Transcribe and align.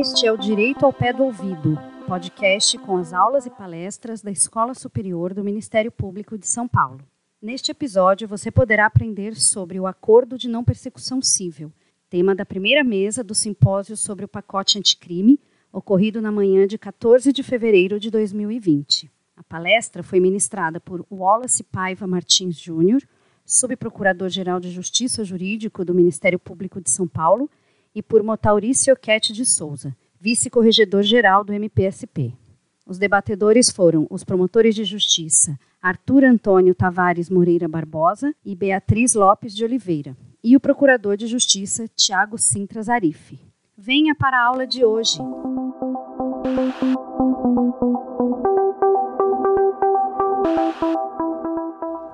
Este 0.00 0.28
é 0.28 0.32
o 0.32 0.36
Direito 0.36 0.86
ao 0.86 0.92
Pé 0.92 1.12
do 1.12 1.24
Ouvido, 1.24 1.76
podcast 2.06 2.78
com 2.78 2.98
as 2.98 3.12
aulas 3.12 3.46
e 3.46 3.50
palestras 3.50 4.22
da 4.22 4.30
Escola 4.30 4.72
Superior 4.72 5.34
do 5.34 5.42
Ministério 5.42 5.90
Público 5.90 6.38
de 6.38 6.46
São 6.46 6.68
Paulo. 6.68 7.00
Neste 7.42 7.72
episódio, 7.72 8.28
você 8.28 8.48
poderá 8.48 8.86
aprender 8.86 9.34
sobre 9.34 9.80
o 9.80 9.88
Acordo 9.88 10.38
de 10.38 10.48
Não 10.48 10.62
Persecução 10.62 11.20
Civil, 11.20 11.72
tema 12.08 12.32
da 12.32 12.46
primeira 12.46 12.84
mesa 12.84 13.24
do 13.24 13.34
simpósio 13.34 13.96
sobre 13.96 14.24
o 14.24 14.28
pacote 14.28 14.78
anticrime, 14.78 15.40
ocorrido 15.72 16.22
na 16.22 16.30
manhã 16.30 16.64
de 16.64 16.78
14 16.78 17.32
de 17.32 17.42
fevereiro 17.42 17.98
de 17.98 18.08
2020. 18.08 19.10
A 19.36 19.42
palestra 19.42 20.04
foi 20.04 20.20
ministrada 20.20 20.78
por 20.78 21.04
Wallace 21.10 21.64
Paiva 21.64 22.06
Martins 22.06 22.56
Júnior, 22.56 23.02
subprocurador-geral 23.44 24.60
de 24.60 24.70
Justiça 24.70 25.24
Jurídico 25.24 25.84
do 25.84 25.92
Ministério 25.92 26.38
Público 26.38 26.80
de 26.80 26.88
São 26.88 27.08
Paulo, 27.08 27.50
e 27.98 28.02
por 28.02 28.22
Motaurício 28.22 28.94
Oquete 28.94 29.32
de 29.32 29.44
Souza, 29.44 29.92
vice-corregedor-geral 30.20 31.42
do 31.42 31.52
MPSP. 31.52 32.32
Os 32.86 32.96
debatedores 32.96 33.70
foram 33.70 34.06
os 34.08 34.22
promotores 34.22 34.76
de 34.76 34.84
justiça 34.84 35.58
Arthur 35.82 36.22
Antônio 36.22 36.76
Tavares 36.76 37.28
Moreira 37.28 37.66
Barbosa 37.66 38.32
e 38.44 38.54
Beatriz 38.54 39.14
Lopes 39.14 39.52
de 39.52 39.64
Oliveira, 39.64 40.16
e 40.44 40.54
o 40.54 40.60
procurador 40.60 41.16
de 41.16 41.26
justiça 41.26 41.88
Tiago 41.88 42.38
Sintra 42.38 42.80
Zarife. 42.80 43.40
Venha 43.76 44.14
para 44.14 44.38
a 44.38 44.46
aula 44.46 44.64
de 44.64 44.84
hoje. 44.84 45.18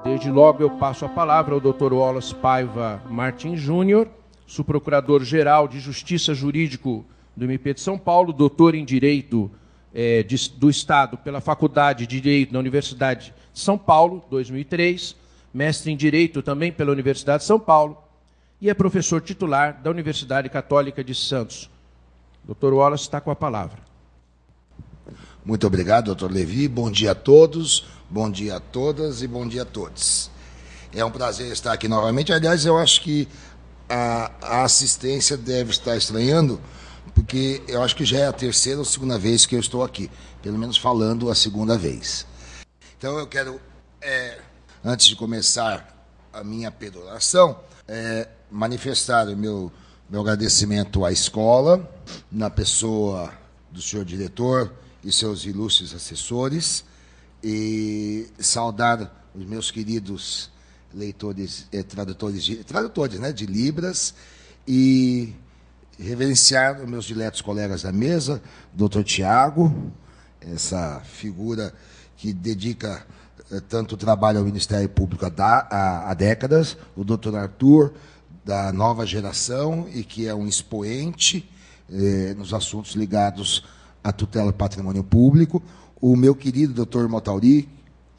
Desde 0.03 0.31
logo 0.31 0.63
eu 0.63 0.71
passo 0.79 1.05
a 1.05 1.11
palavra 1.11 1.55
ao 1.55 1.61
Dr. 1.61 1.93
Wallace 1.93 2.35
Paiva 2.35 3.03
Martins 3.11 3.61
Júnior, 3.61 4.09
subprocurador-geral 4.47 5.69
de 5.69 5.81
Justiça 5.81 6.35
Jurídico 6.35 7.05
do 7.37 7.45
MP 7.45 7.75
de 7.75 7.81
São 7.81 7.99
Paulo, 7.99 8.33
doutor 8.33 8.75
em 8.75 8.85
Direito 8.85 9.51
é, 9.93 10.23
de, 10.23 10.51
do 10.51 10.69
Estado 10.69 11.17
pela 11.17 11.41
Faculdade 11.41 12.07
de 12.07 12.21
Direito 12.21 12.53
da 12.53 12.59
Universidade 12.59 13.35
de 13.53 13.61
São 13.61 13.79
Paulo, 13.79 14.25
2003, 14.31 15.17
mestre 15.53 15.93
em 15.93 15.97
Direito 15.97 16.43
também 16.43 16.73
pela 16.73 16.93
Universidade 16.93 17.43
de 17.43 17.47
São 17.47 17.59
Paulo 17.59 17.99
e 18.61 18.71
é 18.71 18.75
professor 18.75 19.21
titular 19.21 19.81
da 19.83 19.91
Universidade 19.91 20.49
Católica 20.49 21.03
de 21.03 21.15
Santos. 21.15 21.71
Doutor 22.45 22.73
Wallace 22.75 23.05
está 23.05 23.21
com 23.21 23.31
a 23.31 23.37
palavra. 23.37 23.79
Muito 25.45 25.67
obrigado, 25.67 26.07
doutor 26.07 26.33
Levi. 26.33 26.67
Bom 26.67 26.91
dia 26.91 27.13
a 27.13 27.15
todos, 27.15 27.87
bom 28.09 28.31
dia 28.31 28.57
a 28.57 28.61
todas 28.61 29.23
e 29.23 29.29
bom 29.29 29.47
dia 29.47 29.63
a 29.63 29.67
todos. 29.67 30.31
É 30.95 31.05
um 31.05 31.11
prazer 31.11 31.53
estar 31.53 31.73
aqui 31.73 31.89
novamente. 31.89 32.33
Aliás, 32.33 32.65
eu 32.65 32.79
acho 32.79 33.03
que 33.03 33.29
a, 33.89 34.31
a 34.41 34.65
assistência 34.65 35.37
deve 35.37 35.71
estar 35.71 35.97
estranhando, 35.97 36.61
porque 37.15 37.63
eu 37.69 37.83
acho 37.83 37.95
que 37.95 38.05
já 38.05 38.19
é 38.19 38.27
a 38.27 38.33
terceira 38.33 38.79
ou 38.79 38.85
segunda 38.85 39.19
vez 39.19 39.47
que 39.47 39.55
eu 39.55 39.61
estou 39.61 39.83
aqui, 39.83 40.11
pelo 40.43 40.59
menos 40.59 40.77
falando 40.77 41.31
a 41.31 41.35
segunda 41.35 41.77
vez. 41.77 42.27
Então 42.99 43.19
eu 43.19 43.27
quero, 43.27 43.61
é, 44.01 44.39
antes 44.85 45.07
de 45.07 45.17
começar 45.17 46.09
a 46.33 46.43
minha 46.43 46.71
peroração, 46.71 47.59
é, 47.87 48.29
manifestar 48.51 49.29
o 49.29 49.37
meu, 49.37 49.71
meu 50.09 50.21
agradecimento 50.21 51.05
à 51.05 51.13
escola, 51.13 51.89
na 52.31 52.51
pessoa 52.51 53.33
do 53.71 53.83
senhor 53.83 54.05
diretor 54.05 54.73
e 55.03 55.13
seus 55.13 55.45
ilustres 55.45 55.95
assessores, 55.95 56.85
e 57.43 58.27
saudar 58.39 59.29
os 59.35 59.45
meus 59.45 59.71
queridos 59.71 60.51
leitores, 60.95 61.67
eh, 61.73 61.83
tradutores, 61.83 62.45
de, 62.45 62.57
tradutores 62.65 63.19
né, 63.19 63.33
de 63.33 63.47
Libras, 63.47 64.15
e 64.67 65.35
reverenciar 65.99 66.81
os 66.81 66.89
meus 66.89 67.05
diletos 67.05 67.41
colegas 67.41 67.83
da 67.83 67.93
mesa, 67.93 68.43
doutor 68.73 69.05
Tiago, 69.05 69.93
essa 70.41 71.01
figura 71.05 71.73
que 72.17 72.33
dedica 72.33 73.07
eh, 73.51 73.61
tanto 73.69 73.97
trabalho 73.97 74.39
ao 74.39 74.45
Ministério 74.45 74.89
Público 74.89 75.27
há, 75.27 75.33
há, 75.71 76.11
há 76.11 76.15
décadas, 76.15 76.77
o 76.97 77.05
doutor 77.05 77.37
Arthur, 77.37 77.93
da 78.45 78.73
nova 78.73 79.07
geração, 79.07 79.89
e 79.93 80.05
que 80.05 80.27
é 80.27 80.35
um 80.35 80.47
expoente 80.47 81.49
eh, 81.91 82.35
nos 82.37 82.53
assuntos 82.53 82.95
ligados 82.95 83.65
à 84.03 84.13
tutela 84.13 84.53
patrimônio 84.53 85.03
público, 85.03 85.63
o 86.01 86.15
meu 86.15 86.35
querido 86.35 86.75
doutor 86.75 87.09
Motauri, 87.09 87.69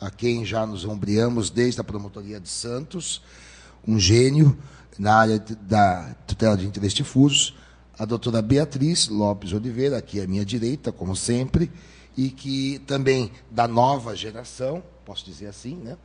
a 0.05 0.11
quem 0.11 0.45
já 0.45 0.67
nos 0.67 0.85
ombreamos 0.85 1.49
desde 1.49 1.81
a 1.81 1.83
promotoria 1.83 2.39
de 2.39 2.47
Santos, 2.47 3.23
um 3.87 3.97
gênio 3.97 4.55
na 4.99 5.15
área 5.15 5.39
da 5.39 6.15
tutela 6.27 6.55
de 6.55 6.63
interesses 6.63 6.95
difusos, 6.95 7.55
a 7.97 8.05
doutora 8.05 8.39
Beatriz 8.39 9.07
Lopes 9.07 9.51
Oliveira, 9.51 9.97
aqui 9.97 10.21
à 10.21 10.27
minha 10.27 10.45
direita, 10.45 10.91
como 10.91 11.15
sempre, 11.15 11.71
e 12.15 12.29
que 12.29 12.77
também 12.85 13.31
da 13.49 13.67
nova 13.67 14.15
geração, 14.15 14.83
posso 15.03 15.25
dizer 15.25 15.47
assim, 15.47 15.75
né? 15.77 15.97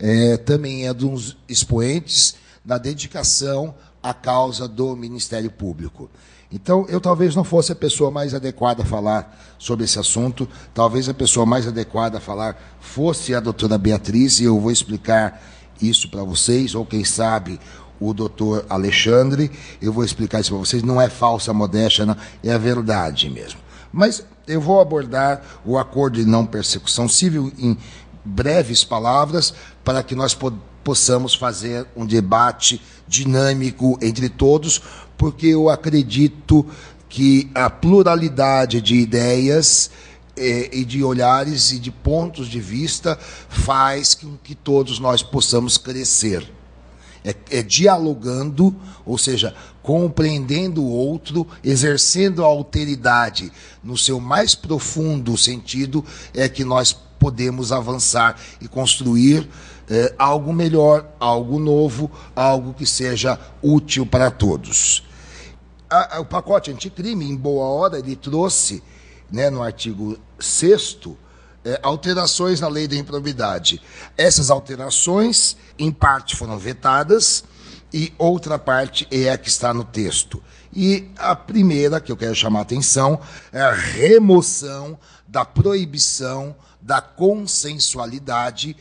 É, 0.00 0.36
também 0.36 0.84
é 0.84 0.92
uns 0.92 1.36
expoentes 1.48 2.34
da 2.64 2.76
dedicação 2.76 3.72
à 4.02 4.12
causa 4.12 4.66
do 4.66 4.96
Ministério 4.96 5.50
Público. 5.50 6.10
Então, 6.54 6.86
eu 6.88 7.00
talvez 7.00 7.34
não 7.34 7.42
fosse 7.42 7.72
a 7.72 7.74
pessoa 7.74 8.12
mais 8.12 8.32
adequada 8.32 8.84
a 8.84 8.86
falar 8.86 9.36
sobre 9.58 9.86
esse 9.86 9.98
assunto, 9.98 10.48
talvez 10.72 11.08
a 11.08 11.12
pessoa 11.12 11.44
mais 11.44 11.66
adequada 11.66 12.18
a 12.18 12.20
falar 12.20 12.56
fosse 12.78 13.34
a 13.34 13.40
doutora 13.40 13.76
Beatriz, 13.76 14.38
e 14.38 14.44
eu 14.44 14.60
vou 14.60 14.70
explicar 14.70 15.42
isso 15.82 16.08
para 16.08 16.22
vocês, 16.22 16.76
ou 16.76 16.86
quem 16.86 17.02
sabe 17.04 17.58
o 17.98 18.14
doutor 18.14 18.64
Alexandre, 18.70 19.50
eu 19.82 19.92
vou 19.92 20.04
explicar 20.04 20.38
isso 20.38 20.50
para 20.50 20.60
vocês, 20.60 20.84
não 20.84 21.00
é 21.00 21.08
falsa 21.08 21.52
modéstia, 21.52 22.06
não, 22.06 22.16
é 22.40 22.52
a 22.52 22.58
verdade 22.58 23.28
mesmo. 23.28 23.58
Mas 23.92 24.24
eu 24.46 24.60
vou 24.60 24.80
abordar 24.80 25.42
o 25.64 25.76
acordo 25.76 26.20
de 26.20 26.24
não 26.24 26.46
persecução 26.46 27.08
civil 27.08 27.52
em 27.58 27.76
breves 28.24 28.84
palavras, 28.84 29.52
para 29.82 30.04
que 30.04 30.14
nós 30.14 30.38
possamos 30.84 31.34
fazer 31.34 31.84
um 31.96 32.06
debate 32.06 32.80
dinâmico 33.08 33.98
entre 34.00 34.28
todos, 34.28 34.80
porque 35.16 35.48
eu 35.48 35.68
acredito 35.68 36.66
que 37.08 37.50
a 37.54 37.70
pluralidade 37.70 38.80
de 38.80 38.96
ideias 38.96 39.90
eh, 40.36 40.68
e 40.72 40.84
de 40.84 41.04
olhares 41.04 41.70
e 41.70 41.78
de 41.78 41.90
pontos 41.90 42.48
de 42.48 42.60
vista 42.60 43.16
faz 43.48 44.14
com 44.14 44.36
que 44.42 44.54
todos 44.54 44.98
nós 44.98 45.22
possamos 45.22 45.78
crescer. 45.78 46.50
É, 47.26 47.34
é, 47.52 47.62
dialogando, 47.62 48.76
ou 49.06 49.16
seja, 49.16 49.54
compreendendo 49.82 50.82
o 50.82 50.90
outro, 50.90 51.46
exercendo 51.62 52.44
a 52.44 52.46
alteridade 52.46 53.50
no 53.82 53.96
seu 53.96 54.20
mais 54.20 54.54
profundo 54.54 55.34
sentido, 55.38 56.04
é 56.34 56.50
que 56.50 56.64
nós 56.64 56.92
podemos 57.18 57.72
avançar 57.72 58.38
e 58.60 58.68
construir 58.68 59.48
é, 59.88 60.14
algo 60.18 60.52
melhor, 60.52 61.06
algo 61.18 61.58
novo, 61.58 62.10
algo 62.34 62.74
que 62.74 62.86
seja 62.86 63.38
útil 63.62 64.06
para 64.06 64.30
todos. 64.30 65.04
A, 65.88 66.16
a, 66.16 66.20
o 66.20 66.24
pacote 66.24 66.70
anticrime, 66.70 67.28
em 67.28 67.36
boa 67.36 67.66
hora, 67.66 67.98
ele 67.98 68.16
trouxe, 68.16 68.82
né, 69.30 69.50
no 69.50 69.62
artigo 69.62 70.18
6 70.38 70.98
é, 71.64 71.80
alterações 71.82 72.60
na 72.60 72.68
lei 72.68 72.86
da 72.86 72.96
improbidade. 72.96 73.80
Essas 74.16 74.50
alterações, 74.50 75.56
em 75.78 75.90
parte, 75.90 76.36
foram 76.36 76.58
vetadas 76.58 77.44
e 77.92 78.12
outra 78.18 78.58
parte 78.58 79.06
é 79.10 79.30
a 79.30 79.38
que 79.38 79.48
está 79.48 79.72
no 79.72 79.84
texto. 79.84 80.42
E 80.72 81.08
a 81.16 81.36
primeira 81.36 82.00
que 82.00 82.10
eu 82.10 82.16
quero 82.16 82.34
chamar 82.34 82.60
a 82.60 82.62
atenção 82.62 83.20
é 83.52 83.60
a 83.60 83.72
remoção 83.72 84.98
da 85.26 85.44
proibição 85.44 86.54
da 86.82 87.00
consensualidade 87.00 88.76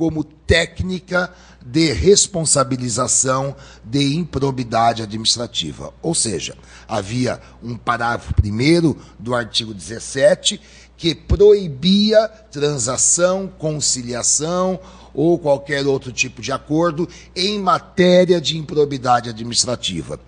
como 0.00 0.24
técnica 0.24 1.30
de 1.60 1.92
responsabilização 1.92 3.54
de 3.84 4.16
improbidade 4.16 5.02
administrativa. 5.02 5.92
Ou 6.00 6.14
seja, 6.14 6.56
havia 6.88 7.38
um 7.62 7.76
parágrafo 7.76 8.32
primeiro 8.32 8.96
do 9.18 9.34
artigo 9.34 9.74
17 9.74 10.58
que 10.96 11.14
proibia 11.14 12.28
transação, 12.50 13.46
conciliação 13.58 14.80
ou 15.12 15.38
qualquer 15.38 15.86
outro 15.86 16.10
tipo 16.10 16.40
de 16.40 16.50
acordo 16.50 17.06
em 17.36 17.58
matéria 17.58 18.40
de 18.40 18.56
improbidade 18.56 19.28
administrativa. 19.28 20.18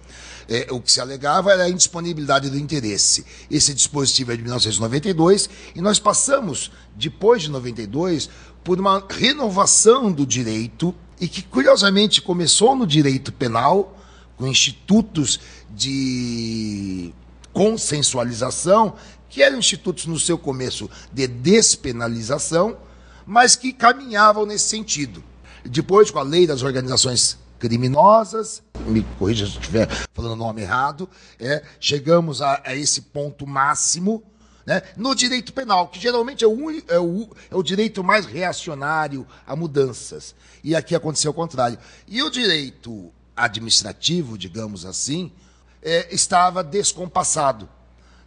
É, 0.48 0.66
o 0.70 0.80
que 0.80 0.92
se 0.92 1.00
alegava 1.00 1.52
era 1.52 1.64
a 1.64 1.70
indisponibilidade 1.70 2.50
do 2.50 2.58
interesse. 2.58 3.24
Esse 3.50 3.72
dispositivo 3.72 4.32
é 4.32 4.36
de 4.36 4.42
1992 4.42 5.48
e 5.74 5.80
nós 5.80 5.98
passamos, 5.98 6.70
depois 6.94 7.42
de 7.42 7.50
92, 7.50 8.28
por 8.64 8.78
uma 8.78 9.04
renovação 9.08 10.10
do 10.10 10.26
direito 10.26 10.94
e 11.20 11.28
que, 11.28 11.42
curiosamente, 11.42 12.20
começou 12.20 12.74
no 12.74 12.86
direito 12.86 13.32
penal, 13.32 13.96
com 14.36 14.46
institutos 14.46 15.40
de 15.70 17.12
consensualização, 17.52 18.94
que 19.28 19.42
eram 19.42 19.58
institutos 19.58 20.06
no 20.06 20.18
seu 20.18 20.36
começo 20.36 20.90
de 21.12 21.26
despenalização, 21.26 22.76
mas 23.26 23.54
que 23.56 23.72
caminhavam 23.72 24.44
nesse 24.44 24.68
sentido. 24.68 25.22
Depois, 25.64 26.10
com 26.10 26.18
a 26.18 26.22
lei 26.22 26.46
das 26.46 26.62
organizações 26.62 27.38
criminosas, 27.58 28.62
me 28.86 29.02
corrija 29.18 29.46
se 29.46 29.52
estiver 29.52 29.88
falando 30.12 30.32
o 30.32 30.36
nome 30.36 30.62
errado, 30.62 31.08
é, 31.38 31.62
chegamos 31.78 32.42
a, 32.42 32.60
a 32.64 32.74
esse 32.74 33.02
ponto 33.02 33.46
máximo 33.46 34.22
né, 34.64 34.82
no 34.96 35.14
direito 35.14 35.52
penal, 35.52 35.88
que 35.88 35.98
geralmente 35.98 36.44
é 36.44 36.46
o, 36.46 36.70
é, 36.70 36.98
o, 36.98 37.30
é 37.50 37.56
o 37.56 37.62
direito 37.62 38.02
mais 38.02 38.26
reacionário 38.26 39.26
a 39.46 39.56
mudanças. 39.56 40.34
E 40.62 40.74
aqui 40.76 40.94
aconteceu 40.94 41.30
o 41.30 41.34
contrário. 41.34 41.78
E 42.06 42.22
o 42.22 42.30
direito 42.30 43.12
administrativo, 43.36 44.38
digamos 44.38 44.84
assim, 44.84 45.32
é, 45.82 46.14
estava 46.14 46.62
descompassado. 46.62 47.68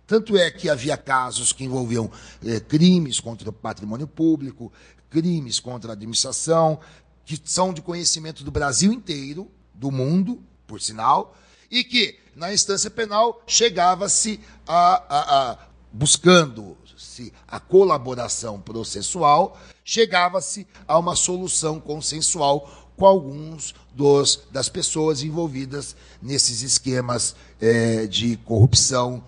Tanto 0.05 0.37
é 0.37 0.51
que 0.51 0.69
havia 0.69 0.97
casos 0.97 1.51
que 1.51 1.63
envolviam 1.63 2.11
é, 2.45 2.59
crimes 2.59 3.19
contra 3.19 3.49
o 3.49 3.53
patrimônio 3.53 4.07
público, 4.07 4.71
crimes 5.09 5.59
contra 5.59 5.91
a 5.91 5.93
administração, 5.93 6.79
que 7.25 7.39
são 7.43 7.73
de 7.73 7.81
conhecimento 7.81 8.43
do 8.43 8.51
Brasil 8.51 8.91
inteiro, 8.91 9.49
do 9.73 9.89
mundo, 9.89 10.43
por 10.67 10.79
sinal, 10.79 11.35
e 11.71 11.83
que, 11.83 12.19
na 12.35 12.53
instância 12.53 12.91
penal, 12.91 13.41
chegava-se 13.47 14.39
a, 14.67 15.03
a, 15.09 15.51
a 15.51 15.57
buscando-se 15.95 17.31
a 17.47 17.57
colaboração 17.57 18.59
processual, 18.59 19.57
chegava-se 19.83 20.67
a 20.85 20.99
uma 20.99 21.15
solução 21.15 21.79
consensual 21.79 22.69
com 22.97 23.05
alguns 23.05 23.73
dos, 23.93 24.41
das 24.51 24.67
pessoas 24.67 25.23
envolvidas 25.23 25.95
nesses 26.21 26.61
esquemas 26.61 27.35
é, 27.61 28.07
de 28.07 28.35
corrupção 28.37 29.23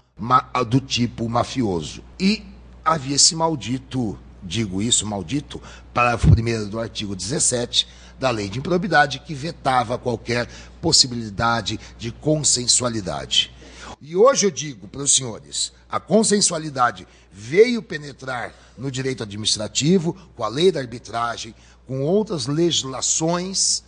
do 0.67 0.81
tipo 0.81 1.29
mafioso. 1.29 2.03
E 2.19 2.43
havia 2.83 3.15
esse 3.15 3.33
maldito, 3.33 4.19
digo 4.43 4.81
isso, 4.81 5.05
maldito, 5.05 5.61
parágrafo 5.93 6.27
1 6.27 6.69
do 6.69 6.79
artigo 6.79 7.15
17 7.15 7.87
da 8.19 8.29
lei 8.29 8.49
de 8.49 8.59
improbidade, 8.59 9.19
que 9.19 9.33
vetava 9.33 9.97
qualquer 9.97 10.49
possibilidade 10.81 11.79
de 11.97 12.11
consensualidade. 12.11 13.55
E 13.99 14.15
hoje 14.15 14.45
eu 14.45 14.51
digo 14.51 14.87
para 14.87 15.01
os 15.01 15.15
senhores, 15.15 15.73
a 15.89 15.99
consensualidade 15.99 17.07
veio 17.31 17.81
penetrar 17.81 18.53
no 18.77 18.91
direito 18.91 19.23
administrativo, 19.23 20.15
com 20.35 20.43
a 20.43 20.47
lei 20.47 20.71
da 20.71 20.79
arbitragem, 20.79 21.55
com 21.87 22.01
outras 22.03 22.45
legislações, 22.45 23.83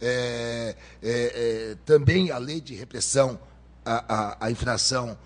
é, 0.00 0.76
é, 1.02 1.08
é, 1.72 1.76
também 1.86 2.30
a 2.30 2.36
lei 2.36 2.60
de 2.60 2.74
repressão 2.74 3.38
à, 3.84 4.14
à, 4.14 4.46
à 4.46 4.50
infração 4.50 5.16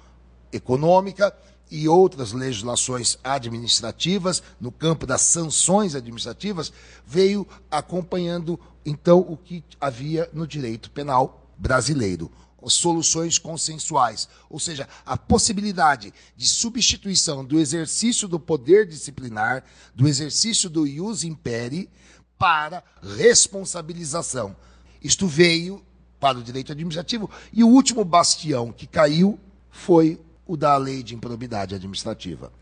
econômica 0.53 1.35
e 1.71 1.89
outras 1.89 2.33
legislações 2.33 3.19
administrativas 3.25 4.43
no 4.61 4.71
campo 4.71 5.05
das 5.05 5.23
sanções 5.23 5.95
administrativas 5.95 6.73
veio 7.05 7.47
acompanhando 7.71 8.59
então 8.87 9.19
o 9.19 9.37
que 9.37 9.65
havia 9.81 10.31
no 10.33 10.47
direito 10.47 10.91
penal 10.91 11.45
brasileiro 11.59 12.31
soluções 12.67 13.39
consensuais, 13.39 14.29
ou 14.51 14.59
seja, 14.59 14.89
a 15.07 15.17
possibilidade 15.17 16.13
de 16.37 16.49
substituição 16.49 17.45
do 17.45 17.59
exercício 17.59 18.27
do 18.27 18.41
poder 18.41 18.87
disciplinar, 18.87 19.65
do 19.95 20.09
exercício 20.09 20.69
do 20.69 20.87
ius 20.87 21.23
imperi, 21.23 21.89
para 22.37 22.83
responsabilização. 23.17 24.57
Isto 25.03 25.27
veio 25.27 25.85
para 26.19 26.39
o 26.39 26.43
direito 26.43 26.73
administrativo 26.73 27.31
e 27.53 27.63
o 27.63 27.69
último 27.69 28.05
bastião 28.05 28.73
que 28.73 28.87
caiu 28.87 29.39
foi 29.71 30.21
o 30.47 30.57
da 30.57 30.77
lei 30.77 31.03
de 31.03 31.15
improbidade 31.15 31.75
administrativa. 31.75 32.53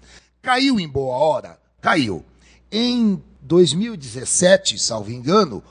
Caiu 0.42 0.78
em 0.78 0.88
boa 0.88 1.16
hora? 1.16 1.58
Caiu. 1.80 2.24
Em 2.70 3.22
2017, 3.42 4.78
salvo 4.78 5.10
engano, 5.10 5.62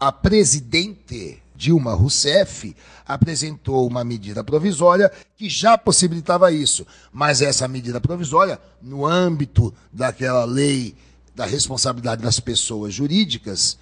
a 0.00 0.10
presidente 0.10 1.42
Dilma 1.58 1.92
Rousseff 1.92 2.74
apresentou 3.04 3.84
uma 3.84 4.04
medida 4.04 4.44
provisória 4.44 5.10
que 5.36 5.50
já 5.50 5.76
possibilitava 5.76 6.52
isso. 6.52 6.86
Mas 7.12 7.42
essa 7.42 7.66
medida 7.66 8.00
provisória, 8.00 8.60
no 8.80 9.04
âmbito 9.04 9.74
daquela 9.92 10.44
lei 10.44 10.94
da 11.34 11.44
responsabilidade 11.44 12.22
das 12.22 12.38
pessoas 12.38 12.94
jurídicas 12.94 13.76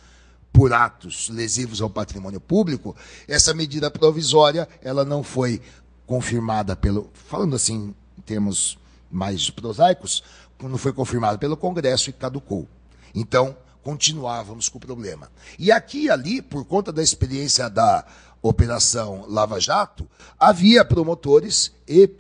por 0.50 0.72
atos 0.72 1.28
lesivos 1.28 1.82
ao 1.82 1.90
patrimônio 1.90 2.40
público, 2.40 2.96
essa 3.28 3.52
medida 3.52 3.90
provisória 3.90 4.66
ela 4.80 5.04
não 5.04 5.22
foi 5.22 5.60
confirmada 6.06 6.74
pelo, 6.74 7.10
falando 7.12 7.54
assim 7.54 7.94
em 8.16 8.22
termos 8.22 8.78
mais 9.10 9.50
prosaicos, 9.50 10.24
não 10.62 10.78
foi 10.78 10.94
confirmada 10.94 11.36
pelo 11.36 11.58
Congresso 11.58 12.08
e 12.08 12.14
caducou. 12.14 12.66
Então, 13.14 13.54
continuávamos 13.86 14.68
com 14.68 14.78
o 14.78 14.80
problema. 14.80 15.30
E 15.56 15.70
aqui 15.70 16.06
e 16.06 16.10
ali, 16.10 16.42
por 16.42 16.64
conta 16.64 16.90
da 16.90 17.00
experiência 17.00 17.70
da 17.70 18.04
Operação 18.42 19.24
Lava 19.28 19.60
Jato, 19.60 20.10
havia 20.36 20.84
promotores 20.84 21.70
e 21.86 22.10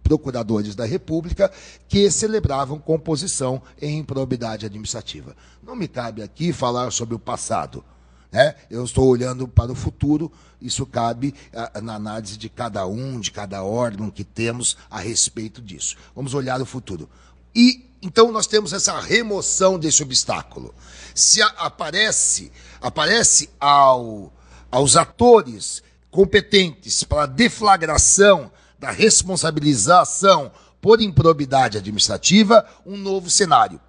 procuradores 0.00 0.76
da 0.76 0.84
República 0.84 1.50
que 1.88 2.08
celebravam 2.08 2.78
composição 2.78 3.60
em 3.82 3.98
improbidade 3.98 4.64
administrativa. 4.64 5.34
Não 5.60 5.74
me 5.74 5.88
cabe 5.88 6.22
aqui 6.22 6.52
falar 6.52 6.92
sobre 6.92 7.16
o 7.16 7.18
passado. 7.18 7.84
Né? 8.30 8.54
Eu 8.70 8.84
estou 8.84 9.08
olhando 9.08 9.48
para 9.48 9.72
o 9.72 9.74
futuro, 9.74 10.30
isso 10.62 10.86
cabe 10.86 11.34
a, 11.52 11.80
na 11.80 11.96
análise 11.96 12.38
de 12.38 12.48
cada 12.48 12.86
um, 12.86 13.18
de 13.18 13.32
cada 13.32 13.64
órgão 13.64 14.08
que 14.08 14.22
temos 14.22 14.76
a 14.88 15.00
respeito 15.00 15.60
disso. 15.60 15.96
Vamos 16.14 16.32
olhar 16.32 16.62
o 16.62 16.66
futuro. 16.66 17.10
E 17.52 17.87
então 18.00 18.30
nós 18.30 18.46
temos 18.46 18.72
essa 18.72 18.98
remoção 19.00 19.78
desse 19.78 20.02
obstáculo. 20.02 20.74
Se 21.14 21.42
a, 21.42 21.46
aparece, 21.46 22.52
aparece 22.80 23.50
ao, 23.58 24.32
aos 24.70 24.96
atores 24.96 25.82
competentes 26.10 27.02
para 27.04 27.26
deflagração 27.26 28.50
da 28.78 28.90
responsabilização 28.90 30.50
por 30.80 31.00
improbidade 31.00 31.76
administrativa 31.76 32.64
um 32.86 32.96
novo 32.96 33.28
cenário. 33.28 33.80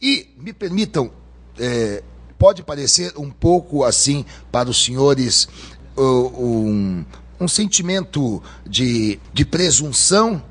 E 0.00 0.28
me 0.38 0.52
permitam, 0.52 1.12
é, 1.58 2.02
pode 2.38 2.62
parecer 2.62 3.12
um 3.16 3.30
pouco 3.30 3.84
assim 3.84 4.24
para 4.50 4.70
os 4.70 4.82
senhores 4.82 5.48
um, 5.96 7.04
um 7.38 7.48
sentimento 7.48 8.42
de, 8.66 9.18
de 9.32 9.44
presunção 9.44 10.42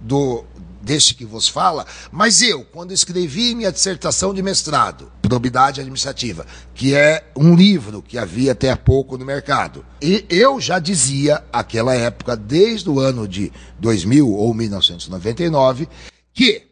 do, 0.00 0.44
deste 0.80 1.14
que 1.14 1.24
vos 1.24 1.48
fala, 1.48 1.86
mas 2.10 2.42
eu, 2.42 2.64
quando 2.64 2.92
escrevi 2.92 3.54
minha 3.54 3.72
dissertação 3.72 4.32
de 4.32 4.42
mestrado, 4.42 5.12
Probidade 5.22 5.80
Administrativa, 5.80 6.46
que 6.74 6.94
é 6.94 7.30
um 7.36 7.54
livro 7.54 8.02
que 8.02 8.18
havia 8.18 8.52
até 8.52 8.70
há 8.70 8.76
pouco 8.76 9.16
no 9.16 9.24
mercado, 9.24 9.84
e 10.00 10.24
eu 10.28 10.60
já 10.60 10.78
dizia, 10.78 11.44
aquela 11.52 11.94
época, 11.94 12.36
desde 12.36 12.88
o 12.88 12.98
ano 12.98 13.28
de 13.28 13.52
2000 13.78 14.28
ou 14.28 14.52
1999, 14.54 15.88
que 16.32 16.66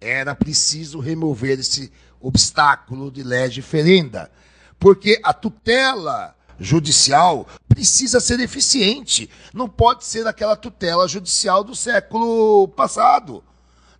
era 0.00 0.34
preciso 0.34 1.00
remover 1.00 1.58
esse 1.58 1.92
obstáculo 2.20 3.10
de 3.10 3.22
lege 3.22 3.60
ferenda, 3.60 4.30
porque 4.78 5.20
a 5.22 5.32
tutela 5.32 6.34
judicial 6.58 7.46
precisa 7.68 8.20
ser 8.20 8.40
eficiente. 8.40 9.28
Não 9.52 9.68
pode 9.68 10.04
ser 10.04 10.26
aquela 10.26 10.56
tutela 10.56 11.08
judicial 11.08 11.64
do 11.64 11.74
século 11.74 12.68
passado. 12.68 13.42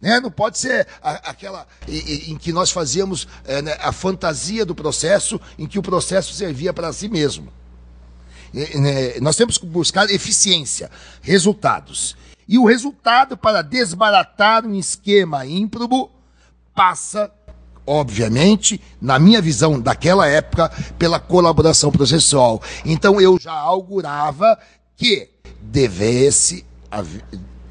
Né? 0.00 0.20
Não 0.20 0.30
pode 0.30 0.58
ser 0.58 0.86
a, 1.02 1.30
aquela 1.30 1.66
em, 1.88 2.36
que 2.36 2.52
nós 2.52 2.70
fazíamos 2.70 3.26
é, 3.44 3.62
né, 3.62 3.76
a 3.80 3.90
fantasia 3.90 4.64
do 4.64 4.74
processo, 4.74 5.40
em 5.58 5.66
que 5.66 5.78
o 5.78 5.82
processo 5.82 6.34
servia 6.34 6.72
para 6.72 6.92
si 6.92 7.08
mesmo. 7.08 7.52
Né, 8.52 9.18
nós 9.20 9.34
temos 9.34 9.58
que 9.58 9.66
buscar 9.66 10.10
eficiência, 10.10 10.90
resultados. 11.22 12.16
E 12.46 12.58
o 12.58 12.66
resultado 12.66 13.36
para 13.36 13.62
desbaratar 13.62 14.66
um 14.66 14.74
esquema 14.74 15.46
ímprobo 15.46 16.10
passa 16.74 17.32
obviamente, 17.86 18.80
na 19.00 19.18
minha 19.18 19.40
visão 19.40 19.80
daquela 19.80 20.26
época, 20.26 20.70
pela 20.98 21.20
colaboração 21.20 21.90
processual. 21.90 22.62
Então 22.84 23.20
eu 23.20 23.38
já 23.40 23.52
augurava 23.52 24.58
que 24.96 25.28
devesse 25.60 26.64
haver, 26.90 27.24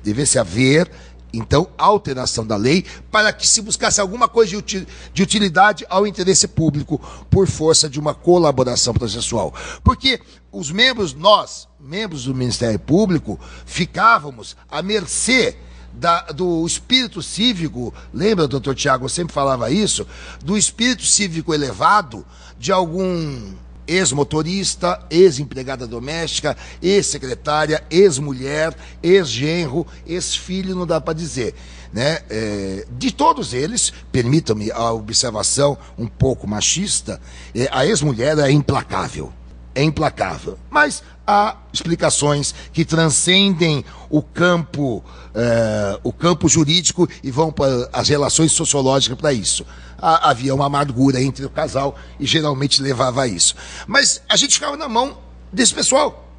devesse 0.03 0.38
haver 0.38 0.89
então, 1.34 1.67
alteração 1.79 2.46
da 2.46 2.55
lei 2.55 2.86
para 3.12 3.34
que 3.34 3.48
se 3.48 3.60
buscasse 3.60 4.00
alguma 4.00 4.27
coisa 4.27 4.62
de 4.62 5.24
utilidade 5.24 5.84
ao 5.89 6.05
interesse 6.05 6.48
público 6.48 7.01
por 7.32 7.48
força 7.48 7.89
de 7.89 8.00
uma 8.00 8.13
colaboração 8.13 8.93
processual. 8.93 9.51
Porque 9.84 10.22
os 10.51 10.70
membros, 10.70 11.15
nós, 11.15 11.67
membros 11.79 12.25
do 12.25 12.36
Ministério 12.36 12.77
Público, 12.77 13.39
ficávamos 13.65 14.55
à 14.70 14.84
mercê 14.84 15.58
da, 15.94 16.22
do 16.32 16.66
espírito 16.66 17.22
cívico, 17.22 17.94
lembra, 18.14 18.48
doutor 18.48 18.76
Tiago, 18.76 19.06
eu 19.06 19.10
sempre 19.10 19.34
falava 19.34 19.72
isso, 19.72 20.06
do 20.44 20.58
espírito 20.58 21.06
cívico 21.06 21.54
elevado 21.54 22.26
de 22.58 22.72
algum 22.72 23.54
ex-motorista, 23.88 25.06
ex-empregada 25.10 25.86
doméstica, 25.86 26.58
ex-secretária, 26.82 27.84
ex-mulher, 27.90 28.76
ex-genro, 29.02 29.86
ex-filho, 30.06 30.76
não 30.76 30.88
dá 30.88 31.00
para 31.02 31.14
dizer. 31.14 31.54
Né? 31.92 32.20
É, 32.30 32.88
de 32.92 33.12
todos 33.12 33.54
eles, 33.54 33.94
permitam-me 34.12 34.72
a 34.72 34.92
observação 34.92 35.78
um 35.98 36.08
pouco 36.08 36.48
machista, 36.48 37.22
é, 37.54 37.70
a 37.72 37.86
ex-mulher 37.86 38.38
é 38.40 38.50
implacável. 38.50 39.32
é 39.76 39.84
implacável. 39.84 40.58
Mas 40.70 41.04
há 41.26 41.58
explicações 41.72 42.54
que 42.72 42.86
transcendem 42.86 43.84
o 44.10 44.22
campo, 44.22 45.04
eh, 45.36 46.00
o 46.04 46.13
campo 46.13 46.48
jurídico 46.48 47.08
e 47.24 47.32
vão 47.32 47.52
para 47.52 47.90
as 47.92 48.08
relações 48.10 48.52
sociológicas 48.52 49.18
para 49.18 49.34
isso. 49.34 49.66
Há, 49.98 50.30
havia 50.30 50.54
uma 50.54 50.66
amargura 50.66 51.22
entre 51.22 51.46
o 51.46 51.50
casal 51.50 51.98
e 52.20 52.25
geralmente 52.25 52.82
levava 52.82 53.24
a 53.24 53.28
isso. 53.28 53.56
Mas 53.88 54.22
a 54.30 54.36
gente 54.36 54.54
ficava 54.54 54.78
na 54.78 54.88
mão 54.88 55.18
desse 55.52 55.74
pessoal. 55.74 56.30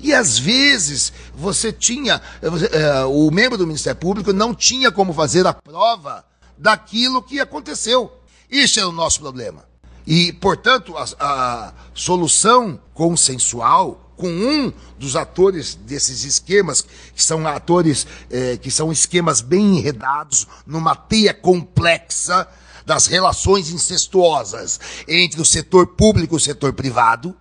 E 0.00 0.12
às 0.12 0.38
vezes 0.38 1.12
você 1.34 1.72
tinha, 1.72 2.20
eh, 2.42 3.04
o 3.04 3.30
membro 3.30 3.56
do 3.56 3.66
Ministério 3.66 3.98
Público 3.98 4.32
não 4.32 4.54
tinha 4.54 4.90
como 4.90 5.12
fazer 5.12 5.46
a 5.46 5.54
prova 5.54 6.24
daquilo 6.58 7.22
que 7.22 7.40
aconteceu. 7.40 8.12
Isso 8.50 8.78
é 8.78 8.86
o 8.86 8.92
nosso 8.92 9.20
problema. 9.20 9.64
E, 10.06 10.32
portanto, 10.32 10.94
a, 10.96 11.04
a 11.18 11.72
solução 11.92 12.78
consensual 12.94 14.05
com 14.16 14.28
um 14.28 14.72
dos 14.98 15.14
atores 15.14 15.74
desses 15.74 16.24
esquemas, 16.24 16.82
que 16.82 17.22
são 17.22 17.46
atores 17.46 18.06
eh, 18.30 18.56
que 18.56 18.70
são 18.70 18.90
esquemas 18.90 19.40
bem 19.40 19.78
enredados 19.78 20.46
numa 20.66 20.94
teia 20.94 21.34
complexa 21.34 22.48
das 22.84 23.06
relações 23.06 23.70
incestuosas 23.70 24.80
entre 25.08 25.40
o 25.40 25.44
setor 25.44 25.88
público 25.88 26.34
e 26.34 26.38
o 26.38 26.40
setor 26.40 26.72
privado, 26.72 27.36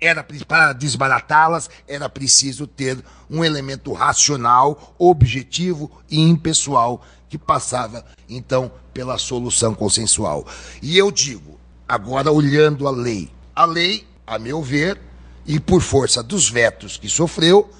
era 0.00 0.24
para 0.46 0.72
desbaratá-las 0.72 1.68
era 1.86 2.08
preciso 2.08 2.66
ter 2.66 3.02
um 3.28 3.44
elemento 3.44 3.92
racional, 3.92 4.94
objetivo 4.96 5.90
e 6.08 6.20
impessoal 6.20 7.02
que 7.28 7.36
passava 7.36 8.04
então 8.28 8.70
pela 8.94 9.18
solução 9.18 9.74
consensual. 9.74 10.46
E 10.80 10.96
eu 10.96 11.10
digo, 11.10 11.58
agora 11.86 12.30
olhando 12.30 12.86
a 12.86 12.90
lei, 12.92 13.28
a 13.54 13.64
lei, 13.64 14.06
a 14.26 14.38
meu 14.38 14.62
ver, 14.62 15.00
e 15.48 15.58
por 15.58 15.80
força 15.80 16.22
dos 16.22 16.50
vetos 16.50 16.98
que 16.98 17.08
sofreu, 17.08 17.70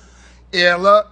ela 0.50 1.06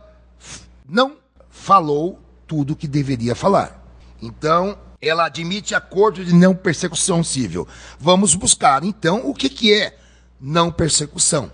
não 0.88 1.18
falou 1.50 2.18
tudo 2.46 2.72
o 2.72 2.76
que 2.76 2.88
deveria 2.88 3.34
falar. 3.34 3.84
Então, 4.22 4.78
ela 4.98 5.26
admite 5.26 5.74
acordo 5.74 6.24
de 6.24 6.34
não 6.34 6.54
persecução 6.54 7.22
civil. 7.22 7.68
Vamos 8.00 8.34
buscar, 8.34 8.82
então, 8.84 9.28
o 9.28 9.34
que, 9.34 9.50
que 9.50 9.74
é 9.74 9.98
não 10.40 10.72
persecução. 10.72 11.52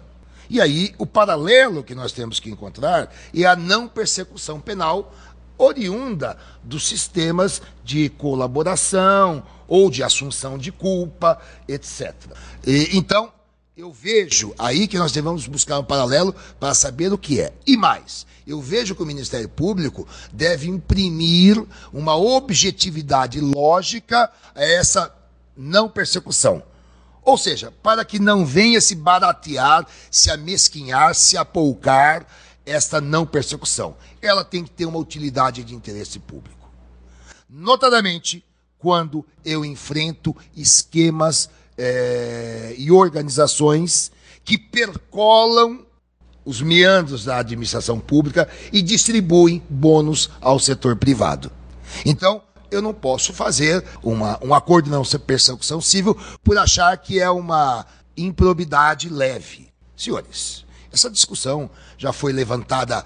E 0.49 0.61
aí, 0.61 0.94
o 0.99 1.06
paralelo 1.06 1.82
que 1.82 1.97
nós 1.97 2.12
temos 2.12 2.38
que 2.38 2.50
encontrar 2.50 3.12
é 3.35 3.44
a 3.44 3.56
não 3.56 3.88
persecução 3.88 4.61
penal 4.61 5.12
oriunda 5.59 6.37
dos 6.62 6.87
sistemas 6.87 7.61
de 7.82 8.09
colaboração 8.09 9.42
ou 9.66 9.90
de 9.90 10.04
assunção 10.04 10.56
de 10.56 10.71
culpa, 10.71 11.40
etc. 11.66 12.14
E, 12.64 12.97
então, 12.97 13.32
eu 13.76 13.91
vejo 13.91 14.55
aí 14.59 14.87
que 14.87 14.99
nós 14.99 15.12
devemos 15.12 15.47
buscar 15.47 15.79
um 15.79 15.85
paralelo 15.85 16.35
para 16.61 16.75
saber 16.75 17.11
o 17.12 17.17
que 17.17 17.41
é. 17.41 17.52
E 17.67 17.75
mais, 17.76 18.26
eu 18.47 18.61
vejo 18.61 18.95
que 18.95 19.02
o 19.02 19.07
Ministério 19.07 19.49
Público 19.49 20.07
deve 20.31 20.69
imprimir 20.69 21.62
uma 21.93 22.14
objetividade 22.14 23.41
lógica 23.41 24.31
a 24.55 24.62
essa 24.62 25.14
não 25.57 25.88
persecução. 25.88 26.62
Ou 27.23 27.38
seja, 27.38 27.73
para 27.83 28.05
que 28.05 28.19
não 28.19 28.45
venha 28.45 28.81
se 28.81 28.95
baratear, 28.95 29.87
se 30.11 30.31
amesquinhar, 30.31 31.14
se 31.14 31.37
apoucar 31.38 32.26
esta 32.67 33.00
não 33.00 33.25
persecução. 33.25 33.97
Ela 34.21 34.45
tem 34.45 34.64
que 34.64 34.71
ter 34.71 34.85
uma 34.85 34.99
utilidade 34.99 35.64
de 35.64 35.75
interesse 35.75 36.19
público. 36.19 36.69
Notadamente, 37.49 38.45
quando 38.79 39.25
eu 39.45 39.64
enfrento 39.64 40.37
esquemas 40.55 41.49
é, 41.76 42.75
e 42.76 42.91
organizações 42.91 44.11
que 44.45 44.59
percolam 44.59 45.85
os 46.45 46.61
meandros 46.61 47.25
da 47.25 47.38
administração 47.38 48.00
pública 48.00 48.49
e 48.73 48.83
distribuem 48.83 49.62
bônus 49.69 50.31
ao 50.41 50.59
setor 50.59 50.97
privado. 50.97 51.50
Então, 52.05 52.43
eu 52.71 52.83
não 52.83 52.95
posso 52.95 53.33
fazer 53.33 53.85
uma, 54.02 54.38
um 54.43 54.55
acordo 54.55 54.87
de 54.87 54.91
não 54.91 55.05
persecução 55.05 55.81
civil 55.81 56.17
por 56.43 56.57
achar 56.57 56.97
que 56.97 57.21
é 57.21 57.31
uma 57.31 57.87
improbidade 58.17 59.09
leve. 59.09 59.69
Senhores, 59.97 60.64
essa 60.93 61.11
discussão 61.11 61.71
já 61.97 62.12
foi 62.12 62.33
levantada 62.33 63.05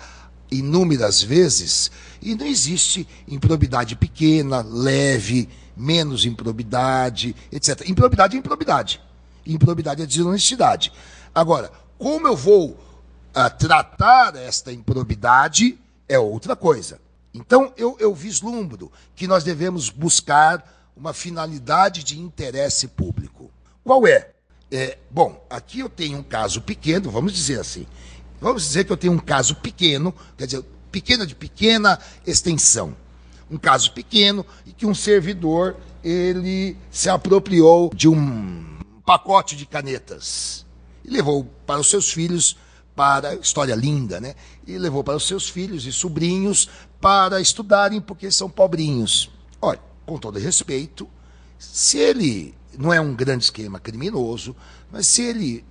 inúmeras 0.50 1.22
vezes 1.22 1.90
e 2.22 2.34
não 2.34 2.46
existe 2.46 3.06
improbidade 3.28 3.96
pequena, 3.96 4.62
leve, 4.62 5.48
menos 5.76 6.24
improbidade, 6.24 7.34
etc. 7.52 7.88
Improbidade 7.88 8.36
é 8.36 8.38
improbidade. 8.38 9.00
Improbidade 9.46 10.02
é 10.02 10.06
desonestidade. 10.06 10.92
Agora, 11.34 11.70
como 11.98 12.26
eu 12.26 12.36
vou 12.36 12.70
uh, 12.70 13.58
tratar 13.58 14.34
esta 14.36 14.72
improbidade 14.72 15.78
é 16.08 16.18
outra 16.18 16.56
coisa. 16.56 17.00
Então, 17.34 17.72
eu, 17.76 17.96
eu 18.00 18.14
vislumbro 18.14 18.90
que 19.14 19.26
nós 19.26 19.44
devemos 19.44 19.90
buscar 19.90 20.92
uma 20.96 21.12
finalidade 21.12 22.02
de 22.02 22.18
interesse 22.18 22.88
público. 22.88 23.50
Qual 23.84 24.06
é? 24.06 24.30
é? 24.70 24.96
Bom, 25.10 25.44
aqui 25.50 25.80
eu 25.80 25.90
tenho 25.90 26.18
um 26.18 26.22
caso 26.22 26.62
pequeno, 26.62 27.10
vamos 27.10 27.34
dizer 27.34 27.60
assim. 27.60 27.86
Vamos 28.40 28.62
dizer 28.62 28.84
que 28.84 28.92
eu 28.92 28.96
tenho 28.96 29.12
um 29.12 29.18
caso 29.18 29.54
pequeno, 29.56 30.14
quer 30.36 30.46
dizer, 30.46 30.64
pequena 30.90 31.26
de 31.26 31.34
pequena 31.34 31.98
extensão. 32.26 32.96
Um 33.50 33.58
caso 33.58 33.92
pequeno 33.92 34.44
e 34.66 34.72
que 34.72 34.86
um 34.86 34.94
servidor 34.94 35.76
ele 36.02 36.76
se 36.90 37.08
apropriou 37.08 37.90
de 37.94 38.08
um 38.08 38.78
pacote 39.04 39.56
de 39.56 39.66
canetas 39.66 40.66
e 41.04 41.10
levou 41.10 41.46
para 41.64 41.80
os 41.80 41.88
seus 41.88 42.12
filhos 42.12 42.56
para 42.94 43.34
história 43.34 43.74
linda, 43.74 44.20
né? 44.20 44.34
E 44.66 44.78
levou 44.78 45.04
para 45.04 45.16
os 45.16 45.26
seus 45.28 45.48
filhos 45.48 45.86
e 45.86 45.92
sobrinhos 45.92 46.68
para 47.00 47.40
estudarem 47.40 48.00
porque 48.00 48.30
são 48.30 48.48
pobrinhos. 48.48 49.30
Olha, 49.60 49.80
com 50.04 50.18
todo 50.18 50.38
respeito, 50.38 51.08
se 51.58 51.98
ele 51.98 52.54
não 52.78 52.92
é 52.92 53.00
um 53.00 53.14
grande 53.14 53.44
esquema 53.44 53.78
criminoso, 53.78 54.56
mas 54.90 55.06
se 55.06 55.22
ele 55.22 55.64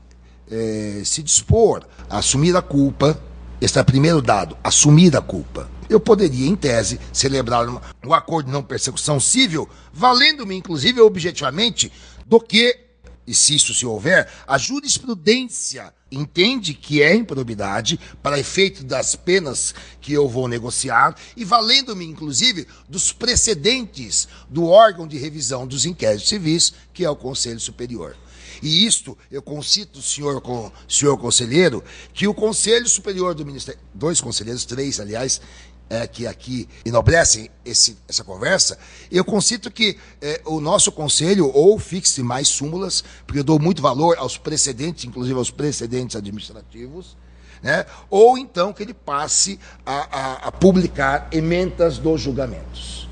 é, 0.50 1.02
se 1.04 1.24
dispor 1.24 1.86
a 2.10 2.20
assumir 2.20 2.56
a 2.56 2.62
culpa, 2.62 3.20
está 3.62 3.84
primeiro 3.84 4.22
dado, 4.22 4.58
assumir 4.64 5.16
a 5.16 5.22
culpa. 5.22 5.70
Eu 5.90 6.00
poderia, 6.00 6.48
em 6.48 6.56
tese, 6.56 7.00
celebrar 7.14 7.68
um 7.70 8.14
acordo 8.14 8.48
de 8.48 8.52
não 8.52 8.64
persecução 8.64 9.20
civil, 9.20 9.70
valendo-me, 9.94 10.56
inclusive, 10.56 11.00
objetivamente, 11.00 11.92
do 12.26 12.40
que 12.40 12.86
e 13.28 13.34
se 13.34 13.56
isso 13.56 13.74
se 13.74 13.86
houver, 13.86 14.30
a 14.48 14.58
jurisprudência 14.58 15.92
entende 16.12 16.74
que 16.74 17.02
é 17.02 17.16
improbidade 17.16 18.00
para 18.22 18.40
efeito 18.40 18.84
das 18.84 19.16
penas 19.16 19.74
que 20.00 20.14
eu 20.14 20.30
vou 20.30 20.48
negociar 20.48 21.16
e 21.36 21.44
valendo-me, 21.44 22.06
inclusive, 22.06 22.68
dos 22.88 23.12
precedentes 23.12 24.28
do 24.48 24.66
órgão 24.66 25.08
de 25.08 25.18
revisão 25.18 25.66
dos 25.66 25.86
inquéritos 25.86 26.30
civis, 26.30 26.74
que 26.94 27.04
é 27.04 27.10
o 27.10 27.16
Conselho 27.16 27.60
Superior. 27.60 28.16
E 28.62 28.86
isto, 28.86 29.18
eu 29.32 29.42
concito, 29.42 30.02
senhor, 30.02 30.42
senhor 30.88 31.18
conselheiro, 31.18 31.84
que 32.14 32.28
o 32.28 32.34
Conselho 32.34 32.88
Superior 32.88 33.34
do 33.34 33.46
Ministério, 33.46 33.80
dois 33.94 34.22
conselheiros, 34.22 34.66
três, 34.66 35.00
aliás, 35.00 35.42
é, 35.90 36.08
que 36.08 36.26
aqui 36.26 36.68
enobrecem 36.84 37.50
esse, 37.64 37.98
essa 38.08 38.24
conversa, 38.24 38.78
eu 39.12 39.24
concito 39.24 39.70
que 39.70 39.98
é, 40.22 40.42
o 40.46 40.60
nosso 40.60 40.92
conselho 40.92 41.52
ou 41.54 41.78
fixe 41.78 42.24
mais 42.24 42.48
súmulas, 42.48 43.04
porque 43.26 43.40
eu 43.40 43.44
dou 43.44 43.60
muito 43.60 43.82
valor 43.82 44.18
aos 44.18 44.38
precedentes, 44.38 45.06
inclusive 45.06 45.38
aos 45.38 45.52
precedentes 45.52 46.16
administrativos, 46.16 47.16
né? 47.62 47.86
ou 48.10 48.38
então 48.38 48.74
que 48.74 48.84
ele 48.84 48.94
passe 48.94 49.60
a, 49.86 50.20
a, 50.20 50.34
a 50.48 50.52
publicar 50.52 51.28
emendas 51.32 51.98
dos 51.98 52.22
julgamentos. 52.22 53.05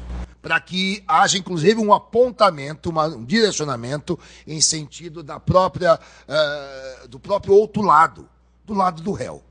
Para 0.43 0.59
que 0.59 1.03
haja, 1.07 1.37
inclusive, 1.37 1.79
um 1.79 1.93
apontamento, 1.93 2.91
uma, 2.91 3.07
um 3.07 3.25
direcionamento 3.25 4.19
em 4.45 4.61
sentido 4.61 5.23
da 5.23 5.39
própria, 5.39 5.95
uh, 5.95 7.07
do 7.07 7.19
próprio 7.19 7.55
outro 7.55 7.81
lado, 7.81 8.29
do 8.65 8.73
lado 8.73 9.01
do 9.01 9.13
réu. 9.13 9.41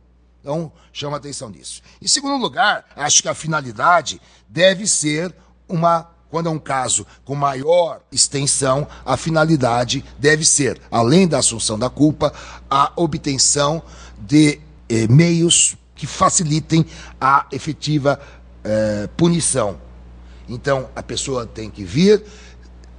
Então, 0.42 0.70
chama 0.92 1.16
atenção 1.16 1.48
nisso. 1.48 1.80
Em 2.00 2.06
segundo 2.06 2.40
lugar, 2.40 2.84
acho 2.94 3.22
que 3.22 3.28
a 3.28 3.34
finalidade 3.34 4.20
deve 4.48 4.86
ser 4.86 5.34
uma. 5.68 6.10
Quando 6.28 6.48
é 6.48 6.50
um 6.50 6.58
caso 6.58 7.06
com 7.24 7.34
maior 7.34 8.00
extensão, 8.10 8.86
a 9.04 9.16
finalidade 9.18 10.04
deve 10.18 10.44
ser, 10.46 10.80
além 10.90 11.28
da 11.28 11.38
assunção 11.38 11.78
da 11.78 11.90
culpa, 11.90 12.32
a 12.70 12.90
obtenção 12.96 13.82
de 14.18 14.58
eh, 14.88 15.06
meios 15.08 15.76
que 15.94 16.06
facilitem 16.06 16.86
a 17.20 17.46
efetiva 17.52 18.18
eh, 18.64 19.08
punição. 19.16 19.78
Então, 20.48 20.88
a 20.94 21.02
pessoa 21.02 21.46
tem 21.46 21.70
que 21.70 21.84
vir, 21.84 22.22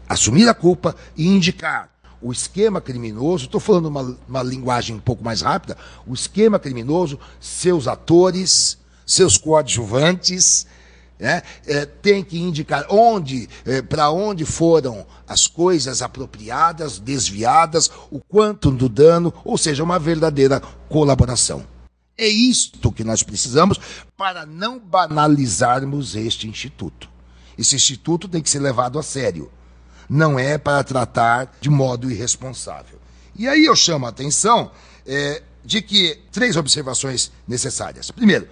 assumir 0.08 0.48
a 0.48 0.54
culpa 0.54 0.96
e 1.16 1.28
indicar 1.28 1.90
o 2.22 2.32
esquema 2.32 2.80
criminoso, 2.80 3.46
estou 3.46 3.60
falando 3.60 3.88
uma, 3.88 4.18
uma 4.28 4.42
linguagem 4.42 4.96
um 4.96 5.00
pouco 5.00 5.24
mais 5.24 5.42
rápida, 5.42 5.78
o 6.08 6.14
esquema 6.14 6.58
criminoso, 6.58 7.20
seus 7.40 7.88
atores, 7.88 8.78
seus 9.06 9.38
coadjuvantes, 9.38 10.66
é, 11.20 11.44
é, 11.68 11.86
tem 11.86 12.24
que 12.24 12.40
indicar 12.40 12.86
onde, 12.90 13.48
é, 13.66 13.82
para 13.82 14.10
onde 14.10 14.46
foram 14.46 15.06
as 15.28 15.48
coisas 15.48 16.02
apropriadas, 16.02 17.00
desviadas, 17.00 17.90
o 18.10 18.20
quanto 18.20 18.72
do 18.72 18.90
dano, 18.90 19.34
ou 19.44 19.58
seja, 19.58 19.84
uma 19.84 20.00
verdadeira 20.00 20.62
colaboração. 20.90 21.66
É 22.18 22.28
isto 22.28 22.92
que 22.92 23.04
nós 23.04 23.24
precisamos 23.24 23.80
para 24.18 24.46
não 24.46 24.80
banalizarmos 24.80 26.16
este 26.16 26.48
instituto. 26.48 27.13
Esse 27.58 27.76
instituto 27.76 28.28
tem 28.28 28.42
que 28.42 28.50
ser 28.50 28.60
levado 28.60 28.98
a 28.98 29.04
sério. 29.04 29.52
Não 30.10 30.38
é 30.38 30.58
para 30.58 30.84
tratar 30.84 31.56
de 31.60 31.70
modo 31.70 32.12
irresponsável. 32.12 33.00
E 33.36 33.48
aí 33.48 33.66
eu 33.66 33.76
chamo 33.76 34.06
a 34.06 34.10
atenção 34.10 34.72
é, 35.06 35.42
de 35.64 35.82
que 35.82 36.20
três 36.32 36.56
observações 36.56 37.32
necessárias. 37.48 38.12
Primeiro, 38.12 38.48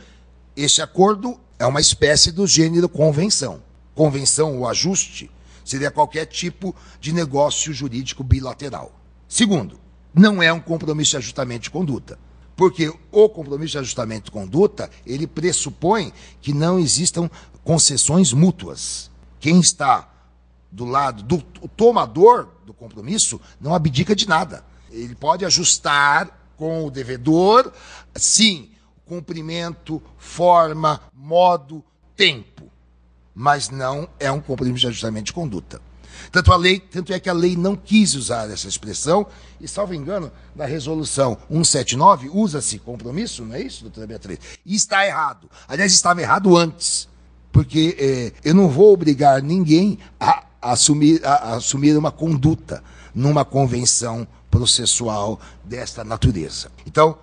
este 0.55 0.81
acordo 0.81 1.39
é 1.59 1.65
uma 1.65 1.81
espécie 1.81 2.31
do 2.31 2.47
gênero 2.47 2.89
convenção. 2.89 3.61
Convenção 3.93 4.57
ou 4.59 4.67
ajuste 4.67 5.29
seria 5.63 5.91
qualquer 5.91 6.25
tipo 6.25 6.75
de 6.99 7.13
negócio 7.13 7.73
jurídico 7.73 8.23
bilateral. 8.23 8.91
Segundo, 9.27 9.79
não 10.13 10.41
é 10.41 10.51
um 10.51 10.59
compromisso 10.59 11.11
de 11.11 11.17
ajustamento 11.17 11.63
de 11.63 11.69
conduta. 11.69 12.17
Porque 12.55 12.93
o 13.11 13.29
compromisso 13.29 13.71
de 13.71 13.77
ajustamento 13.79 14.25
de 14.25 14.31
conduta, 14.31 14.89
ele 15.05 15.25
pressupõe 15.25 16.13
que 16.41 16.53
não 16.53 16.77
existam 16.77 17.29
concessões 17.63 18.33
mútuas. 18.33 19.09
Quem 19.39 19.59
está 19.59 20.09
do 20.71 20.85
lado 20.85 21.23
do 21.23 21.41
tomador 21.75 22.47
do 22.65 22.73
compromisso 22.73 23.39
não 23.59 23.73
abdica 23.73 24.15
de 24.15 24.27
nada. 24.27 24.63
Ele 24.89 25.15
pode 25.15 25.45
ajustar 25.45 26.29
com 26.55 26.85
o 26.85 26.91
devedor, 26.91 27.71
sim, 28.15 28.69
cumprimento, 29.05 30.01
forma, 30.17 31.01
modo, 31.13 31.83
tempo. 32.15 32.71
Mas 33.33 33.69
não 33.69 34.07
é 34.19 34.31
um 34.31 34.41
compromisso 34.41 34.81
de 34.81 34.87
ajustamento 34.87 35.25
de 35.25 35.33
conduta. 35.33 35.81
Tanto, 36.31 36.51
a 36.51 36.55
lei, 36.55 36.79
tanto 36.79 37.13
é 37.13 37.19
que 37.19 37.29
a 37.29 37.33
lei 37.33 37.55
não 37.55 37.75
quis 37.75 38.13
usar 38.13 38.49
essa 38.49 38.67
expressão, 38.67 39.25
e, 39.59 39.67
salvo 39.67 39.93
engano, 39.93 40.31
na 40.55 40.65
resolução 40.65 41.37
179, 41.49 42.29
usa-se 42.29 42.79
compromisso, 42.79 43.45
não 43.45 43.55
é 43.55 43.61
isso, 43.61 43.83
doutora 43.83 44.05
Beatriz? 44.05 44.39
E 44.65 44.75
está 44.75 45.05
errado. 45.05 45.49
Aliás, 45.67 45.91
estava 45.93 46.21
errado 46.21 46.55
antes, 46.55 47.07
porque 47.51 47.95
é, 47.99 48.49
eu 48.49 48.55
não 48.55 48.69
vou 48.69 48.93
obrigar 48.93 49.41
ninguém 49.41 49.99
a, 50.19 50.43
assumir, 50.61 51.25
a, 51.25 51.33
a 51.33 51.55
assumir 51.55 51.97
uma 51.97 52.11
conduta 52.11 52.83
numa 53.13 53.43
convenção 53.43 54.27
processual 54.49 55.39
desta 55.63 56.03
natureza. 56.03 56.69
Então, 56.85 57.17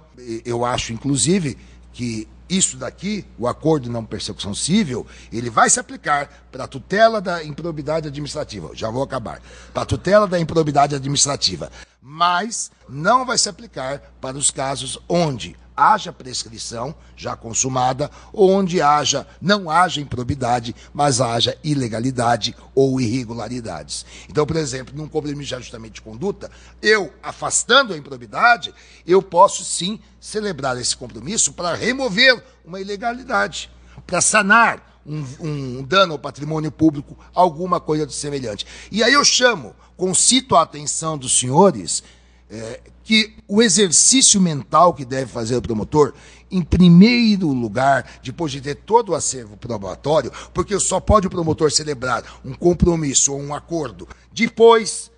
eu 0.45 0.65
acho, 0.65 0.93
inclusive, 0.93 1.57
que 1.93 2.27
isso 2.49 2.77
daqui, 2.77 3.25
o 3.39 3.47
acordo 3.47 3.85
de 3.85 3.91
não 3.91 4.05
persecução 4.05 4.55
civil, 4.55 5.07
ele 5.31 5.51
vai 5.51 5.69
se 5.69 5.79
aplicar 5.79 6.47
para 6.51 6.65
a 6.65 6.69
tutela 6.69 7.21
da 7.21 7.45
improbidade 7.45 8.09
administrativa. 8.09 8.71
Já 8.75 8.91
vou 8.91 9.03
acabar. 9.03 9.41
Para 9.73 9.83
a 9.83 9.87
tutela 9.87 10.27
da 10.27 10.41
improbidade 10.41 10.95
administrativa. 10.95 11.71
Mas 12.01 12.71
não 12.89 13.27
vai 13.27 13.37
se 13.37 13.49
aplicar 13.49 14.01
para 14.21 14.39
os 14.39 14.51
casos 14.51 14.99
onde 15.09 15.57
haja 15.79 16.13
prescrição 16.13 16.93
já 17.17 17.37
consumada, 17.37 18.11
ou 18.33 18.51
onde 18.51 18.83
haja, 18.83 19.27
não 19.41 19.71
haja 19.71 20.01
improbidade, 20.01 20.75
mas 20.93 21.21
haja 21.21 21.57
ilegalidade 21.63 22.57
ou 22.75 23.01
irregularidades. 23.01 24.05
Então, 24.29 24.45
por 24.45 24.57
exemplo, 24.57 24.95
num 24.97 25.09
compromisso 25.09 25.49
de 25.49 25.55
ajustamento 25.55 25.95
de 25.95 26.03
conduta, 26.03 26.51
eu, 26.83 27.13
afastando 27.23 27.95
a 27.95 27.97
improbidade, 27.97 28.75
eu 29.07 29.23
posso 29.23 29.65
sim 29.65 30.01
celebrar 30.21 30.77
esse 30.81 30.97
compromisso 30.97 31.53
para 31.53 31.75
remover 31.75 32.43
uma 32.65 32.81
ilegalidade, 32.81 33.71
para 34.05 34.21
sanar 34.21 35.01
um, 35.07 35.25
um, 35.41 35.83
dano 35.85 36.15
ao 36.15 36.19
patrimônio 36.19 36.73
público, 36.73 37.17
alguma 37.33 37.81
coisa 37.81 38.05
de 38.05 38.13
semelhante. 38.13 38.67
E 38.91 39.03
aí 39.03 39.13
eu 39.13 39.25
chamo, 39.25 39.75
concito 39.97 40.57
a 40.57 40.63
atenção 40.63 41.17
dos 41.17 41.39
senhores 41.39 42.03
é, 42.51 42.81
que 43.09 43.35
o 43.49 43.63
exercício 43.63 44.39
mental 44.39 44.93
que 44.93 45.03
deve 45.03 45.33
fazer 45.33 45.57
o 45.57 45.63
promotor, 45.63 46.13
em 46.51 46.61
primeiro 46.61 47.49
lugar, 47.49 48.07
depois 48.23 48.53
de 48.53 48.61
ter 48.61 48.75
todo 48.75 49.13
o 49.13 49.15
acervo 49.15 49.57
probatório, 49.57 50.31
porque 50.53 50.79
só 50.79 51.01
pode 51.01 51.27
o 51.27 51.31
promotor 51.31 51.73
celebrar 51.73 52.23
um 52.45 52.53
compromisso 52.53 53.33
ou 53.33 53.41
um 53.41 53.55
acordo 53.55 54.07
depois 54.31 55.11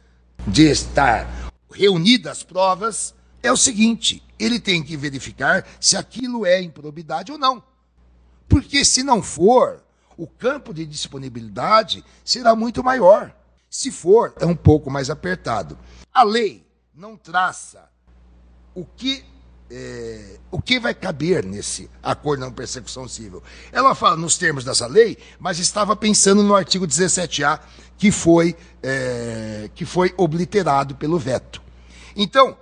de 0.47 0.71
estar 0.71 1.51
reunidas 1.69 2.31
as 2.31 2.43
provas, 2.45 3.13
é 3.43 3.51
o 3.51 3.57
seguinte: 3.57 4.23
ele 4.39 4.61
tem 4.61 4.85
que 4.85 4.97
verificar 4.97 5.67
se 5.81 5.97
aquilo 5.97 6.47
é 6.47 6.63
improbidade 6.63 7.33
ou 7.33 7.39
não. 7.39 7.61
Porque 8.49 8.85
se 8.85 9.03
não 9.03 9.21
for, 9.21 9.83
o 10.17 10.29
campo 10.29 10.73
de 10.73 10.87
disponibilidade 10.87 12.05
será 12.25 12.55
muito 12.55 12.85
maior. 12.85 13.35
Se 13.69 13.91
for, 13.91 14.33
é 14.39 14.47
um 14.47 14.55
pouco 14.55 14.89
mais 14.89 15.11
apertado. 15.11 15.77
A 16.15 16.23
lei 16.23 16.70
não 17.01 17.17
traça 17.17 17.89
o 18.75 18.85
que 18.85 19.25
é, 19.71 20.39
o 20.51 20.61
que 20.61 20.79
vai 20.79 20.93
caber 20.93 21.47
nesse 21.47 21.89
acordo 22.03 22.41
não 22.41 22.53
persecução 22.53 23.09
civil. 23.09 23.43
Ela 23.73 23.95
fala 23.95 24.17
nos 24.17 24.37
termos 24.37 24.65
dessa 24.65 24.87
lei, 24.87 25.17
mas 25.39 25.59
estava 25.59 25.97
pensando 25.97 26.43
no 26.43 26.55
artigo 26.55 26.87
17A, 26.87 27.61
que 27.97 28.13
foi, 28.13 28.55
é, 28.83 29.71
que 29.75 29.87
foi 29.87 30.13
obliterado 30.19 30.95
pelo 30.97 31.19
veto. 31.19 31.63
Então, 32.15 32.55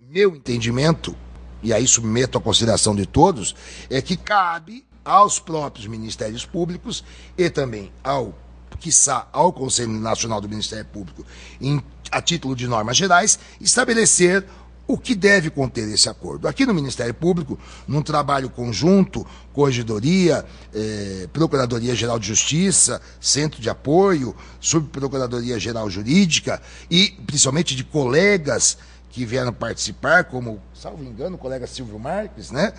meu 0.00 0.36
entendimento, 0.36 1.14
e 1.62 1.70
aí 1.74 1.86
submeto 1.86 2.38
à 2.38 2.40
consideração 2.40 2.96
de 2.96 3.04
todos, 3.04 3.54
é 3.90 4.00
que 4.00 4.16
cabe 4.16 4.86
aos 5.04 5.38
próprios 5.38 5.86
ministérios 5.86 6.46
públicos 6.46 7.04
e 7.36 7.50
também 7.50 7.92
ao 8.02 8.32
quiçá 8.82 9.28
ao 9.32 9.52
Conselho 9.52 9.92
Nacional 9.92 10.40
do 10.40 10.48
Ministério 10.48 10.84
Público, 10.86 11.24
em, 11.60 11.80
a 12.10 12.20
título 12.20 12.56
de 12.56 12.66
normas 12.66 12.96
gerais, 12.96 13.38
estabelecer 13.60 14.44
o 14.86 14.98
que 14.98 15.14
deve 15.14 15.48
conter 15.48 15.88
esse 15.88 16.08
acordo. 16.08 16.48
Aqui 16.48 16.66
no 16.66 16.74
Ministério 16.74 17.14
Público, 17.14 17.56
num 17.86 18.02
trabalho 18.02 18.50
conjunto, 18.50 19.24
Corregedoria, 19.52 20.44
eh, 20.74 21.28
Procuradoria-Geral 21.32 22.18
de 22.18 22.26
Justiça, 22.26 23.00
Centro 23.20 23.62
de 23.62 23.70
Apoio, 23.70 24.34
Subprocuradoria-Geral 24.60 25.88
Jurídica 25.88 26.60
e 26.90 27.10
principalmente 27.26 27.76
de 27.76 27.84
colegas 27.84 28.76
que 29.08 29.24
vieram 29.24 29.52
participar, 29.52 30.24
como, 30.24 30.60
salvo 30.74 31.04
engano, 31.04 31.36
o 31.36 31.38
colega 31.38 31.66
Silvio 31.66 31.98
Marques, 31.98 32.50
né? 32.50 32.72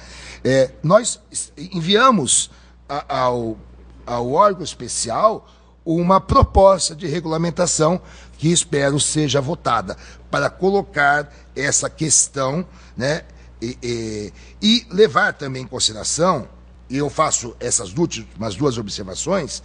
Eh, 0.44 0.72
nós 0.84 1.20
enviamos 1.58 2.52
a, 2.90 3.22
ao, 3.22 3.58
ao 4.06 4.32
órgão 4.32 4.64
especial 4.64 5.48
uma 5.86 6.22
proposta 6.22 6.96
de 6.96 7.08
regulamentação 7.08 8.02
que 8.38 8.52
espero 8.52 9.00
seja 9.00 9.42
votada 9.42 9.98
para 10.30 10.50
colocar 10.50 11.32
essa 11.56 11.90
questão 11.90 12.66
né, 12.96 13.24
e, 13.62 13.78
e, 13.82 14.34
e 14.62 14.86
levar 14.90 15.34
também 15.34 15.64
em 15.64 15.68
consideração, 15.68 16.48
e 16.90 16.98
eu 16.98 17.10
faço 17.10 17.56
essas 17.60 17.94
últimas 17.96 18.56
duas 18.56 18.78
observações. 18.78 19.64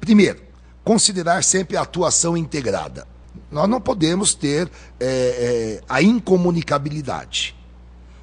Primeiro, 0.00 0.42
considerar 0.84 1.42
sempre 1.42 1.76
a 1.76 1.82
atuação 1.82 2.36
integrada. 2.36 3.06
Nós 3.50 3.68
não 3.68 3.80
podemos 3.80 4.34
ter 4.34 4.70
é, 4.98 5.06
é, 5.06 5.82
a 5.88 6.02
incomunicabilidade. 6.02 7.54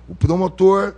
O 0.07 0.15
promotor 0.15 0.95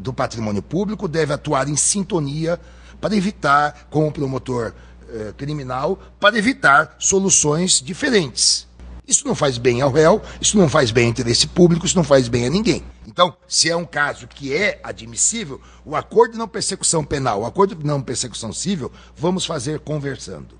do 0.00 0.12
patrimônio 0.12 0.62
público 0.62 1.08
deve 1.08 1.32
atuar 1.32 1.68
em 1.68 1.76
sintonia 1.76 2.60
para 3.00 3.14
evitar, 3.14 3.86
com 3.90 4.08
o 4.08 4.12
promotor 4.12 4.72
eh, 5.16 5.32
criminal 5.36 5.98
para 6.20 6.36
evitar 6.36 6.96
soluções 6.98 7.80
diferentes. 7.80 8.66
Isso 9.06 9.26
não 9.26 9.34
faz 9.34 9.56
bem 9.56 9.80
ao 9.80 9.92
réu, 9.92 10.20
isso 10.40 10.58
não 10.58 10.68
faz 10.68 10.90
bem 10.90 11.04
ao 11.04 11.10
interesse 11.10 11.46
público, 11.46 11.86
isso 11.86 11.96
não 11.96 12.02
faz 12.02 12.26
bem 12.26 12.46
a 12.46 12.50
ninguém. 12.50 12.82
Então, 13.06 13.36
se 13.46 13.70
é 13.70 13.76
um 13.76 13.84
caso 13.84 14.26
que 14.26 14.52
é 14.52 14.80
admissível, 14.82 15.60
o 15.84 15.94
acordo 15.94 16.32
de 16.32 16.38
não 16.38 16.48
persecução 16.48 17.04
penal, 17.04 17.42
o 17.42 17.46
acordo 17.46 17.76
de 17.76 17.86
não 17.86 18.02
persecução 18.02 18.52
civil, 18.52 18.90
vamos 19.16 19.46
fazer 19.46 19.78
conversando. 19.80 20.58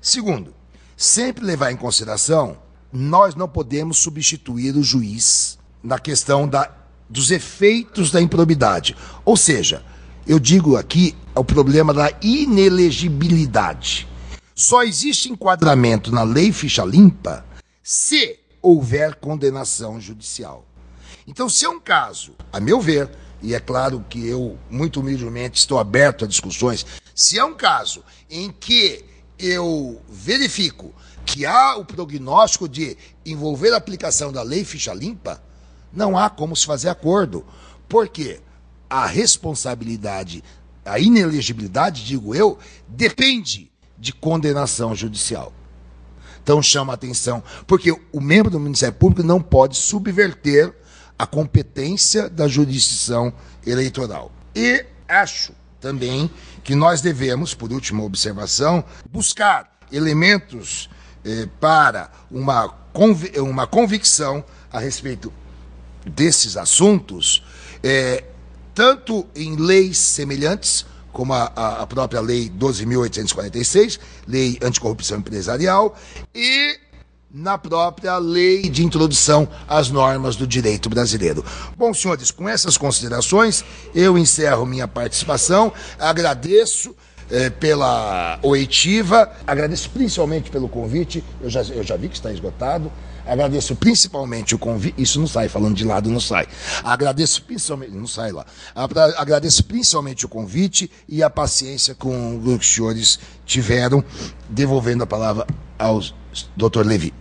Segundo, 0.00 0.54
sempre 0.96 1.44
levar 1.44 1.70
em 1.70 1.76
consideração, 1.76 2.56
nós 2.90 3.34
não 3.34 3.48
podemos 3.48 3.98
substituir 3.98 4.74
o 4.74 4.82
juiz 4.82 5.58
na 5.82 5.98
questão 5.98 6.48
da, 6.48 6.70
dos 7.08 7.30
efeitos 7.30 8.10
da 8.10 8.22
improbidade. 8.22 8.96
Ou 9.24 9.36
seja, 9.36 9.84
eu 10.26 10.38
digo 10.38 10.76
aqui 10.76 11.14
é 11.34 11.40
o 11.40 11.44
problema 11.44 11.92
da 11.92 12.10
inelegibilidade. 12.22 14.06
Só 14.54 14.82
existe 14.82 15.30
enquadramento 15.30 16.12
na 16.12 16.22
lei 16.22 16.52
ficha 16.52 16.84
limpa 16.84 17.44
se 17.82 18.38
houver 18.60 19.16
condenação 19.16 20.00
judicial. 20.00 20.64
Então, 21.26 21.48
se 21.48 21.64
é 21.64 21.68
um 21.68 21.80
caso, 21.80 22.34
a 22.52 22.60
meu 22.60 22.80
ver, 22.80 23.10
e 23.42 23.54
é 23.54 23.60
claro 23.60 24.04
que 24.08 24.24
eu, 24.26 24.56
muito 24.70 25.00
humildemente, 25.00 25.58
estou 25.58 25.78
aberto 25.78 26.24
a 26.24 26.28
discussões, 26.28 26.86
se 27.14 27.38
é 27.38 27.44
um 27.44 27.54
caso 27.54 28.04
em 28.30 28.50
que 28.52 29.04
eu 29.38 30.00
verifico 30.08 30.94
que 31.26 31.44
há 31.44 31.76
o 31.76 31.84
prognóstico 31.84 32.68
de 32.68 32.96
envolver 33.26 33.72
a 33.72 33.76
aplicação 33.76 34.32
da 34.32 34.42
lei 34.42 34.64
ficha 34.64 34.94
limpa, 34.94 35.42
não 35.92 36.16
há 36.16 36.30
como 36.30 36.54
se 36.54 36.66
fazer 36.66 36.88
acordo. 36.88 37.44
Por 37.88 38.08
quê? 38.08 38.40
A 38.92 39.06
responsabilidade 39.06 40.44
a 40.84 40.98
inelegibilidade, 40.98 42.04
digo 42.04 42.34
eu, 42.34 42.58
depende 42.88 43.70
de 43.98 44.12
condenação 44.12 44.94
judicial. 44.94 45.52
Então 46.42 46.60
chama 46.60 46.92
atenção, 46.92 47.42
porque 47.66 47.92
o 48.12 48.20
membro 48.20 48.50
do 48.50 48.58
Ministério 48.58 48.94
Público 48.96 49.22
não 49.22 49.40
pode 49.40 49.76
subverter 49.76 50.74
a 51.16 51.24
competência 51.24 52.28
da 52.28 52.48
jurisdição 52.48 53.32
eleitoral. 53.64 54.32
E 54.54 54.84
acho 55.08 55.52
também 55.80 56.28
que 56.64 56.74
nós 56.74 57.00
devemos, 57.00 57.54
por 57.54 57.72
última 57.72 58.02
observação, 58.02 58.84
buscar 59.10 59.70
elementos 59.92 60.90
eh, 61.24 61.48
para 61.60 62.10
uma, 62.30 62.74
uma 63.36 63.66
convicção 63.68 64.44
a 64.72 64.80
respeito 64.80 65.32
desses 66.04 66.56
assuntos, 66.56 67.44
eh, 67.84 68.24
tanto 68.74 69.26
em 69.34 69.56
leis 69.56 69.98
semelhantes, 69.98 70.86
como 71.12 71.32
a, 71.34 71.44
a 71.44 71.86
própria 71.86 72.20
Lei 72.20 72.50
12.846, 72.50 73.98
Lei 74.26 74.58
Anticorrupção 74.62 75.18
Empresarial, 75.18 75.96
e 76.34 76.78
na 77.32 77.56
própria 77.56 78.18
lei 78.18 78.68
de 78.68 78.84
introdução 78.84 79.48
às 79.66 79.88
normas 79.88 80.36
do 80.36 80.46
direito 80.46 80.90
brasileiro. 80.90 81.44
Bom, 81.78 81.94
senhores, 81.94 82.30
com 82.30 82.48
essas 82.48 82.76
considerações, 82.76 83.64
eu 83.94 84.18
encerro 84.18 84.66
minha 84.66 84.86
participação, 84.86 85.72
agradeço 85.98 86.94
eh, 87.30 87.48
pela 87.48 88.38
oitiva, 88.42 89.32
agradeço 89.46 89.88
principalmente 89.90 90.50
pelo 90.50 90.68
convite, 90.68 91.24
eu 91.40 91.48
já, 91.48 91.62
eu 91.62 91.82
já 91.82 91.96
vi 91.96 92.08
que 92.10 92.16
está 92.16 92.30
esgotado, 92.30 92.92
agradeço 93.26 93.74
principalmente 93.76 94.54
o 94.54 94.58
convite, 94.58 95.00
isso 95.00 95.20
não 95.20 95.26
sai, 95.26 95.48
falando 95.48 95.74
de 95.74 95.84
lado 95.84 96.10
não 96.10 96.20
sai, 96.20 96.46
agradeço 96.82 97.42
principalmente, 97.42 97.92
não 97.92 98.06
sai 98.06 98.32
lá, 98.32 98.44
agradeço 99.16 99.64
principalmente 99.64 100.26
o 100.26 100.28
convite 100.28 100.90
e 101.08 101.22
a 101.22 101.30
paciência 101.30 101.94
com 101.94 102.40
que 102.42 102.48
os 102.50 102.74
senhores 102.74 103.18
tiveram, 103.44 104.04
devolvendo 104.48 105.04
a 105.04 105.06
palavra 105.06 105.46
ao 105.78 106.00
Dr. 106.56 106.84
Levi. 106.84 107.12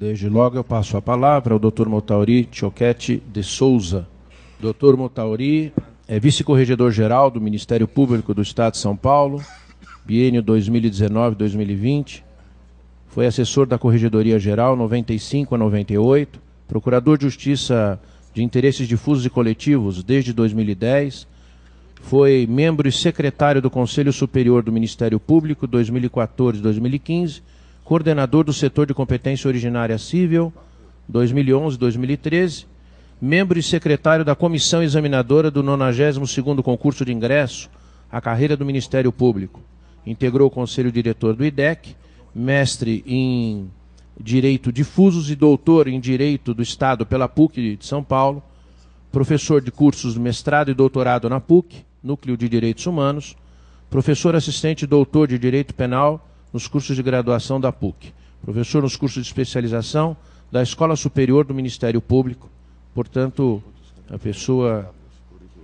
Desde 0.00 0.30
logo 0.30 0.56
eu 0.56 0.64
passo 0.64 0.96
a 0.96 1.02
palavra 1.02 1.52
ao 1.52 1.58
Dr. 1.58 1.86
Motauri 1.86 2.48
Choquete 2.50 3.22
de 3.30 3.42
Souza. 3.42 4.08
Dr. 4.58 4.96
Motauri 4.96 5.74
é 6.10 6.18
vice-corregedor-geral 6.18 7.30
do 7.30 7.40
Ministério 7.40 7.86
Público 7.86 8.34
do 8.34 8.42
Estado 8.42 8.72
de 8.72 8.78
São 8.78 8.96
Paulo, 8.96 9.40
biênio 10.04 10.42
2019-2020. 10.42 12.24
Foi 13.06 13.26
assessor 13.26 13.64
da 13.64 13.78
Corregedoria 13.78 14.36
Geral 14.36 14.74
95 14.74 15.54
a 15.54 15.58
98, 15.58 16.40
procurador 16.66 17.16
de 17.16 17.26
Justiça 17.26 18.00
de 18.34 18.42
Interesses 18.42 18.88
Difusos 18.88 19.24
e 19.24 19.30
Coletivos 19.30 20.02
desde 20.02 20.32
2010. 20.32 21.28
Foi 22.02 22.44
membro 22.50 22.88
e 22.88 22.92
secretário 22.92 23.62
do 23.62 23.70
Conselho 23.70 24.12
Superior 24.12 24.64
do 24.64 24.72
Ministério 24.72 25.20
Público 25.20 25.68
2014-2015 25.68 27.40
coordenador 27.84 28.42
do 28.42 28.52
setor 28.52 28.86
de 28.86 28.94
competência 28.94 29.46
originária 29.46 29.96
civil, 29.96 30.52
2011-2013, 31.12 32.66
membro 33.20 33.58
e 33.58 33.62
secretário 33.62 34.24
da 34.24 34.34
comissão 34.34 34.82
examinadora 34.82 35.50
do 35.50 35.62
92º 35.62 36.62
concurso 36.62 37.04
de 37.04 37.12
ingresso 37.12 37.68
à 38.10 38.20
carreira 38.20 38.56
do 38.56 38.64
Ministério 38.64 39.12
Público. 39.12 39.60
Integrou 40.06 40.48
o 40.48 40.50
conselho 40.50 40.90
diretor 40.90 41.36
do 41.36 41.44
IDEC, 41.44 41.94
mestre 42.34 43.04
em 43.06 43.70
Direito 44.18 44.72
Difusos 44.72 45.30
e 45.30 45.36
doutor 45.36 45.86
em 45.86 46.00
Direito 46.00 46.54
do 46.54 46.62
Estado 46.62 47.04
pela 47.04 47.28
PUC 47.28 47.76
de 47.76 47.84
São 47.84 48.02
Paulo, 48.02 48.42
professor 49.12 49.60
de 49.60 49.70
cursos 49.70 50.14
de 50.14 50.20
mestrado 50.20 50.70
e 50.70 50.74
doutorado 50.74 51.28
na 51.28 51.40
PUC, 51.40 51.84
Núcleo 52.02 52.38
de 52.38 52.48
Direitos 52.48 52.86
Humanos, 52.86 53.36
professor 53.90 54.34
assistente 54.34 54.82
e 54.82 54.86
doutor 54.86 55.28
de 55.28 55.38
Direito 55.38 55.74
Penal 55.74 56.26
nos 56.52 56.66
cursos 56.66 56.96
de 56.96 57.02
graduação 57.02 57.60
da 57.60 57.70
PUC, 57.70 58.14
professor 58.40 58.82
nos 58.82 58.96
cursos 58.96 59.22
de 59.22 59.28
especialização 59.28 60.16
da 60.50 60.62
Escola 60.62 60.96
Superior 60.96 61.44
do 61.44 61.54
Ministério 61.54 62.00
Público, 62.00 62.48
portanto, 62.94 63.62
a 64.10 64.18
pessoa 64.18 64.92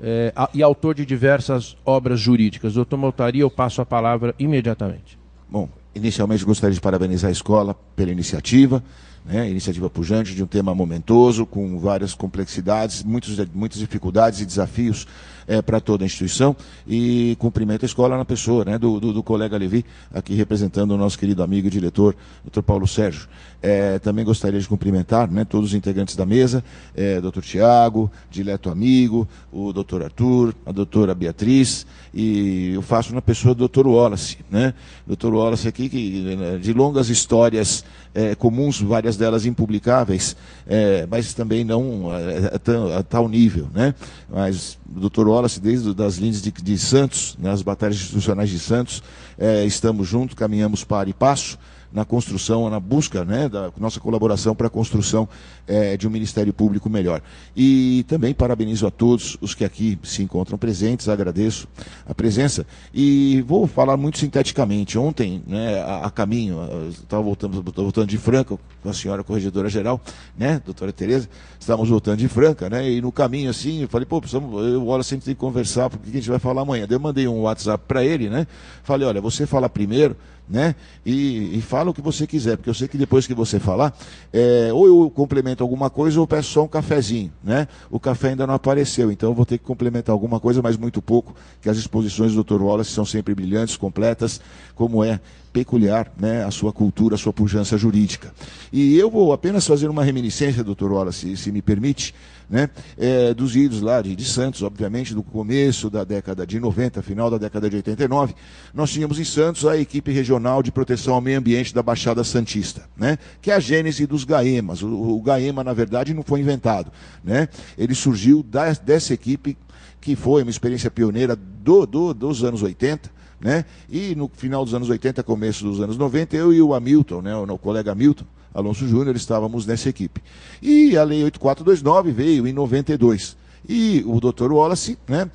é, 0.02 0.32
e 0.52 0.62
autor 0.62 0.94
de 0.94 1.06
diversas 1.06 1.76
obras 1.84 2.20
jurídicas. 2.20 2.74
Doutor 2.74 2.96
Maltari, 2.96 3.40
eu 3.40 3.50
passo 3.50 3.80
a 3.80 3.86
palavra 3.86 4.34
imediatamente. 4.38 5.18
Bom, 5.48 5.68
inicialmente 5.94 6.44
gostaria 6.44 6.74
de 6.74 6.80
parabenizar 6.80 7.28
a 7.28 7.32
escola 7.32 7.74
pela 7.94 8.10
iniciativa, 8.10 8.82
né, 9.24 9.50
iniciativa 9.50 9.90
pujante 9.90 10.34
de 10.34 10.42
um 10.42 10.46
tema 10.46 10.74
momentoso, 10.74 11.46
com 11.46 11.78
várias 11.78 12.14
complexidades, 12.14 13.02
muitos, 13.02 13.36
muitas 13.52 13.78
dificuldades 13.78 14.40
e 14.40 14.46
desafios 14.46 15.06
é, 15.48 15.60
para 15.62 15.80
toda 15.80 16.04
a 16.04 16.06
instituição 16.06 16.54
e 16.86 17.36
cumprimento 17.38 17.84
a 17.84 17.86
escola 17.86 18.16
na 18.16 18.24
pessoa 18.24 18.64
né, 18.64 18.78
do, 18.78 19.00
do, 19.00 19.12
do, 19.12 19.22
colega 19.22 19.56
Levi, 19.56 19.84
aqui 20.12 20.34
representando 20.34 20.92
o 20.92 20.96
nosso 20.96 21.18
querido 21.18 21.42
amigo 21.42 21.66
e 21.66 21.70
diretor, 21.70 22.14
Dr. 22.44 22.62
Paulo 22.62 22.86
Sérgio. 22.86 23.28
É, 23.68 23.98
também 23.98 24.24
gostaria 24.24 24.60
de 24.60 24.68
cumprimentar 24.68 25.28
né, 25.28 25.44
todos 25.44 25.70
os 25.70 25.74
integrantes 25.74 26.14
da 26.14 26.24
mesa, 26.24 26.62
é, 26.94 27.20
Dr. 27.20 27.40
Tiago, 27.40 28.08
dileto 28.30 28.70
amigo, 28.70 29.26
o 29.50 29.72
Dr. 29.72 30.04
Arthur, 30.04 30.54
a 30.64 30.70
doutora 30.70 31.12
Beatriz, 31.16 31.84
e 32.14 32.74
eu 32.74 32.82
faço 32.82 33.12
na 33.12 33.20
pessoa 33.20 33.56
do 33.56 33.66
Dr. 33.66 33.88
Wallace. 33.88 34.38
Né? 34.48 34.72
Dr. 35.04 35.34
Wallace 35.34 35.66
aqui, 35.66 35.88
que, 35.88 36.58
de 36.62 36.72
longas 36.72 37.08
histórias 37.08 37.84
é, 38.14 38.36
comuns, 38.36 38.80
várias 38.80 39.16
delas 39.16 39.44
impublicáveis, 39.44 40.36
é, 40.64 41.04
mas 41.10 41.34
também 41.34 41.64
não 41.64 42.12
a, 42.12 42.18
a, 42.18 42.98
a, 43.00 43.02
tal 43.02 43.28
nível. 43.28 43.68
Né? 43.74 43.96
Mas 44.30 44.78
o 44.94 45.08
Dr. 45.08 45.26
Wallace, 45.26 45.58
desde 45.58 45.92
as 46.04 46.18
linhas 46.18 46.40
de, 46.40 46.52
de 46.52 46.78
Santos, 46.78 47.36
nas 47.36 47.58
né, 47.58 47.64
batalhas 47.64 47.96
institucionais 47.96 48.48
de 48.48 48.60
Santos, 48.60 49.02
é, 49.36 49.64
estamos 49.64 50.06
juntos, 50.06 50.36
caminhamos 50.36 50.84
para 50.84 51.10
e 51.10 51.12
passo 51.12 51.58
na 51.92 52.04
construção, 52.04 52.68
na 52.68 52.80
busca 52.80 53.24
né, 53.24 53.48
da 53.48 53.70
nossa 53.78 54.00
colaboração 54.00 54.54
para 54.54 54.66
a 54.66 54.70
construção 54.70 55.28
é, 55.66 55.96
de 55.96 56.06
um 56.06 56.10
Ministério 56.10 56.52
Público 56.52 56.88
melhor. 56.88 57.22
E 57.56 58.04
também 58.08 58.34
parabenizo 58.34 58.86
a 58.86 58.90
todos 58.90 59.36
os 59.40 59.54
que 59.54 59.64
aqui 59.64 59.98
se 60.02 60.22
encontram 60.22 60.58
presentes, 60.58 61.08
agradeço 61.08 61.68
a 62.06 62.14
presença. 62.14 62.66
E 62.94 63.42
vou 63.46 63.66
falar 63.66 63.96
muito 63.96 64.18
sinteticamente. 64.18 64.98
Ontem, 64.98 65.42
né, 65.46 65.80
a, 65.80 66.06
a 66.06 66.10
caminho, 66.10 66.58
estava 66.90 67.22
voltando, 67.22 67.62
voltando 67.62 68.06
de 68.06 68.18
Franca 68.18 68.58
com 68.82 68.88
a 68.88 68.92
senhora 68.92 69.24
corregedora 69.24 69.68
geral, 69.68 70.00
né, 70.38 70.60
doutora 70.64 70.92
Tereza, 70.92 71.28
estávamos 71.58 71.88
voltando 71.88 72.18
de 72.18 72.28
Franca, 72.28 72.70
né, 72.70 72.90
e 72.90 73.00
no 73.00 73.10
caminho 73.10 73.50
assim, 73.50 73.82
eu 73.82 73.88
falei, 73.88 74.06
pô, 74.06 74.20
precisamos, 74.20 74.64
eu 74.66 74.86
olha 74.86 75.02
sempre 75.02 75.24
tem 75.24 75.34
que 75.34 75.40
conversar, 75.40 75.90
porque 75.90 76.08
a 76.08 76.12
gente 76.12 76.28
vai 76.28 76.38
falar 76.38 76.62
amanhã. 76.62 76.86
Daí 76.86 76.96
eu 76.96 77.00
mandei 77.00 77.26
um 77.26 77.42
WhatsApp 77.42 77.84
para 77.86 78.04
ele, 78.04 78.28
né, 78.28 78.46
falei, 78.82 79.06
olha, 79.06 79.20
você 79.20 79.46
fala 79.46 79.68
primeiro, 79.68 80.16
né? 80.48 80.74
E, 81.04 81.58
e, 81.58 81.60
fala 81.60 81.90
o 81.90 81.94
que 81.94 82.00
você 82.00 82.26
quiser, 82.26 82.56
porque 82.56 82.70
eu 82.70 82.74
sei 82.74 82.86
que 82.86 82.96
depois 82.96 83.26
que 83.26 83.34
você 83.34 83.58
falar, 83.58 83.96
é, 84.32 84.70
ou 84.72 84.86
eu 84.86 85.10
complemento 85.10 85.62
alguma 85.62 85.90
coisa 85.90 86.20
ou 86.20 86.26
peço 86.26 86.50
só 86.52 86.64
um 86.64 86.68
cafezinho, 86.68 87.32
né? 87.42 87.66
O 87.90 87.98
café 87.98 88.28
ainda 88.28 88.46
não 88.46 88.54
apareceu, 88.54 89.10
então 89.10 89.30
eu 89.30 89.34
vou 89.34 89.44
ter 89.44 89.58
que 89.58 89.64
complementar 89.64 90.12
alguma 90.12 90.38
coisa, 90.38 90.62
mas 90.62 90.76
muito 90.76 91.02
pouco, 91.02 91.34
que 91.60 91.68
as 91.68 91.76
exposições 91.76 92.32
do 92.32 92.44
Dr. 92.44 92.62
Wallace 92.62 92.90
são 92.90 93.04
sempre 93.04 93.34
brilhantes, 93.34 93.76
completas, 93.76 94.40
como 94.74 95.02
é 95.02 95.20
peculiar 95.56 96.12
né, 96.18 96.44
a 96.44 96.50
sua 96.50 96.70
cultura, 96.70 97.14
a 97.14 97.18
sua 97.18 97.32
pujança 97.32 97.78
jurídica. 97.78 98.30
E 98.70 98.94
eu 98.98 99.10
vou 99.10 99.32
apenas 99.32 99.66
fazer 99.66 99.88
uma 99.88 100.04
reminiscência, 100.04 100.62
doutor 100.62 100.92
Wallace, 100.92 101.34
se, 101.34 101.44
se 101.44 101.50
me 101.50 101.62
permite, 101.62 102.14
né, 102.48 102.68
é, 102.98 103.32
dos 103.32 103.56
idos 103.56 103.80
lá 103.80 104.02
de, 104.02 104.14
de, 104.14 104.24
Santos, 104.26 104.62
obviamente, 104.62 105.14
do 105.14 105.22
começo 105.22 105.88
da 105.88 106.04
década 106.04 106.46
de 106.46 106.60
90, 106.60 107.00
final 107.00 107.30
da 107.30 107.38
década 107.38 107.70
de 107.70 107.76
89, 107.76 108.34
nós 108.74 108.90
tínhamos 108.90 109.18
em 109.18 109.24
Santos 109.24 109.64
a 109.64 109.78
equipe 109.78 110.12
regional 110.12 110.62
de 110.62 110.70
proteção 110.70 111.14
ao 111.14 111.22
meio 111.22 111.38
ambiente 111.38 111.74
da 111.74 111.82
Baixada 111.82 112.22
Santista, 112.22 112.82
né, 112.94 113.16
que 113.40 113.50
é 113.50 113.54
a 113.54 113.58
gênese 113.58 114.06
dos 114.06 114.24
GAEMAS. 114.24 114.82
O, 114.82 115.16
o 115.16 115.22
GAEMA, 115.22 115.64
na 115.64 115.72
verdade, 115.72 116.12
não 116.12 116.22
foi 116.22 116.40
inventado. 116.40 116.92
Né, 117.24 117.48
ele 117.78 117.94
surgiu 117.94 118.42
da, 118.42 118.74
dessa 118.74 119.14
equipe 119.14 119.56
que 120.02 120.14
foi 120.14 120.42
uma 120.42 120.50
experiência 120.50 120.90
pioneira 120.90 121.34
do, 121.34 121.86
do, 121.86 122.12
dos 122.12 122.44
anos 122.44 122.62
80, 122.62 123.15
né? 123.40 123.64
E 123.88 124.14
no 124.14 124.30
final 124.34 124.64
dos 124.64 124.74
anos 124.74 124.88
80, 124.88 125.22
começo 125.22 125.64
dos 125.64 125.80
anos 125.80 125.96
90, 125.96 126.36
eu 126.36 126.52
e 126.52 126.62
o 126.62 126.74
Hamilton, 126.74 127.22
né, 127.22 127.36
o 127.36 127.58
colega 127.58 127.92
Hamilton 127.92 128.24
Alonso 128.56 128.88
Júnior, 128.88 129.14
estávamos 129.14 129.66
nessa 129.66 129.90
equipe. 129.90 130.22
E 130.62 130.96
a 130.96 131.04
Lei 131.04 131.22
8429 131.24 132.10
veio 132.10 132.48
em 132.48 132.52
92. 132.54 133.36
E 133.68 134.02
o 134.06 134.18
doutor 134.18 134.50
Wallace 134.50 134.96
né, 135.06 135.30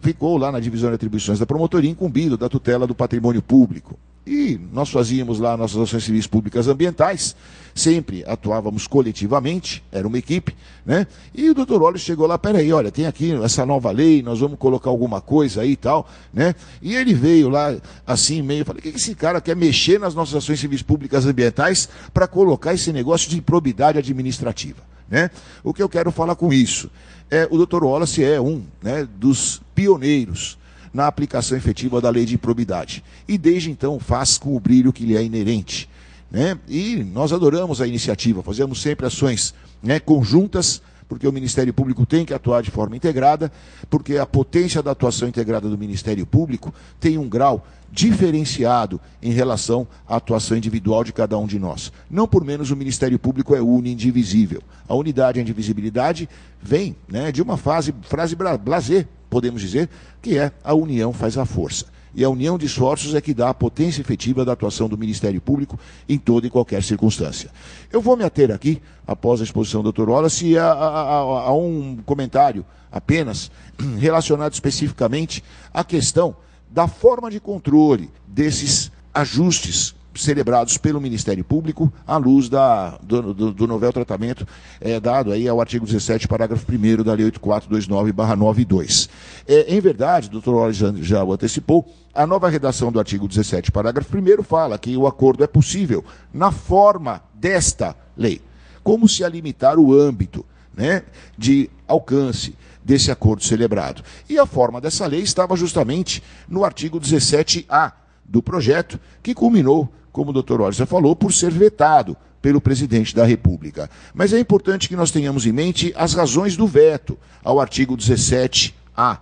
ficou 0.00 0.38
lá 0.38 0.50
na 0.50 0.58
divisão 0.58 0.88
de 0.88 0.94
atribuições 0.94 1.38
da 1.38 1.44
promotoria, 1.44 1.90
incumbido 1.90 2.38
da 2.38 2.48
tutela 2.48 2.86
do 2.86 2.94
patrimônio 2.94 3.42
público. 3.42 3.98
E 4.24 4.58
nós 4.72 4.88
fazíamos 4.88 5.40
lá 5.40 5.56
nossas 5.56 5.80
ações 5.80 6.04
civis 6.04 6.28
públicas 6.28 6.68
ambientais, 6.68 7.34
sempre 7.74 8.22
atuávamos 8.24 8.86
coletivamente, 8.86 9.82
era 9.90 10.06
uma 10.06 10.16
equipe, 10.16 10.54
né? 10.86 11.08
E 11.34 11.50
o 11.50 11.54
doutor 11.54 11.82
Olho 11.82 11.98
chegou 11.98 12.24
lá, 12.28 12.38
peraí, 12.38 12.72
olha, 12.72 12.92
tem 12.92 13.06
aqui 13.06 13.32
essa 13.42 13.66
nova 13.66 13.90
lei, 13.90 14.22
nós 14.22 14.38
vamos 14.38 14.60
colocar 14.60 14.90
alguma 14.90 15.20
coisa 15.20 15.62
aí 15.62 15.72
e 15.72 15.76
tal, 15.76 16.08
né? 16.32 16.54
E 16.80 16.94
ele 16.94 17.14
veio 17.14 17.48
lá, 17.48 17.76
assim, 18.06 18.42
meio, 18.42 18.64
falei, 18.64 18.78
o 18.78 18.82
que 18.82 18.90
esse 18.90 19.12
cara 19.16 19.40
quer 19.40 19.56
mexer 19.56 19.98
nas 19.98 20.14
nossas 20.14 20.36
ações 20.36 20.60
civis 20.60 20.82
públicas 20.82 21.26
ambientais 21.26 21.88
para 22.14 22.28
colocar 22.28 22.74
esse 22.74 22.92
negócio 22.92 23.28
de 23.28 23.36
improbidade 23.38 23.98
administrativa, 23.98 24.82
né? 25.10 25.32
O 25.64 25.74
que 25.74 25.82
eu 25.82 25.88
quero 25.88 26.12
falar 26.12 26.36
com 26.36 26.52
isso? 26.52 26.88
É, 27.28 27.48
o 27.50 27.56
doutor 27.56 27.82
Wallace 27.82 28.22
é 28.22 28.40
um 28.40 28.62
né, 28.80 29.08
dos 29.18 29.60
pioneiros 29.74 30.61
na 30.92 31.06
aplicação 31.06 31.56
efetiva 31.56 32.00
da 32.00 32.10
lei 32.10 32.24
de 32.24 32.34
improbidade. 32.34 33.02
E 33.26 33.38
desde 33.38 33.70
então 33.70 33.98
faz 33.98 34.38
com 34.38 34.56
o 34.56 34.60
brilho 34.60 34.92
que 34.92 35.04
lhe 35.04 35.16
é 35.16 35.22
inerente. 35.22 35.88
Né? 36.30 36.58
E 36.68 37.04
nós 37.04 37.32
adoramos 37.32 37.80
a 37.80 37.86
iniciativa, 37.86 38.42
fazemos 38.42 38.80
sempre 38.80 39.06
ações 39.06 39.54
né, 39.82 40.00
conjuntas, 40.00 40.80
porque 41.08 41.28
o 41.28 41.32
Ministério 41.32 41.74
Público 41.74 42.06
tem 42.06 42.24
que 42.24 42.32
atuar 42.32 42.62
de 42.62 42.70
forma 42.70 42.96
integrada, 42.96 43.52
porque 43.90 44.16
a 44.16 44.24
potência 44.24 44.82
da 44.82 44.92
atuação 44.92 45.28
integrada 45.28 45.68
do 45.68 45.76
Ministério 45.76 46.24
Público 46.24 46.72
tem 46.98 47.18
um 47.18 47.28
grau 47.28 47.66
diferenciado 47.90 48.98
em 49.22 49.30
relação 49.30 49.86
à 50.08 50.16
atuação 50.16 50.56
individual 50.56 51.04
de 51.04 51.12
cada 51.12 51.36
um 51.36 51.46
de 51.46 51.58
nós. 51.58 51.92
Não 52.10 52.26
por 52.26 52.42
menos 52.42 52.70
o 52.70 52.76
Ministério 52.76 53.18
Público 53.18 53.54
é 53.54 53.60
uno 53.60 53.86
e 53.86 53.92
indivisível. 53.92 54.62
A 54.88 54.94
unidade 54.94 55.38
e 55.38 55.40
a 55.40 55.42
indivisibilidade 55.42 56.26
vem 56.62 56.96
né, 57.06 57.30
de 57.30 57.42
uma 57.42 57.58
fase, 57.58 57.94
frase 58.02 58.34
blazer, 58.34 59.06
podemos 59.32 59.62
dizer, 59.62 59.88
que 60.20 60.36
é 60.36 60.52
a 60.62 60.74
união 60.74 61.10
faz 61.10 61.38
a 61.38 61.46
força. 61.46 61.86
E 62.14 62.22
a 62.22 62.28
união 62.28 62.58
de 62.58 62.66
esforços 62.66 63.14
é 63.14 63.20
que 63.22 63.32
dá 63.32 63.48
a 63.48 63.54
potência 63.54 64.02
efetiva 64.02 64.44
da 64.44 64.52
atuação 64.52 64.90
do 64.90 64.98
Ministério 64.98 65.40
Público 65.40 65.80
em 66.06 66.18
toda 66.18 66.46
e 66.46 66.50
qualquer 66.50 66.82
circunstância. 66.82 67.50
Eu 67.90 68.02
vou 68.02 68.14
me 68.14 68.24
ater 68.24 68.50
aqui, 68.50 68.82
após 69.06 69.40
a 69.40 69.44
exposição 69.44 69.82
do 69.82 69.90
Dr. 69.90 70.10
Wallace, 70.10 70.58
a, 70.58 70.70
a, 70.70 70.88
a, 70.88 71.20
a 71.48 71.54
um 71.54 71.96
comentário 72.04 72.62
apenas 72.90 73.50
relacionado 73.98 74.52
especificamente 74.52 75.42
à 75.72 75.82
questão 75.82 76.36
da 76.70 76.86
forma 76.86 77.30
de 77.30 77.40
controle 77.40 78.10
desses 78.28 78.92
ajustes 79.14 79.94
celebrados 80.14 80.76
pelo 80.76 81.00
Ministério 81.00 81.44
Público 81.44 81.92
à 82.06 82.16
luz 82.16 82.48
da, 82.48 82.98
do, 83.02 83.34
do, 83.34 83.52
do 83.52 83.66
novel 83.66 83.92
tratamento 83.92 84.46
é, 84.80 85.00
dado 85.00 85.32
aí 85.32 85.48
ao 85.48 85.60
artigo 85.60 85.86
17, 85.86 86.28
parágrafo 86.28 86.66
1 86.70 87.02
da 87.02 87.14
Lei 87.14 87.30
8429-92. 87.30 89.08
É, 89.46 89.74
em 89.74 89.80
verdade, 89.80 90.28
o 90.28 90.32
doutor 90.32 90.54
Olles 90.54 90.76
já, 90.76 90.92
já 90.96 91.24
o 91.24 91.32
antecipou, 91.32 91.88
a 92.14 92.26
nova 92.26 92.48
redação 92.48 92.92
do 92.92 92.98
artigo 92.98 93.26
17, 93.26 93.72
parágrafo 93.72 94.16
1 94.16 94.42
fala 94.42 94.78
que 94.78 94.96
o 94.96 95.06
acordo 95.06 95.42
é 95.42 95.46
possível 95.46 96.04
na 96.32 96.50
forma 96.50 97.22
desta 97.34 97.96
lei. 98.16 98.40
Como 98.82 99.08
se 99.08 99.24
a 99.24 99.28
limitar 99.28 99.78
o 99.78 99.94
âmbito 99.94 100.44
né, 100.74 101.02
de 101.38 101.70
alcance 101.86 102.54
desse 102.84 103.10
acordo 103.10 103.44
celebrado? 103.44 104.02
E 104.28 104.38
a 104.38 104.44
forma 104.44 104.80
dessa 104.80 105.06
lei 105.06 105.22
estava 105.22 105.56
justamente 105.56 106.22
no 106.48 106.64
artigo 106.64 107.00
17A 107.00 107.92
do 108.24 108.42
projeto, 108.42 108.98
que 109.22 109.34
culminou 109.34 109.92
como 110.12 110.30
o 110.30 110.32
doutor 110.32 110.60
Orsa 110.60 110.86
falou, 110.86 111.16
por 111.16 111.32
ser 111.32 111.50
vetado 111.50 112.16
pelo 112.42 112.60
presidente 112.60 113.14
da 113.14 113.24
República. 113.24 113.88
Mas 114.12 114.32
é 114.32 114.38
importante 114.38 114.88
que 114.88 114.96
nós 114.96 115.10
tenhamos 115.10 115.46
em 115.46 115.52
mente 115.52 115.92
as 115.96 116.12
razões 116.12 116.56
do 116.56 116.66
veto 116.66 117.16
ao 117.42 117.60
artigo 117.60 117.96
17A, 117.96 119.18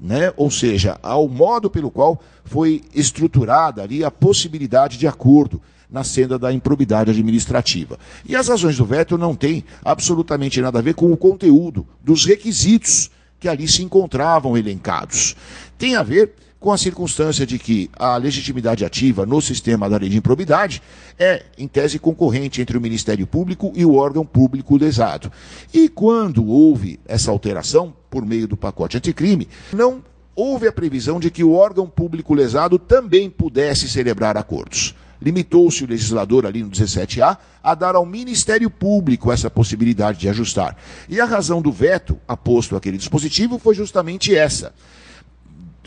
né? 0.00 0.32
ou 0.36 0.50
seja, 0.50 0.98
ao 1.02 1.28
modo 1.28 1.70
pelo 1.70 1.90
qual 1.90 2.20
foi 2.44 2.82
estruturada 2.94 3.82
ali 3.82 4.04
a 4.04 4.10
possibilidade 4.10 4.98
de 4.98 5.06
acordo 5.06 5.62
na 5.88 6.02
senda 6.02 6.36
da 6.36 6.52
improbidade 6.52 7.10
administrativa. 7.10 7.98
E 8.26 8.34
as 8.34 8.48
razões 8.48 8.76
do 8.76 8.84
veto 8.84 9.16
não 9.16 9.36
têm 9.36 9.64
absolutamente 9.84 10.60
nada 10.60 10.80
a 10.80 10.82
ver 10.82 10.94
com 10.94 11.12
o 11.12 11.16
conteúdo 11.16 11.86
dos 12.02 12.24
requisitos 12.26 13.10
que 13.38 13.48
ali 13.48 13.68
se 13.68 13.82
encontravam 13.82 14.56
elencados. 14.56 15.36
Tem 15.78 15.94
a 15.94 16.02
ver 16.02 16.34
com 16.64 16.72
a 16.72 16.78
circunstância 16.78 17.44
de 17.44 17.58
que 17.58 17.90
a 17.94 18.16
legitimidade 18.16 18.86
ativa 18.86 19.26
no 19.26 19.38
sistema 19.42 19.86
da 19.86 19.98
lei 19.98 20.08
de 20.08 20.16
improbidade 20.16 20.80
é, 21.18 21.42
em 21.58 21.68
tese, 21.68 21.98
concorrente 21.98 22.62
entre 22.62 22.78
o 22.78 22.80
Ministério 22.80 23.26
Público 23.26 23.70
e 23.76 23.84
o 23.84 23.94
órgão 23.94 24.24
público 24.24 24.74
lesado. 24.78 25.30
E 25.74 25.90
quando 25.90 26.46
houve 26.46 26.98
essa 27.04 27.30
alteração, 27.30 27.92
por 28.08 28.24
meio 28.24 28.48
do 28.48 28.56
pacote 28.56 28.96
anticrime, 28.96 29.46
não 29.74 30.02
houve 30.34 30.66
a 30.66 30.72
previsão 30.72 31.20
de 31.20 31.30
que 31.30 31.44
o 31.44 31.52
órgão 31.52 31.86
público 31.86 32.32
lesado 32.32 32.78
também 32.78 33.28
pudesse 33.28 33.86
celebrar 33.86 34.38
acordos. 34.38 34.94
Limitou-se 35.20 35.84
o 35.84 35.86
legislador 35.86 36.46
ali 36.46 36.62
no 36.62 36.70
17A 36.70 37.36
a 37.62 37.74
dar 37.74 37.94
ao 37.94 38.06
Ministério 38.06 38.70
Público 38.70 39.30
essa 39.30 39.50
possibilidade 39.50 40.18
de 40.18 40.30
ajustar. 40.30 40.78
E 41.10 41.20
a 41.20 41.26
razão 41.26 41.60
do 41.60 41.70
veto 41.70 42.18
aposto 42.26 42.74
àquele 42.74 42.96
dispositivo 42.96 43.58
foi 43.58 43.74
justamente 43.74 44.34
essa 44.34 44.72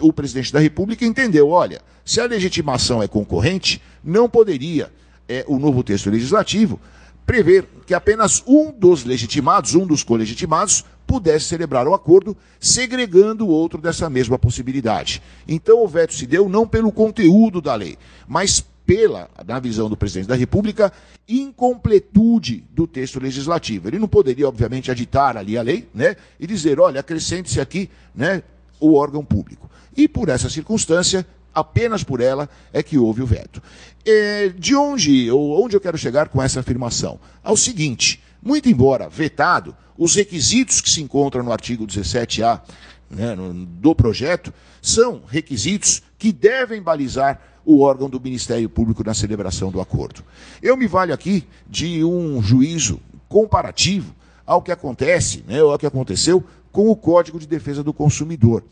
o 0.01 0.13
presidente 0.13 0.53
da 0.53 0.59
República 0.59 1.05
entendeu: 1.05 1.49
olha, 1.49 1.81
se 2.03 2.19
a 2.19 2.25
legitimação 2.25 3.01
é 3.01 3.07
concorrente, 3.07 3.81
não 4.03 4.29
poderia 4.29 4.91
é, 5.27 5.43
o 5.47 5.59
novo 5.59 5.83
texto 5.83 6.09
legislativo 6.09 6.79
prever 7.25 7.67
que 7.85 7.93
apenas 7.93 8.41
um 8.47 8.71
dos 8.71 9.03
legitimados, 9.03 9.75
um 9.75 9.85
dos 9.85 10.01
colegitimados, 10.01 10.85
pudesse 11.05 11.45
celebrar 11.45 11.87
o 11.87 11.93
acordo, 11.93 12.35
segregando 12.59 13.45
o 13.45 13.49
outro 13.49 13.81
dessa 13.81 14.09
mesma 14.09 14.39
possibilidade. 14.39 15.21
Então 15.47 15.83
o 15.83 15.87
veto 15.87 16.13
se 16.13 16.25
deu 16.25 16.47
não 16.47 16.65
pelo 16.65 16.91
conteúdo 16.91 17.61
da 17.61 17.75
lei, 17.75 17.97
mas 18.27 18.63
pela, 18.85 19.29
na 19.45 19.59
visão 19.59 19.89
do 19.89 19.97
presidente 19.97 20.29
da 20.29 20.35
República, 20.35 20.91
incompletude 21.27 22.63
do 22.71 22.87
texto 22.87 23.19
legislativo. 23.19 23.89
Ele 23.89 23.99
não 23.99 24.07
poderia, 24.07 24.47
obviamente, 24.47 24.89
aditar 24.89 25.35
ali 25.35 25.57
a 25.57 25.61
lei, 25.61 25.89
né, 25.93 26.15
e 26.39 26.47
dizer, 26.47 26.79
olha, 26.79 27.01
acrescente-se 27.01 27.59
aqui, 27.59 27.89
né, 28.15 28.41
o 28.79 28.93
órgão 28.93 29.25
público. 29.25 29.66
E 29.97 30.07
por 30.07 30.29
essa 30.29 30.47
circunstância, 30.47 31.25
apenas 31.53 32.03
por 32.03 32.21
ela, 32.21 32.47
é 32.71 32.83
que 32.83 32.99
houve 32.99 33.23
o 33.23 33.25
veto. 33.25 33.61
É, 34.05 34.49
de 34.49 34.75
onde, 34.75 35.31
ou 35.31 35.65
onde 35.65 35.75
eu 35.75 35.81
quero 35.81 35.97
chegar 35.97 36.29
com 36.29 36.41
essa 36.41 36.59
afirmação? 36.59 37.19
Ao 37.43 37.57
seguinte, 37.57 38.23
muito 38.41 38.69
embora 38.69 39.09
vetado, 39.09 39.75
os 39.97 40.13
requisitos 40.13 40.79
que 40.79 40.89
se 40.89 41.01
encontram 41.01 41.43
no 41.43 41.51
artigo 41.51 41.87
17A 41.87 42.61
né, 43.09 43.33
no, 43.33 43.65
do 43.65 43.95
projeto 43.95 44.53
são 44.81 45.23
requisitos 45.27 46.03
que 46.19 46.31
devem 46.31 46.81
balizar 46.81 47.41
o 47.65 47.81
órgão 47.81 48.09
do 48.09 48.21
Ministério 48.21 48.69
Público 48.69 49.03
na 49.03 49.13
celebração 49.13 49.71
do 49.71 49.81
acordo. 49.81 50.23
Eu 50.61 50.77
me 50.77 50.87
valho 50.87 51.13
aqui 51.13 51.43
de 51.67 52.03
um 52.03 52.41
juízo 52.41 53.01
comparativo 53.27 54.15
ao 54.45 54.61
que 54.61 54.71
acontece, 54.71 55.43
né, 55.47 55.59
ao 55.59 55.77
que 55.77 55.85
aconteceu 55.85 56.43
com 56.71 56.89
o 56.89 56.95
Código 56.95 57.39
de 57.39 57.47
Defesa 57.47 57.83
do 57.83 57.91
Consumidor. 57.91 58.63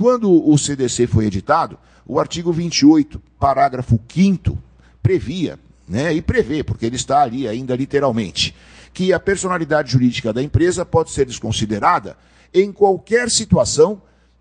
Quando 0.00 0.32
o 0.48 0.56
CDC 0.56 1.06
foi 1.06 1.26
editado, 1.26 1.78
o 2.06 2.18
artigo 2.18 2.50
28, 2.50 3.20
parágrafo 3.38 4.00
5 4.08 4.56
previa, 5.02 5.58
né, 5.86 6.14
e 6.14 6.22
prevê, 6.22 6.64
porque 6.64 6.86
ele 6.86 6.96
está 6.96 7.20
ali 7.20 7.46
ainda 7.46 7.76
literalmente, 7.76 8.56
que 8.94 9.12
a 9.12 9.20
personalidade 9.20 9.92
jurídica 9.92 10.32
da 10.32 10.42
empresa 10.42 10.86
pode 10.86 11.10
ser 11.10 11.26
desconsiderada 11.26 12.16
em 12.54 12.72
qualquer 12.72 13.28
situação, 13.30 14.00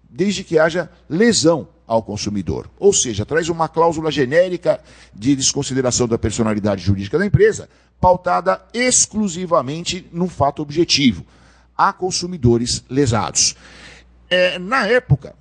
desde 0.10 0.46
que 0.46 0.58
haja 0.58 0.90
lesão 1.10 1.68
ao 1.86 2.02
consumidor. 2.02 2.70
Ou 2.80 2.94
seja, 2.94 3.26
traz 3.26 3.50
uma 3.50 3.68
cláusula 3.68 4.10
genérica 4.10 4.80
de 5.14 5.36
desconsideração 5.36 6.08
da 6.08 6.18
personalidade 6.18 6.82
jurídica 6.82 7.20
da 7.20 7.26
empresa, 7.26 7.68
pautada 8.00 8.62
exclusivamente 8.74 10.08
num 10.14 10.30
fato 10.30 10.62
objetivo. 10.62 11.26
Há 11.78 11.92
consumidores 11.92 12.82
lesados. 12.90 13.58
É, 14.30 14.60
na 14.60 14.86
época, 14.86 15.36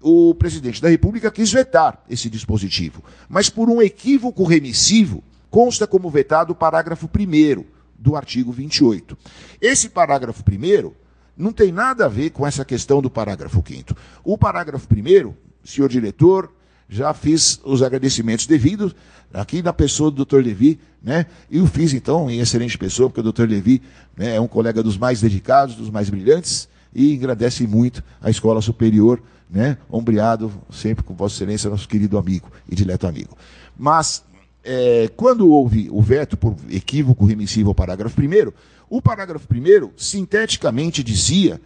o 0.00 0.34
presidente 0.34 0.80
da 0.80 0.88
República 0.88 1.30
quis 1.30 1.52
vetar 1.52 2.02
esse 2.08 2.30
dispositivo, 2.30 3.04
mas 3.28 3.50
por 3.50 3.68
um 3.68 3.82
equívoco 3.82 4.44
remissivo, 4.44 5.22
consta 5.50 5.86
como 5.86 6.10
vetado 6.10 6.52
o 6.52 6.56
parágrafo 6.56 7.06
1 7.06 7.64
do 7.98 8.16
artigo 8.16 8.50
28. 8.50 9.16
Esse 9.60 9.88
parágrafo 9.88 10.42
1 10.42 10.92
não 11.36 11.52
tem 11.52 11.70
nada 11.70 12.06
a 12.06 12.08
ver 12.08 12.30
com 12.30 12.46
essa 12.46 12.64
questão 12.64 13.02
do 13.02 13.10
parágrafo 13.10 13.62
5. 13.66 13.94
O 14.24 14.38
parágrafo 14.38 14.86
1, 14.90 15.34
senhor 15.64 15.88
diretor, 15.88 16.52
já 16.88 17.14
fiz 17.14 17.60
os 17.64 17.82
agradecimentos 17.82 18.46
devidos 18.46 18.94
aqui 19.32 19.62
na 19.62 19.72
pessoa 19.72 20.10
do 20.10 20.24
Dr. 20.24 20.38
Levi, 20.38 20.80
né? 21.02 21.26
E 21.48 21.60
o 21.60 21.66
fiz 21.66 21.92
então 21.92 22.28
em 22.28 22.40
excelente 22.40 22.76
pessoa, 22.76 23.08
porque 23.08 23.26
o 23.26 23.32
Dr. 23.32 23.48
Levi 23.48 23.80
né, 24.16 24.36
é 24.36 24.40
um 24.40 24.48
colega 24.48 24.82
dos 24.82 24.98
mais 24.98 25.20
dedicados, 25.20 25.76
dos 25.76 25.88
mais 25.88 26.10
brilhantes 26.10 26.68
e 26.92 27.14
agradece 27.14 27.66
muito 27.66 28.02
à 28.20 28.28
Escola 28.28 28.60
Superior 28.60 29.22
né, 29.50 29.76
ombreado 29.90 30.52
sempre 30.70 31.04
com 31.04 31.14
Vossa 31.14 31.34
Excelência, 31.36 31.70
nosso 31.70 31.88
querido 31.88 32.16
amigo 32.16 32.50
e 32.68 32.74
dileto 32.74 33.06
amigo. 33.06 33.36
Mas, 33.76 34.24
é, 34.62 35.10
quando 35.16 35.48
houve 35.48 35.88
o 35.90 36.00
veto 36.00 36.36
por 36.36 36.54
equívoco 36.70 37.24
remissivo 37.24 37.70
ao 37.70 37.74
parágrafo 37.74 38.20
1, 38.20 38.52
o 38.88 39.02
parágrafo 39.02 39.46
1 39.52 39.90
sinteticamente 39.96 41.02
dizia 41.02 41.60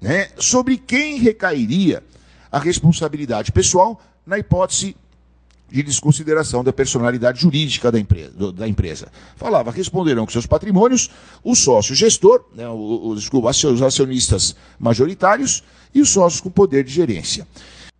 né, 0.00 0.28
sobre 0.36 0.76
quem 0.76 1.18
recairia 1.18 2.02
a 2.50 2.58
responsabilidade 2.58 3.52
pessoal 3.52 4.00
na 4.26 4.38
hipótese 4.38 4.96
de 5.72 5.82
desconsideração 5.82 6.62
da 6.62 6.72
personalidade 6.72 7.40
jurídica 7.40 7.90
da 7.90 7.98
empresa. 7.98 8.52
Da 8.52 8.68
empresa. 8.68 9.08
Falava, 9.36 9.70
responderão 9.70 10.26
com 10.26 10.30
seus 10.30 10.46
patrimônios 10.46 11.10
o 11.42 11.54
sócio 11.54 11.94
gestor, 11.94 12.44
né, 12.54 12.68
o, 12.68 13.08
o, 13.08 13.14
desculpa, 13.14 13.48
os 13.48 13.82
acionistas 13.82 14.54
majoritários 14.78 15.64
e 15.94 16.00
os 16.02 16.10
sócios 16.10 16.40
com 16.40 16.50
poder 16.50 16.84
de 16.84 16.92
gerência. 16.92 17.48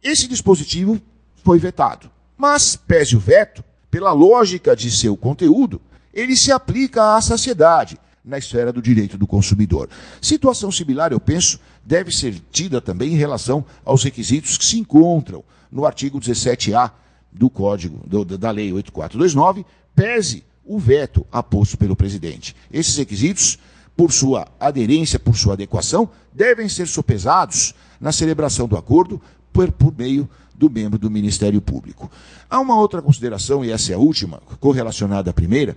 Esse 0.02 0.28
dispositivo 0.28 1.00
foi 1.42 1.58
vetado. 1.58 2.10
Mas, 2.36 2.76
pese 2.76 3.16
o 3.16 3.20
veto, 3.20 3.64
pela 3.90 4.12
lógica 4.12 4.76
de 4.76 4.90
seu 4.90 5.16
conteúdo, 5.16 5.80
ele 6.12 6.36
se 6.36 6.52
aplica 6.52 7.16
à 7.16 7.20
saciedade 7.22 7.98
na 8.24 8.38
esfera 8.38 8.72
do 8.72 8.82
direito 8.82 9.16
do 9.16 9.26
consumidor. 9.26 9.88
Situação 10.20 10.70
similar, 10.70 11.12
eu 11.12 11.20
penso, 11.20 11.58
deve 11.84 12.12
ser 12.12 12.40
tida 12.50 12.80
também 12.80 13.12
em 13.12 13.16
relação 13.16 13.64
aos 13.84 14.04
requisitos 14.04 14.58
que 14.58 14.64
se 14.64 14.78
encontram 14.78 15.42
no 15.70 15.86
artigo 15.86 16.20
17A 16.20 16.90
do 17.32 17.48
Código 17.48 18.00
do, 18.06 18.24
da 18.24 18.50
Lei 18.50 18.72
8429, 18.72 19.64
pese 19.94 20.44
o 20.64 20.78
veto 20.78 21.26
aposto 21.32 21.76
pelo 21.76 21.96
presidente. 21.96 22.54
Esses 22.72 22.96
requisitos, 22.96 23.58
por 23.96 24.12
sua 24.12 24.46
aderência, 24.60 25.18
por 25.18 25.36
sua 25.36 25.54
adequação, 25.54 26.08
devem 26.32 26.68
ser 26.68 26.86
sopesados 26.86 27.74
na 28.00 28.12
celebração 28.12 28.68
do 28.68 28.76
acordo 28.76 29.20
por, 29.52 29.70
por 29.72 29.96
meio 29.96 30.28
do 30.54 30.70
membro 30.70 30.98
do 30.98 31.10
Ministério 31.10 31.60
Público. 31.60 32.10
Há 32.48 32.60
uma 32.60 32.78
outra 32.78 33.02
consideração, 33.02 33.64
e 33.64 33.70
essa 33.70 33.92
é 33.92 33.94
a 33.94 33.98
última, 33.98 34.40
correlacionada 34.60 35.30
à 35.30 35.32
primeira, 35.32 35.76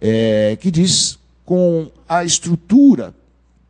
é, 0.00 0.56
que 0.60 0.70
diz 0.70 1.18
com 1.44 1.90
a 2.08 2.24
estrutura 2.24 3.14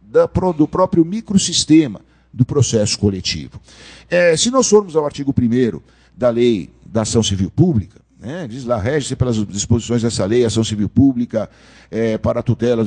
da, 0.03 0.27
do 0.27 0.69
próprio 0.69 1.05
microsistema 1.05 2.01
do 2.33 2.45
processo 2.45 2.99
coletivo. 2.99 3.61
É, 4.09 4.37
se 4.37 4.51
nós 4.51 4.69
formos 4.69 4.97
ao 4.97 5.05
artigo 5.05 5.35
1 5.37 5.81
da 6.17 6.31
Lei 6.31 6.71
da 6.85 7.03
Ação 7.03 7.23
Civil 7.23 7.51
Pública, 7.51 8.03
né, 8.23 8.47
diz 8.49 8.65
lá, 8.65 8.79
rege-se 8.79 9.17
pelas 9.17 9.45
disposições 9.47 10.03
dessa 10.03 10.25
lei, 10.25 10.45
ação 10.45 10.63
civil 10.63 10.89
pública, 10.89 11.51
é, 11.91 12.17
para 12.17 12.41
tutela, 12.41 12.85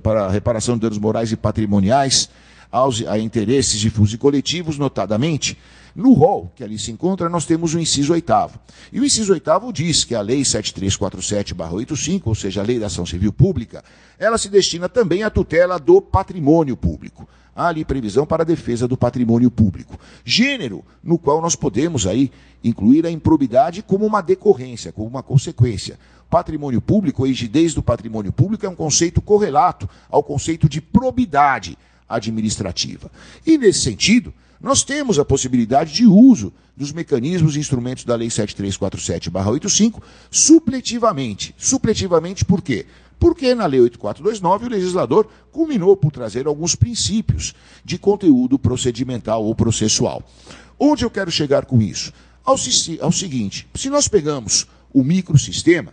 para 0.00 0.28
reparação 0.28 0.76
de 0.76 0.82
danos 0.82 0.98
morais 0.98 1.32
e 1.32 1.36
patrimoniais, 1.36 2.30
aos, 2.70 3.04
a 3.06 3.18
interesses 3.18 3.80
difusos 3.80 4.14
e 4.14 4.18
coletivos, 4.18 4.78
notadamente, 4.78 5.58
no 5.96 6.12
rol 6.12 6.52
que 6.54 6.62
ali 6.62 6.78
se 6.78 6.92
encontra, 6.92 7.28
nós 7.28 7.44
temos 7.44 7.74
o 7.74 7.80
inciso 7.80 8.12
oitavo. 8.12 8.60
E 8.92 9.00
o 9.00 9.04
inciso 9.04 9.32
oitavo 9.32 9.72
diz 9.72 10.04
que 10.04 10.14
a 10.14 10.20
Lei 10.20 10.42
7347-85, 10.42 12.22
ou 12.26 12.34
seja, 12.36 12.60
a 12.60 12.64
Lei 12.64 12.78
da 12.78 12.86
Ação 12.86 13.04
Civil 13.04 13.32
Pública, 13.32 13.82
ela 14.16 14.38
se 14.38 14.48
destina 14.48 14.88
também 14.88 15.24
à 15.24 15.30
tutela 15.30 15.76
do 15.76 16.00
patrimônio 16.00 16.76
público. 16.76 17.28
Há 17.58 17.66
ali 17.66 17.84
previsão 17.84 18.24
para 18.24 18.44
a 18.44 18.46
defesa 18.46 18.86
do 18.86 18.96
patrimônio 18.96 19.50
público. 19.50 19.98
Gênero 20.24 20.84
no 21.02 21.18
qual 21.18 21.42
nós 21.42 21.56
podemos 21.56 22.06
aí 22.06 22.30
incluir 22.62 23.04
a 23.04 23.10
improbidade 23.10 23.82
como 23.82 24.06
uma 24.06 24.20
decorrência, 24.20 24.92
como 24.92 25.08
uma 25.08 25.24
consequência. 25.24 25.98
Patrimônio 26.30 26.80
público, 26.80 27.24
a 27.24 27.26
rigidez 27.26 27.74
do 27.74 27.82
patrimônio 27.82 28.30
público 28.30 28.64
é 28.64 28.68
um 28.68 28.76
conceito 28.76 29.20
correlato 29.20 29.90
ao 30.08 30.22
conceito 30.22 30.68
de 30.68 30.80
probidade 30.80 31.76
administrativa. 32.08 33.10
E 33.44 33.58
nesse 33.58 33.80
sentido, 33.80 34.32
nós 34.60 34.84
temos 34.84 35.18
a 35.18 35.24
possibilidade 35.24 35.92
de 35.92 36.06
uso 36.06 36.52
dos 36.76 36.92
mecanismos 36.92 37.56
e 37.56 37.58
instrumentos 37.58 38.04
da 38.04 38.14
Lei 38.14 38.28
7347-85 38.28 40.00
supletivamente. 40.30 41.52
Supletivamente 41.58 42.44
por 42.44 42.62
quê? 42.62 42.86
Porque 43.18 43.54
na 43.54 43.66
Lei 43.66 43.80
8429 43.80 44.66
o 44.66 44.70
legislador 44.70 45.28
culminou 45.50 45.96
por 45.96 46.12
trazer 46.12 46.46
alguns 46.46 46.74
princípios 46.74 47.54
de 47.84 47.98
conteúdo 47.98 48.58
procedimental 48.58 49.44
ou 49.44 49.54
processual. 49.54 50.22
Onde 50.78 51.04
eu 51.04 51.10
quero 51.10 51.30
chegar 51.30 51.66
com 51.66 51.82
isso? 51.82 52.12
Ao, 52.44 52.56
ao 53.00 53.12
seguinte: 53.12 53.68
se 53.74 53.90
nós 53.90 54.06
pegamos 54.06 54.66
o 54.92 55.02
microsistema, 55.02 55.92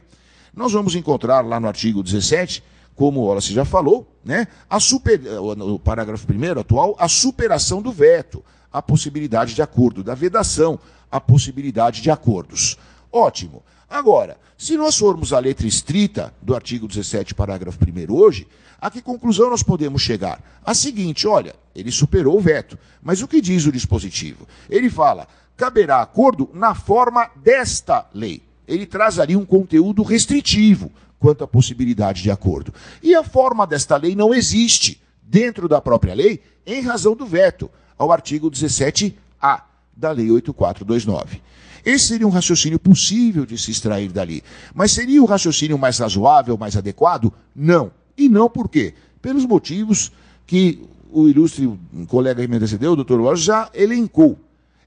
nós 0.55 0.71
vamos 0.71 0.95
encontrar 0.95 1.41
lá 1.41 1.59
no 1.59 1.67
artigo 1.67 2.03
17 2.03 2.63
como 2.95 3.19
o 3.19 3.25
Wallace 3.25 3.53
já 3.53 3.65
falou, 3.65 4.09
né, 4.23 4.47
a 4.69 4.79
super, 4.79 5.19
no 5.19 5.77
parágrafo 5.77 6.25
1 6.31 6.59
atual, 6.59 6.95
a 6.97 7.09
superação 7.09 7.81
do 7.81 7.91
veto, 7.91 8.43
a 8.71 8.81
possibilidade 8.81 9.53
de 9.53 9.61
acordo, 9.61 10.01
da 10.01 10.15
vedação, 10.15 10.79
a 11.11 11.19
possibilidade 11.19 12.01
de 12.01 12.09
acordos. 12.09 12.77
Ótimo. 13.11 13.63
Agora, 13.89 14.37
se 14.57 14.75
nós 14.77 14.97
formos 14.97 15.33
à 15.33 15.39
letra 15.39 15.67
estrita 15.67 16.33
do 16.41 16.55
artigo 16.55 16.87
17, 16.87 17.35
parágrafo 17.35 17.79
1 17.79 18.13
hoje, 18.13 18.47
a 18.79 18.89
que 18.89 19.01
conclusão 19.01 19.49
nós 19.49 19.63
podemos 19.63 20.01
chegar? 20.01 20.41
A 20.63 20.73
seguinte, 20.73 21.27
olha, 21.27 21.55
ele 21.75 21.91
superou 21.91 22.37
o 22.37 22.41
veto, 22.41 22.77
mas 23.01 23.21
o 23.21 23.27
que 23.27 23.41
diz 23.41 23.65
o 23.65 23.71
dispositivo? 23.71 24.47
Ele 24.69 24.89
fala, 24.89 25.27
caberá 25.55 26.01
acordo 26.01 26.49
na 26.53 26.73
forma 26.75 27.29
desta 27.35 28.07
lei. 28.13 28.41
Ele 28.67 28.85
traz 28.85 29.19
ali 29.19 29.35
um 29.35 29.45
conteúdo 29.45 30.03
restritivo, 30.03 30.91
quanto 31.19 31.43
à 31.43 31.47
possibilidade 31.47 32.21
de 32.21 32.31
acordo. 32.31 32.73
E 33.01 33.15
a 33.15 33.23
forma 33.23 33.65
desta 33.65 33.97
lei 33.97 34.15
não 34.15 34.33
existe 34.33 35.01
dentro 35.21 35.67
da 35.67 35.81
própria 35.81 36.13
lei 36.13 36.41
em 36.65 36.81
razão 36.81 37.15
do 37.15 37.25
veto 37.25 37.69
ao 37.97 38.11
artigo 38.11 38.49
17A 38.49 39.61
da 39.95 40.11
Lei 40.11 40.29
8429. 40.31 41.41
Esse 41.85 42.07
seria 42.07 42.27
um 42.27 42.31
raciocínio 42.31 42.79
possível 42.79 43.45
de 43.45 43.57
se 43.57 43.69
extrair 43.69 44.11
dali. 44.11 44.43
Mas 44.73 44.91
seria 44.91 45.21
o 45.21 45.25
raciocínio 45.25 45.77
mais 45.77 45.99
razoável, 45.99 46.57
mais 46.57 46.75
adequado? 46.75 47.31
Não. 47.55 47.91
E 48.17 48.27
não 48.27 48.49
por 48.49 48.67
quê? 48.67 48.95
Pelos 49.21 49.45
motivos 49.45 50.11
que 50.47 50.83
o 51.11 51.27
ilustre 51.27 51.71
colega 52.07 52.41
que 52.41 52.47
me 52.47 52.57
antecedeu, 52.57 52.93
o 52.93 52.95
doutor 52.95 53.21
Wallace, 53.21 53.43
já 53.43 53.69
elencou. 53.73 54.39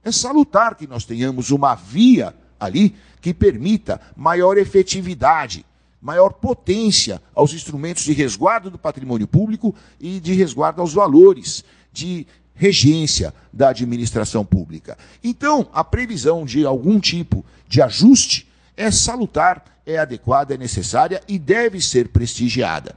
É 0.04 0.10
salutar 0.10 0.74
que 0.74 0.86
nós 0.86 1.04
tenhamos 1.04 1.50
uma 1.50 1.74
via 1.74 2.34
ali 2.58 2.94
que 3.20 3.32
permita 3.32 4.00
maior 4.16 4.58
efetividade 4.58 5.64
maior 6.00 6.32
potência 6.32 7.20
aos 7.34 7.52
instrumentos 7.52 8.04
de 8.04 8.12
resguardo 8.12 8.70
do 8.70 8.78
patrimônio 8.78 9.26
público 9.26 9.74
e 10.00 10.20
de 10.20 10.32
resguardo 10.32 10.80
aos 10.80 10.92
valores 10.92 11.64
de 11.92 12.26
regência 12.58 13.32
da 13.52 13.68
administração 13.68 14.44
pública. 14.44 14.98
Então, 15.22 15.68
a 15.72 15.84
previsão 15.84 16.44
de 16.44 16.66
algum 16.66 16.98
tipo 16.98 17.44
de 17.68 17.80
ajuste 17.80 18.48
é 18.76 18.90
salutar, 18.90 19.64
é 19.86 19.96
adequada, 19.98 20.54
é 20.54 20.58
necessária 20.58 21.22
e 21.28 21.38
deve 21.38 21.80
ser 21.80 22.08
prestigiada. 22.08 22.96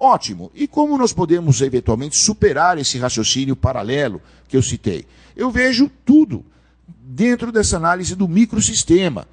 Ótimo. 0.00 0.50
E 0.54 0.66
como 0.66 0.98
nós 0.98 1.12
podemos 1.12 1.60
eventualmente 1.60 2.16
superar 2.16 2.78
esse 2.78 2.98
raciocínio 2.98 3.54
paralelo 3.54 4.20
que 4.48 4.56
eu 4.56 4.62
citei? 4.62 5.06
Eu 5.36 5.50
vejo 5.50 5.90
tudo 6.04 6.44
dentro 6.88 7.52
dessa 7.52 7.76
análise 7.76 8.16
do 8.16 8.26
microsistema, 8.26 9.28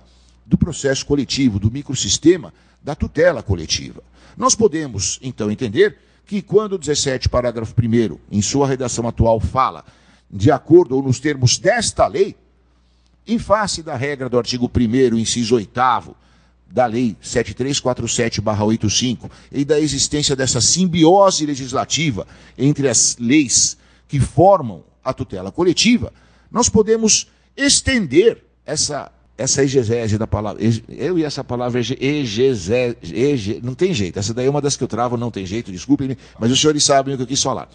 do 0.46 0.58
processo 0.58 1.06
coletivo, 1.06 1.60
do 1.60 1.72
microsistema 1.72 2.54
da 2.84 2.94
tutela 2.94 3.42
coletiva. 3.42 4.04
Nós 4.36 4.54
podemos, 4.54 5.18
então, 5.22 5.50
entender 5.50 5.98
que 6.26 6.42
quando 6.42 6.74
o 6.74 6.78
17, 6.78 7.30
parágrafo 7.30 7.74
1, 7.78 8.18
em 8.32 8.42
sua 8.42 8.68
redação 8.68 9.08
atual, 9.08 9.40
fala 9.40 9.84
de 10.30 10.52
acordo 10.52 10.96
ou 10.96 11.04
nos 11.04 11.20
termos 11.20 11.58
desta 11.58 12.08
lei, 12.08 12.36
em 13.28 13.38
face 13.38 13.84
da 13.84 13.96
regra 13.96 14.30
do 14.30 14.38
artigo 14.38 14.72
1, 14.74 15.18
inciso 15.18 15.56
8 15.56 15.72
da 16.72 16.86
Lei 16.86 17.18
7347-85 17.22 19.30
e 19.52 19.66
da 19.66 19.78
existência 19.80 20.36
dessa 20.36 20.62
simbiose 20.62 21.46
legislativa 21.46 22.26
entre 22.58 22.88
as 22.88 23.18
leis 23.20 23.78
que 24.08 24.20
formam 24.20 24.84
a 25.04 25.14
tutela 25.14 25.52
coletiva, 25.52 26.12
nós 26.50 26.70
podemos 26.70 27.28
estender 27.56 28.44
essa 28.66 29.12
essa 29.38 29.64
exegese 29.64 30.18
da 30.18 30.28
palavra, 30.28 30.62
eu 30.90 31.18
e 31.18 31.24
essa 31.24 31.44
palavra 31.44 31.80
exegese, 31.80 32.74
ege, 33.02 33.60
não 33.64 33.74
tem 33.74 33.94
jeito, 33.94 34.20
essa 34.20 34.34
daí 34.34 34.46
é 34.46 34.50
uma 34.50 34.62
das 34.62 34.78
que 34.78 34.84
eu 34.84 34.88
travo, 34.88 35.18
não 35.18 35.32
tem 35.32 35.46
jeito, 35.46 35.72
desculpem, 35.72 36.16
mas 36.40 36.52
os 36.52 36.60
senhores 36.60 36.84
sabem 36.84 37.14
o 37.14 37.18
que 37.18 37.24
eu 37.24 37.28
quis 37.28 37.42
falar. 37.42 37.70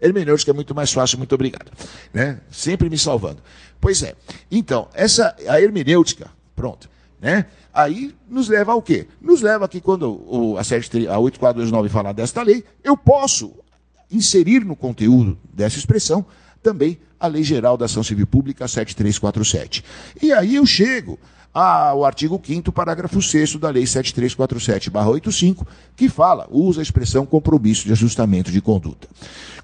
Hermenêutica 0.00 0.50
é 0.50 0.54
muito 0.54 0.74
mais 0.74 0.92
fácil, 0.92 1.16
muito 1.16 1.34
obrigado. 1.34 1.70
Né? 2.12 2.38
Sempre 2.50 2.90
me 2.90 2.98
salvando. 2.98 3.38
Pois 3.80 4.02
é. 4.02 4.14
Então, 4.50 4.88
essa 4.92 5.34
a 5.48 5.60
hermenêutica, 5.60 6.30
pronto, 6.54 6.90
né? 7.20 7.46
Aí 7.72 8.14
nos 8.28 8.48
leva 8.48 8.72
ao 8.72 8.82
quê? 8.82 9.08
Nos 9.20 9.40
leva 9.40 9.66
que 9.66 9.80
quando 9.80 10.10
o, 10.26 10.56
a, 10.56 10.60
a 10.60 11.18
8429 11.18 11.88
falar 11.88 12.12
desta 12.12 12.42
lei, 12.42 12.64
eu 12.84 12.96
posso 12.96 13.52
inserir 14.10 14.64
no 14.64 14.76
conteúdo 14.76 15.38
dessa 15.52 15.78
expressão 15.78 16.24
também 16.64 16.98
a 17.20 17.26
Lei 17.26 17.44
Geral 17.44 17.76
da 17.76 17.84
Ação 17.84 18.02
Civil 18.02 18.26
Pública 18.26 18.66
7347. 18.66 19.84
E 20.20 20.32
aí 20.32 20.56
eu 20.56 20.64
chego 20.64 21.18
ao 21.52 22.04
artigo 22.04 22.40
5 22.44 22.72
parágrafo 22.72 23.22
6 23.22 23.56
da 23.56 23.70
Lei 23.70 23.84
7347-85, 23.84 25.64
que 25.94 26.08
fala, 26.08 26.48
usa 26.50 26.80
a 26.80 26.82
expressão 26.82 27.24
compromisso 27.24 27.84
de 27.86 27.92
ajustamento 27.92 28.50
de 28.50 28.60
conduta. 28.60 29.06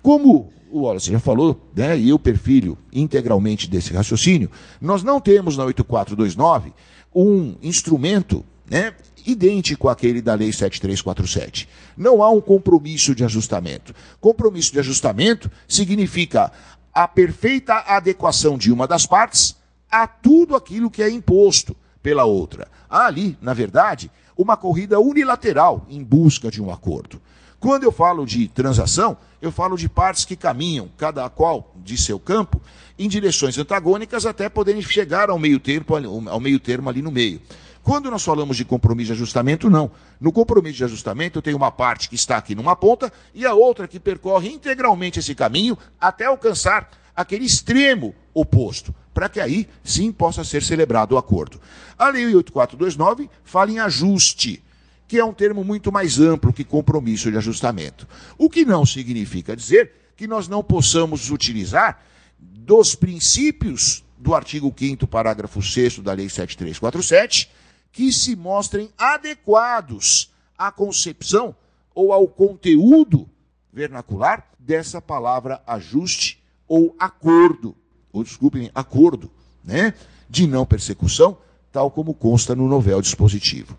Como 0.00 0.52
o 0.70 0.82
Wallace 0.82 1.11
já 1.11 1.18
falou, 1.18 1.61
né, 1.74 1.98
e 1.98 2.11
eu 2.11 2.18
perfilho 2.18 2.78
integralmente 2.92 3.68
desse 3.68 3.92
raciocínio, 3.92 4.48
nós 4.80 5.03
não 5.03 5.20
temos 5.20 5.57
na 5.57 5.64
8429 5.64 6.72
um 7.12 7.57
instrumento 7.61 8.44
né, 8.70 8.94
idêntico 9.26 9.88
àquele 9.88 10.22
da 10.22 10.34
Lei 10.34 10.53
7347. 10.53 11.68
Não 11.96 12.22
há 12.22 12.30
um 12.30 12.40
compromisso 12.40 13.14
de 13.14 13.24
ajustamento. 13.24 13.92
Compromisso 14.20 14.72
de 14.72 14.78
ajustamento 14.78 15.51
significa 15.66 16.53
a 16.93 17.07
perfeita 17.07 17.74
adequação 17.86 18.59
de 18.59 18.72
uma 18.72 18.86
das 18.86 19.07
partes 19.07 19.57
a 19.91 20.07
tudo 20.07 20.55
aquilo 20.55 20.91
que 20.91 21.03
é 21.03 21.11
imposto 21.11 21.76
pela 22.03 22.24
outra. 22.24 22.68
Há 22.88 23.07
ali, 23.07 23.36
na 23.41 23.55
verdade, 23.55 24.11
uma 24.36 24.57
corrida 24.57 24.99
unilateral 24.99 25.86
em 25.88 26.03
busca 26.03 26.51
de 26.51 26.62
um 26.62 26.70
acordo. 26.70 27.20
Quando 27.59 27.84
eu 27.84 27.93
falo 27.93 28.24
de 28.24 28.49
transação, 28.49 29.16
eu 29.43 29.53
falo 29.53 29.76
de 29.76 29.88
partes 29.88 30.24
que 30.24 30.34
caminham, 30.34 30.88
cada 30.97 31.28
qual 31.28 31.74
de 31.76 31.97
seu 31.99 32.18
campo, 32.18 32.61
em 32.99 33.09
direções 33.09 33.59
antagônicas 33.59 34.24
até 34.24 34.49
poderem 34.49 34.80
chegar 34.80 35.28
ao 35.28 35.38
meio 35.38 35.61
termo, 35.61 35.86
ao 36.30 36.41
meio 36.41 36.59
termo 36.59 36.88
ali 36.88 37.03
no 37.03 37.11
meio. 37.11 37.41
Quando 37.83 38.11
nós 38.11 38.22
falamos 38.22 38.57
de 38.57 38.64
compromisso 38.64 39.09
de 39.09 39.12
ajustamento, 39.12 39.70
não. 39.70 39.91
No 40.20 40.33
compromisso 40.33 40.78
de 40.78 40.85
ajustamento, 40.85 41.39
eu 41.39 41.43
tenho 41.43 41.57
uma 41.57 41.70
parte 41.70 42.09
que 42.09 42.14
está 42.14 42.37
aqui 42.37 42.55
numa 42.55 42.76
ponta 42.76 43.12
e 43.35 43.47
a 43.47 43.55
outra 43.55 43.89
que 43.89 43.99
percorre 43.99 44.51
integralmente 44.51 45.18
esse 45.18 45.35
caminho 45.35 45.76
até 45.99 46.26
alcançar 46.26 46.91
aquele 47.16 47.45
extremo 47.45 48.14
oposto, 48.33 48.95
para 49.12 49.28
que 49.28 49.41
aí 49.41 49.68
sim 49.83 50.12
possa 50.12 50.45
ser 50.45 50.62
celebrado 50.62 51.14
o 51.14 51.18
acordo. 51.18 51.61
A 51.99 52.09
Lei 52.09 52.24
8429 52.26 53.31
fala 53.45 53.70
em 53.70 53.78
ajuste, 53.78 54.62
que 55.09 55.18
é 55.18 55.24
um 55.24 55.33
termo 55.33 55.64
muito 55.64 55.91
mais 55.91 56.20
amplo 56.20 56.53
que 56.53 56.64
compromisso 56.64 57.31
de 57.31 57.37
ajustamento. 57.37 58.07
O 58.39 58.49
que 58.49 58.64
não 58.64 58.87
significa 58.87 59.57
dizer 59.57 59.93
que 60.16 60.26
nós 60.26 60.49
não 60.49 60.62
possamos 60.62 61.31
utilizar 61.31 62.03
dos 62.39 62.95
princípios 62.95 64.05
do 64.18 64.35
artigo 64.35 64.72
5 64.76 65.07
parágrafo 65.07 65.62
6 65.62 66.01
da 66.01 66.12
Lei 66.12 66.28
7347, 66.28 67.51
que 67.93 68.12
se 68.12 68.36
mostrem 68.36 68.91
adequados 68.97 70.32
à 70.57 70.70
concepção 70.70 71.55
ou 71.95 72.12
ao 72.12 72.26
conteúdo 72.28 73.28
vernacular 73.72 74.49
dessa 74.59 75.01
palavra 75.01 75.62
ajuste 75.66 76.43
ou 76.68 76.95
acordo, 76.99 77.74
ou 78.12 78.22
desculpem, 78.22 78.70
acordo, 78.74 79.30
né, 79.64 79.95
de 80.28 80.47
não 80.47 80.64
persecução, 80.64 81.36
tal 81.72 81.91
como 81.91 82.14
consta 82.14 82.55
no 82.55 82.68
novel 82.68 83.01
dispositivo. 83.01 83.76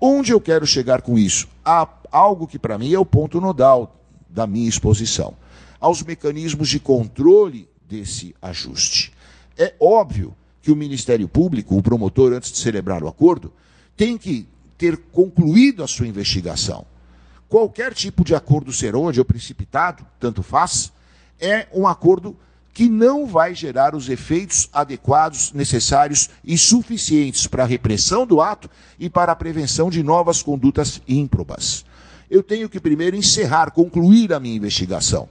Onde 0.00 0.32
eu 0.32 0.40
quero 0.40 0.66
chegar 0.66 1.02
com 1.02 1.16
isso? 1.16 1.48
Há 1.64 1.88
algo 2.10 2.46
que 2.46 2.58
para 2.58 2.78
mim 2.78 2.92
é 2.92 2.98
o 2.98 3.06
ponto 3.06 3.40
nodal 3.40 3.96
da 4.28 4.46
minha 4.46 4.68
exposição, 4.68 5.36
aos 5.78 6.02
mecanismos 6.02 6.68
de 6.68 6.80
controle 6.80 7.68
desse 7.86 8.34
ajuste. 8.40 9.12
É 9.56 9.74
óbvio 9.78 10.34
que 10.62 10.70
o 10.70 10.76
Ministério 10.76 11.28
Público, 11.28 11.76
o 11.76 11.82
promotor, 11.82 12.32
antes 12.32 12.52
de 12.52 12.58
celebrar 12.58 13.02
o 13.02 13.08
acordo, 13.08 13.52
tem 13.96 14.16
que 14.16 14.46
ter 14.78 14.96
concluído 14.96 15.82
a 15.82 15.88
sua 15.88 16.06
investigação. 16.06 16.86
Qualquer 17.48 17.92
tipo 17.92 18.24
de 18.24 18.34
acordo 18.34 18.72
serôndio 18.72 19.20
ou 19.20 19.24
precipitado, 19.24 20.06
tanto 20.18 20.42
faz, 20.42 20.92
é 21.38 21.66
um 21.72 21.86
acordo 21.86 22.36
que 22.72 22.88
não 22.88 23.26
vai 23.26 23.54
gerar 23.54 23.94
os 23.94 24.08
efeitos 24.08 24.70
adequados, 24.72 25.52
necessários 25.52 26.30
e 26.42 26.56
suficientes 26.56 27.46
para 27.46 27.64
a 27.64 27.66
repressão 27.66 28.26
do 28.26 28.40
ato 28.40 28.70
e 28.98 29.10
para 29.10 29.32
a 29.32 29.36
prevenção 29.36 29.90
de 29.90 30.02
novas 30.02 30.42
condutas 30.42 31.02
ímprobas. 31.06 31.84
Eu 32.30 32.42
tenho 32.42 32.68
que 32.68 32.80
primeiro 32.80 33.14
encerrar, 33.14 33.72
concluir 33.72 34.32
a 34.32 34.40
minha 34.40 34.56
investigação. 34.56 35.28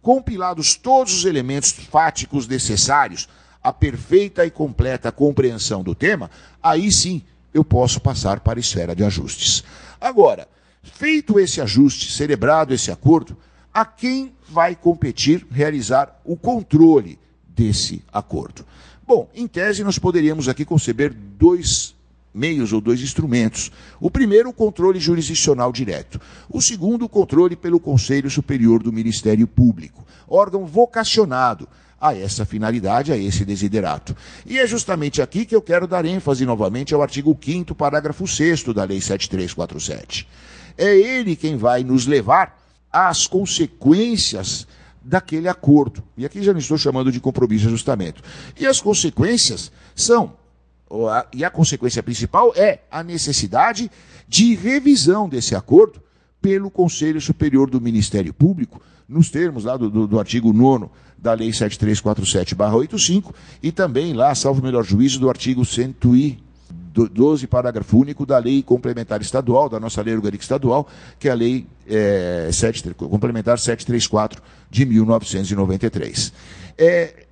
Compilados 0.00 0.76
todos 0.76 1.12
os 1.12 1.24
elementos 1.24 1.72
fáticos 1.72 2.46
necessários 2.46 3.28
à 3.64 3.72
perfeita 3.72 4.44
e 4.44 4.50
completa 4.50 5.10
compreensão 5.10 5.82
do 5.82 5.94
tema, 5.94 6.30
aí 6.62 6.92
sim 6.92 7.22
eu 7.54 7.64
posso 7.64 7.98
passar 7.98 8.40
para 8.40 8.58
a 8.58 8.60
esfera 8.60 8.94
de 8.94 9.02
ajustes. 9.02 9.64
Agora, 9.98 10.46
feito 10.82 11.40
esse 11.40 11.62
ajuste, 11.62 12.12
celebrado 12.12 12.74
esse 12.74 12.90
acordo, 12.90 13.34
a 13.72 13.86
quem 13.86 14.34
vai 14.46 14.76
competir 14.76 15.46
realizar 15.50 16.20
o 16.24 16.36
controle 16.36 17.18
desse 17.48 18.04
acordo. 18.12 18.66
Bom, 19.06 19.30
em 19.34 19.46
tese, 19.46 19.82
nós 19.82 19.98
poderíamos 19.98 20.46
aqui 20.46 20.64
conceber 20.64 21.14
dois 21.14 21.94
meios 22.34 22.72
ou 22.72 22.80
dois 22.80 23.00
instrumentos. 23.00 23.70
O 24.00 24.10
primeiro, 24.10 24.50
o 24.50 24.52
controle 24.52 24.98
jurisdicional 25.00 25.72
direto. 25.72 26.20
O 26.50 26.60
segundo, 26.60 27.04
o 27.04 27.08
controle 27.08 27.56
pelo 27.56 27.80
Conselho 27.80 28.28
Superior 28.28 28.82
do 28.82 28.92
Ministério 28.92 29.46
Público, 29.46 30.04
órgão 30.28 30.66
vocacionado 30.66 31.68
a 32.04 32.14
essa 32.14 32.44
finalidade, 32.44 33.10
a 33.10 33.16
esse 33.16 33.46
desiderato. 33.46 34.14
E 34.44 34.58
é 34.58 34.66
justamente 34.66 35.22
aqui 35.22 35.46
que 35.46 35.56
eu 35.56 35.62
quero 35.62 35.86
dar 35.86 36.04
ênfase 36.04 36.44
novamente 36.44 36.92
ao 36.92 37.00
artigo 37.00 37.34
5 37.42 37.74
parágrafo 37.74 38.28
6 38.28 38.62
da 38.74 38.84
Lei 38.84 39.00
7347. 39.00 40.28
É 40.76 40.94
ele 40.94 41.34
quem 41.34 41.56
vai 41.56 41.82
nos 41.82 42.06
levar 42.06 42.62
as 42.92 43.26
consequências 43.26 44.66
daquele 45.02 45.48
acordo. 45.48 46.04
E 46.14 46.26
aqui 46.26 46.42
já 46.42 46.52
não 46.52 46.60
estou 46.60 46.76
chamando 46.76 47.10
de 47.10 47.20
compromisso 47.20 47.62
de 47.62 47.68
ajustamento. 47.68 48.22
E 48.60 48.66
as 48.66 48.82
consequências 48.82 49.72
são, 49.94 50.36
e 51.32 51.42
a 51.42 51.48
consequência 51.48 52.02
principal 52.02 52.52
é 52.54 52.80
a 52.90 53.02
necessidade 53.02 53.90
de 54.28 54.54
revisão 54.54 55.26
desse 55.26 55.54
acordo 55.54 56.02
pelo 56.42 56.70
Conselho 56.70 57.18
Superior 57.18 57.70
do 57.70 57.80
Ministério 57.80 58.34
Público, 58.34 58.78
nos 59.08 59.30
termos 59.30 59.64
lá 59.64 59.76
do, 59.76 59.90
do, 59.90 60.06
do 60.06 60.18
artigo 60.18 60.52
9 60.52 60.86
da 61.16 61.32
Lei 61.32 61.50
7347-85 61.50 63.34
e 63.62 63.72
também 63.72 64.12
lá, 64.12 64.34
salvo 64.34 64.62
melhor 64.62 64.84
juízo, 64.84 65.18
do 65.18 65.28
artigo 65.28 65.64
100 65.64 65.96
12, 66.94 67.48
parágrafo 67.48 67.98
único 67.98 68.24
da 68.24 68.38
Lei 68.38 68.62
Complementar 68.62 69.20
Estadual, 69.20 69.68
da 69.68 69.80
nossa 69.80 70.00
Lei 70.00 70.14
Orgânica 70.14 70.44
Estadual, 70.44 70.86
que 71.18 71.28
é 71.28 71.32
a 71.32 71.34
Lei 71.34 71.66
é, 71.88 72.48
7, 72.52 72.94
Complementar 72.94 73.58
734 73.58 74.40
de 74.70 74.86
1993. 74.86 76.32
É, 76.78 77.26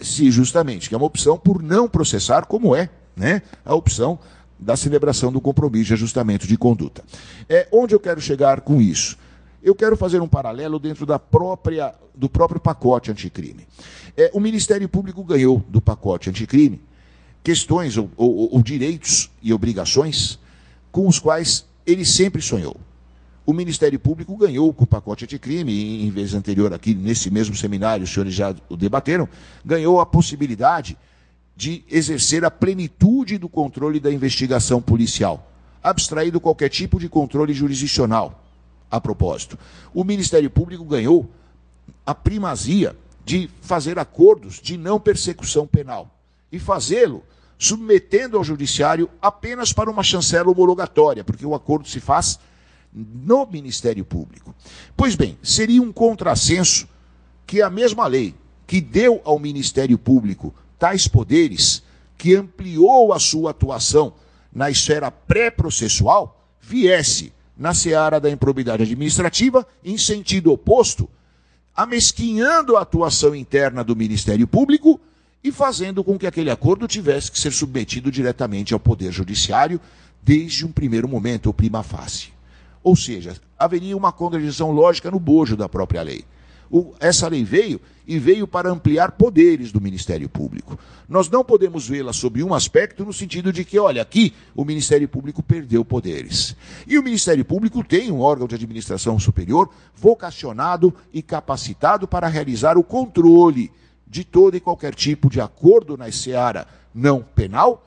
sim, 0.00 0.30
justamente, 0.30 0.88
que 0.88 0.94
é 0.94 0.98
uma 0.98 1.06
opção 1.06 1.36
por 1.36 1.62
não 1.62 1.86
processar, 1.86 2.46
como 2.46 2.74
é 2.74 2.88
né, 3.14 3.42
a 3.62 3.74
opção 3.74 4.18
da 4.58 4.76
celebração 4.76 5.30
do 5.30 5.40
compromisso 5.40 5.88
de 5.88 5.94
ajustamento 5.94 6.46
de 6.46 6.56
conduta. 6.56 7.04
É, 7.48 7.68
onde 7.70 7.94
eu 7.94 8.00
quero 8.00 8.20
chegar 8.20 8.62
com 8.62 8.80
isso? 8.80 9.18
Eu 9.62 9.74
quero 9.74 9.96
fazer 9.96 10.20
um 10.20 10.26
paralelo 10.26 10.78
dentro 10.78 11.06
da 11.06 11.18
própria, 11.18 11.94
do 12.14 12.28
próprio 12.28 12.60
pacote 12.60 13.10
anticrime. 13.10 13.66
É, 14.16 14.30
o 14.34 14.40
Ministério 14.40 14.88
Público 14.88 15.22
ganhou 15.22 15.64
do 15.68 15.80
pacote 15.80 16.28
anticrime 16.28 16.80
questões 17.44 17.96
ou, 17.96 18.10
ou, 18.16 18.54
ou 18.54 18.62
direitos 18.62 19.30
e 19.42 19.52
obrigações 19.52 20.38
com 20.90 21.06
os 21.06 21.18
quais 21.18 21.64
ele 21.86 22.04
sempre 22.04 22.42
sonhou. 22.42 22.76
O 23.44 23.52
Ministério 23.52 23.98
Público 23.98 24.36
ganhou 24.36 24.72
com 24.72 24.84
o 24.84 24.86
pacote 24.86 25.24
anticrime, 25.24 26.04
em 26.04 26.10
vez 26.10 26.34
anterior 26.34 26.72
aqui, 26.72 26.94
nesse 26.94 27.30
mesmo 27.30 27.56
seminário, 27.56 28.04
os 28.04 28.12
senhores 28.12 28.34
já 28.34 28.54
o 28.68 28.76
debateram, 28.76 29.28
ganhou 29.64 30.00
a 30.00 30.06
possibilidade 30.06 30.96
de 31.56 31.84
exercer 31.90 32.44
a 32.44 32.50
plenitude 32.50 33.38
do 33.38 33.48
controle 33.48 33.98
da 33.98 34.12
investigação 34.12 34.80
policial, 34.80 35.50
abstraído 35.82 36.40
qualquer 36.40 36.68
tipo 36.68 37.00
de 37.00 37.08
controle 37.08 37.52
jurisdicional. 37.52 38.41
A 38.92 39.00
propósito, 39.00 39.58
o 39.94 40.04
Ministério 40.04 40.50
Público 40.50 40.84
ganhou 40.84 41.26
a 42.04 42.14
primazia 42.14 42.94
de 43.24 43.48
fazer 43.62 43.98
acordos 43.98 44.60
de 44.60 44.76
não 44.76 45.00
persecução 45.00 45.66
penal 45.66 46.14
e 46.52 46.58
fazê-lo 46.58 47.24
submetendo 47.56 48.36
ao 48.36 48.44
judiciário 48.44 49.08
apenas 49.22 49.72
para 49.72 49.90
uma 49.90 50.02
chancela 50.02 50.50
homologatória, 50.50 51.24
porque 51.24 51.46
o 51.46 51.54
acordo 51.54 51.88
se 51.88 52.00
faz 52.00 52.38
no 52.92 53.46
Ministério 53.46 54.04
Público. 54.04 54.54
Pois 54.94 55.14
bem, 55.14 55.38
seria 55.42 55.80
um 55.80 55.90
contrassenso 55.90 56.86
que 57.46 57.62
a 57.62 57.70
mesma 57.70 58.06
lei 58.06 58.34
que 58.66 58.78
deu 58.78 59.22
ao 59.24 59.38
Ministério 59.38 59.96
Público 59.96 60.54
tais 60.78 61.08
poderes, 61.08 61.82
que 62.18 62.36
ampliou 62.36 63.14
a 63.14 63.18
sua 63.18 63.52
atuação 63.52 64.12
na 64.52 64.70
esfera 64.70 65.10
pré-processual, 65.10 66.46
viesse 66.60 67.32
na 67.62 67.72
seara 67.72 68.18
da 68.18 68.28
improbidade 68.28 68.82
administrativa 68.82 69.64
em 69.84 69.96
sentido 69.96 70.50
oposto, 70.50 71.08
amesquinhando 71.72 72.76
a 72.76 72.80
atuação 72.80 73.36
interna 73.36 73.84
do 73.84 73.94
Ministério 73.94 74.48
Público 74.48 75.00
e 75.44 75.52
fazendo 75.52 76.02
com 76.02 76.18
que 76.18 76.26
aquele 76.26 76.50
acordo 76.50 76.88
tivesse 76.88 77.30
que 77.30 77.38
ser 77.38 77.52
submetido 77.52 78.10
diretamente 78.10 78.74
ao 78.74 78.80
Poder 78.80 79.12
Judiciário 79.12 79.80
desde 80.20 80.66
um 80.66 80.72
primeiro 80.72 81.06
momento, 81.06 81.46
ou 81.46 81.54
prima 81.54 81.84
facie. 81.84 82.30
Ou 82.82 82.96
seja, 82.96 83.36
haveria 83.56 83.96
uma 83.96 84.10
contradição 84.10 84.72
lógica 84.72 85.08
no 85.08 85.20
bojo 85.20 85.56
da 85.56 85.68
própria 85.68 86.02
lei. 86.02 86.24
O, 86.72 86.94
essa 86.98 87.28
lei 87.28 87.44
veio 87.44 87.78
e 88.08 88.18
veio 88.18 88.48
para 88.48 88.70
ampliar 88.70 89.12
poderes 89.12 89.70
do 89.70 89.78
Ministério 89.78 90.26
Público. 90.26 90.78
Nós 91.06 91.28
não 91.28 91.44
podemos 91.44 91.86
vê-la 91.86 92.14
sob 92.14 92.42
um 92.42 92.54
aspecto 92.54 93.04
no 93.04 93.12
sentido 93.12 93.52
de 93.52 93.62
que, 93.62 93.78
olha, 93.78 94.00
aqui 94.00 94.32
o 94.56 94.64
Ministério 94.64 95.06
Público 95.06 95.42
perdeu 95.42 95.84
poderes. 95.84 96.56
E 96.86 96.98
o 96.98 97.02
Ministério 97.02 97.44
Público 97.44 97.84
tem 97.84 98.10
um 98.10 98.20
órgão 98.20 98.48
de 98.48 98.54
administração 98.54 99.18
superior 99.18 99.68
vocacionado 99.94 100.94
e 101.12 101.20
capacitado 101.20 102.08
para 102.08 102.26
realizar 102.26 102.78
o 102.78 102.82
controle 102.82 103.70
de 104.06 104.24
todo 104.24 104.56
e 104.56 104.60
qualquer 104.60 104.94
tipo 104.94 105.28
de 105.28 105.42
acordo 105.42 105.96
na 105.96 106.10
seara 106.10 106.66
não 106.94 107.22
penal 107.22 107.86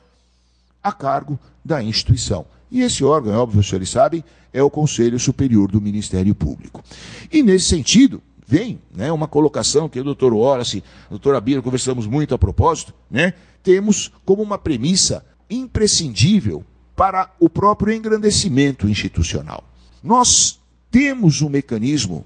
a 0.83 0.91
cargo 0.91 1.39
da 1.63 1.81
instituição. 1.81 2.45
E 2.69 2.81
esse 2.81 3.03
órgão, 3.03 3.33
é 3.33 3.37
óbvio, 3.37 3.61
os 3.61 3.67
senhores 3.67 3.89
sabem, 3.89 4.23
é 4.53 4.61
o 4.61 4.69
Conselho 4.69 5.19
Superior 5.19 5.71
do 5.71 5.81
Ministério 5.81 6.35
Público. 6.35 6.83
E 7.31 7.41
nesse 7.41 7.65
sentido, 7.65 8.21
vem 8.47 8.79
né, 8.93 9.11
uma 9.11 9.27
colocação 9.27 9.89
que 9.89 9.99
o 9.99 10.03
doutor 10.03 10.33
Wallace, 10.33 10.83
o 11.07 11.11
doutor 11.11 11.35
Abira, 11.35 11.61
conversamos 11.61 12.05
muito 12.05 12.33
a 12.35 12.37
propósito, 12.37 12.93
né, 13.09 13.33
temos 13.63 14.11
como 14.23 14.43
uma 14.43 14.57
premissa 14.57 15.25
imprescindível 15.49 16.63
para 16.95 17.31
o 17.39 17.49
próprio 17.49 17.93
engrandecimento 17.93 18.87
institucional. 18.87 19.63
Nós 20.03 20.59
temos 20.89 21.41
um 21.41 21.49
mecanismo 21.49 22.25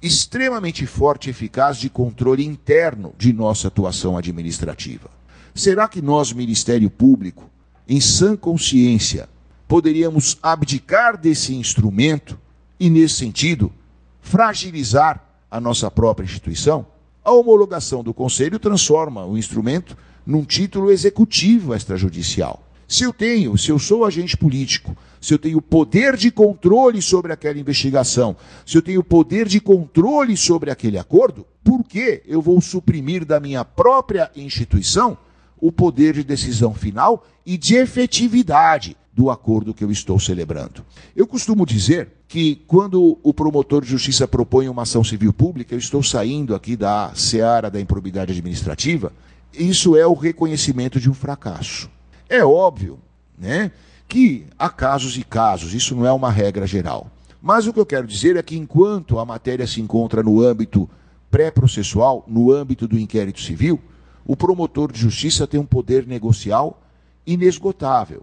extremamente 0.00 0.86
forte 0.86 1.26
e 1.26 1.30
eficaz 1.30 1.76
de 1.76 1.90
controle 1.90 2.44
interno 2.44 3.12
de 3.18 3.32
nossa 3.32 3.68
atuação 3.68 4.16
administrativa. 4.16 5.10
Será 5.54 5.88
que 5.88 6.00
nós, 6.00 6.32
Ministério 6.32 6.88
Público, 6.88 7.50
em 7.86 8.00
sã 8.00 8.36
consciência, 8.36 9.28
poderíamos 9.66 10.38
abdicar 10.42 11.18
desse 11.18 11.54
instrumento 11.54 12.38
e, 12.78 12.88
nesse 12.88 13.16
sentido, 13.16 13.72
fragilizar 14.20 15.27
a 15.50 15.60
nossa 15.60 15.90
própria 15.90 16.24
instituição? 16.24 16.86
A 17.24 17.32
homologação 17.32 18.02
do 18.02 18.14
Conselho 18.14 18.58
transforma 18.58 19.24
o 19.24 19.36
instrumento 19.36 19.96
num 20.26 20.44
título 20.44 20.90
executivo 20.90 21.74
extrajudicial. 21.74 22.62
Se 22.86 23.04
eu 23.04 23.12
tenho, 23.12 23.56
se 23.58 23.70
eu 23.70 23.78
sou 23.78 24.04
agente 24.04 24.34
político, 24.34 24.96
se 25.20 25.34
eu 25.34 25.38
tenho 25.38 25.60
poder 25.60 26.16
de 26.16 26.30
controle 26.30 27.02
sobre 27.02 27.32
aquela 27.32 27.58
investigação, 27.58 28.34
se 28.64 28.78
eu 28.78 28.82
tenho 28.82 29.04
poder 29.04 29.46
de 29.46 29.60
controle 29.60 30.36
sobre 30.36 30.70
aquele 30.70 30.96
acordo, 30.96 31.46
por 31.62 31.84
que 31.84 32.22
eu 32.26 32.40
vou 32.40 32.60
suprimir 32.62 33.26
da 33.26 33.38
minha 33.38 33.62
própria 33.62 34.30
instituição 34.34 35.18
o 35.60 35.70
poder 35.70 36.14
de 36.14 36.24
decisão 36.24 36.72
final 36.72 37.26
e 37.44 37.58
de 37.58 37.74
efetividade 37.74 38.96
do 39.18 39.30
acordo 39.30 39.74
que 39.74 39.82
eu 39.82 39.90
estou 39.90 40.16
celebrando? 40.20 40.84
Eu 41.16 41.26
costumo 41.26 41.66
dizer 41.66 42.08
que 42.28 42.62
quando 42.68 43.18
o 43.20 43.34
promotor 43.34 43.82
de 43.82 43.90
justiça 43.90 44.28
propõe 44.28 44.68
uma 44.68 44.82
ação 44.82 45.02
civil 45.02 45.32
pública, 45.32 45.74
eu 45.74 45.78
estou 45.80 46.04
saindo 46.04 46.54
aqui 46.54 46.76
da 46.76 47.10
seara 47.16 47.68
da 47.68 47.80
improbidade 47.80 48.30
administrativa, 48.30 49.12
isso 49.52 49.96
é 49.96 50.06
o 50.06 50.14
reconhecimento 50.14 51.00
de 51.00 51.10
um 51.10 51.14
fracasso. 51.14 51.90
É 52.28 52.44
óbvio, 52.44 53.00
né, 53.36 53.72
que 54.06 54.46
há 54.56 54.70
casos 54.70 55.18
e 55.18 55.24
casos, 55.24 55.74
isso 55.74 55.96
não 55.96 56.06
é 56.06 56.12
uma 56.12 56.30
regra 56.30 56.64
geral. 56.64 57.10
Mas 57.42 57.66
o 57.66 57.72
que 57.72 57.80
eu 57.80 57.86
quero 57.86 58.06
dizer 58.06 58.36
é 58.36 58.42
que 58.42 58.56
enquanto 58.56 59.18
a 59.18 59.24
matéria 59.24 59.66
se 59.66 59.80
encontra 59.80 60.22
no 60.22 60.40
âmbito 60.40 60.88
pré-processual, 61.28 62.24
no 62.28 62.52
âmbito 62.52 62.86
do 62.86 62.96
inquérito 62.96 63.40
civil, 63.40 63.80
o 64.24 64.36
promotor 64.36 64.92
de 64.92 65.00
justiça 65.00 65.44
tem 65.44 65.58
um 65.58 65.66
poder 65.66 66.06
negocial 66.06 66.80
inesgotável. 67.26 68.22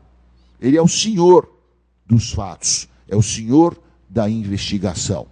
Ele 0.60 0.78
é 0.78 0.82
o 0.82 0.88
senhor 0.88 1.50
dos 2.06 2.32
fatos, 2.32 2.88
é 3.08 3.16
o 3.16 3.22
senhor 3.22 3.80
da 4.10 4.30
investigação. 4.30 5.28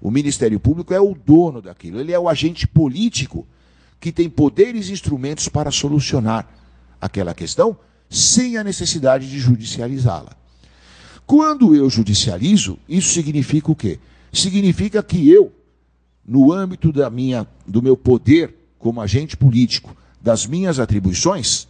O 0.00 0.10
Ministério 0.10 0.58
Público 0.60 0.92
é 0.92 1.00
o 1.00 1.14
dono 1.14 1.60
daquilo, 1.60 2.00
ele 2.00 2.12
é 2.12 2.18
o 2.18 2.28
agente 2.28 2.66
político 2.66 3.46
que 3.98 4.12
tem 4.12 4.28
poderes 4.28 4.88
e 4.88 4.92
instrumentos 4.92 5.48
para 5.48 5.70
solucionar 5.70 6.48
aquela 7.00 7.34
questão 7.34 7.76
sem 8.08 8.56
a 8.56 8.64
necessidade 8.64 9.28
de 9.28 9.38
judicializá-la. 9.38 10.36
Quando 11.26 11.74
eu 11.74 11.90
judicializo, 11.90 12.78
isso 12.88 13.12
significa 13.12 13.70
o 13.72 13.74
quê? 13.74 13.98
Significa 14.32 15.02
que 15.02 15.28
eu, 15.28 15.52
no 16.24 16.52
âmbito 16.52 16.92
da 16.92 17.10
minha, 17.10 17.46
do 17.66 17.82
meu 17.82 17.96
poder 17.96 18.54
como 18.78 19.00
agente 19.00 19.36
político, 19.36 19.96
das 20.20 20.46
minhas 20.46 20.78
atribuições, 20.78 21.66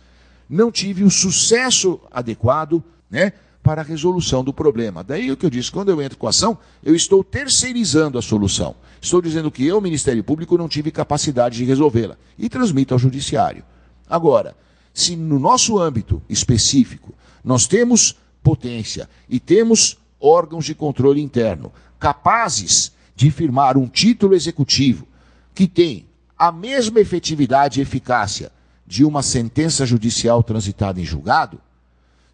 não 0.48 0.70
tive 0.70 1.04
o 1.04 1.10
sucesso 1.10 2.00
adequado 2.10 2.82
né, 3.10 3.32
para 3.62 3.82
a 3.82 3.84
resolução 3.84 4.44
do 4.44 4.52
problema. 4.52 5.02
Daí 5.02 5.30
o 5.30 5.36
que 5.36 5.44
eu 5.44 5.50
disse, 5.50 5.72
quando 5.72 5.88
eu 5.88 6.00
entro 6.00 6.16
com 6.16 6.26
a 6.26 6.30
ação, 6.30 6.56
eu 6.84 6.94
estou 6.94 7.24
terceirizando 7.24 8.18
a 8.18 8.22
solução. 8.22 8.76
Estou 9.00 9.20
dizendo 9.20 9.50
que 9.50 9.66
eu, 9.66 9.80
Ministério 9.80 10.22
Público, 10.22 10.56
não 10.56 10.68
tive 10.68 10.90
capacidade 10.90 11.56
de 11.56 11.64
resolvê-la 11.64 12.16
e 12.38 12.48
transmito 12.48 12.94
ao 12.94 12.98
Judiciário. 12.98 13.64
Agora, 14.08 14.56
se 14.94 15.16
no 15.16 15.38
nosso 15.38 15.78
âmbito 15.78 16.22
específico 16.28 17.12
nós 17.44 17.66
temos 17.66 18.16
potência 18.42 19.08
e 19.28 19.38
temos 19.40 19.98
órgãos 20.20 20.64
de 20.64 20.74
controle 20.74 21.20
interno 21.20 21.72
capazes 21.98 22.92
de 23.14 23.30
firmar 23.30 23.76
um 23.76 23.88
título 23.88 24.34
executivo 24.34 25.06
que 25.54 25.66
tem 25.66 26.06
a 26.38 26.52
mesma 26.52 27.00
efetividade 27.00 27.80
e 27.80 27.82
eficácia 27.82 28.52
de 28.86 29.04
uma 29.04 29.22
sentença 29.22 29.84
judicial 29.84 30.42
transitada 30.42 31.00
em 31.00 31.04
julgado, 31.04 31.60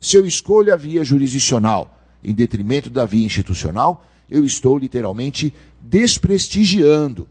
se 0.00 0.16
eu 0.16 0.26
escolho 0.26 0.72
a 0.72 0.76
via 0.76 1.04
jurisdicional 1.04 1.98
em 2.22 2.34
detrimento 2.34 2.90
da 2.90 3.06
via 3.06 3.24
institucional, 3.24 4.04
eu 4.28 4.44
estou 4.44 4.76
literalmente 4.78 5.54
desprestigiando 5.80 7.28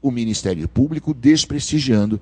o 0.00 0.10
Ministério 0.10 0.68
Público, 0.68 1.14
desprestigiando 1.14 2.20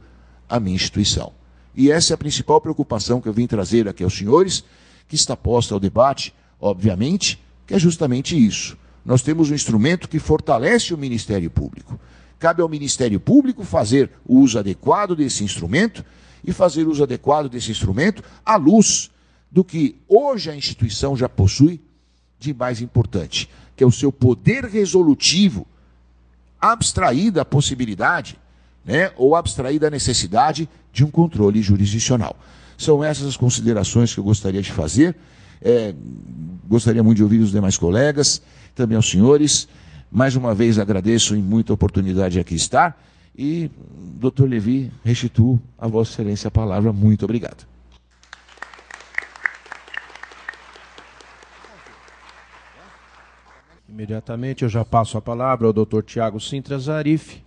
a 0.48 0.58
minha 0.58 0.76
instituição. 0.76 1.32
E 1.74 1.90
essa 1.90 2.12
é 2.12 2.14
a 2.14 2.18
principal 2.18 2.60
preocupação 2.60 3.20
que 3.20 3.28
eu 3.28 3.32
vim 3.32 3.46
trazer 3.46 3.88
aqui 3.88 4.02
aos 4.02 4.16
senhores, 4.16 4.64
que 5.08 5.14
está 5.14 5.36
posta 5.36 5.74
ao 5.74 5.80
debate, 5.80 6.34
obviamente, 6.60 7.40
que 7.66 7.74
é 7.74 7.78
justamente 7.78 8.36
isso. 8.36 8.76
Nós 9.04 9.22
temos 9.22 9.50
um 9.50 9.54
instrumento 9.54 10.08
que 10.08 10.18
fortalece 10.18 10.92
o 10.92 10.98
Ministério 10.98 11.50
Público. 11.50 11.98
Cabe 12.38 12.62
ao 12.62 12.68
Ministério 12.68 13.20
Público 13.20 13.64
fazer 13.64 14.10
o 14.26 14.38
uso 14.40 14.58
adequado 14.58 15.14
desse 15.14 15.44
instrumento 15.44 16.04
e 16.44 16.52
fazer 16.52 16.86
uso 16.86 17.02
adequado 17.02 17.48
desse 17.48 17.70
instrumento 17.70 18.22
à 18.44 18.56
luz 18.56 19.10
do 19.50 19.64
que 19.64 19.96
hoje 20.08 20.50
a 20.50 20.56
instituição 20.56 21.16
já 21.16 21.28
possui 21.28 21.80
de 22.38 22.54
mais 22.54 22.80
importante, 22.80 23.48
que 23.76 23.84
é 23.84 23.86
o 23.86 23.90
seu 23.90 24.12
poder 24.12 24.64
resolutivo, 24.64 25.66
abstrair 26.60 27.32
da 27.32 27.44
possibilidade 27.44 28.38
né, 28.84 29.12
ou 29.16 29.34
abstrair 29.34 29.78
da 29.78 29.90
necessidade 29.90 30.68
de 30.92 31.04
um 31.04 31.10
controle 31.10 31.62
jurisdicional. 31.62 32.36
São 32.76 33.04
essas 33.04 33.26
as 33.26 33.36
considerações 33.36 34.12
que 34.14 34.20
eu 34.20 34.24
gostaria 34.24 34.62
de 34.62 34.72
fazer. 34.72 35.14
É, 35.60 35.94
gostaria 36.66 37.02
muito 37.02 37.18
de 37.18 37.22
ouvir 37.22 37.38
os 37.38 37.50
demais 37.50 37.76
colegas, 37.76 38.40
também 38.74 38.96
aos 38.96 39.10
senhores. 39.10 39.68
Mais 40.10 40.34
uma 40.34 40.54
vez 40.54 40.78
agradeço 40.78 41.36
em 41.36 41.42
muita 41.42 41.72
oportunidade 41.72 42.34
de 42.34 42.40
aqui 42.40 42.54
estar. 42.54 42.98
E, 43.36 43.70
doutor 44.18 44.48
Levi, 44.48 44.90
restituo 45.04 45.60
a 45.78 45.86
Vossa 45.86 46.12
Excelência 46.12 46.48
a 46.48 46.50
palavra. 46.50 46.92
Muito 46.92 47.24
obrigado. 47.24 47.66
Imediatamente 53.88 54.62
eu 54.62 54.68
já 54.68 54.84
passo 54.84 55.18
a 55.18 55.20
palavra 55.20 55.66
ao 55.66 55.72
doutor 55.72 56.02
Tiago 56.02 56.40
Sintra 56.40 56.78
Zarif, 56.78 57.42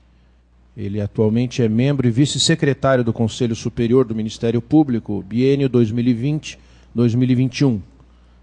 ele 0.75 0.99
atualmente 0.99 1.61
é 1.61 1.69
membro 1.69 2.07
e 2.07 2.11
vice-secretário 2.11 3.03
do 3.03 3.13
Conselho 3.13 3.55
Superior 3.55 4.05
do 4.05 4.15
Ministério 4.15 4.59
Público, 4.61 5.21
biênio 5.21 5.69
2020-2021. 5.69 7.79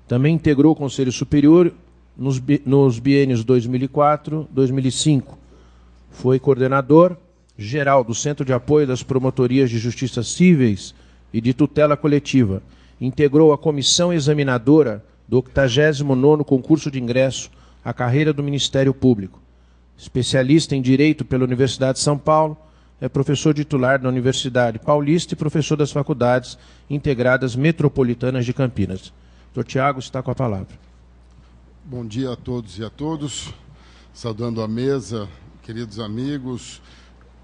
Também 0.07 0.36
integrou 0.36 0.70
o 0.72 0.76
Conselho 0.76 1.11
Superior 1.11 1.74
nos, 2.16 2.41
nos 2.64 3.01
biênios 3.01 3.45
2004-2005. 3.45 5.34
Foi 6.11 6.38
coordenador 6.38 7.16
geral 7.64 8.02
do 8.02 8.14
Centro 8.14 8.44
de 8.44 8.52
Apoio 8.52 8.86
das 8.86 9.02
Promotorias 9.02 9.70
de 9.70 9.78
Justiça 9.78 10.22
Cíveis 10.22 10.94
e 11.32 11.40
de 11.40 11.52
Tutela 11.52 11.96
Coletiva. 11.96 12.62
Integrou 13.00 13.52
a 13.52 13.58
comissão 13.58 14.12
examinadora 14.12 15.04
do 15.28 15.42
89º 15.42 16.44
concurso 16.44 16.90
de 16.90 17.00
ingresso 17.00 17.50
à 17.84 17.92
carreira 17.92 18.32
do 18.32 18.42
Ministério 18.42 18.92
Público 18.92 19.40
especialista 20.00 20.74
em 20.74 20.80
Direito 20.80 21.26
pela 21.26 21.44
Universidade 21.44 21.98
de 21.98 22.04
São 22.04 22.16
Paulo, 22.16 22.56
é 22.98 23.08
professor 23.08 23.52
titular 23.52 23.98
da 23.98 24.08
Universidade 24.08 24.78
Paulista 24.78 25.34
e 25.34 25.36
professor 25.36 25.76
das 25.76 25.92
Faculdades 25.92 26.56
Integradas 26.88 27.54
Metropolitanas 27.54 28.46
de 28.46 28.54
Campinas. 28.54 29.12
Doutor 29.52 29.68
Tiago 29.68 29.98
está 29.98 30.22
com 30.22 30.30
a 30.30 30.34
palavra. 30.34 30.78
Bom 31.84 32.06
dia 32.06 32.32
a 32.32 32.36
todos 32.36 32.78
e 32.78 32.84
a 32.84 32.88
todos. 32.88 33.52
Saudando 34.14 34.62
a 34.62 34.68
mesa, 34.68 35.28
queridos 35.62 35.98
amigos, 35.98 36.80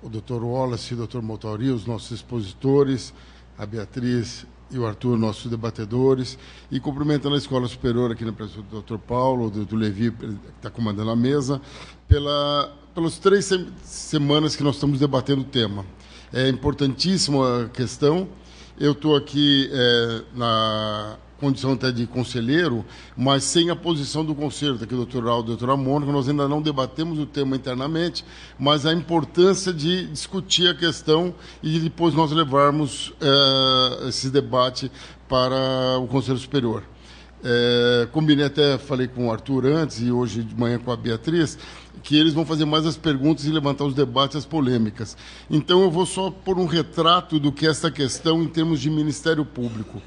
o 0.06 0.08
doutor 0.08 0.44
Wallace 0.44 0.94
o 0.94 0.96
doutor 0.96 1.20
Motauri, 1.20 1.70
os 1.70 1.84
nossos 1.84 2.12
expositores, 2.12 3.12
a 3.58 3.66
Beatriz 3.66 4.46
e 4.70 4.78
o 4.78 4.86
Arthur, 4.86 5.18
nossos 5.18 5.50
debatedores, 5.50 6.38
e 6.70 6.78
cumprimentando 6.78 7.34
a 7.34 7.38
Escola 7.38 7.66
Superior 7.66 8.12
aqui 8.12 8.24
na 8.24 8.32
presença 8.32 8.62
do 8.62 8.82
Dr. 8.82 8.98
Paulo, 8.98 9.50
do, 9.50 9.64
do 9.64 9.74
Levi, 9.74 10.12
que 10.12 10.38
está 10.56 10.70
comandando 10.70 11.10
a 11.10 11.16
mesa, 11.16 11.60
pela, 12.06 12.72
pelas 12.94 13.18
três 13.18 13.46
se 13.46 13.66
semanas 13.82 14.54
que 14.54 14.62
nós 14.62 14.76
estamos 14.76 15.00
debatendo 15.00 15.42
o 15.42 15.44
tema. 15.44 15.84
É 16.32 16.48
importantíssima 16.48 17.64
a 17.64 17.68
questão. 17.68 18.28
Eu 18.78 18.92
estou 18.92 19.16
aqui 19.16 19.68
é, 19.72 20.22
na 20.34 21.16
condição 21.40 21.72
até 21.72 21.92
de 21.92 22.06
conselheiro, 22.06 22.84
mas 23.16 23.44
sem 23.44 23.70
a 23.70 23.76
posição 23.76 24.24
do 24.24 24.34
conselho, 24.34 24.78
daqui 24.78 24.94
o 24.94 24.98
doutor 24.98 25.26
Aldo 25.28 25.52
e 25.52 25.54
o 25.54 25.56
doutor 25.56 25.76
Mônica, 25.76 26.10
nós 26.10 26.28
ainda 26.28 26.48
não 26.48 26.62
debatemos 26.62 27.18
o 27.18 27.26
tema 27.26 27.56
internamente, 27.56 28.24
mas 28.58 28.86
a 28.86 28.92
importância 28.92 29.72
de 29.72 30.06
discutir 30.06 30.68
a 30.68 30.74
questão 30.74 31.34
e 31.62 31.70
de 31.70 31.80
depois 31.80 32.14
nós 32.14 32.32
levarmos 32.32 33.12
é, 33.20 34.08
esse 34.08 34.30
debate 34.30 34.90
para 35.28 35.98
o 35.98 36.06
Conselho 36.06 36.38
Superior. 36.38 36.82
É, 37.44 38.08
combinei 38.12 38.46
até, 38.46 38.78
falei 38.78 39.06
com 39.06 39.28
o 39.28 39.32
Arthur 39.32 39.66
antes 39.66 40.00
e 40.00 40.10
hoje 40.10 40.42
de 40.42 40.58
manhã 40.58 40.78
com 40.78 40.90
a 40.90 40.96
Beatriz, 40.96 41.58
que 42.02 42.16
eles 42.18 42.32
vão 42.32 42.46
fazer 42.46 42.64
mais 42.64 42.86
as 42.86 42.96
perguntas 42.96 43.44
e 43.44 43.50
levantar 43.50 43.84
os 43.84 43.94
debates, 43.94 44.36
as 44.36 44.46
polêmicas. 44.46 45.16
Então 45.50 45.82
eu 45.82 45.90
vou 45.90 46.06
só 46.06 46.30
pôr 46.30 46.58
um 46.58 46.66
retrato 46.66 47.38
do 47.38 47.52
que 47.52 47.66
é 47.66 47.70
essa 47.70 47.90
questão 47.90 48.42
em 48.42 48.48
termos 48.48 48.80
de 48.80 48.90
Ministério 48.90 49.44
Público. 49.44 50.00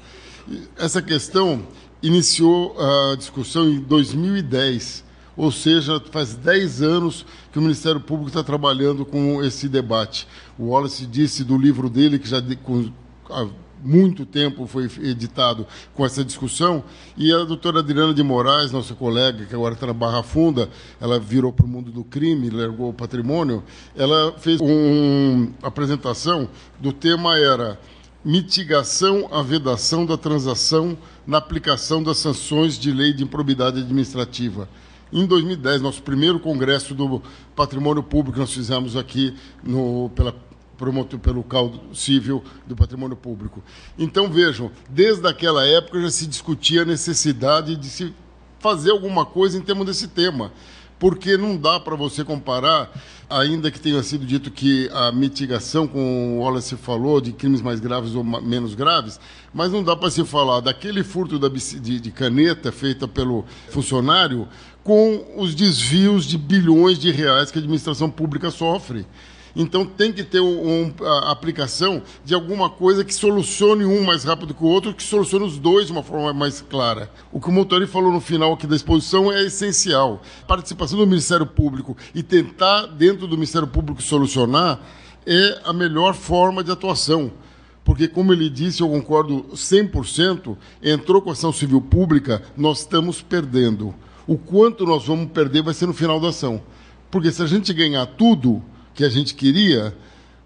Essa 0.76 1.00
questão 1.00 1.62
iniciou 2.02 2.76
a 2.78 3.14
discussão 3.14 3.68
em 3.68 3.80
2010, 3.80 5.04
ou 5.36 5.52
seja, 5.52 6.02
faz 6.10 6.34
10 6.34 6.82
anos 6.82 7.24
que 7.52 7.58
o 7.58 7.62
Ministério 7.62 8.00
Público 8.00 8.28
está 8.28 8.42
trabalhando 8.42 9.04
com 9.04 9.42
esse 9.44 9.68
debate. 9.68 10.26
O 10.58 10.68
Wallace 10.68 11.06
disse 11.06 11.44
do 11.44 11.56
livro 11.56 11.88
dele, 11.88 12.18
que 12.18 12.28
já 12.28 12.42
com, 12.62 12.90
há 13.30 13.46
muito 13.82 14.26
tempo 14.26 14.66
foi 14.66 14.90
editado 15.00 15.66
com 15.94 16.04
essa 16.04 16.24
discussão, 16.24 16.82
e 17.16 17.32
a 17.32 17.44
doutora 17.44 17.78
Adriana 17.78 18.12
de 18.12 18.22
Moraes, 18.22 18.72
nossa 18.72 18.94
colega, 18.94 19.46
que 19.46 19.54
agora 19.54 19.74
está 19.74 19.86
na 19.86 19.94
Barra 19.94 20.22
Funda, 20.22 20.68
ela 21.00 21.18
virou 21.18 21.52
para 21.52 21.64
o 21.64 21.68
mundo 21.68 21.90
do 21.90 22.04
crime, 22.04 22.50
largou 22.50 22.90
o 22.90 22.94
patrimônio, 22.94 23.62
ela 23.96 24.34
fez 24.38 24.60
uma 24.60 25.48
apresentação 25.62 26.48
do 26.78 26.92
tema 26.92 27.38
era 27.38 27.78
mitigação 28.24 29.28
à 29.32 29.42
vedação 29.42 30.04
da 30.04 30.16
transação 30.16 30.96
na 31.26 31.38
aplicação 31.38 32.02
das 32.02 32.18
sanções 32.18 32.78
de 32.78 32.92
lei 32.92 33.12
de 33.12 33.24
improbidade 33.24 33.80
administrativa. 33.80 34.68
Em 35.12 35.26
2010, 35.26 35.80
nosso 35.80 36.02
primeiro 36.02 36.38
congresso 36.38 36.94
do 36.94 37.22
patrimônio 37.56 38.02
público 38.02 38.38
nós 38.38 38.52
fizemos 38.52 38.96
aqui 38.96 39.34
no, 39.62 40.10
pela 40.14 40.34
pelo 41.22 41.42
Código 41.42 41.94
Civil 41.94 42.42
do 42.66 42.74
Patrimônio 42.74 43.14
Público. 43.14 43.62
Então 43.98 44.30
vejam, 44.30 44.70
desde 44.88 45.26
aquela 45.28 45.66
época 45.66 46.00
já 46.00 46.10
se 46.10 46.26
discutia 46.26 46.82
a 46.82 46.84
necessidade 46.86 47.76
de 47.76 47.86
se 47.86 48.14
fazer 48.58 48.90
alguma 48.90 49.26
coisa 49.26 49.58
em 49.58 49.60
termos 49.60 49.84
desse 49.84 50.08
tema 50.08 50.50
porque 51.00 51.38
não 51.38 51.56
dá 51.56 51.80
para 51.80 51.96
você 51.96 52.22
comparar, 52.22 52.92
ainda 53.28 53.70
que 53.70 53.80
tenha 53.80 54.02
sido 54.02 54.26
dito 54.26 54.50
que 54.50 54.88
a 54.92 55.10
mitigação, 55.10 55.88
como 55.88 56.36
o 56.36 56.40
Wallace 56.40 56.76
falou, 56.76 57.22
de 57.22 57.32
crimes 57.32 57.62
mais 57.62 57.80
graves 57.80 58.14
ou 58.14 58.22
menos 58.22 58.74
graves, 58.74 59.18
mas 59.52 59.72
não 59.72 59.82
dá 59.82 59.96
para 59.96 60.10
se 60.10 60.22
falar 60.26 60.60
daquele 60.60 61.02
furto 61.02 61.38
de, 61.38 62.10
caneta 62.10 62.70
feita 62.70 63.08
pelo 63.08 63.46
funcionário 63.70 64.46
com 64.84 65.24
os 65.38 65.54
desvios 65.54 66.26
de 66.26 66.36
bilhões 66.36 66.98
de 66.98 67.10
reais 67.10 67.50
que 67.50 67.58
a 67.58 67.62
administração 67.62 68.10
pública 68.10 68.50
sofre. 68.50 69.06
Então 69.54 69.84
tem 69.84 70.12
que 70.12 70.22
ter 70.22 70.40
um, 70.40 70.84
um, 70.84 70.94
aplicação 71.28 72.02
de 72.24 72.34
alguma 72.34 72.70
coisa 72.70 73.04
que 73.04 73.14
solucione 73.14 73.84
um 73.84 74.04
mais 74.04 74.24
rápido 74.24 74.54
que 74.54 74.62
o 74.62 74.66
outro, 74.66 74.94
que 74.94 75.02
solucione 75.02 75.44
os 75.44 75.58
dois 75.58 75.86
de 75.86 75.92
uma 75.92 76.02
forma 76.02 76.32
mais 76.32 76.60
clara. 76.60 77.10
O 77.32 77.40
que 77.40 77.48
o 77.48 77.52
Motori 77.52 77.86
falou 77.86 78.12
no 78.12 78.20
final 78.20 78.52
aqui 78.52 78.66
da 78.66 78.76
exposição 78.76 79.32
é 79.32 79.44
essencial. 79.44 80.22
Participação 80.46 80.98
do 80.98 81.06
Ministério 81.06 81.46
Público 81.46 81.96
e 82.14 82.22
tentar, 82.22 82.86
dentro 82.86 83.26
do 83.26 83.36
Ministério 83.36 83.68
Público, 83.68 84.02
solucionar 84.02 84.80
é 85.26 85.60
a 85.64 85.72
melhor 85.72 86.14
forma 86.14 86.62
de 86.64 86.70
atuação. 86.70 87.32
Porque, 87.84 88.06
como 88.06 88.32
ele 88.32 88.48
disse, 88.48 88.82
eu 88.82 88.88
concordo 88.88 89.46
100%, 89.52 90.56
entrou 90.82 91.20
com 91.20 91.30
ação 91.30 91.52
civil 91.52 91.80
pública, 91.80 92.42
nós 92.56 92.80
estamos 92.80 93.22
perdendo. 93.22 93.94
O 94.26 94.36
quanto 94.36 94.84
nós 94.84 95.06
vamos 95.06 95.32
perder 95.32 95.62
vai 95.62 95.74
ser 95.74 95.86
no 95.86 95.94
final 95.94 96.20
da 96.20 96.28
ação. 96.28 96.62
Porque 97.10 97.32
se 97.32 97.42
a 97.42 97.46
gente 97.46 97.72
ganhar 97.72 98.06
tudo, 98.06 98.62
que 99.00 99.04
a 99.04 99.08
gente 99.08 99.34
queria, 99.34 99.96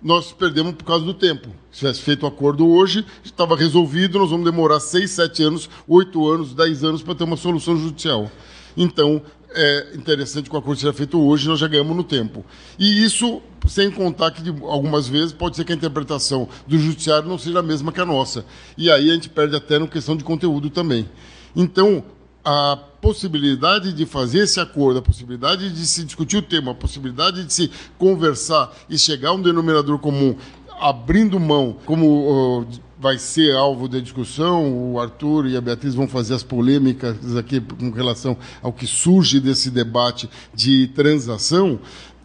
nós 0.01 0.31
perdemos 0.31 0.75
por 0.75 0.85
causa 0.85 1.05
do 1.05 1.13
tempo. 1.13 1.49
Se 1.73 1.81
tivesse 1.81 2.01
feito 2.01 2.23
o 2.23 2.27
acordo 2.29 2.69
hoje, 2.69 3.05
estava 3.25 3.57
resolvido, 3.57 4.17
nós 4.17 4.31
vamos 4.31 4.45
demorar 4.45 4.79
seis, 4.79 5.11
sete 5.11 5.43
anos, 5.43 5.69
oito 5.89 6.31
anos, 6.31 6.55
dez 6.55 6.85
anos 6.85 7.03
para 7.03 7.17
ter 7.17 7.25
uma 7.25 7.37
solução 7.37 7.77
judicial. 7.77 8.31
Então, 8.77 9.21
é 9.51 9.95
interessante 9.97 10.49
que 10.49 10.55
o 10.55 10.59
acordo 10.61 10.79
seja 10.79 10.93
feito 10.93 11.21
hoje, 11.21 11.49
nós 11.49 11.59
já 11.59 11.67
ganhamos 11.67 11.97
no 11.97 12.05
tempo. 12.05 12.45
E 12.79 13.05
isso, 13.05 13.43
sem 13.67 13.91
contar 13.91 14.31
que 14.31 14.49
algumas 14.63 15.09
vezes 15.09 15.33
pode 15.33 15.57
ser 15.57 15.65
que 15.65 15.73
a 15.73 15.77
interpretação 15.77 16.49
do 16.65 16.79
judiciário 16.79 17.29
não 17.29 17.39
seja 17.39 17.59
a 17.59 17.63
mesma 17.63 17.91
que 17.91 18.01
a 18.01 18.07
nossa. 18.07 18.45
E 18.79 18.89
aí 18.89 19.11
a 19.11 19.15
gente 19.15 19.29
perde 19.29 19.57
até 19.57 19.81
na 19.81 19.89
questão 19.89 20.17
de 20.17 20.23
conteúdo 20.23 20.71
também. 20.71 21.09
Então, 21.57 22.05
a 22.45 22.79
possibilidade 23.01 23.93
de 23.93 24.05
fazer 24.05 24.41
esse 24.41 24.61
acordo, 24.61 24.99
a 24.99 25.03
possibilidade 25.03 25.73
de 25.73 25.87
se 25.87 26.05
discutir 26.05 26.37
o 26.37 26.43
tema, 26.43 26.73
a 26.73 26.75
possibilidade 26.75 27.45
de 27.45 27.53
se 27.53 27.71
conversar 27.97 28.73
e 28.89 28.99
chegar 28.99 29.31
a 29.31 29.33
um 29.33 29.41
denominador 29.41 29.99
comum, 29.99 30.37
abrindo 30.79 31.41
mão, 31.41 31.77
como 31.87 32.61
uh, 32.61 32.67
vai 32.99 33.19
ser 33.19 33.55
alvo 33.55 33.89
da 33.89 33.99
discussão, 33.99 34.93
o 34.93 35.01
Arthur 35.01 35.47
e 35.47 35.57
a 35.57 35.61
Beatriz 35.61 35.95
vão 35.95 36.07
fazer 36.07 36.35
as 36.35 36.43
polêmicas 36.43 37.37
aqui 37.37 37.61
com 37.61 37.91
relação 37.91 38.37
ao 38.63 38.73
que 38.73 38.87
surge 38.87 39.41
desse 39.41 39.71
debate 39.71 40.29
de 40.55 40.89
transação, 40.89 41.79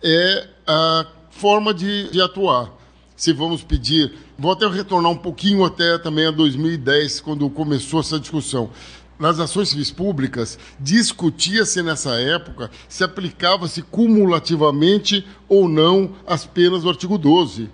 é 0.04 0.48
a 0.68 1.06
forma 1.30 1.74
de, 1.74 2.10
de 2.12 2.22
atuar 2.22 2.78
se 3.20 3.34
vamos 3.34 3.62
pedir. 3.62 4.14
Vou 4.38 4.54
até 4.54 4.66
retornar 4.66 5.12
um 5.12 5.18
pouquinho 5.18 5.66
até 5.66 5.98
também 5.98 6.26
a 6.26 6.32
2010, 6.32 7.20
quando 7.20 7.50
começou 7.50 8.00
essa 8.00 8.18
discussão 8.18 8.70
nas 9.20 9.40
ações 9.40 9.70
civis 9.70 9.92
públicas, 9.92 10.58
discutia-se 10.80 11.84
nessa 11.84 12.20
época 12.20 12.72
se 12.88 13.04
aplicava-se 13.04 13.82
cumulativamente 13.82 15.28
ou 15.48 15.68
não 15.68 16.14
as 16.26 16.46
penas 16.46 16.84
do 16.84 16.90
artigo 16.90 17.18
12. 17.18 17.70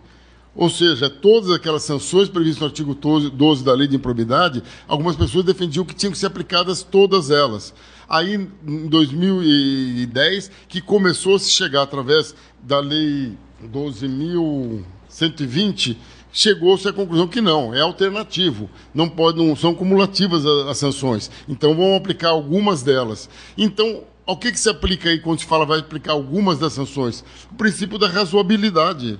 Ou 0.55 0.69
seja, 0.69 1.09
todas 1.09 1.51
aquelas 1.51 1.83
sanções 1.83 2.29
previstas 2.29 2.61
no 2.61 2.67
artigo 2.67 2.95
12 2.95 3.63
da 3.63 3.73
Lei 3.73 3.87
de 3.87 3.97
Improbidade, 3.97 4.63
algumas 4.87 5.17
pessoas 5.17 5.45
defendiam 5.45 5.85
que 5.85 5.93
tinham 5.93 6.13
que 6.13 6.17
ser 6.17 6.27
aplicadas 6.27 6.81
todas 6.81 7.29
elas. 7.29 7.73
Aí, 8.07 8.35
em 8.35 8.87
2010, 8.87 10.49
que 10.69 10.79
começou 10.79 11.35
a 11.35 11.39
se 11.39 11.51
chegar 11.51 11.81
através 11.81 12.33
da 12.63 12.79
Lei 12.79 13.37
12.120, 13.63 15.97
chegou-se 16.35 16.85
à 16.85 16.91
conclusão 16.91 17.29
que 17.29 17.39
não, 17.39 17.73
é 17.73 17.79
alternativo, 17.79 18.69
não, 18.93 19.07
pode, 19.07 19.37
não 19.37 19.55
são 19.55 19.73
cumulativas 19.73 20.45
as, 20.45 20.77
sanções. 20.77 21.31
Então 21.47 21.73
vão 21.73 21.95
aplicar 21.95 22.29
algumas 22.29 22.83
delas. 22.83 23.29
Então, 23.57 24.03
ao 24.27 24.35
que, 24.35 24.51
que 24.51 24.59
se 24.59 24.69
aplica 24.69 25.09
aí 25.09 25.19
quando 25.19 25.39
se 25.39 25.45
fala 25.45 25.65
vai 25.65 25.79
aplicar 25.79 26.11
algumas 26.11 26.59
das 26.59 26.73
sanções? 26.73 27.23
O 27.49 27.55
princípio 27.55 27.97
da 27.97 28.09
razoabilidade. 28.09 29.17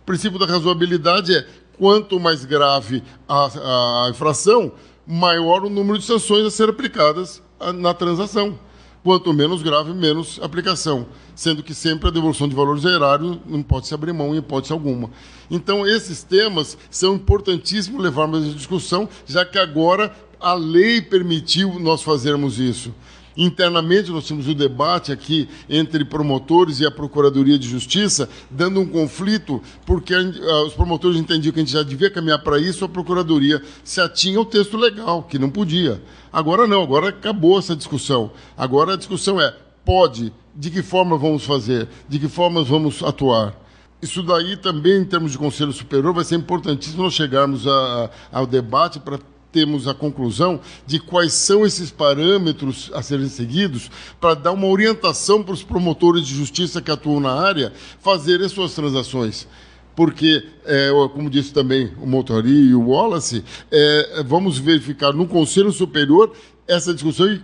O 0.00 0.06
princípio 0.06 0.38
da 0.38 0.46
razoabilidade 0.46 1.36
é 1.36 1.46
quanto 1.76 2.18
mais 2.18 2.46
grave 2.46 3.02
a, 3.28 4.06
a 4.06 4.10
infração, 4.10 4.72
maior 5.06 5.64
o 5.64 5.70
número 5.70 5.98
de 5.98 6.04
sanções 6.06 6.46
a 6.46 6.50
ser 6.50 6.70
aplicadas 6.70 7.42
na 7.74 7.92
transação. 7.92 8.58
Quanto 9.04 9.34
menos 9.34 9.62
grave, 9.62 9.92
menos 9.92 10.40
aplicação. 10.42 11.06
Sendo 11.36 11.62
que 11.62 11.74
sempre 11.74 12.08
a 12.08 12.10
devolução 12.10 12.48
de 12.48 12.54
valores 12.54 12.84
erário 12.84 13.38
não 13.44 13.62
pode 13.62 13.86
se 13.86 13.92
abrir 13.92 14.14
mão 14.14 14.34
em 14.34 14.38
hipótese 14.38 14.72
alguma. 14.72 15.10
Então, 15.50 15.86
esses 15.86 16.22
temas 16.22 16.78
são 16.90 17.14
importantíssimos 17.14 18.02
levarmos 18.02 18.48
à 18.48 18.54
discussão, 18.54 19.06
já 19.26 19.44
que 19.44 19.58
agora 19.58 20.16
a 20.40 20.54
lei 20.54 21.02
permitiu 21.02 21.78
nós 21.78 22.02
fazermos 22.02 22.58
isso. 22.58 22.94
Internamente, 23.36 24.10
nós 24.10 24.24
tínhamos 24.24 24.46
o 24.46 24.52
um 24.52 24.54
debate 24.54 25.10
aqui 25.10 25.48
entre 25.68 26.04
promotores 26.04 26.78
e 26.78 26.86
a 26.86 26.90
Procuradoria 26.90 27.58
de 27.58 27.68
Justiça, 27.68 28.28
dando 28.48 28.80
um 28.80 28.86
conflito, 28.86 29.60
porque 29.84 30.14
os 30.14 30.74
promotores 30.74 31.18
entendiam 31.18 31.52
que 31.52 31.58
a 31.58 31.62
gente 31.62 31.72
já 31.72 31.82
devia 31.82 32.10
caminhar 32.10 32.42
para 32.42 32.58
isso, 32.58 32.84
a 32.84 32.88
Procuradoria 32.88 33.60
se 33.82 34.00
atinha 34.00 34.38
ao 34.38 34.44
texto 34.44 34.76
legal, 34.76 35.24
que 35.24 35.38
não 35.38 35.50
podia. 35.50 36.00
Agora 36.32 36.66
não, 36.66 36.82
agora 36.82 37.08
acabou 37.08 37.58
essa 37.58 37.74
discussão. 37.74 38.30
Agora 38.56 38.94
a 38.94 38.96
discussão 38.96 39.40
é: 39.40 39.54
pode, 39.84 40.32
de 40.54 40.70
que 40.70 40.82
forma 40.82 41.18
vamos 41.18 41.44
fazer, 41.44 41.88
de 42.08 42.18
que 42.18 42.28
forma 42.28 42.62
vamos 42.62 43.02
atuar. 43.02 43.54
Isso 44.00 44.22
daí 44.22 44.56
também, 44.56 45.00
em 45.00 45.04
termos 45.04 45.32
de 45.32 45.38
Conselho 45.38 45.72
Superior, 45.72 46.12
vai 46.12 46.24
ser 46.24 46.36
importantíssimo 46.36 47.04
nós 47.04 47.14
chegarmos 47.14 47.66
a, 47.66 48.10
ao 48.30 48.46
debate 48.46 49.00
para 49.00 49.18
temos 49.54 49.86
a 49.86 49.94
conclusão 49.94 50.60
de 50.84 50.98
quais 50.98 51.32
são 51.32 51.64
esses 51.64 51.88
parâmetros 51.88 52.90
a 52.92 53.00
serem 53.00 53.28
seguidos 53.28 53.88
para 54.20 54.34
dar 54.34 54.50
uma 54.50 54.66
orientação 54.66 55.44
para 55.44 55.54
os 55.54 55.62
promotores 55.62 56.26
de 56.26 56.34
justiça 56.34 56.82
que 56.82 56.90
atuam 56.90 57.20
na 57.20 57.32
área 57.32 57.72
fazerem 58.00 58.48
suas 58.48 58.74
transações. 58.74 59.46
Porque, 59.94 60.44
é, 60.66 60.90
como 61.12 61.30
disse 61.30 61.52
também 61.52 61.92
o 62.02 62.06
Motori 62.06 62.50
e 62.50 62.74
o 62.74 62.88
Wallace, 62.88 63.44
é, 63.70 64.24
vamos 64.26 64.58
verificar 64.58 65.12
no 65.12 65.28
Conselho 65.28 65.70
Superior 65.70 66.32
essa 66.66 66.92
discussão 66.92 67.32
e 67.32 67.40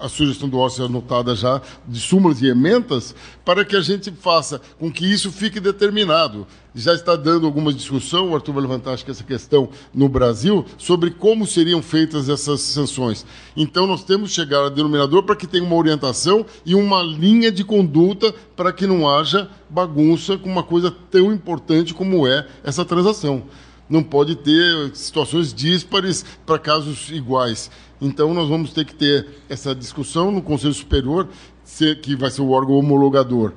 a 0.00 0.08
sugestão 0.08 0.48
do 0.48 0.58
Orson 0.58 0.86
anotada 0.86 1.34
já, 1.34 1.60
de 1.86 1.98
súmulas 2.00 2.42
e 2.42 2.46
emendas, 2.46 3.14
para 3.44 3.64
que 3.64 3.76
a 3.76 3.80
gente 3.80 4.10
faça 4.10 4.60
com 4.78 4.90
que 4.90 5.04
isso 5.04 5.30
fique 5.30 5.60
determinado. 5.60 6.46
Já 6.74 6.94
está 6.94 7.14
dando 7.14 7.46
alguma 7.46 7.72
discussão, 7.72 8.30
o 8.30 8.34
Arthur 8.34 8.52
vai 8.52 8.62
levantar 8.62 8.92
acho 8.92 9.04
que 9.04 9.10
essa 9.10 9.22
questão 9.22 9.68
no 9.94 10.08
Brasil, 10.08 10.64
sobre 10.76 11.10
como 11.10 11.46
seriam 11.46 11.80
feitas 11.80 12.28
essas 12.28 12.60
sanções. 12.60 13.24
Então 13.56 13.86
nós 13.86 14.02
temos 14.04 14.30
que 14.30 14.36
chegar 14.36 14.66
a 14.66 14.68
denominador 14.68 15.22
para 15.22 15.36
que 15.36 15.46
tenha 15.46 15.64
uma 15.64 15.76
orientação 15.76 16.44
e 16.66 16.74
uma 16.74 17.02
linha 17.02 17.52
de 17.52 17.64
conduta 17.64 18.34
para 18.56 18.72
que 18.72 18.86
não 18.86 19.08
haja 19.08 19.48
bagunça 19.70 20.36
com 20.36 20.48
uma 20.48 20.62
coisa 20.62 20.90
tão 21.10 21.32
importante 21.32 21.94
como 21.94 22.26
é 22.26 22.46
essa 22.64 22.84
transação 22.84 23.44
não 23.88 24.02
pode 24.02 24.36
ter 24.36 24.94
situações 24.94 25.52
díspares 25.52 26.24
para 26.46 26.58
casos 26.58 27.10
iguais. 27.10 27.70
Então, 28.04 28.34
nós 28.34 28.50
vamos 28.50 28.70
ter 28.70 28.84
que 28.84 28.94
ter 28.94 29.26
essa 29.48 29.74
discussão 29.74 30.30
no 30.30 30.42
Conselho 30.42 30.74
Superior, 30.74 31.26
que 32.02 32.14
vai 32.14 32.30
ser 32.30 32.42
o 32.42 32.50
órgão 32.50 32.76
homologador. 32.76 33.54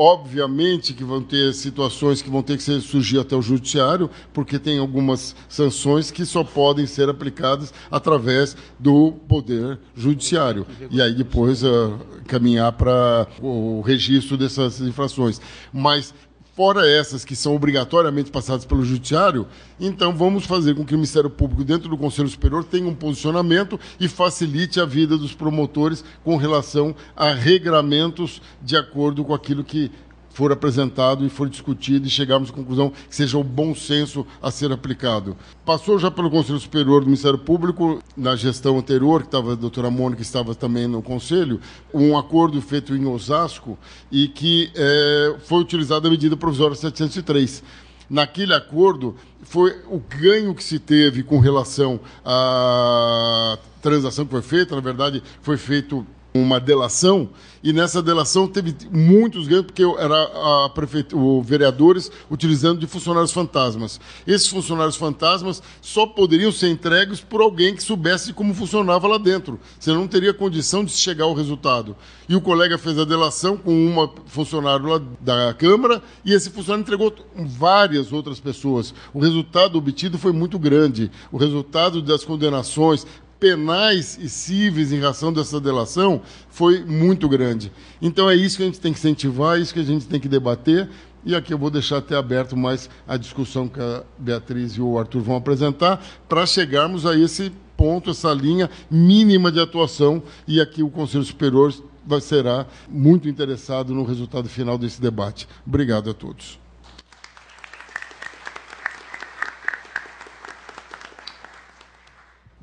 Obviamente 0.00 0.94
que 0.94 1.02
vão 1.02 1.20
ter 1.20 1.52
situações 1.52 2.22
que 2.22 2.30
vão 2.30 2.40
ter 2.40 2.56
que 2.56 2.62
surgir 2.80 3.18
até 3.18 3.34
o 3.34 3.42
judiciário, 3.42 4.08
porque 4.32 4.56
tem 4.56 4.78
algumas 4.78 5.34
sanções 5.48 6.12
que 6.12 6.24
só 6.24 6.44
podem 6.44 6.86
ser 6.86 7.08
aplicadas 7.08 7.74
através 7.90 8.56
do 8.78 9.10
poder 9.26 9.80
judiciário. 9.96 10.64
E 10.88 11.02
aí 11.02 11.12
depois 11.12 11.64
uh, 11.64 11.98
caminhar 12.28 12.70
para 12.74 13.26
o 13.42 13.80
registro 13.80 14.36
dessas 14.36 14.80
infrações. 14.80 15.40
Mas 15.72 16.14
fora 16.58 16.90
essas 16.90 17.24
que 17.24 17.36
são 17.36 17.54
obrigatoriamente 17.54 18.32
passadas 18.32 18.64
pelo 18.64 18.84
Judiciário, 18.84 19.46
então 19.78 20.12
vamos 20.12 20.44
fazer 20.44 20.74
com 20.74 20.84
que 20.84 20.92
o 20.92 20.98
Ministério 20.98 21.30
Público, 21.30 21.62
dentro 21.62 21.88
do 21.88 21.96
Conselho 21.96 22.28
Superior, 22.28 22.64
tenha 22.64 22.88
um 22.88 22.96
posicionamento 22.96 23.78
e 24.00 24.08
facilite 24.08 24.80
a 24.80 24.84
vida 24.84 25.16
dos 25.16 25.32
promotores 25.32 26.04
com 26.24 26.36
relação 26.36 26.96
a 27.14 27.30
regramentos 27.30 28.42
de 28.60 28.76
acordo 28.76 29.24
com 29.24 29.32
aquilo 29.32 29.62
que 29.62 29.88
for 30.30 30.52
apresentado 30.52 31.26
e 31.26 31.28
for 31.28 31.48
discutido 31.48 32.06
e 32.06 32.10
chegarmos 32.10 32.50
à 32.50 32.52
conclusão 32.52 32.90
que 32.90 33.14
seja 33.14 33.36
o 33.38 33.44
bom 33.44 33.74
senso 33.74 34.26
a 34.40 34.50
ser 34.50 34.70
aplicado. 34.72 35.36
Passou 35.64 35.98
já 35.98 36.10
pelo 36.10 36.30
Conselho 36.30 36.58
Superior 36.58 37.00
do 37.00 37.06
Ministério 37.06 37.38
Público, 37.38 38.02
na 38.16 38.36
gestão 38.36 38.78
anterior, 38.78 39.22
que 39.22 39.28
estava 39.28 39.52
a 39.52 39.56
doutora 39.56 39.90
Mônica, 39.90 40.22
estava 40.22 40.54
também 40.54 40.86
no 40.86 41.02
Conselho, 41.02 41.60
um 41.92 42.16
acordo 42.16 42.60
feito 42.62 42.94
em 42.94 43.06
Osasco 43.06 43.78
e 44.10 44.28
que 44.28 44.70
é, 44.74 45.36
foi 45.44 45.60
utilizada 45.60 46.08
a 46.08 46.10
medida 46.10 46.36
provisória 46.36 46.76
703 46.76 47.62
naquele 48.08 48.54
acordo 48.54 49.16
foi 49.42 49.82
o 49.86 49.98
ganho 49.98 50.54
que 50.54 50.64
se 50.64 50.78
teve 50.78 51.22
com 51.22 51.38
relação 51.38 52.00
à 52.24 53.58
transação 53.82 54.24
que 54.24 54.30
foi 54.30 54.42
feita, 54.42 54.74
na 54.74 54.80
verdade, 54.80 55.22
foi 55.42 55.56
feito 55.56 56.06
uma 56.40 56.60
delação 56.60 57.30
e 57.62 57.72
nessa 57.72 58.00
delação 58.00 58.46
teve 58.46 58.74
muitos 58.90 59.48
ganhos 59.48 59.66
porque 59.66 59.82
era 59.82 60.64
a 60.64 60.70
prefeitura, 60.70 61.22
os 61.22 61.46
vereadores 61.46 62.10
utilizando 62.30 62.78
de 62.78 62.86
funcionários 62.86 63.32
fantasmas. 63.32 64.00
Esses 64.26 64.46
funcionários 64.46 64.96
fantasmas 64.96 65.62
só 65.80 66.06
poderiam 66.06 66.52
ser 66.52 66.68
entregues 66.68 67.20
por 67.20 67.40
alguém 67.40 67.74
que 67.74 67.82
soubesse 67.82 68.32
como 68.32 68.54
funcionava 68.54 69.08
lá 69.08 69.18
dentro, 69.18 69.58
senão 69.80 70.00
não 70.00 70.08
teria 70.08 70.32
condição 70.32 70.84
de 70.84 70.92
chegar 70.92 71.24
ao 71.24 71.34
resultado. 71.34 71.96
E 72.28 72.36
o 72.36 72.40
colega 72.40 72.78
fez 72.78 72.98
a 72.98 73.04
delação 73.04 73.56
com 73.56 73.72
uma 73.86 74.10
funcionário 74.26 74.86
lá 74.86 75.00
da 75.20 75.54
Câmara 75.54 76.02
e 76.24 76.32
esse 76.32 76.50
funcionário 76.50 76.82
entregou 76.82 77.12
várias 77.34 78.12
outras 78.12 78.38
pessoas. 78.38 78.94
O 79.12 79.18
resultado 79.18 79.78
obtido 79.78 80.18
foi 80.18 80.32
muito 80.32 80.58
grande. 80.58 81.10
O 81.32 81.38
resultado 81.38 82.00
das 82.02 82.24
condenações, 82.24 83.06
penais 83.38 84.18
e 84.20 84.28
cíveis 84.28 84.92
em 84.92 85.00
razão 85.00 85.32
dessa 85.32 85.60
delação 85.60 86.20
foi 86.48 86.84
muito 86.84 87.28
grande. 87.28 87.72
Então 88.02 88.28
é 88.28 88.34
isso 88.34 88.56
que 88.56 88.62
a 88.62 88.66
gente 88.66 88.80
tem 88.80 88.92
que 88.92 88.98
incentivar, 88.98 89.56
é 89.56 89.60
isso 89.60 89.72
que 89.72 89.80
a 89.80 89.84
gente 89.84 90.06
tem 90.06 90.20
que 90.20 90.28
debater. 90.28 90.88
E 91.24 91.34
aqui 91.34 91.52
eu 91.52 91.58
vou 91.58 91.70
deixar 91.70 91.98
até 91.98 92.16
aberto 92.16 92.56
mais 92.56 92.88
a 93.06 93.16
discussão 93.16 93.68
que 93.68 93.80
a 93.80 94.04
Beatriz 94.18 94.72
e 94.72 94.80
o 94.80 94.98
Arthur 94.98 95.20
vão 95.20 95.36
apresentar, 95.36 96.02
para 96.28 96.46
chegarmos 96.46 97.04
a 97.04 97.16
esse 97.16 97.52
ponto, 97.76 98.10
essa 98.10 98.32
linha 98.32 98.70
mínima 98.90 99.52
de 99.52 99.60
atuação. 99.60 100.22
E 100.46 100.60
aqui 100.60 100.82
o 100.82 100.90
Conselho 100.90 101.24
Superior 101.24 101.74
vai, 102.06 102.20
será 102.20 102.66
muito 102.88 103.28
interessado 103.28 103.94
no 103.94 104.04
resultado 104.04 104.48
final 104.48 104.78
desse 104.78 105.00
debate. 105.00 105.48
Obrigado 105.66 106.08
a 106.10 106.14
todos. 106.14 106.58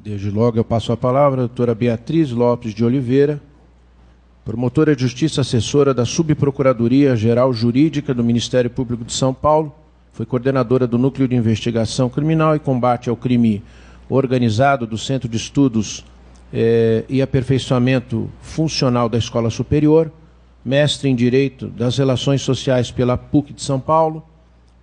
Desde 0.06 0.30
logo 0.30 0.56
eu 0.60 0.64
passo 0.64 0.92
a 0.92 0.98
palavra 0.98 1.42
à 1.42 1.48
doutora 1.48 1.74
Beatriz 1.74 2.30
Lopes 2.30 2.76
de 2.76 2.86
Oliveira, 2.86 3.42
promotora 4.46 4.96
de 4.96 5.02
justiça 5.02 5.42
assessora 5.42 5.96
da 5.96 6.06
Subprocuradoria 6.06 7.16
Geral 7.16 7.52
Jurídica 7.52 8.14
do 8.14 8.24
Ministério 8.24 8.70
Público 8.70 9.04
de 9.04 9.12
São 9.12 9.34
Paulo, 9.34 9.74
foi 10.14 10.24
coordenadora 10.24 10.86
do 10.86 11.00
Núcleo 11.00 11.28
de 11.28 11.36
Investigação 11.36 12.08
Criminal 12.08 12.56
e 12.56 12.60
Combate 12.60 13.10
ao 13.10 13.18
Crime 13.18 13.64
Organizado 14.08 14.86
do 14.86 14.96
Centro 14.96 15.28
de 15.28 15.38
Estudos 15.38 16.06
eh, 16.54 17.04
e 17.10 17.20
Aperfeiçoamento 17.20 18.30
Funcional 18.42 19.10
da 19.10 19.18
Escola 19.18 19.50
Superior, 19.50 20.12
mestre 20.64 21.10
em 21.10 21.16
Direito 21.16 21.66
das 21.66 21.98
Relações 21.98 22.44
Sociais 22.44 22.92
pela 22.92 23.18
PUC 23.18 23.54
de 23.54 23.64
São 23.64 23.80
Paulo, 23.80 24.24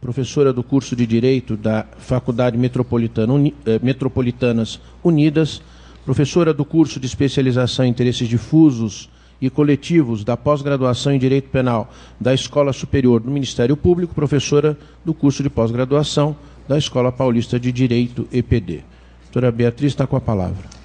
professora 0.03 0.53
do 0.53 0.65
curso 0.65 0.97
de 0.97 1.07
Direito 1.07 1.57
da 1.57 1.87
Faculdade 1.97 2.59
Metropolitana, 2.59 3.33
Uni, 3.33 3.55
eh, 3.65 3.79
Metropolitanas 3.81 4.81
Unidas, 5.03 5.63
professora 6.05 6.53
do 6.53 6.65
curso 6.65 6.99
de 6.99 7.07
especialização 7.07 7.85
em 7.85 7.91
interesses 7.91 8.29
difusos 8.29 9.09
e 9.41 9.49
coletivos 9.49 10.25
da 10.25 10.37
pós-graduação 10.37 11.13
em 11.13 11.21
Direito 11.21 11.51
Penal 11.51 11.89
da 12.21 12.35
Escola 12.35 12.73
Superior 12.73 13.21
do 13.21 13.31
Ministério 13.31 13.77
Público, 13.77 14.13
professora 14.13 14.77
do 15.05 15.15
curso 15.15 15.41
de 15.41 15.49
pós-graduação 15.49 16.35
da 16.67 16.77
Escola 16.77 17.13
Paulista 17.13 17.59
de 17.61 17.71
Direito 17.71 18.27
EPD. 18.33 18.83
Doutora 19.27 19.53
Beatriz 19.53 19.93
está 19.93 20.05
com 20.05 20.17
a 20.17 20.21
palavra. 20.21 20.82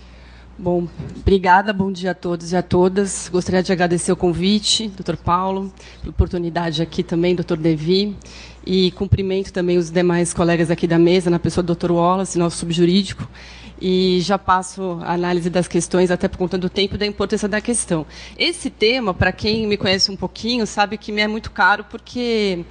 Bom, 0.60 0.88
obrigada, 1.20 1.72
bom 1.72 1.92
dia 1.92 2.12
a 2.12 2.14
todos 2.16 2.52
e 2.52 2.56
a 2.56 2.64
todas. 2.64 3.30
Gostaria 3.32 3.62
de 3.62 3.72
agradecer 3.72 4.12
o 4.12 4.16
convite, 4.16 4.88
doutor 4.88 5.16
Paulo, 5.16 5.72
pela 6.00 6.10
oportunidade 6.10 6.82
aqui 6.82 7.04
também, 7.04 7.36
doutor 7.36 7.58
Devi, 7.58 8.18
e 8.66 8.90
cumprimento 8.94 9.54
também 9.54 9.78
os 9.78 9.92
demais 9.92 10.34
colegas 10.34 10.72
aqui 10.72 10.88
da 10.88 10.98
mesa, 10.98 11.30
na 11.30 11.38
pessoa 11.38 11.62
do 11.62 11.68
doutor 11.68 11.92
Wallace, 11.92 12.40
nosso 12.40 12.58
subjurídico, 12.58 13.30
e 13.80 14.20
já 14.22 14.40
passo 14.40 14.98
a 15.04 15.14
análise 15.14 15.48
das 15.48 15.68
questões, 15.68 16.10
até 16.10 16.28
por 16.28 16.40
conta 16.40 16.58
do 16.58 16.72
tempo 16.72 16.96
e 16.96 16.98
da 16.98 17.06
importância 17.06 17.48
da 17.48 17.62
questão. 17.62 18.04
Esse 18.36 18.72
tema, 18.72 19.14
para 19.14 19.32
quem 19.32 19.68
me 19.68 19.78
conhece 19.78 20.10
um 20.10 20.16
pouquinho, 20.16 20.66
sabe 20.66 20.98
que 20.98 21.12
me 21.12 21.22
é 21.22 21.28
muito 21.28 21.52
caro, 21.52 21.86
porque 21.88 22.66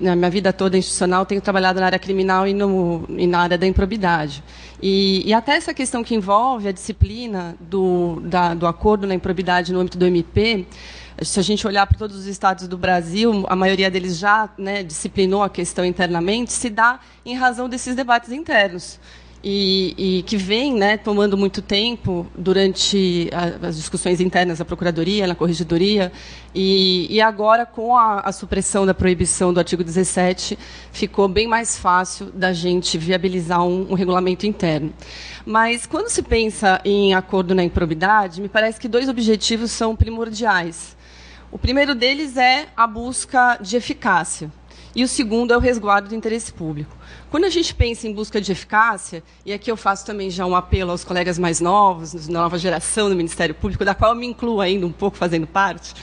na 0.00 0.16
minha 0.16 0.30
vida 0.30 0.52
toda 0.52 0.76
institucional, 0.76 1.26
tenho 1.26 1.40
trabalhado 1.40 1.80
na 1.80 1.86
área 1.86 1.98
criminal 1.98 2.46
e, 2.46 2.54
no, 2.54 3.04
e 3.10 3.26
na 3.26 3.40
área 3.40 3.58
da 3.58 3.66
improbidade. 3.66 4.42
E, 4.82 5.22
e, 5.26 5.34
até 5.34 5.56
essa 5.56 5.74
questão 5.74 6.02
que 6.02 6.14
envolve 6.14 6.68
a 6.68 6.72
disciplina 6.72 7.54
do, 7.60 8.20
da, 8.24 8.54
do 8.54 8.66
acordo 8.66 9.06
na 9.06 9.14
improbidade 9.14 9.72
no 9.72 9.80
âmbito 9.80 9.98
do 9.98 10.06
MP, 10.06 10.66
se 11.22 11.38
a 11.38 11.42
gente 11.42 11.66
olhar 11.66 11.86
para 11.86 11.98
todos 11.98 12.16
os 12.16 12.26
estados 12.26 12.66
do 12.66 12.78
Brasil, 12.78 13.44
a 13.48 13.54
maioria 13.54 13.90
deles 13.90 14.16
já 14.16 14.48
né, 14.56 14.82
disciplinou 14.82 15.42
a 15.42 15.50
questão 15.50 15.84
internamente, 15.84 16.52
se 16.52 16.70
dá 16.70 16.98
em 17.26 17.34
razão 17.34 17.68
desses 17.68 17.94
debates 17.94 18.32
internos 18.32 18.98
e, 19.42 19.94
e, 20.18 20.22
que 20.24 20.36
vem 20.36 20.74
né, 20.74 20.98
tomando 20.98 21.36
muito 21.36 21.62
tempo 21.62 22.26
durante 22.36 23.30
a, 23.32 23.68
as 23.68 23.76
discussões 23.76 24.20
internas 24.20 24.58
da 24.58 24.64
Procuradoria, 24.64 25.26
na 25.26 25.34
Corregedoria, 25.34 26.12
e, 26.54 27.06
e 27.08 27.20
agora, 27.22 27.64
com 27.64 27.96
a, 27.96 28.20
a, 28.20 28.32
supressão 28.32 28.84
da 28.84 28.92
proibição 28.92 29.52
do 29.52 29.58
artigo 29.58 29.82
17, 29.82 30.58
ficou 30.92 31.26
bem 31.26 31.46
mais 31.46 31.78
fácil 31.78 32.26
da 32.26 32.52
gente 32.52 32.98
viabilizar 32.98 33.64
um, 33.64 33.92
um 33.92 33.94
regulamento 33.94 34.46
interno. 34.46 34.92
Mas, 35.46 35.86
quando 35.86 36.08
se 36.08 36.22
pensa 36.22 36.78
em 36.84 37.14
acordo 37.14 37.54
na 37.54 37.64
improbidade, 37.64 38.42
me 38.42 38.48
parece 38.48 38.78
que 38.78 38.88
dois 38.88 39.08
objetivos 39.08 39.70
são 39.70 39.96
primordiais. 39.96 40.96
O 41.50 41.58
primeiro 41.58 41.94
deles 41.94 42.36
é 42.36 42.66
a 42.76 42.86
busca 42.86 43.58
de 43.60 43.76
eficácia, 43.76 44.52
e 44.94 45.02
o 45.02 45.08
segundo 45.08 45.52
é 45.52 45.56
o 45.56 45.60
resguardo 45.60 46.08
do 46.08 46.14
interesse 46.14 46.52
público. 46.52 46.94
Quando 47.30 47.44
a 47.44 47.48
gente 47.48 47.72
pensa 47.72 48.08
em 48.08 48.12
busca 48.12 48.40
de 48.40 48.50
eficácia, 48.50 49.22
e 49.46 49.52
aqui 49.52 49.70
eu 49.70 49.76
faço 49.76 50.04
também 50.04 50.30
já 50.30 50.44
um 50.44 50.56
apelo 50.56 50.90
aos 50.90 51.04
colegas 51.04 51.38
mais 51.38 51.60
novos, 51.60 52.26
da 52.26 52.32
nova 52.32 52.58
geração 52.58 53.08
do 53.08 53.14
Ministério 53.14 53.54
Público, 53.54 53.84
da 53.84 53.94
qual 53.94 54.12
eu 54.12 54.18
me 54.18 54.26
incluo 54.26 54.60
ainda 54.60 54.84
um 54.84 54.90
pouco 54.90 55.16
fazendo 55.16 55.46
parte, 55.46 55.94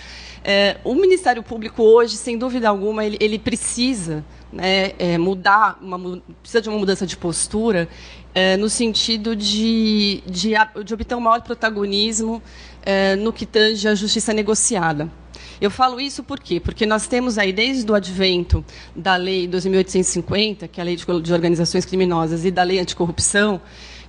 é, 0.42 0.78
o 0.86 0.96
Ministério 0.96 1.44
Público 1.44 1.84
hoje, 1.84 2.16
sem 2.16 2.38
dúvida 2.38 2.70
alguma, 2.70 3.04
ele, 3.04 3.18
ele 3.20 3.38
precisa 3.38 4.24
né, 4.54 4.94
é, 4.98 5.18
mudar, 5.18 5.78
uma, 5.82 6.22
precisa 6.42 6.62
de 6.62 6.70
uma 6.70 6.80
mudança 6.80 7.06
de 7.06 7.18
postura 7.18 7.90
é, 8.34 8.56
no 8.56 8.70
sentido 8.70 9.36
de, 9.36 10.24
de, 10.26 10.54
de, 10.86 10.94
obter 10.94 11.16
um 11.16 11.20
maior 11.20 11.42
protagonismo 11.42 12.42
é, 12.84 13.18
no 13.18 13.34
que 13.34 13.46
tange 13.46 13.86
à 13.86 13.94
justiça 13.94 14.32
negociada. 14.32 15.12
Eu 15.60 15.72
falo 15.72 16.00
isso 16.00 16.24
por 16.24 16.40
quê? 16.40 16.60
Porque 16.60 16.86
nós 16.86 17.08
temos 17.08 17.38
aí, 17.38 17.52
desde 17.52 17.92
o 17.92 17.96
advento 17.96 18.64
da 18.96 19.16
Lei 19.16 19.48
2.850, 19.48 20.68
que 20.68 20.80
é 20.80 20.84
a 20.84 20.86
Lei 20.86 20.96
de 20.96 21.34
Organizações 21.34 21.86
Criminosas, 21.86 22.46
e 22.46 22.52
da 22.52 22.62
Lei 22.62 22.80
Anticorrupção, 22.80 23.60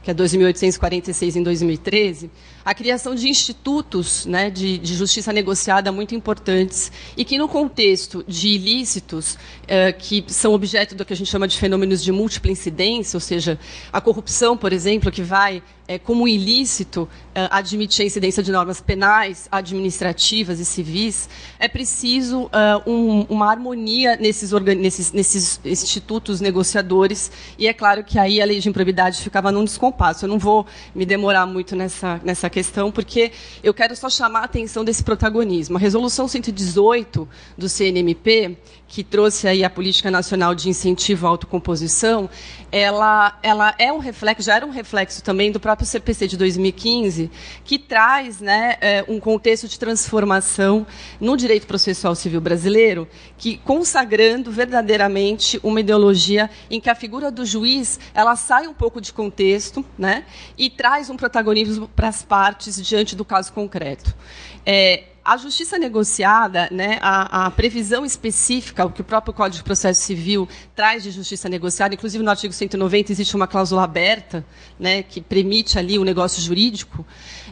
que 0.03 0.11
é 0.11 0.15
2.846 0.15 1.37
em 1.37 1.43
2013, 1.43 2.31
a 2.69 2.75
criação 2.75 3.15
de 3.15 3.31
institutos 3.31 4.27
né, 4.27 4.51
de, 4.51 4.77
de, 4.77 4.95
justiça 4.95 5.33
negociada 5.33 5.91
muito 5.91 6.15
importantes 6.15 6.93
e 7.17 7.25
que, 7.25 7.39
no 7.39 7.49
contexto 7.49 8.23
de 8.29 8.49
ilícitos 8.49 9.39
eh, 9.67 9.91
que 9.91 10.23
são 10.29 10.53
objeto 10.53 10.95
do 10.95 11.03
que 11.03 11.15
a 11.15 11.17
gente 11.17 11.31
chama 11.31 11.49
de 11.49 11.57
fenômenos 11.57 12.05
de 12.05 12.13
múltipla 12.13 12.51
incidência, 12.51 13.17
ou 13.17 13.23
seja, 13.23 13.59
a 13.91 14.03
corrupção, 14.03 14.55
por 14.55 14.71
exemplo, 14.71 15.11
que 15.11 15.23
vai 15.23 15.63
é, 15.89 15.99
como 15.99 16.29
ilícito 16.29 17.09
é, 17.35 17.49
admitir 17.51 18.03
a 18.03 18.07
incidência 18.07 18.43
de 18.43 18.53
normas 18.53 18.79
penais, 18.79 19.49
administrativas 19.51 20.61
e 20.61 20.65
civis, 20.65 21.31
é 21.59 21.67
preciso 21.67 22.51
um, 22.87 23.23
uma 23.23 23.51
harmonia 23.51 24.17
nesses, 24.17 24.53
nesses, 24.53 25.13
nesses, 25.13 25.61
institutos 25.65 26.43
negociadores, 26.43 27.33
e 27.59 27.67
é 27.67 27.73
claro 27.73 28.05
que 28.05 28.19
aí 28.19 28.43
a 28.43 28.45
lei 28.45 28.61
de 28.61 28.69
improbidade 28.69 29.23
ficava 29.23 29.51
num 29.51 29.65
descompasso. 29.65 30.27
Eu 30.27 30.29
não 30.29 30.39
vou 30.39 30.67
me 30.95 31.07
demorar 31.07 31.47
muito 31.47 31.75
nessa, 31.75 32.21
nessa 32.23 32.51
questão, 32.51 32.58
porque 32.91 33.33
eu 33.63 33.73
quero 33.73 33.95
só 33.95 34.11
chamar 34.11 34.41
a 34.41 34.45
atenção 34.45 34.85
desse 34.85 35.05
protagonismo. 35.05 35.77
A 35.77 35.81
Resolução 35.81 36.27
118 36.27 37.29
do 37.57 37.69
CNMP, 37.69 38.57
que 38.89 39.05
trouxe 39.05 39.47
aí 39.47 39.63
a 39.63 39.71
Política 39.71 40.11
Nacional 40.11 40.55
de 40.55 40.69
Incentivo 40.69 41.27
à 41.27 41.31
Autocomposição, 41.31 42.29
ela, 42.73 43.39
ela 43.43 43.75
é 43.79 43.93
um 43.93 43.99
reflexo, 43.99 44.43
já 44.43 44.57
era 44.57 44.67
um 44.67 44.71
reflexo 44.71 45.23
também 45.23 45.53
do 45.53 45.61
próprio 45.61 45.87
CPC 45.87 46.27
de 46.27 46.37
2015, 46.37 47.31
que 47.65 47.79
traz 47.79 48.41
né, 48.41 48.77
é, 48.81 49.05
um 49.07 49.21
contexto 49.21 49.69
de 49.69 49.79
transformação 49.79 50.87
no 51.21 51.37
direito 51.37 51.67
processual 51.67 52.15
civil 52.15 52.41
brasileiro, 52.41 53.07
que 53.37 53.59
consagrando 53.59 54.51
verdadeiramente 54.51 55.61
uma 55.63 55.81
ideologia 55.81 56.51
em 56.71 56.81
que 56.81 56.91
a 56.91 56.95
figura 56.95 57.31
do 57.31 57.45
juiz 57.45 58.01
ela 58.15 58.37
sai 58.37 58.67
um 58.67 58.75
pouco 58.75 59.01
de 59.01 59.13
contexto 59.13 59.85
né, 59.99 60.25
e 60.57 60.71
traz 60.71 61.11
um 61.11 61.17
protagonismo 61.17 61.89
para 61.89 62.09
as 62.09 62.23
partes 62.23 62.48
diante 62.57 63.17
do 63.17 63.25
caso 63.25 63.53
concreto. 63.53 64.15
É, 64.65 65.05
a 65.29 65.37
justiça 65.37 65.79
negociada, 65.79 66.71
né, 66.73 66.99
a, 67.03 67.45
a, 67.45 67.51
previsão 67.51 68.03
específica, 68.03 68.87
o 68.87 68.91
que 68.91 69.03
o 69.03 69.05
próprio 69.05 69.35
Código 69.35 69.59
de 69.59 69.63
Processo 69.63 70.01
Civil 70.01 70.49
traz 70.75 71.03
de 71.03 71.11
justiça 71.11 71.51
negociada, 71.51 71.95
inclusive 71.95 72.25
no 72.25 72.31
artigo 72.31 72.55
190 72.55 73.13
existe 73.13 73.37
uma 73.37 73.47
cláusula 73.47 73.85
aberta, 73.85 74.43
né, 74.81 75.03
que 75.03 75.21
permite 75.21 75.79
ali 75.79 75.99
o 75.99 76.05
negócio 76.05 76.41
jurídico, 76.41 77.05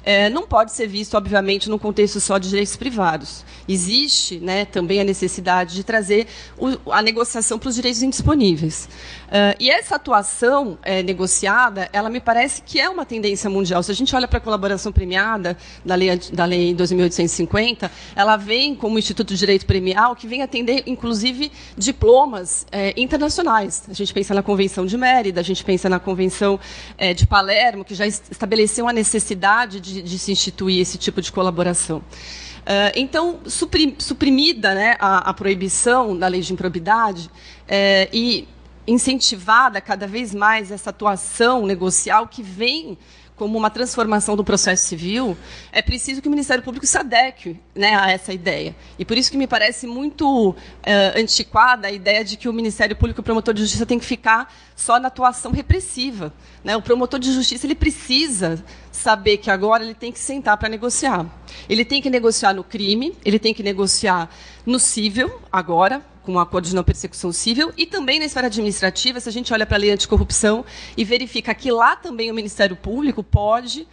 é, 0.06 0.30
não 0.30 0.46
pode 0.46 0.70
ser 0.70 0.86
visto, 0.86 1.16
obviamente, 1.16 1.68
no 1.68 1.80
contexto 1.80 2.20
só 2.20 2.38
de 2.38 2.48
direitos 2.48 2.76
privados. 2.76 3.44
Existe 3.68 4.38
né, 4.38 4.64
também 4.64 5.00
a 5.00 5.04
necessidade 5.04 5.74
de 5.74 5.82
trazer 5.82 6.28
o, 6.56 6.92
a 6.92 7.02
negociação 7.02 7.58
para 7.58 7.68
os 7.68 7.74
direitos 7.74 8.04
indisponíveis. 8.04 8.88
Uh, 9.26 9.58
e 9.58 9.68
essa 9.68 9.96
atuação 9.96 10.78
é, 10.84 11.02
negociada, 11.02 11.88
ela 11.92 12.08
me 12.08 12.20
parece 12.20 12.62
que 12.62 12.78
é 12.78 12.88
uma 12.88 13.04
tendência 13.04 13.50
mundial. 13.50 13.82
Se 13.82 13.90
a 13.90 13.94
gente 13.94 14.14
olha 14.14 14.28
para 14.28 14.38
a 14.38 14.40
colaboração 14.40 14.92
premiada 14.92 15.56
da 15.84 15.96
lei, 15.96 16.16
da 16.32 16.44
lei 16.44 16.72
2850, 16.72 17.90
ela 18.14 18.36
vem 18.36 18.76
como 18.76 19.00
Instituto 19.00 19.34
de 19.34 19.40
Direito 19.40 19.66
Premial, 19.66 20.14
que 20.14 20.28
vem 20.28 20.42
atender, 20.42 20.84
inclusive, 20.86 21.50
diplomas 21.76 22.64
é, 22.70 22.94
internacionais. 22.96 23.82
A 23.90 23.92
gente 23.92 24.14
pensa 24.14 24.32
na 24.32 24.42
Convenção 24.44 24.86
de 24.86 24.96
Mérida, 24.96 25.40
a 25.40 25.44
gente 25.44 25.64
pensa 25.64 25.88
na 25.88 25.98
Convenção 25.98 26.60
é, 26.96 27.12
de 27.12 27.26
Palermo, 27.26 27.84
que 27.84 27.96
já 27.96 28.06
estabeleceu 28.06 28.88
a 28.88 28.92
necessidade 28.92 29.80
de, 29.80 29.95
de 30.02 30.18
se 30.18 30.32
instituir 30.32 30.80
esse 30.80 30.98
tipo 30.98 31.20
de 31.20 31.30
colaboração. 31.32 31.98
Uh, 31.98 32.90
então, 32.96 33.40
suprimida 33.46 34.74
né, 34.74 34.96
a, 34.98 35.30
a, 35.30 35.34
proibição 35.34 36.18
da 36.18 36.26
lei 36.26 36.40
de 36.40 36.52
improbidade 36.52 37.30
é, 37.68 38.08
e 38.12 38.48
incentivada 38.88 39.80
cada 39.80 40.06
vez 40.06 40.34
mais 40.34 40.72
essa 40.72 40.90
atuação 40.90 41.64
negocial 41.64 42.26
que 42.26 42.42
vem 42.42 42.98
como 43.36 43.58
uma 43.58 43.68
transformação 43.68 44.34
do 44.34 44.42
processo 44.42 44.86
civil, 44.86 45.36
é 45.70 45.82
preciso 45.82 46.22
que 46.22 46.28
o 46.28 46.30
Ministério 46.30 46.64
Público 46.64 46.86
se 46.86 46.96
adeque 46.96 47.60
né, 47.74 47.94
a 47.94 48.10
essa 48.10 48.32
ideia. 48.32 48.74
E 48.98 49.04
por 49.04 49.16
isso 49.16 49.30
que 49.30 49.36
me 49.36 49.46
parece 49.46 49.86
muito 49.86 50.50
uh, 50.50 50.54
antiquada 51.14 51.86
a 51.86 51.92
ideia 51.92 52.24
de 52.24 52.38
que 52.38 52.48
o 52.48 52.52
Ministério 52.52 52.96
Público 52.96 53.20
e 53.20 53.22
o 53.22 53.24
promotor 53.24 53.52
de 53.52 53.60
justiça 53.60 53.84
tem 53.84 53.98
que 53.98 54.06
ficar 54.06 54.52
só 54.74 54.98
na 54.98 55.08
atuação 55.08 55.52
repressiva. 55.52 56.32
Né? 56.64 56.74
O 56.76 56.82
promotor 56.82 57.20
de 57.20 57.30
justiça 57.30 57.66
ele 57.66 57.74
precisa 57.74 58.64
saber 59.06 59.36
que 59.36 59.48
agora 59.48 59.84
ele 59.84 59.94
tem 59.94 60.10
que 60.10 60.18
sentar 60.18 60.56
para 60.56 60.68
negociar. 60.68 61.24
Ele 61.68 61.84
tem 61.84 62.02
que 62.02 62.10
negociar 62.10 62.52
no 62.52 62.64
crime, 62.64 63.16
ele 63.24 63.38
tem 63.38 63.54
que 63.54 63.62
negociar 63.62 64.28
no 64.66 64.80
cível, 64.80 65.40
agora, 65.52 66.04
com 66.24 66.34
o 66.34 66.40
acordo 66.40 66.66
de 66.66 66.74
não 66.74 66.82
persecução 66.82 67.30
civil, 67.30 67.72
e 67.76 67.86
também 67.86 68.18
na 68.18 68.24
esfera 68.24 68.48
administrativa, 68.48 69.20
se 69.20 69.28
a 69.28 69.32
gente 69.32 69.52
olha 69.52 69.64
para 69.64 69.76
a 69.76 69.78
lei 69.78 69.92
anticorrupção 69.92 70.64
e 70.96 71.04
verifica 71.04 71.54
que 71.54 71.70
lá 71.70 71.94
também 71.94 72.32
o 72.32 72.34
Ministério 72.34 72.74
Público 72.74 73.22
pode 73.22 73.86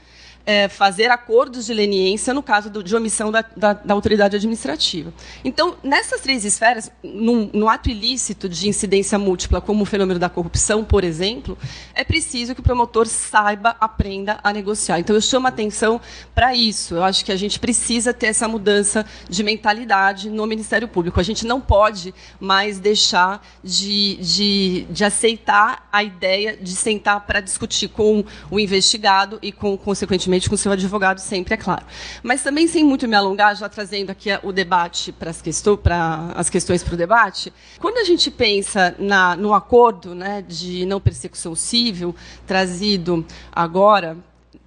é, 0.46 0.68
fazer 0.68 1.10
acordos 1.10 1.66
de 1.66 1.74
leniência 1.74 2.34
no 2.34 2.44
caso 2.44 2.70
do, 2.70 2.84
de 2.84 2.96
omissão 2.96 3.32
da, 3.32 3.44
da, 3.56 3.74
da, 3.74 3.94
autoridade 3.94 4.36
administrativa. 4.36 5.14
Então, 5.44 5.78
nessas 5.82 6.20
três 6.22 6.44
esferas, 6.44 6.92
num, 7.02 7.50
no 7.54 7.70
ato 7.70 7.90
ilícito 7.90 8.50
de 8.50 8.68
incidência 8.68 9.18
múltipla, 9.18 9.62
como 9.62 9.84
o 9.84 9.86
fenômeno 9.86 10.20
da 10.20 10.30
corrupção, 10.30 10.84
por 10.84 11.04
exemplo, 11.04 11.58
é 11.94 12.04
preciso 12.04 12.54
que 12.54 12.60
o 12.60 12.64
promotor 12.64 13.08
saiba, 13.08 13.76
aprenda 13.80 14.40
a 14.44 14.52
negociar. 14.52 15.00
Então, 15.00 15.16
eu 15.16 15.22
chamo 15.22 15.48
a 15.48 15.50
atenção 15.50 16.02
para 16.36 16.54
isso. 16.54 16.96
Eu 16.96 17.04
acho 17.04 17.24
que 17.24 17.32
a 17.32 17.38
gente 17.38 17.60
precisa 17.60 18.14
ter 18.14 18.28
essa 18.28 18.48
mudança 18.48 19.06
de 19.30 19.44
mentalidade 19.44 20.30
no 20.30 20.46
Ministério 20.46 20.88
Público. 20.88 21.20
A 21.20 21.24
gente 21.24 21.46
não 21.46 21.62
pode 21.62 22.14
mais 22.40 22.80
deixar 22.80 23.46
de, 23.64 24.18
de, 24.18 24.88
de 24.90 25.06
aceitar 25.06 25.88
a 25.92 26.04
ideia 26.04 26.58
de 26.58 26.72
sentar 26.72 27.22
para 27.22 27.40
discutir 27.40 27.88
com 27.88 28.26
o 28.52 28.60
investigado 28.60 29.40
e, 29.42 29.52
com, 29.52 29.78
consequentemente, 29.78 30.33
com 30.50 30.56
o 30.56 30.58
seu 30.58 30.72
advogado 30.72 31.20
sempre, 31.20 31.54
é 31.54 31.58
claro. 31.58 31.86
Mas 32.22 32.44
também, 32.44 32.68
sem 32.68 32.84
muito 32.84 33.08
me 33.08 33.16
alongar, 33.16 33.56
já 33.56 33.70
trazendo 33.70 34.10
aqui 34.10 34.30
o 34.44 34.52
debate 34.52 35.12
para 35.12 35.30
as, 35.30 35.42
questões, 35.42 35.80
para 35.80 36.32
as 36.36 36.50
questões 36.50 36.84
para 36.84 36.94
o 36.94 36.98
debate, 36.98 37.54
quando 37.80 37.98
a 37.98 38.04
gente 38.04 38.30
pensa 38.32 38.96
na, 38.98 39.36
no 39.36 39.54
acordo 39.54 40.14
né, 40.16 40.44
de 40.48 40.86
não 40.86 41.00
persecução 41.00 41.56
civil, 41.56 42.16
trazido 42.46 43.26
agora 43.52 44.18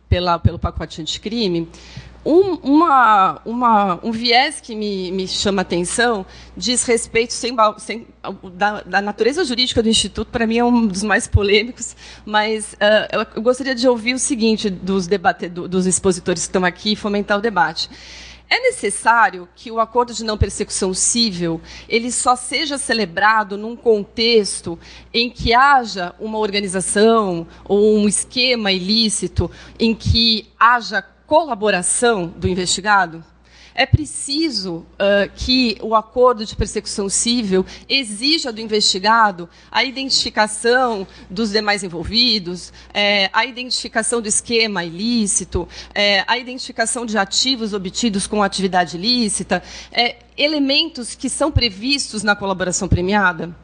pela, 0.08 0.38
pelo 0.38 0.58
pacote 0.58 1.00
anticrime, 1.00 1.68
um, 2.26 2.54
uma, 2.56 3.40
uma, 3.44 4.00
um 4.02 4.10
viés 4.10 4.60
que 4.60 4.74
me, 4.74 5.12
me 5.12 5.28
chama 5.28 5.62
atenção 5.62 6.26
diz 6.56 6.82
respeito 6.82 7.32
sem, 7.32 7.54
sem, 7.78 8.06
da, 8.52 8.82
da, 8.82 9.00
natureza 9.00 9.44
jurídica 9.44 9.80
do 9.80 9.88
Instituto, 9.88 10.28
para 10.28 10.44
mim 10.44 10.58
é 10.58 10.64
um 10.64 10.86
dos 10.88 11.04
mais 11.04 11.28
polêmicos, 11.28 11.94
mas 12.24 12.72
uh, 12.74 13.26
eu, 13.36 13.42
gostaria 13.42 13.76
de 13.76 13.86
ouvir 13.88 14.14
o 14.14 14.18
seguinte 14.18 14.68
dos, 14.68 15.06
debate, 15.06 15.48
dos 15.48 15.86
expositores 15.86 16.42
que 16.42 16.48
estão 16.48 16.64
aqui 16.64 16.92
e 16.92 16.96
fomentar 16.96 17.38
o 17.38 17.40
debate. 17.40 17.88
É 18.48 18.60
necessário 18.60 19.48
que 19.56 19.72
o 19.72 19.80
acordo 19.80 20.14
de 20.14 20.24
não 20.24 20.38
persecução 20.38 20.94
civil 20.94 21.60
ele 21.88 22.12
só 22.12 22.36
seja 22.36 22.78
celebrado 22.78 23.56
num 23.56 23.74
contexto 23.76 24.78
em 25.12 25.28
que 25.28 25.52
haja 25.52 26.14
uma 26.18 26.38
organização 26.38 27.46
ou 27.64 27.96
um 27.96 28.08
esquema 28.08 28.70
ilícito 28.70 29.50
em 29.80 29.94
que 29.94 30.48
haja 30.58 31.04
colaboração 31.26 32.26
do 32.28 32.48
investigado? 32.48 33.24
É 33.78 33.84
preciso 33.84 34.76
uh, 34.76 35.30
que 35.36 35.76
o 35.82 35.94
acordo 35.94 36.46
de 36.46 36.56
persecução 36.56 37.10
civil 37.10 37.64
exija 37.86 38.50
do 38.50 38.58
investigado 38.58 39.50
a 39.70 39.84
identificação 39.84 41.06
dos 41.28 41.50
demais 41.50 41.84
envolvidos, 41.84 42.72
é, 42.94 43.28
a 43.34 43.44
identificação 43.44 44.22
do 44.22 44.28
esquema 44.28 44.82
ilícito, 44.82 45.68
é, 45.94 46.24
a 46.26 46.38
identificação 46.38 47.04
de 47.04 47.18
ativos 47.18 47.74
obtidos 47.74 48.26
com 48.26 48.42
atividade 48.42 48.96
ilícita, 48.96 49.62
é, 49.92 50.16
elementos 50.38 51.14
que 51.14 51.28
são 51.28 51.52
previstos 51.52 52.22
na 52.22 52.34
colaboração 52.34 52.88
premiada 52.88 53.54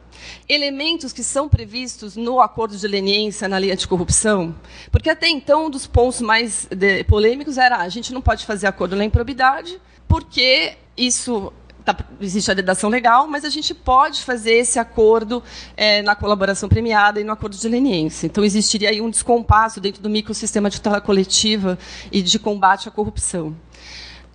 elementos 0.47 1.13
que 1.13 1.23
são 1.23 1.47
previstos 1.49 2.15
no 2.15 2.39
acordo 2.39 2.75
de 2.77 2.87
leniência 2.87 3.47
na 3.47 3.57
lei 3.57 3.71
anticorrupção? 3.71 4.55
Porque 4.91 5.09
até 5.09 5.27
então, 5.27 5.67
um 5.67 5.69
dos 5.69 5.87
pontos 5.87 6.21
mais 6.21 6.67
de, 6.69 7.03
polêmicos 7.03 7.57
era 7.57 7.77
ah, 7.77 7.81
a 7.81 7.89
gente 7.89 8.13
não 8.13 8.21
pode 8.21 8.45
fazer 8.45 8.67
acordo 8.67 8.95
na 8.95 9.05
improbidade, 9.05 9.79
porque 10.07 10.77
isso 10.95 11.51
Tá, 11.85 11.97
existe 12.21 12.49
a 12.49 12.53
dedação 12.53 12.89
legal, 12.89 13.27
mas 13.27 13.43
a 13.43 13.49
gente 13.49 13.73
pode 13.73 14.23
fazer 14.23 14.53
esse 14.53 14.79
acordo 14.79 15.43
é, 15.75 16.01
na 16.01 16.15
colaboração 16.15 16.69
premiada 16.69 17.19
e 17.19 17.25
no 17.25 17.33
acordo 17.33 17.57
de 17.57 17.67
leniência. 17.67 18.25
Então, 18.25 18.41
existiria 18.41 18.89
aí 18.89 19.01
um 19.01 19.09
descompasso 19.09 19.81
dentro 19.81 20.01
do 20.01 20.09
microsistema 20.09 20.69
de 20.69 20.77
tutela 20.77 21.01
coletiva 21.01 21.77
e 22.09 22.21
de 22.21 22.39
combate 22.39 22.87
à 22.87 22.91
corrupção. 22.91 23.53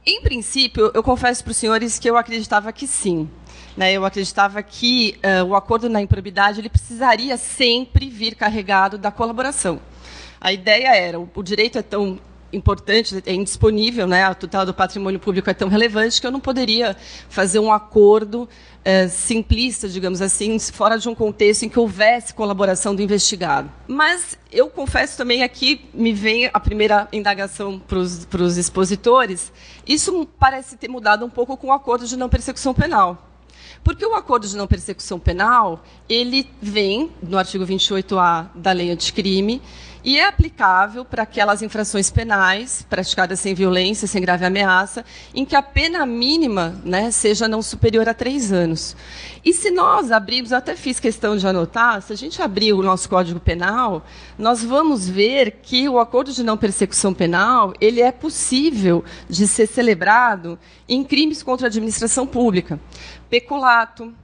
Em 0.05 0.21
princípio, 0.21 0.91
eu 0.93 1.03
confesso 1.03 1.43
para 1.43 1.51
os 1.51 1.57
senhores 1.57 1.99
que 1.99 2.09
eu 2.09 2.19
acreditava 2.19 2.71
que 2.71 2.87
sim. 2.87 3.29
Né, 3.79 3.93
eu 3.93 4.05
acreditava 4.05 4.61
que 4.61 5.21
uh, 5.23 5.45
o 5.45 5.55
acordo 5.55 5.89
na 5.89 6.03
improbidade 6.03 6.61
ele 6.61 6.69
precisaria 6.69 7.37
sempre 7.37 8.09
vir 8.09 8.35
carregado 8.35 8.99
da 8.99 9.13
colaboração. 9.13 9.81
A 10.41 10.53
ideia 10.53 10.97
era, 10.97 11.21
o, 11.21 11.31
o 11.33 11.43
direito 11.45 11.79
é 11.79 11.83
tão 11.83 12.19
importante, 12.53 13.23
é 13.25 13.33
indisponível, 13.33 14.05
né? 14.09 14.25
a 14.25 14.35
tutela 14.35 14.67
do 14.67 14.75
patrimônio 14.75 15.21
público 15.21 15.49
é 15.49 15.55
tão 15.55 15.69
relevante 15.69 16.21
que 16.21 16.27
eu 16.27 16.33
não 16.33 16.41
poderia 16.41 16.97
fazer 17.29 17.61
um 17.61 17.73
acordo 17.73 18.49
é, 18.85 19.07
simplista, 19.07 19.89
digamos 19.89 20.21
assim, 20.21 20.59
fora 20.59 20.99
de 20.99 21.09
um 21.09 21.15
contexto 21.15 21.63
em 21.63 21.69
que 21.69 21.79
houvesse 21.79 22.35
colaboração 22.35 22.97
do 22.97 23.03
investigado. 23.03 23.71
Mas 23.87 24.37
eu 24.51 24.69
confesso 24.69 25.17
também 25.17 25.45
aqui, 25.45 25.89
me 25.95 26.13
vem 26.13 26.51
a 26.53 26.59
primeira 26.59 27.07
indagação 27.13 27.79
para 27.79 27.99
os 28.43 28.57
expositores, 28.57 29.53
isso 29.87 30.27
parece 30.37 30.77
ter 30.77 30.89
mudado 30.89 31.25
um 31.25 31.31
pouco 31.31 31.57
com 31.57 31.69
o 31.69 31.73
acordo 31.73 32.09
de 32.09 32.17
não 32.17 32.29
persecução 32.29 32.75
penal. 32.75 33.28
Porque 33.89 34.05
o 34.05 34.13
acordo 34.13 34.47
de 34.47 34.55
não 34.55 34.67
persecução 34.67 35.19
penal, 35.19 35.83
ele 36.11 36.47
vem 36.61 37.11
no 37.23 37.39
artigo 37.39 37.65
28A 37.65 38.49
da 38.55 38.71
lei 38.71 38.91
anticrime, 38.91 39.63
e 40.09 40.19
é 40.19 40.27
aplicável 40.27 41.05
para 41.05 41.25
aquelas 41.25 41.61
infrações 41.61 42.11
penais 42.11 42.81
praticadas 42.89 43.41
sem 43.41 43.53
violência, 43.53 44.09
sem 44.09 44.23
grave 44.23 44.43
ameaça, 44.43 45.05
em 45.35 45.45
que 45.45 45.55
a 45.55 45.61
pena 45.61 46.07
mínima 46.07 46.81
né, 46.83 47.11
seja 47.11 47.47
não 47.47 47.61
superior 47.61 48.09
a 48.09 48.15
três 48.15 48.51
anos. 48.51 48.97
E 49.45 49.53
se 49.53 49.71
nós 49.71 50.11
abrirmos, 50.11 50.51
até 50.51 50.75
fiz 50.75 50.99
questão 50.99 51.37
de 51.37 51.47
anotar, 51.47 52.01
se 52.01 52.11
a 52.11 52.17
gente 52.17 52.41
abrir 52.41 52.73
o 52.73 52.83
nosso 52.83 53.07
Código 53.07 53.39
Penal, 53.39 54.03
nós 54.39 54.65
vamos 54.65 55.07
ver 55.07 55.59
que 55.63 55.87
o 55.91 55.99
acordo 55.99 56.33
de 56.33 56.43
não 56.43 56.57
persecução 56.57 57.13
penal 57.13 57.75
ele 57.79 58.01
é 58.01 58.11
possível 58.11 59.05
de 59.29 59.47
ser 59.47 59.67
celebrado 59.67 60.59
em 60.89 61.05
crimes 61.05 61.43
contra 61.43 61.67
a 61.67 61.69
administração 61.69 62.27
pública. 62.27 62.81
Peculato, 63.29 64.15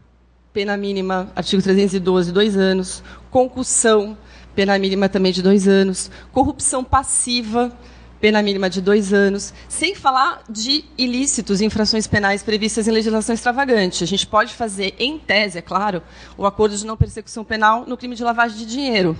pena 0.50 0.78
mínima, 0.78 1.30
artigo 1.36 1.60
312, 1.60 2.32
dois 2.32 2.56
anos. 2.56 3.04
Concussão, 3.30 4.16
pena 4.54 4.78
mínima 4.78 5.08
também 5.08 5.32
de 5.32 5.42
dois 5.42 5.66
anos. 5.68 6.10
Corrupção 6.32 6.82
passiva, 6.84 7.72
pena 8.20 8.42
mínima 8.42 8.70
de 8.70 8.80
dois 8.80 9.12
anos, 9.12 9.52
sem 9.68 9.94
falar 9.94 10.42
de 10.48 10.84
ilícitos, 10.96 11.60
infrações 11.60 12.06
penais 12.06 12.42
previstas 12.42 12.88
em 12.88 12.90
legislação 12.90 13.34
extravagante. 13.34 14.02
A 14.02 14.06
gente 14.06 14.26
pode 14.26 14.54
fazer, 14.54 14.94
em 14.98 15.18
tese, 15.18 15.58
é 15.58 15.62
claro, 15.62 16.02
o 16.38 16.46
acordo 16.46 16.76
de 16.76 16.86
não 16.86 16.96
persecução 16.96 17.44
penal 17.44 17.84
no 17.86 17.96
crime 17.96 18.14
de 18.14 18.24
lavagem 18.24 18.56
de 18.56 18.66
dinheiro. 18.66 19.14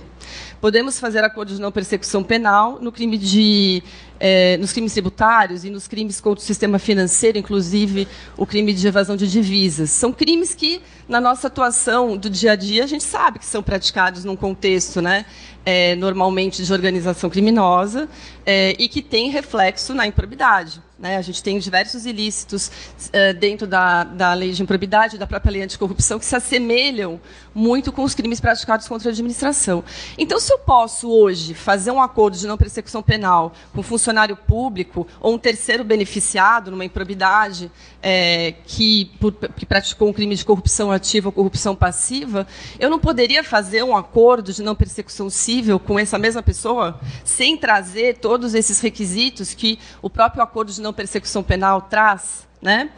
Podemos 0.61 0.99
fazer 0.99 1.23
acordo 1.23 1.53
de 1.53 1.61
não 1.61 1.71
persecução 1.71 2.23
penal 2.23 2.79
no 2.81 2.91
crime 2.91 3.17
de 3.17 3.83
é, 4.19 4.57
nos 4.57 4.71
crimes 4.71 4.93
tributários 4.93 5.65
e 5.65 5.69
nos 5.69 5.87
crimes 5.87 6.21
contra 6.21 6.41
o 6.41 6.45
sistema 6.45 6.79
financeiro, 6.79 7.37
inclusive 7.37 8.07
o 8.37 8.45
crime 8.45 8.73
de 8.73 8.87
evasão 8.87 9.15
de 9.15 9.29
divisas. 9.29 9.89
São 9.89 10.13
crimes 10.13 10.55
que, 10.55 10.81
na 11.07 11.19
nossa 11.19 11.47
atuação 11.47 12.15
do 12.17 12.29
dia 12.29 12.53
a 12.53 12.55
dia, 12.55 12.83
a 12.83 12.87
gente 12.87 13.03
sabe 13.03 13.39
que 13.39 13.45
são 13.45 13.61
praticados 13.61 14.23
num 14.23 14.35
contexto 14.35 15.01
né, 15.01 15.25
é, 15.65 15.95
normalmente 15.95 16.63
de 16.63 16.71
organização 16.71 17.29
criminosa 17.29 18.07
é, 18.45 18.75
e 18.79 18.87
que 18.87 19.01
tem 19.01 19.29
reflexo 19.29 19.93
na 19.93 20.07
improbidade. 20.07 20.81
Né? 20.97 21.17
A 21.17 21.21
gente 21.21 21.43
tem 21.43 21.59
diversos 21.59 22.05
ilícitos 22.05 22.71
uh, 23.07 23.33
dentro 23.37 23.67
da, 23.67 24.05
da 24.05 24.33
lei 24.33 24.53
de 24.53 24.63
improbidade, 24.63 25.17
da 25.17 25.27
própria 25.27 25.51
lei 25.51 25.61
anticorrupção, 25.61 26.17
que 26.17 26.25
se 26.25 26.35
assemelham 26.35 27.19
muito 27.53 27.91
com 27.91 28.03
os 28.03 28.15
crimes 28.15 28.39
praticados 28.39 28.87
contra 28.87 29.09
a 29.09 29.11
administração. 29.11 29.83
Então, 30.17 30.39
se 30.39 30.53
eu 30.53 30.59
posso 30.59 31.09
hoje 31.09 31.53
fazer 31.53 31.91
um 31.91 32.01
acordo 32.01 32.37
de 32.37 32.47
não 32.47 32.57
persecução 32.57 33.03
penal 33.03 33.53
com 33.73 33.81
um 33.81 33.83
funcionário 33.83 34.37
público 34.37 35.05
ou 35.19 35.33
um 35.33 35.37
terceiro 35.37 35.83
beneficiado 35.83 36.71
numa 36.71 36.85
improbidade 36.85 37.69
é, 38.01 38.53
que, 38.65 39.11
por, 39.19 39.33
que 39.33 39.65
praticou 39.65 40.07
um 40.07 40.13
crime 40.13 40.35
de 40.35 40.45
corrupção 40.45 40.91
ativa 40.91 41.27
ou 41.27 41.33
corrupção 41.33 41.75
passiva, 41.75 42.47
eu 42.79 42.89
não 42.89 42.99
poderia 42.99 43.43
fazer 43.43 43.83
um 43.83 43.97
acordo 43.97 44.53
de 44.53 44.61
não 44.61 44.75
persecução 44.75 45.29
civil 45.29 45.77
com 45.77 45.99
essa 45.99 46.17
mesma 46.17 46.41
pessoa 46.41 46.99
sem 47.23 47.57
trazer 47.57 48.17
todos 48.17 48.53
esses 48.53 48.79
requisitos 48.79 49.53
que 49.53 49.77
o 50.01 50.09
próprio 50.09 50.41
acordo 50.41 50.71
de 50.71 50.84
não 50.85 50.93
persecução 50.93 51.41
penal 51.41 51.81
traz, 51.81 52.47
né? 52.61 52.91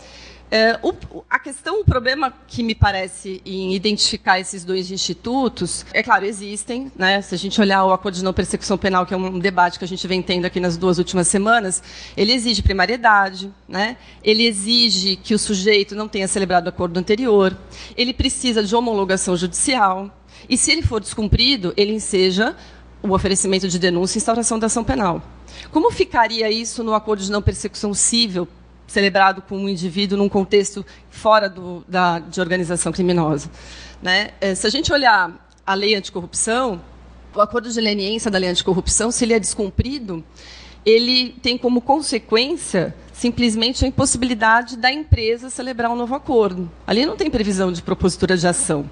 É, 0.50 0.80
o, 0.82 0.94
a 1.30 1.40
questão, 1.40 1.82
o 1.82 1.86
problema 1.86 2.34
que 2.48 2.64
me 2.64 2.74
parece 2.74 3.42
em 3.46 3.74
identificar 3.76 4.40
esses 4.40 4.64
dois 4.64 4.92
institutos, 4.92 5.86
é 5.94 6.02
claro, 6.02 6.26
existem, 6.26 6.90
né? 6.96 7.22
Se 7.22 7.36
a 7.36 7.38
gente 7.38 7.60
olhar 7.60 7.84
o 7.86 7.92
acordo 7.92 8.16
de 8.16 8.24
não 8.24 8.34
persecução 8.34 8.78
penal, 8.78 9.06
que 9.06 9.14
é 9.14 9.18
um 9.18 9.40
debate 9.40 9.78
que 9.78 9.84
a 9.84 9.88
gente 9.88 10.06
vem 10.08 10.22
tendo 10.22 10.46
aqui 10.46 10.60
nas 10.60 10.78
duas 10.78 10.98
últimas 10.98 11.28
semanas, 11.28 11.84
ele 12.16 12.32
exige 12.34 12.62
primariedade, 12.62 13.54
né? 13.68 13.98
Ele 14.24 14.46
exige 14.46 15.18
que 15.18 15.34
o 15.34 15.40
sujeito 15.40 15.96
não 15.96 16.08
tenha 16.08 16.28
celebrado 16.28 16.68
o 16.68 16.70
acordo 16.70 16.98
anterior, 16.98 17.58
ele 17.98 18.14
precisa 18.14 18.64
de 18.64 18.74
homologação 18.74 19.36
judicial, 19.36 20.10
e 20.48 20.58
se 20.58 20.72
ele 20.72 20.82
for 20.82 21.02
descumprido, 21.02 21.74
ele 21.76 21.94
enseja 21.94 22.56
o 23.02 23.14
oferecimento 23.14 23.68
de 23.68 23.78
denúncia 23.78 24.18
e 24.18 24.20
instauração 24.20 24.58
da 24.58 24.68
ação 24.68 24.84
penal. 24.84 25.22
Como 25.72 25.92
ficaria 25.92 26.50
isso 26.50 26.84
no 26.84 26.94
acordo 26.94 27.24
de 27.24 27.32
não 27.32 27.42
persecução 27.42 27.94
civil 27.94 28.48
celebrado 28.88 29.42
com 29.42 29.58
um 29.58 29.70
indivíduo 29.70 30.18
num 30.18 30.30
contexto 30.30 30.86
fora 31.10 31.50
do, 31.50 31.84
da, 31.88 32.20
de 32.20 32.40
organização 32.40 32.92
criminosa? 32.92 33.50
Né? 34.02 34.32
É, 34.40 34.56
se 34.56 34.66
a 34.66 34.70
gente 34.70 34.92
olhar 34.94 35.48
a 35.66 35.74
lei 35.74 35.96
anticorrupção, 35.96 36.82
o 37.36 37.42
acordo 37.42 37.70
de 37.70 37.82
leniência 37.82 38.32
da 38.32 38.38
lei 38.38 38.50
anticorrupção, 38.50 39.12
se 39.12 39.26
ele 39.26 39.34
é 39.34 39.40
descumprido, 39.40 40.24
ele 40.86 41.36
tem 41.42 41.58
como 41.58 41.82
consequência 41.82 42.96
simplesmente 43.12 43.84
a 43.84 43.88
impossibilidade 43.88 44.78
da 44.78 44.92
empresa 44.92 45.50
celebrar 45.50 45.92
um 45.92 45.96
novo 45.96 46.16
acordo. 46.16 46.72
Ali 46.86 47.06
não 47.06 47.18
tem 47.18 47.30
previsão 47.30 47.72
de 47.72 47.82
propositura 47.82 48.38
de 48.38 48.48
ação. 48.48 48.90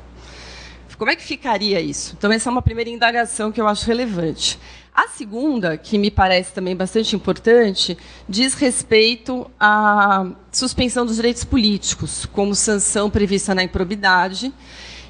Como 0.97 1.11
é 1.11 1.15
que 1.15 1.23
ficaria 1.23 1.79
isso? 1.79 2.15
Então, 2.17 2.31
essa 2.31 2.49
é 2.49 2.51
uma 2.51 2.61
primeira 2.61 2.89
indagação 2.89 3.51
que 3.51 3.59
eu 3.59 3.67
acho 3.67 3.85
relevante. 3.85 4.57
A 4.95 5.09
segunda, 5.09 5.77
que 5.77 5.97
me 5.97 6.09
parece 6.09 6.53
também 6.53 6.73
bastante 6.73 7.17
importante, 7.17 7.97
diz 8.29 8.53
respeito 8.53 9.45
à 9.59 10.25
suspensão 10.49 11.05
dos 11.05 11.17
direitos 11.17 11.43
políticos, 11.43 12.25
como 12.25 12.55
sanção 12.55 13.09
prevista 13.09 13.53
na 13.53 13.61
improbidade 13.61 14.53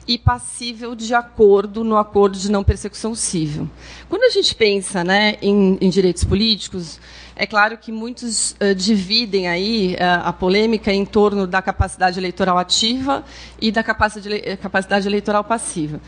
e 0.07 0.17
passível 0.17 0.95
de 0.95 1.13
acordo 1.13 1.83
no 1.83 1.97
acordo 1.97 2.35
de 2.35 2.49
não 2.49 2.63
persecução 2.63 3.13
civil. 3.13 3.69
Quando 4.09 4.23
a 4.23 4.29
gente 4.29 4.55
pensa 4.55 5.03
né, 5.03 5.37
em, 5.39 5.77
em 5.79 5.89
direitos 5.89 6.23
políticos, 6.23 6.99
é 7.35 7.45
claro 7.45 7.77
que 7.77 7.91
muitos 7.91 8.53
uh, 8.53 8.73
dividem 8.73 9.47
aí 9.47 9.93
uh, 9.95 10.27
a 10.27 10.33
polêmica 10.33 10.91
em 10.91 11.05
torno 11.05 11.45
da 11.45 11.61
capacidade 11.61 12.19
eleitoral 12.19 12.57
ativa 12.57 13.23
e 13.61 13.71
da 13.71 13.83
capacidade, 13.83 14.57
capacidade 14.57 15.07
eleitoral 15.07 15.43
passiva. 15.43 16.01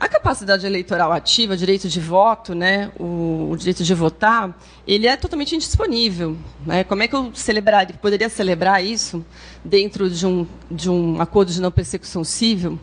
A 0.00 0.08
capacidade 0.08 0.64
eleitoral 0.64 1.12
ativa, 1.12 1.54
direito 1.54 1.86
de 1.86 2.00
voto, 2.00 2.54
né, 2.54 2.90
o, 2.98 3.50
o, 3.50 3.56
direito 3.56 3.84
de 3.84 3.94
votar, 3.94 4.58
ele 4.86 5.06
é 5.06 5.14
totalmente 5.14 5.54
indisponível. 5.54 6.38
Né? 6.64 6.84
Como 6.84 7.02
é 7.02 7.08
que 7.08 7.14
eu 7.14 7.30
celebraria, 7.34 7.94
poderia 8.00 8.30
celebrar 8.30 8.82
isso 8.82 9.22
dentro 9.62 10.08
de 10.08 10.26
um, 10.26 10.46
de 10.70 10.88
um 10.88 11.20
acordo 11.20 11.52
de 11.52 11.60
não 11.60 11.70
persecução 11.70 12.24
civil? 12.24 12.80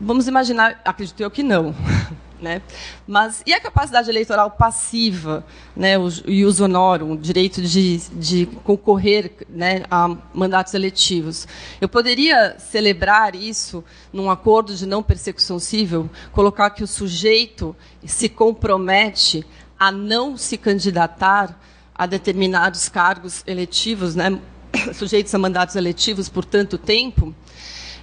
Vamos 0.00 0.26
imaginar, 0.26 0.80
acredito 0.82 1.20
eu 1.20 1.30
que 1.30 1.42
não. 1.42 1.74
Né? 2.40 2.62
Mas 3.04 3.42
e 3.44 3.52
a 3.52 3.60
capacidade 3.60 4.08
eleitoral 4.08 4.52
passiva, 4.52 5.44
né, 5.74 5.98
o 5.98 6.08
ius 6.30 6.60
honorum, 6.60 7.12
o 7.12 7.16
direito 7.16 7.60
de, 7.60 7.98
de 8.12 8.46
concorrer 8.62 9.32
né, 9.48 9.82
a 9.90 10.16
mandatos 10.32 10.72
eletivos? 10.72 11.48
Eu 11.80 11.88
poderia 11.88 12.56
celebrar 12.58 13.34
isso 13.34 13.82
num 14.12 14.30
acordo 14.30 14.72
de 14.76 14.86
não 14.86 15.02
persecução 15.02 15.58
civil, 15.58 16.08
colocar 16.30 16.70
que 16.70 16.84
o 16.84 16.86
sujeito 16.86 17.74
se 18.06 18.28
compromete 18.28 19.44
a 19.78 19.90
não 19.90 20.36
se 20.36 20.56
candidatar 20.56 21.60
a 21.94 22.06
determinados 22.06 22.88
cargos 22.88 23.42
eletivos, 23.48 24.14
né, 24.14 24.40
sujeitos 24.94 25.34
a 25.34 25.38
mandatos 25.38 25.74
eletivos 25.74 26.28
por 26.28 26.44
tanto 26.44 26.78
tempo? 26.78 27.34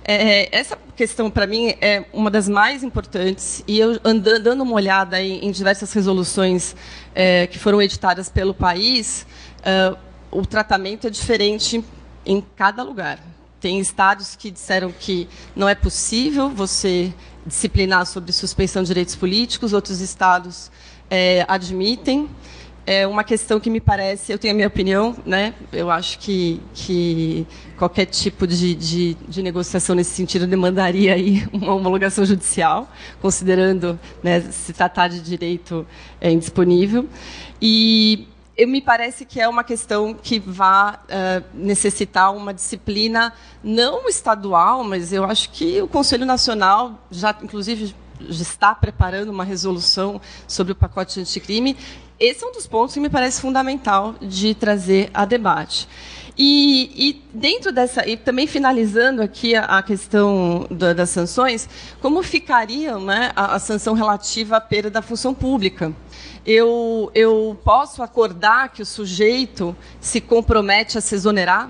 É, 0.08 0.56
essa 0.56 0.78
questão, 0.96 1.32
para 1.32 1.48
mim, 1.48 1.74
é 1.82 2.06
uma 2.14 2.30
das 2.30 2.48
mais 2.48 2.84
importantes. 2.84 3.64
E 3.68 3.80
eu, 3.80 4.00
andando, 4.04 4.44
dando 4.44 4.62
uma 4.62 4.74
olhada 4.74 5.20
em, 5.20 5.44
em 5.44 5.52
diversas 5.52 5.92
resoluções 5.94 6.76
é, 7.16 7.48
que 7.48 7.58
foram 7.58 7.82
editadas 7.82 8.30
pelo 8.30 8.54
país, 8.54 9.26
é, 9.64 9.96
o 10.30 10.46
tratamento 10.46 11.08
é 11.08 11.10
diferente 11.10 11.84
em 12.24 12.40
cada 12.56 12.84
lugar. 12.84 13.20
Tem 13.60 13.80
estados 13.80 14.36
que 14.36 14.52
disseram 14.52 14.92
que 14.92 15.28
não 15.56 15.68
é 15.68 15.74
possível 15.74 16.50
você 16.50 17.12
disciplinar 17.44 18.06
sobre 18.06 18.32
suspensão 18.32 18.84
de 18.84 18.88
direitos 18.90 19.16
políticos, 19.16 19.74
outros 19.74 20.02
estados 20.02 20.72
é, 21.10 21.46
admitem 21.48 22.30
é 22.86 23.08
uma 23.08 23.24
questão 23.24 23.60
que 23.60 23.70
me 23.70 23.82
parece, 23.82 24.32
eu 24.32 24.38
tenho 24.38 24.54
a 24.54 24.56
minha 24.56 24.68
opinião, 24.68 25.16
né? 25.26 25.56
Eu 25.74 25.90
acho 25.90 26.20
que, 26.20 26.62
que 26.74 27.48
qualquer 27.78 28.06
tipo 28.06 28.46
de, 28.46 28.76
de, 28.76 29.14
de 29.28 29.42
negociação 29.42 29.96
nesse 29.96 30.12
sentido 30.12 30.46
demandaria 30.46 31.16
aí 31.16 31.48
uma 31.52 31.74
homologação 31.74 32.24
judicial, 32.24 32.88
considerando 33.22 34.00
né, 34.22 34.42
se 34.42 34.72
tratar 34.72 35.08
de 35.08 35.20
direito 35.20 35.86
é, 36.22 36.32
indisponível. 36.32 37.10
E 37.60 38.28
eu 38.56 38.68
me 38.68 38.82
parece 38.82 39.26
que 39.26 39.42
é 39.42 39.48
uma 39.50 39.64
questão 39.64 40.14
que 40.14 40.40
vai 40.40 40.94
uh, 40.94 41.44
necessitar 41.54 42.34
uma 42.34 42.54
disciplina 42.54 43.34
não 43.64 44.08
estadual, 44.08 44.84
mas 44.84 45.12
eu 45.12 45.26
acho 45.26 45.50
que 45.50 45.82
o 45.82 45.88
Conselho 45.88 46.26
Nacional 46.26 47.00
já, 47.10 47.36
inclusive, 47.42 47.96
já 48.30 48.42
está 48.42 48.74
preparando 48.74 49.30
uma 49.30 49.44
resolução 49.44 50.22
sobre 50.48 50.72
o 50.72 50.76
pacote 50.76 51.20
anticrime 51.20 51.76
esse 52.20 52.44
é 52.44 52.48
um 52.48 52.52
dos 52.52 52.66
pontos 52.66 52.94
que 52.94 53.00
me 53.00 53.10
parece 53.10 53.42
fundamental 53.42 54.16
de 54.22 54.56
trazer 54.56 55.10
a 55.14 55.26
debate. 55.26 55.88
E, 56.38 56.92
e, 56.96 57.24
dentro 57.34 57.72
dessa, 57.72 58.06
e 58.08 58.18
também 58.18 58.46
finalizando 58.46 59.22
aqui 59.22 59.56
a, 59.56 59.64
a 59.64 59.84
questão 59.84 60.68
da, 60.70 60.92
das 60.92 61.10
sanções, 61.10 61.70
como 62.02 62.22
ficaria 62.22 62.98
né, 62.98 63.32
a, 63.36 63.56
a, 63.56 63.60
sanção 63.60 63.94
relativa 63.94 64.58
à 64.58 64.62
perda 64.62 64.90
da 64.90 65.02
função 65.02 65.34
pública? 65.34 65.94
Eu, 66.46 67.10
eu 67.16 67.58
posso 67.64 68.04
acordar 68.04 68.70
que 68.70 68.82
o 68.82 68.86
sujeito 68.86 69.76
se 70.02 70.20
compromete 70.20 70.98
a 70.98 71.02
se 71.02 71.16
exonerar 71.16 71.70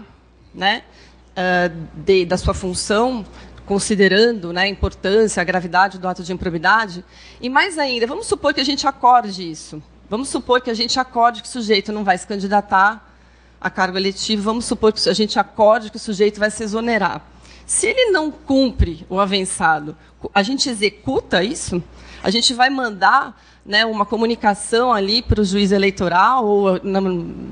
né, 0.53 0.83
uh, 1.31 2.01
de, 2.03 2.25
da 2.25 2.37
sua 2.37 2.53
função 2.53 3.23
considerando 3.67 4.53
né, 4.53 4.63
a 4.63 4.67
importância, 4.67 5.41
a 5.41 5.43
gravidade 5.43 5.97
do 5.97 6.07
ato 6.07 6.23
de 6.23 6.33
improbidade. 6.33 7.03
E 7.41 7.49
mais 7.49 7.77
ainda, 7.77 8.07
vamos 8.07 8.27
supor 8.27 8.53
que 8.53 8.61
a 8.61 8.65
gente 8.65 8.87
acorde 8.87 9.49
isso. 9.49 9.81
Vamos 10.09 10.29
supor 10.29 10.61
que 10.61 10.69
a 10.69 10.73
gente 10.73 10.99
acorde 10.99 11.41
que 11.41 11.47
o 11.47 11.51
sujeito 11.51 11.91
não 11.91 12.03
vai 12.03 12.17
se 12.17 12.27
candidatar 12.27 13.11
a 13.59 13.69
cargo 13.69 13.97
eletivo, 13.97 14.43
vamos 14.43 14.65
supor 14.65 14.93
que 14.93 15.09
a 15.09 15.13
gente 15.13 15.39
acorde 15.39 15.89
que 15.89 15.97
o 15.97 15.99
sujeito 15.99 16.39
vai 16.39 16.51
se 16.51 16.63
exonerar. 16.63 17.21
Se 17.65 17.87
ele 17.87 18.11
não 18.11 18.29
cumpre 18.29 19.05
o 19.09 19.19
avançado, 19.19 19.97
a 20.33 20.43
gente 20.43 20.69
executa 20.69 21.43
isso? 21.43 21.83
A 22.21 22.29
gente 22.29 22.53
vai 22.53 22.69
mandar 22.69 23.35
né, 23.65 23.83
uma 23.85 24.05
comunicação 24.05 24.93
ali 24.93 25.23
para 25.23 25.41
o 25.41 25.43
juiz 25.43 25.71
eleitoral? 25.71 26.45
Ou, 26.45 26.79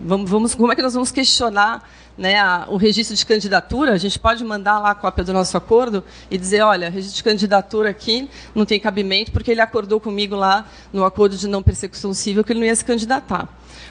vamos, 0.03 0.29
vamos, 0.29 0.55
como 0.55 0.71
é 0.71 0.75
que 0.75 0.83
nós 0.83 0.93
vamos 0.93 1.11
questionar 1.11 1.89
né, 2.17 2.39
a, 2.39 2.65
o 2.69 2.77
registro 2.77 3.15
de 3.15 3.25
candidatura? 3.25 3.93
A 3.93 3.97
gente 3.97 4.19
pode 4.19 4.43
mandar 4.43 4.79
lá 4.79 4.91
a 4.91 4.95
cópia 4.95 5.23
do 5.23 5.33
nosso 5.33 5.55
acordo 5.57 6.03
e 6.29 6.37
dizer, 6.37 6.61
olha, 6.61 6.89
registro 6.89 7.17
de 7.17 7.23
candidatura 7.23 7.89
aqui 7.89 8.29
não 8.53 8.65
tem 8.65 8.79
cabimento 8.79 9.31
porque 9.31 9.51
ele 9.51 9.61
acordou 9.61 9.99
comigo 9.99 10.35
lá 10.35 10.67
no 10.91 11.03
acordo 11.03 11.37
de 11.37 11.47
não 11.47 11.63
persecução 11.63 12.13
civil 12.13 12.43
que 12.43 12.53
ele 12.53 12.59
não 12.59 12.67
ia 12.67 12.75
se 12.75 12.85
candidatar. 12.85 13.47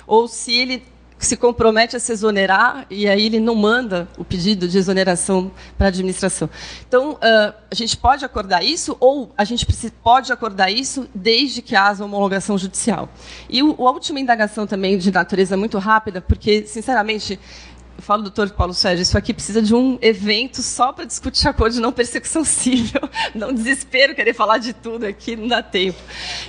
Ou 0.06 0.28
se 0.28 0.52
ele 0.54 0.82
se 1.22 1.36
compromete 1.36 1.96
a 1.96 2.00
se 2.00 2.12
exonerar 2.12 2.84
e 2.90 3.08
aí 3.08 3.26
ele 3.26 3.38
não 3.38 3.54
manda 3.54 4.08
o 4.18 4.24
pedido 4.24 4.66
de 4.66 4.76
exoneração 4.76 5.52
para 5.78 5.86
a 5.86 5.88
administração. 5.88 6.50
Então, 6.86 7.12
uh, 7.12 7.54
a 7.70 7.74
gente 7.74 7.96
pode 7.96 8.24
acordar 8.24 8.64
isso 8.64 8.96
ou 8.98 9.32
a 9.38 9.44
gente 9.44 9.64
pode 10.02 10.32
acordar 10.32 10.70
isso 10.70 11.08
desde 11.14 11.62
que 11.62 11.76
haja 11.76 12.04
homologação 12.04 12.58
judicial. 12.58 13.08
E 13.48 13.62
o, 13.62 13.86
a 13.86 13.92
última 13.92 14.18
indagação 14.18 14.66
também 14.66 14.98
de 14.98 15.12
natureza 15.12 15.56
muito 15.56 15.78
rápida, 15.78 16.20
porque, 16.20 16.66
sinceramente, 16.66 17.38
eu 17.96 18.02
falo, 18.02 18.22
doutor 18.22 18.50
Paulo 18.50 18.72
Sérgio, 18.72 19.02
isso 19.02 19.16
aqui 19.16 19.34
precisa 19.34 19.60
de 19.60 19.74
um 19.74 19.98
evento 20.00 20.62
só 20.62 20.92
para 20.92 21.04
discutir 21.04 21.46
acordo 21.46 21.74
de 21.74 21.80
não 21.80 21.92
persecução 21.92 22.44
civil. 22.44 23.00
Não 23.34 23.52
desespero 23.52 24.14
querer 24.14 24.34
falar 24.34 24.58
de 24.58 24.72
tudo 24.72 25.06
aqui, 25.06 25.36
não 25.36 25.46
dá 25.46 25.62
tempo. 25.62 25.98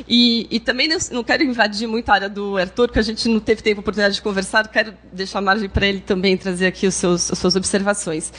E, 0.07 0.47
e 0.49 0.59
também 0.59 0.87
não, 0.87 0.97
não, 1.11 1.23
quero 1.23 1.43
invadir 1.43 1.87
muito 1.87 2.09
a 2.09 2.13
área 2.13 2.29
do 2.29 2.57
Arthur, 2.57 2.91
que 2.91 2.99
a 2.99 3.01
gente 3.01 3.27
não 3.27 3.39
teve 3.39 3.61
tempo, 3.61 3.81
oportunidade 3.81 4.15
de 4.15 4.21
conversar, 4.21 4.67
quero 4.67 4.93
deixar 5.11 5.41
margem 5.41 5.69
para 5.69 5.85
ele 5.85 5.99
também 5.99 6.37
trazer 6.37 6.65
aqui 6.65 6.87
os 6.87 6.95
seus, 6.95 7.31
as 7.31 7.37
suas 7.37 7.55
observações. 7.55 8.31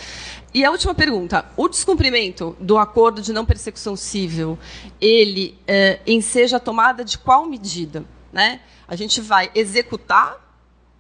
E 0.53 0.65
a 0.65 0.71
última 0.71 0.95
pergunta: 0.95 1.45
o 1.57 1.69
descumprimento 1.69 2.57
do 2.59 2.79
acordo 2.79 3.21
de 3.21 3.33
não 3.33 3.45
persecução 3.45 3.97
civil, 3.97 4.59
ele 5.01 5.59
é, 5.67 6.01
enseja 6.07 6.57
a 6.57 6.61
tomada 6.61 7.05
de 7.05 7.19
qual 7.19 7.47
medida? 7.47 8.05
Né? 8.33 8.61
A 8.89 8.97
gente 8.97 9.21
vai 9.21 9.51
executar 9.55 10.41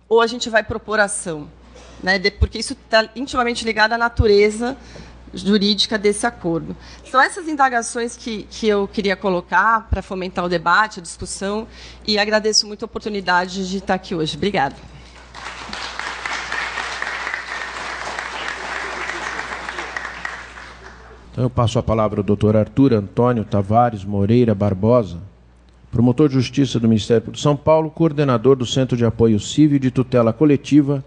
ou 0.08 0.20
a 0.20 0.26
gente 0.26 0.50
vai 0.50 0.62
propor 0.62 1.00
ação? 1.00 1.48
Né, 2.04 2.18
porque 2.38 2.58
isso 2.58 2.74
está 2.74 3.08
intimamente 3.16 3.64
ligado 3.64 3.94
à 3.94 3.98
natureza 3.98 4.76
jurídica 5.32 5.96
desse 5.98 6.26
acordo. 6.26 6.76
São 7.10 7.20
essas 7.20 7.48
indagações 7.48 8.14
que, 8.14 8.46
que 8.50 8.68
eu 8.68 8.86
queria 8.86 9.16
colocar 9.16 9.88
para 9.88 10.02
fomentar 10.02 10.44
o 10.44 10.48
debate, 10.48 11.00
a 11.00 11.02
discussão, 11.02 11.66
e 12.06 12.18
agradeço 12.18 12.66
muito 12.66 12.84
a 12.84 12.86
oportunidade 12.86 13.68
de 13.68 13.78
estar 13.78 13.94
aqui 13.94 14.14
hoje. 14.14 14.36
Obrigada. 14.36 14.76
Então 21.32 21.42
eu 21.42 21.50
passo 21.50 21.78
a 21.78 21.82
palavra 21.82 22.20
ao 22.20 22.24
doutor 22.24 22.54
Arthur 22.54 22.92
Antônio 22.92 23.44
Tavares 23.44 24.04
Moreira 24.04 24.54
Barbosa, 24.54 25.18
promotor 25.90 26.28
de 26.28 26.34
justiça 26.34 26.78
do 26.78 26.86
Ministério 26.86 27.32
de 27.32 27.40
São 27.40 27.56
Paulo, 27.56 27.90
coordenador 27.90 28.54
do 28.54 28.66
Centro 28.66 28.94
de 28.94 29.06
Apoio 29.06 29.40
Civil 29.40 29.78
de 29.78 29.90
Tutela 29.90 30.34
Coletiva 30.34 31.02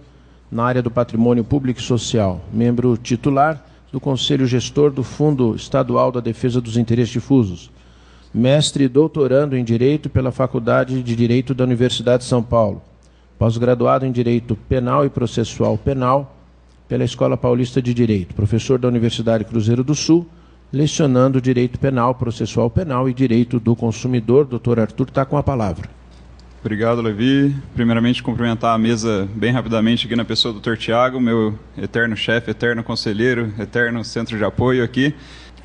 na 0.52 0.64
área 0.64 0.82
do 0.82 0.90
patrimônio 0.90 1.44
público 1.44 1.80
e 1.80 1.84
social, 1.84 2.42
membro 2.52 2.98
titular 2.98 3.64
do 3.92 4.00
Conselho 4.00 4.46
Gestor 4.48 4.92
do 4.92 5.04
Fundo 5.04 5.56
Estadual 5.56 6.12
da 6.12 6.20
Defesa 6.20 6.62
dos 6.62 6.78
Interesses 6.78 7.12
Difusos, 7.12 7.70
mestre 8.34 8.86
e 8.86 8.88
doutorando 8.88 9.58
em 9.58 9.64
Direito 9.64 10.10
pela 10.10 10.32
Faculdade 10.32 11.02
de 11.02 11.16
Direito 11.16 11.54
da 11.54 11.64
Universidade 11.64 12.24
de 12.24 12.30
São 12.30 12.44
Paulo, 12.44 12.82
pós-graduado 13.38 14.06
em 14.06 14.12
Direito 14.12 14.56
Penal 14.56 15.06
e 15.06 15.10
Processual 15.10 15.78
Penal 15.78 16.36
pela 16.88 17.04
Escola 17.04 17.36
Paulista 17.36 17.82
de 17.82 17.94
Direito, 17.94 18.34
professor 18.34 18.80
da 18.80 18.88
Universidade 18.88 19.44
Cruzeiro 19.44 19.84
do 19.84 19.94
Sul, 19.94 20.26
lecionando 20.72 21.42
Direito 21.42 21.80
Penal, 21.80 22.16
Processual 22.16 22.70
Penal 22.70 23.10
e 23.10 23.14
Direito 23.14 23.60
do 23.60 23.76
Consumidor. 23.76 24.46
Doutor 24.46 24.80
Arthur 24.80 25.08
está 25.08 25.26
com 25.26 25.38
a 25.38 25.44
palavra. 25.44 25.97
Obrigado, 26.60 27.02
Levi. 27.02 27.56
Primeiramente, 27.76 28.24
cumprimentar 28.24 28.74
a 28.74 28.78
mesa 28.80 29.30
bem 29.36 29.52
rapidamente 29.52 30.08
aqui 30.08 30.16
na 30.16 30.26
pessoa 30.26 30.54
do 30.54 30.60
Dr. 30.60 30.76
Tiago, 30.76 31.20
meu 31.20 31.58
eterno 31.78 32.18
chefe, 32.18 32.50
eterno 32.50 32.84
conselheiro, 32.84 33.54
eterno 33.60 34.04
centro 34.04 34.36
de 34.36 34.44
apoio 34.44 34.84
aqui. 34.84 35.14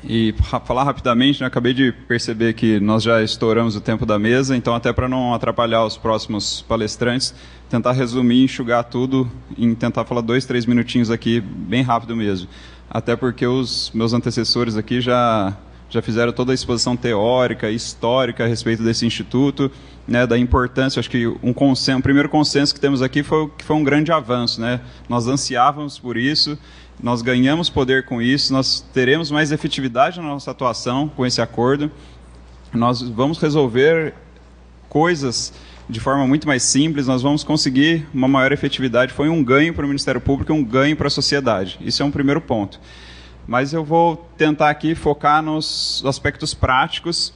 E 0.03 0.35
falar 0.65 0.83
rapidamente, 0.83 1.41
né, 1.41 1.47
acabei 1.47 1.73
de 1.73 1.91
perceber 1.91 2.53
que 2.53 2.79
nós 2.79 3.01
já 3.01 3.23
estouramos 3.23 3.75
o 3.75 3.81
tempo 3.81 4.05
da 4.05 4.19
mesa, 4.19 4.55
então, 4.55 4.75
até 4.75 4.93
para 4.93 5.07
não 5.07 5.33
atrapalhar 5.33 5.83
os 5.83 5.97
próximos 5.97 6.61
palestrantes, 6.61 7.33
tentar 7.69 7.93
resumir, 7.93 8.43
enxugar 8.43 8.83
tudo, 8.83 9.29
em 9.57 9.73
tentar 9.73 10.03
falar 10.05 10.21
dois, 10.21 10.45
três 10.45 10.65
minutinhos 10.65 11.09
aqui, 11.09 11.39
bem 11.41 11.81
rápido 11.81 12.15
mesmo. 12.15 12.47
Até 12.89 13.15
porque 13.15 13.47
os 13.47 13.91
meus 13.95 14.13
antecessores 14.13 14.77
aqui 14.77 15.01
já, 15.01 15.57
já 15.89 16.01
fizeram 16.01 16.33
toda 16.33 16.51
a 16.51 16.55
exposição 16.55 16.95
teórica, 16.95 17.71
histórica 17.71 18.43
a 18.43 18.47
respeito 18.47 18.83
desse 18.83 19.05
instituto 19.07 19.71
né, 20.07 20.27
da 20.27 20.37
importância, 20.37 20.99
acho 20.99 21.09
que 21.09 21.27
um, 21.41 21.53
consenso, 21.53 21.97
um 21.97 22.01
primeiro 22.01 22.27
consenso 22.27 22.73
que 22.73 22.79
temos 22.79 23.01
aqui 23.01 23.23
foi 23.23 23.49
que 23.57 23.63
foi 23.63 23.75
um 23.75 23.83
grande 23.83 24.11
avanço, 24.11 24.59
né? 24.59 24.81
Nós 25.07 25.27
ansiávamos 25.27 25.97
por 25.97 26.17
isso, 26.17 26.57
nós 27.01 27.21
ganhamos 27.21 27.69
poder 27.69 28.05
com 28.05 28.21
isso, 28.21 28.51
nós 28.51 28.81
teremos 28.93 29.31
mais 29.31 29.51
efetividade 29.51 30.19
na 30.19 30.27
nossa 30.27 30.51
atuação 30.51 31.07
com 31.07 31.25
esse 31.25 31.41
acordo. 31.41 31.89
Nós 32.73 33.01
vamos 33.01 33.37
resolver 33.37 34.13
coisas 34.89 35.53
de 35.89 35.99
forma 35.99 36.25
muito 36.27 36.47
mais 36.47 36.63
simples, 36.63 37.07
nós 37.07 37.21
vamos 37.21 37.43
conseguir 37.43 38.07
uma 38.13 38.27
maior 38.27 38.51
efetividade. 38.51 39.13
Foi 39.13 39.29
um 39.29 39.43
ganho 39.43 39.73
para 39.73 39.85
o 39.85 39.87
Ministério 39.87 40.19
Público 40.19 40.51
e 40.51 40.55
um 40.55 40.63
ganho 40.63 40.95
para 40.95 41.07
a 41.07 41.09
sociedade. 41.09 41.77
Isso 41.81 42.01
é 42.01 42.05
um 42.05 42.11
primeiro 42.11 42.41
ponto. 42.41 42.79
Mas 43.47 43.73
eu 43.73 43.83
vou 43.83 44.29
tentar 44.37 44.69
aqui 44.69 44.95
focar 44.95 45.41
nos 45.41 46.01
aspectos 46.05 46.53
práticos 46.53 47.33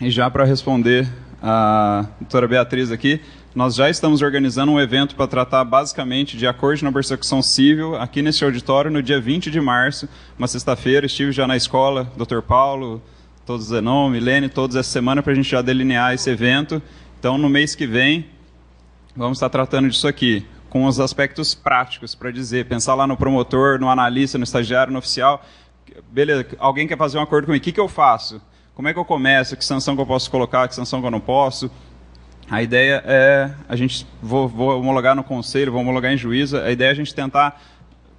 e 0.00 0.10
já 0.10 0.28
para 0.28 0.44
responder 0.44 1.08
a 1.42 2.06
doutora 2.20 2.48
Beatriz 2.48 2.90
aqui, 2.90 3.20
nós 3.54 3.74
já 3.74 3.88
estamos 3.88 4.20
organizando 4.20 4.72
um 4.72 4.80
evento 4.80 5.14
para 5.16 5.26
tratar 5.26 5.64
basicamente 5.64 6.36
de 6.36 6.46
acordo 6.46 6.82
na 6.82 6.92
persecução 6.92 7.40
civil 7.40 7.96
aqui 7.96 8.20
nesse 8.20 8.44
auditório 8.44 8.90
no 8.90 9.02
dia 9.02 9.20
20 9.20 9.50
de 9.50 9.60
março, 9.60 10.08
uma 10.38 10.46
sexta-feira. 10.46 11.06
Estive 11.06 11.32
já 11.32 11.46
na 11.46 11.56
escola, 11.56 12.10
Dr. 12.16 12.40
Paulo, 12.40 13.02
todos 13.46 13.68
Zenon, 13.68 14.10
Milene, 14.10 14.48
todos 14.48 14.76
essa 14.76 14.90
semana 14.90 15.22
para 15.22 15.32
a 15.32 15.34
gente 15.34 15.48
já 15.48 15.62
delinear 15.62 16.12
esse 16.12 16.28
evento. 16.28 16.82
Então, 17.18 17.38
no 17.38 17.48
mês 17.48 17.74
que 17.74 17.86
vem, 17.86 18.26
vamos 19.16 19.38
estar 19.38 19.48
tratando 19.48 19.88
disso 19.88 20.06
aqui, 20.06 20.44
com 20.68 20.84
os 20.84 21.00
aspectos 21.00 21.54
práticos 21.54 22.14
para 22.14 22.30
dizer, 22.30 22.66
pensar 22.66 22.94
lá 22.94 23.06
no 23.06 23.16
promotor, 23.16 23.80
no 23.80 23.88
analista, 23.88 24.36
no 24.36 24.44
estagiário, 24.44 24.92
no 24.92 24.98
oficial. 24.98 25.42
Beleza, 26.10 26.46
alguém 26.58 26.86
quer 26.86 26.98
fazer 26.98 27.16
um 27.16 27.22
acordo 27.22 27.46
comigo, 27.46 27.62
o 27.62 27.64
que, 27.64 27.72
que 27.72 27.80
eu 27.80 27.88
faço? 27.88 28.40
Como 28.76 28.88
é 28.88 28.92
que 28.92 28.98
eu 28.98 29.06
começo? 29.06 29.56
Que 29.56 29.64
sanção 29.64 29.96
que 29.96 30.02
eu 30.02 30.06
posso 30.06 30.30
colocar? 30.30 30.68
Que 30.68 30.74
sanção 30.74 31.00
que 31.00 31.06
eu 31.06 31.10
não 31.10 31.18
posso? 31.18 31.70
A 32.50 32.62
ideia 32.62 33.02
é 33.06 33.50
a 33.66 33.74
gente 33.74 34.06
vou, 34.20 34.46
vou 34.46 34.78
homologar 34.78 35.16
no 35.16 35.24
conselho, 35.24 35.72
vou 35.72 35.80
homologar 35.80 36.12
em 36.12 36.16
juízo. 36.18 36.58
A 36.58 36.70
ideia 36.70 36.90
é 36.90 36.92
a 36.92 36.94
gente 36.94 37.14
tentar 37.14 37.58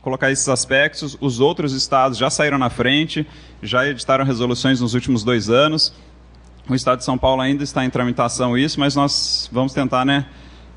colocar 0.01 0.31
esses 0.31 0.49
aspectos. 0.49 1.15
Os 1.21 1.39
outros 1.39 1.73
estados 1.73 2.17
já 2.17 2.31
saíram 2.31 2.57
na 2.57 2.71
frente, 2.71 3.23
já 3.61 3.87
editaram 3.87 4.25
resoluções 4.25 4.81
nos 4.81 4.95
últimos 4.95 5.23
dois 5.23 5.47
anos. 5.47 5.93
O 6.67 6.73
estado 6.73 6.97
de 6.97 7.05
São 7.05 7.19
Paulo 7.19 7.43
ainda 7.43 7.63
está 7.63 7.85
em 7.85 7.89
tramitação 7.91 8.57
isso, 8.57 8.79
mas 8.79 8.95
nós 8.95 9.47
vamos 9.53 9.73
tentar, 9.73 10.05
né, 10.05 10.25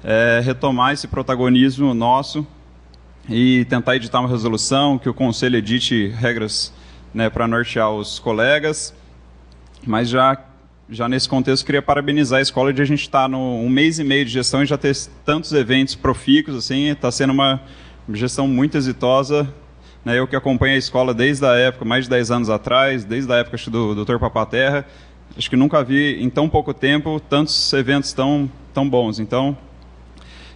é, 0.05 0.43
retomar 0.45 0.93
esse 0.93 1.09
protagonismo 1.09 1.95
nosso 1.95 2.47
e 3.31 3.65
tentar 3.65 3.97
editar 3.97 4.21
uma 4.21 4.29
resolução 4.29 4.99
que 4.99 5.09
o 5.09 5.15
conselho 5.15 5.57
edite 5.57 6.09
regras, 6.09 6.71
né, 7.15 7.31
para 7.31 7.49
nortear 7.49 7.91
os 7.91 8.19
colegas 8.19 9.00
mas 9.87 10.09
já, 10.09 10.39
já 10.89 11.09
nesse 11.09 11.29
contexto, 11.29 11.65
queria 11.65 11.83
parabenizar 11.83 12.39
a 12.39 12.43
escola 12.43 12.73
de 12.73 12.83
a 12.83 12.85
gente 12.85 13.01
estar 13.01 13.23
tá 13.23 13.29
no 13.29 13.39
um 13.39 13.69
mês 13.69 13.99
e 13.99 14.05
meio 14.05 14.25
de 14.25 14.31
gestão 14.31 14.63
e 14.63 14.67
já 14.67 14.77
ter 14.77 14.97
tantos 15.25 15.53
eventos 15.53 15.95
profícuos, 15.95 16.57
assim, 16.57 16.89
está 16.89 17.11
sendo 17.11 17.33
uma 17.33 17.61
gestão 18.13 18.47
muito 18.47 18.77
exitosa. 18.77 19.53
Né, 20.05 20.19
eu 20.19 20.27
que 20.27 20.35
acompanho 20.35 20.75
a 20.75 20.79
escola 20.79 21.13
desde 21.13 21.45
a 21.45 21.55
época, 21.57 21.85
mais 21.85 22.05
de 22.05 22.11
10 22.11 22.31
anos 22.31 22.51
atrás, 22.51 23.05
desde 23.05 23.31
a 23.33 23.37
época 23.37 23.59
do 23.71 24.05
Dr. 24.05 24.19
Papaterra, 24.19 24.87
acho 25.37 25.51
que 25.51 25.57
nunca 25.57 25.85
vi 25.85 26.23
em 26.23 26.31
tão 26.31 26.49
pouco 26.49 26.73
tempo 26.73 27.21
tantos 27.21 27.71
eventos 27.75 28.13
tão, 28.13 28.51
tão 28.73 28.89
bons. 28.89 29.19
Então, 29.19 29.57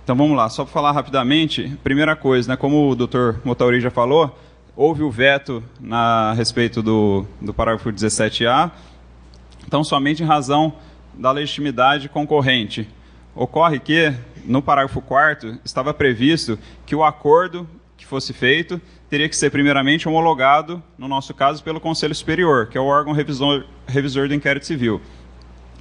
então 0.03 0.17
vamos 0.17 0.37
lá, 0.37 0.49
só 0.49 0.65
para 0.65 0.73
falar 0.73 0.93
rapidamente, 0.93 1.77
primeira 1.83 2.17
coisa, 2.17 2.51
né, 2.51 2.57
como 2.57 2.91
o 2.91 2.95
Dr. 2.95 3.37
Motauri 3.45 3.81
já 3.81 3.91
falou, 3.91 4.39
houve 4.77 5.03
o 5.03 5.11
veto 5.11 5.63
na, 5.81 6.31
a 6.31 6.33
respeito 6.33 6.83
do, 6.83 7.27
do 7.41 7.55
parágrafo 7.55 7.91
17A, 7.91 8.71
então, 9.75 9.83
somente 9.83 10.23
em 10.23 10.27
razão 10.27 10.75
da 11.15 11.33
legitimidade 11.33 12.09
concorrente. 12.09 12.89
Ocorre 13.35 13.81
que, 13.81 14.15
no 14.45 14.63
parágrafo 14.63 15.03
4 15.03 15.59
estava 15.65 15.93
previsto 15.93 16.57
que 16.87 16.95
o 16.95 17.03
acordo 17.03 17.69
que 17.97 18.07
fosse 18.07 18.33
feito 18.33 18.81
teria 19.11 19.29
que 19.29 19.35
ser 19.35 19.51
primeiramente 19.51 20.09
homologado, 20.09 20.81
no 20.97 21.09
nosso 21.09 21.35
caso, 21.35 21.61
pelo 21.65 21.81
Conselho 21.81 22.15
Superior, 22.15 22.69
que 22.69 22.79
é 22.79 22.81
o 22.81 22.85
órgão 22.85 23.13
revisor, 23.13 23.65
revisor 23.85 24.29
do 24.29 24.35
inquérito 24.35 24.65
civil. 24.65 25.01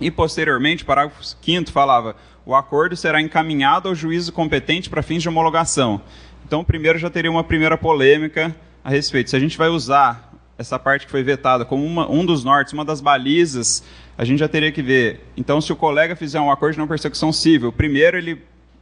E, 0.01 0.09
posteriormente, 0.09 0.83
parágrafo 0.83 1.23
5 1.23 1.71
falava: 1.71 2.15
o 2.47 2.55
acordo 2.55 2.95
será 2.95 3.21
encaminhado 3.21 3.89
ao 3.89 3.93
juízo 3.93 4.33
competente 4.33 4.89
para 4.89 5.03
fins 5.03 5.21
de 5.21 5.29
homologação. 5.29 6.01
Então, 6.43 6.63
primeiro 6.63 6.97
já 6.97 7.11
teria 7.11 7.29
uma 7.29 7.43
primeira 7.43 7.77
polêmica 7.77 8.55
a 8.83 8.89
respeito. 8.89 9.29
Se 9.29 9.35
a 9.35 9.39
gente 9.39 9.55
vai 9.55 9.69
usar 9.69 10.32
essa 10.57 10.77
parte 10.77 11.05
que 11.05 11.11
foi 11.11 11.23
vetada 11.23 11.65
como 11.65 11.85
uma, 11.85 12.09
um 12.09 12.25
dos 12.25 12.43
nortes, 12.43 12.73
uma 12.73 12.85
das 12.85 13.01
balizas, 13.01 13.83
a 14.17 14.23
gente 14.23 14.39
já 14.39 14.47
teria 14.47 14.71
que 14.71 14.81
ver. 14.81 15.25
Então, 15.35 15.59
se 15.59 15.71
o 15.71 15.75
colega 15.75 16.15
fizer 16.15 16.39
um 16.39 16.51
acordo 16.51 16.73
de 16.73 16.79
não 16.79 16.87
persecução 16.87 17.31
civil, 17.31 17.71
primeiro 17.71 18.17
ele 18.17 18.41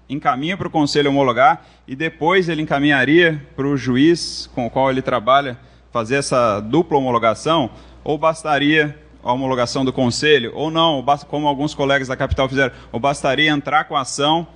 encaminha 0.09 0.57
para 0.57 0.67
o 0.67 0.71
conselho 0.71 1.09
homologar 1.09 1.65
e 1.87 1.95
depois 1.95 2.49
ele 2.49 2.61
encaminharia 2.61 3.41
para 3.55 3.65
o 3.65 3.77
juiz 3.77 4.49
com 4.53 4.65
o 4.65 4.69
qual 4.69 4.89
ele 4.89 5.01
trabalha 5.01 5.57
fazer 5.91 6.15
essa 6.15 6.59
dupla 6.59 6.97
homologação, 6.97 7.69
ou 8.03 8.17
bastaria 8.17 8.97
a 9.23 9.31
homologação 9.31 9.85
do 9.85 9.93
conselho, 9.93 10.51
ou 10.55 10.71
não, 10.71 11.05
como 11.27 11.47
alguns 11.47 11.75
colegas 11.75 12.07
da 12.07 12.15
capital 12.15 12.47
fizeram, 12.49 12.73
ou 12.91 12.99
bastaria 12.99 13.51
entrar 13.51 13.83
com 13.83 13.95
a 13.95 14.01
ação 14.01 14.47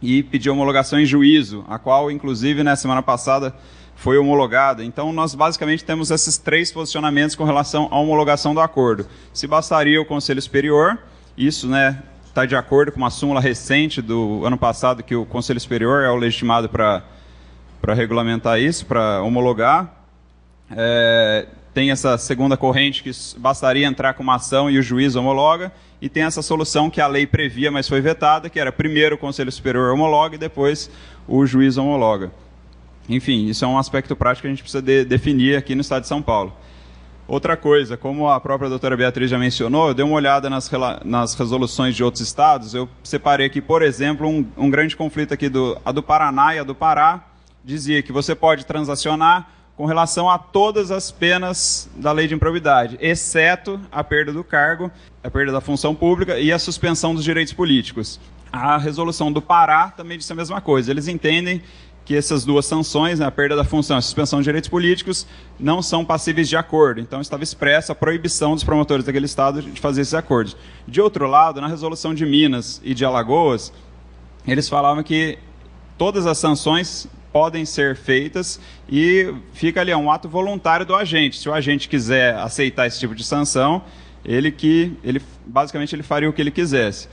e 0.00 0.22
pedir 0.22 0.48
homologação 0.48 0.98
em 0.98 1.04
juízo, 1.04 1.64
a 1.68 1.78
qual, 1.78 2.10
inclusive, 2.10 2.62
na 2.62 2.76
semana 2.76 3.02
passada 3.02 3.54
foi 4.00 4.16
homologada. 4.16 4.82
Então, 4.82 5.12
nós 5.12 5.34
basicamente 5.34 5.84
temos 5.84 6.10
esses 6.10 6.38
três 6.38 6.72
posicionamentos 6.72 7.36
com 7.36 7.44
relação 7.44 7.86
à 7.90 7.98
homologação 7.98 8.54
do 8.54 8.60
acordo. 8.60 9.06
Se 9.30 9.46
bastaria 9.46 10.00
o 10.00 10.06
Conselho 10.06 10.40
Superior, 10.40 10.98
isso 11.36 11.68
né, 11.68 12.02
está 12.24 12.46
de 12.46 12.56
acordo 12.56 12.92
com 12.92 12.96
uma 12.96 13.10
súmula 13.10 13.42
recente 13.42 14.00
do 14.00 14.42
ano 14.46 14.56
passado, 14.56 15.02
que 15.02 15.14
o 15.14 15.26
Conselho 15.26 15.60
Superior 15.60 16.02
é 16.02 16.08
o 16.08 16.16
legitimado 16.16 16.66
para 16.66 17.04
regulamentar 17.94 18.58
isso, 18.58 18.86
para 18.86 19.22
homologar. 19.22 19.94
É, 20.74 21.46
tem 21.74 21.90
essa 21.90 22.16
segunda 22.16 22.56
corrente 22.56 23.02
que 23.02 23.10
bastaria 23.36 23.86
entrar 23.86 24.14
com 24.14 24.22
uma 24.22 24.36
ação 24.36 24.70
e 24.70 24.78
o 24.78 24.82
juiz 24.82 25.14
homologa, 25.14 25.70
e 26.00 26.08
tem 26.08 26.22
essa 26.22 26.40
solução 26.40 26.88
que 26.88 27.02
a 27.02 27.06
lei 27.06 27.26
previa, 27.26 27.70
mas 27.70 27.86
foi 27.86 28.00
vetada, 28.00 28.48
que 28.48 28.58
era 28.58 28.72
primeiro 28.72 29.16
o 29.16 29.18
Conselho 29.18 29.52
Superior 29.52 29.92
homologa 29.92 30.36
e 30.36 30.38
depois 30.38 30.90
o 31.28 31.44
juiz 31.44 31.76
homologa. 31.76 32.32
Enfim, 33.10 33.46
isso 33.46 33.64
é 33.64 33.68
um 33.68 33.76
aspecto 33.76 34.14
prático 34.14 34.42
que 34.42 34.46
a 34.46 34.50
gente 34.50 34.62
precisa 34.62 34.80
de, 34.80 35.04
definir 35.04 35.56
aqui 35.56 35.74
no 35.74 35.80
Estado 35.80 36.02
de 36.02 36.08
São 36.08 36.22
Paulo. 36.22 36.54
Outra 37.26 37.56
coisa, 37.56 37.96
como 37.96 38.28
a 38.28 38.40
própria 38.40 38.68
doutora 38.68 38.96
Beatriz 38.96 39.30
já 39.30 39.38
mencionou, 39.38 39.88
eu 39.88 39.94
dei 39.94 40.04
uma 40.04 40.14
olhada 40.14 40.48
nas, 40.48 40.70
nas 41.04 41.34
resoluções 41.34 41.94
de 41.94 42.02
outros 42.02 42.22
estados, 42.22 42.74
eu 42.74 42.88
separei 43.02 43.46
aqui, 43.46 43.60
por 43.60 43.82
exemplo, 43.82 44.28
um, 44.28 44.46
um 44.56 44.70
grande 44.70 44.96
conflito 44.96 45.34
aqui, 45.34 45.48
do, 45.48 45.76
a 45.84 45.92
do 45.92 46.02
Paraná 46.02 46.54
e 46.54 46.58
a 46.58 46.64
do 46.64 46.74
Pará, 46.74 47.24
dizia 47.64 48.02
que 48.02 48.12
você 48.12 48.34
pode 48.34 48.64
transacionar 48.64 49.48
com 49.76 49.86
relação 49.86 50.28
a 50.28 50.38
todas 50.38 50.90
as 50.90 51.10
penas 51.10 51.88
da 51.96 52.12
lei 52.12 52.28
de 52.28 52.34
improbidade, 52.34 52.98
exceto 53.00 53.80
a 53.90 54.04
perda 54.04 54.32
do 54.32 54.44
cargo, 54.44 54.90
a 55.22 55.30
perda 55.30 55.52
da 55.52 55.60
função 55.60 55.94
pública 55.94 56.38
e 56.38 56.52
a 56.52 56.58
suspensão 56.58 57.14
dos 57.14 57.24
direitos 57.24 57.52
políticos. 57.52 58.20
A 58.52 58.76
resolução 58.76 59.30
do 59.30 59.40
Pará 59.40 59.88
também 59.88 60.18
disse 60.18 60.32
a 60.32 60.36
mesma 60.36 60.60
coisa. 60.60 60.90
Eles 60.90 61.06
entendem 61.06 61.62
que 62.10 62.16
essas 62.16 62.44
duas 62.44 62.66
sanções, 62.66 63.20
né, 63.20 63.26
a 63.26 63.30
perda 63.30 63.54
da 63.54 63.62
função 63.62 63.96
e 63.96 63.98
a 63.98 64.02
suspensão 64.02 64.40
de 64.40 64.44
direitos 64.46 64.68
políticos, 64.68 65.24
não 65.60 65.80
são 65.80 66.04
passíveis 66.04 66.48
de 66.48 66.56
acordo. 66.56 67.00
Então, 67.00 67.20
estava 67.20 67.44
expressa 67.44 67.92
a 67.92 67.94
proibição 67.94 68.56
dos 68.56 68.64
promotores 68.64 69.04
daquele 69.04 69.26
Estado 69.26 69.62
de 69.62 69.80
fazer 69.80 70.00
esses 70.00 70.12
acordos. 70.12 70.56
De 70.88 71.00
outro 71.00 71.28
lado, 71.28 71.60
na 71.60 71.68
resolução 71.68 72.12
de 72.12 72.26
Minas 72.26 72.80
e 72.82 72.94
de 72.94 73.04
Alagoas, 73.04 73.72
eles 74.44 74.68
falavam 74.68 75.04
que 75.04 75.38
todas 75.96 76.26
as 76.26 76.36
sanções 76.36 77.06
podem 77.32 77.64
ser 77.64 77.94
feitas 77.94 78.58
e 78.88 79.32
fica 79.52 79.80
ali 79.80 79.92
é 79.92 79.96
um 79.96 80.10
ato 80.10 80.28
voluntário 80.28 80.84
do 80.84 80.96
agente. 80.96 81.38
Se 81.38 81.48
o 81.48 81.54
agente 81.54 81.88
quiser 81.88 82.34
aceitar 82.38 82.88
esse 82.88 82.98
tipo 82.98 83.14
de 83.14 83.22
sanção, 83.22 83.84
ele 84.24 84.50
que 84.50 84.96
ele 85.04 85.22
basicamente 85.46 85.94
ele 85.94 86.02
faria 86.02 86.28
o 86.28 86.32
que 86.32 86.42
ele 86.42 86.50
quisesse. 86.50 87.08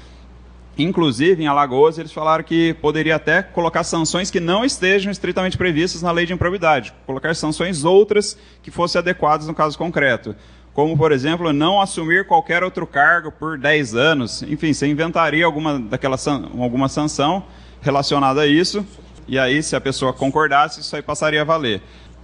Inclusive, 0.78 1.44
em 1.44 1.48
Alagoas, 1.48 1.98
eles 1.98 2.12
falaram 2.12 2.44
que 2.44 2.76
poderia 2.76 3.16
até 3.16 3.42
colocar 3.42 3.84
sanções 3.84 4.30
que 4.30 4.40
não 4.40 4.64
estejam 4.64 5.12
estritamente 5.12 5.58
previstas 5.58 6.04
na 6.04 6.12
lei 6.12 6.26
de 6.26 6.34
improbidade, 6.34 6.94
colocar 7.06 7.36
sanções 7.36 7.84
outras 7.84 8.38
que 8.62 8.70
fossem 8.70 9.00
adequadas 9.00 9.48
no 9.48 9.56
caso 9.56 9.78
concreto. 9.78 10.36
Como, 10.74 10.96
por 10.96 11.12
exemplo, 11.12 11.52
não 11.52 11.82
assumir 11.82 12.28
qualquer 12.28 12.64
outro 12.64 12.86
cargo 12.86 13.32
por 13.32 13.58
10 13.58 13.96
anos. 13.96 14.44
Enfim, 14.44 14.72
você 14.72 14.86
inventaria 14.86 15.44
alguma, 15.44 15.80
daquela, 15.80 16.18
alguma 16.60 16.88
sanção 16.88 17.44
relacionada 17.82 18.42
a 18.42 18.48
isso, 18.48 18.86
e 19.28 19.38
aí, 19.38 19.62
se 19.62 19.76
a 19.76 19.82
pessoa 19.82 20.14
concordasse, 20.14 20.80
isso 20.80 20.96
aí 20.96 21.02
passaria 21.02 21.42
a 21.42 21.44
valer. 21.44 21.82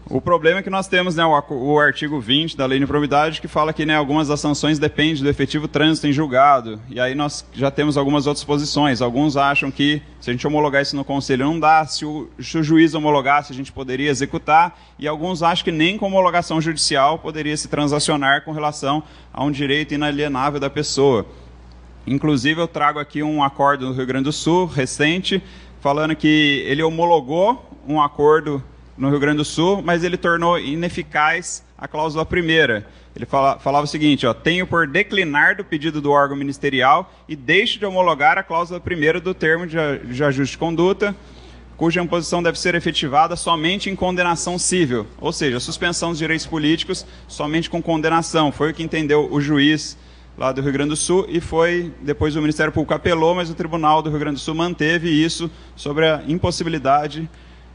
O 0.09 0.19
problema 0.19 0.59
é 0.59 0.63
que 0.63 0.69
nós 0.69 0.85
temos 0.85 1.15
né, 1.15 1.23
o, 1.25 1.79
artigo 1.79 2.19
20 2.19 2.57
da 2.57 2.65
Lei 2.65 2.77
de 2.77 2.83
Improbidade 2.83 3.39
que 3.39 3.47
fala 3.47 3.71
que 3.71 3.85
né, 3.85 3.95
algumas 3.95 4.27
das 4.27 4.41
sanções 4.41 4.77
dependem 4.77 5.23
do 5.23 5.29
efetivo 5.29 5.65
trânsito 5.65 6.07
em 6.07 6.11
julgado. 6.11 6.79
E 6.89 6.99
aí 6.99 7.15
nós 7.15 7.45
já 7.53 7.71
temos 7.71 7.95
algumas 7.95 8.27
outras 8.27 8.43
posições. 8.43 9.01
Alguns 9.01 9.37
acham 9.37 9.71
que 9.71 10.01
se 10.19 10.29
a 10.29 10.33
gente 10.33 10.45
homologar 10.45 10.81
isso 10.81 10.95
no 10.97 11.05
Conselho 11.05 11.45
não 11.45 11.57
dá, 11.57 11.85
se 11.85 12.05
o, 12.05 12.29
se 12.37 12.57
o 12.57 12.63
juiz 12.63 12.93
homologasse 12.93 13.53
a 13.53 13.55
gente 13.55 13.71
poderia 13.71 14.09
executar. 14.09 14.77
E 14.99 15.07
alguns 15.07 15.41
acham 15.41 15.63
que 15.63 15.71
nem 15.71 15.97
com 15.97 16.07
homologação 16.07 16.59
judicial 16.59 17.17
poderia 17.17 17.55
se 17.55 17.69
transacionar 17.69 18.43
com 18.43 18.51
relação 18.51 19.01
a 19.33 19.41
um 19.41 19.51
direito 19.51 19.93
inalienável 19.93 20.59
da 20.59 20.69
pessoa. 20.69 21.25
Inclusive 22.05 22.59
eu 22.59 22.67
trago 22.67 22.99
aqui 22.99 23.23
um 23.23 23.41
acordo 23.41 23.87
do 23.87 23.93
Rio 23.93 24.05
Grande 24.05 24.25
do 24.25 24.33
Sul 24.33 24.65
recente 24.65 25.41
falando 25.79 26.13
que 26.13 26.61
ele 26.67 26.83
homologou 26.83 27.71
um 27.87 28.01
acordo 28.01 28.61
no 28.97 29.09
Rio 29.09 29.19
Grande 29.19 29.37
do 29.37 29.45
Sul, 29.45 29.81
mas 29.81 30.03
ele 30.03 30.17
tornou 30.17 30.59
ineficaz 30.59 31.63
a 31.77 31.87
cláusula 31.87 32.25
primeira. 32.25 32.85
Ele 33.15 33.25
fala, 33.25 33.59
falava 33.59 33.85
o 33.85 33.87
seguinte: 33.87 34.25
ó, 34.25 34.33
tenho 34.33 34.65
por 34.65 34.87
declinar 34.87 35.55
do 35.55 35.63
pedido 35.63 36.01
do 36.01 36.11
órgão 36.11 36.35
ministerial 36.35 37.11
e 37.27 37.35
deixo 37.35 37.79
de 37.79 37.85
homologar 37.85 38.37
a 38.37 38.43
cláusula 38.43 38.79
primeira 38.79 39.19
do 39.19 39.33
termo 39.33 39.67
de, 39.67 39.77
de 39.99 40.23
ajuste 40.23 40.53
de 40.53 40.57
conduta, 40.57 41.15
cuja 41.75 42.01
imposição 42.01 42.41
deve 42.41 42.59
ser 42.59 42.75
efetivada 42.75 43.35
somente 43.35 43.89
em 43.89 43.95
condenação 43.95 44.57
civil, 44.57 45.05
ou 45.19 45.31
seja, 45.31 45.59
suspensão 45.59 46.09
dos 46.09 46.19
direitos 46.19 46.45
políticos 46.45 47.05
somente 47.27 47.69
com 47.69 47.81
condenação. 47.81 48.51
Foi 48.51 48.71
o 48.71 48.73
que 48.73 48.83
entendeu 48.83 49.27
o 49.31 49.41
juiz 49.41 49.97
lá 50.37 50.51
do 50.51 50.61
Rio 50.61 50.71
Grande 50.71 50.89
do 50.89 50.95
Sul 50.95 51.25
e 51.29 51.39
foi 51.39 51.91
depois 52.01 52.35
o 52.35 52.41
Ministério 52.41 52.71
Público 52.71 52.93
apelou, 52.93 53.35
mas 53.35 53.49
o 53.49 53.53
Tribunal 53.53 54.01
do 54.01 54.09
Rio 54.09 54.19
Grande 54.19 54.35
do 54.35 54.41
Sul 54.41 54.55
manteve 54.55 55.09
isso 55.09 55.49
sobre 55.75 56.07
a 56.07 56.23
impossibilidade 56.27 57.29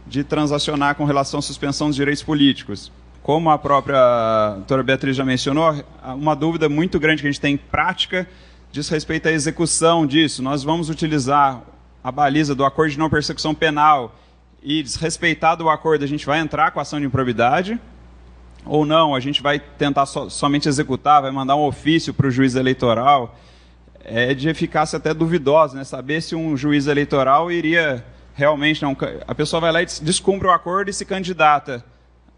de 0.09 0.25
transacionar 0.25 0.95
com 0.95 1.05
relação 1.05 1.39
à 1.39 1.43
suspensão 1.43 1.89
dos 1.89 1.97
direitos 1.97 2.23
políticos. 2.23 2.91
Como 3.23 3.51
a 3.51 3.59
própria 3.59 4.55
doutora 4.57 4.83
Beatriz 4.83 5.17
já 5.17 5.25
mencionou, 5.25 5.85
uma 6.17 6.35
dúvida 6.35 6.69
muito 6.69 6.99
grande 6.99 7.23
que 7.23 7.29
a 7.29 7.31
gente 7.31 7.41
tem 7.41 7.55
em 7.55 7.59
prática 7.59 8.27
diz 8.71 8.89
respeito 8.89 9.29
à 9.29 9.33
execução 9.33 10.07
disso. 10.07 10.43
Nós 10.43 10.63
vamos 10.63 10.91
utilizar 10.91 11.63
a 12.03 12.13
baliza 12.13 12.55
do 12.55 12.65
acordo 12.65 12.93
de 12.93 12.99
não 12.99 13.11
persecução 13.11 13.55
penal 13.55 14.15
e 14.63 14.83
desrespeitado 14.83 15.65
o 15.65 15.71
acordo, 15.71 16.05
a 16.05 16.09
gente 16.09 16.27
vai 16.27 16.41
entrar 16.41 16.71
com 16.71 16.79
a 16.79 16.83
ação 16.83 16.99
de 17.01 17.07
improbidade 17.07 17.79
ou 18.65 18.85
não, 18.85 19.15
a 19.15 19.21
gente 19.21 19.43
vai 19.43 19.59
tentar 19.59 20.05
so, 20.05 20.29
somente 20.29 20.69
executar, 20.69 21.23
vai 21.23 21.31
mandar 21.31 21.57
um 21.57 21.65
ofício 21.65 22.13
para 22.13 22.27
o 22.27 22.31
juiz 22.31 22.55
eleitoral. 22.55 23.39
É 24.05 24.35
de 24.35 24.49
eficácia 24.49 24.97
até 24.97 25.13
duvidosa, 25.13 25.77
né? 25.77 25.85
Saber 25.85 26.23
se 26.23 26.35
um 26.35 26.57
juiz 26.57 26.87
eleitoral 26.87 27.51
iria 27.51 28.05
realmente 28.39 28.81
não. 28.81 28.97
A 29.27 29.35
pessoa 29.35 29.61
vai 29.61 29.73
lá 29.73 29.83
e 29.83 29.87
descumpre 30.01 30.47
o 30.47 30.53
acordo 30.53 30.89
e 30.89 30.93
se 30.93 31.05
candidata 31.05 31.85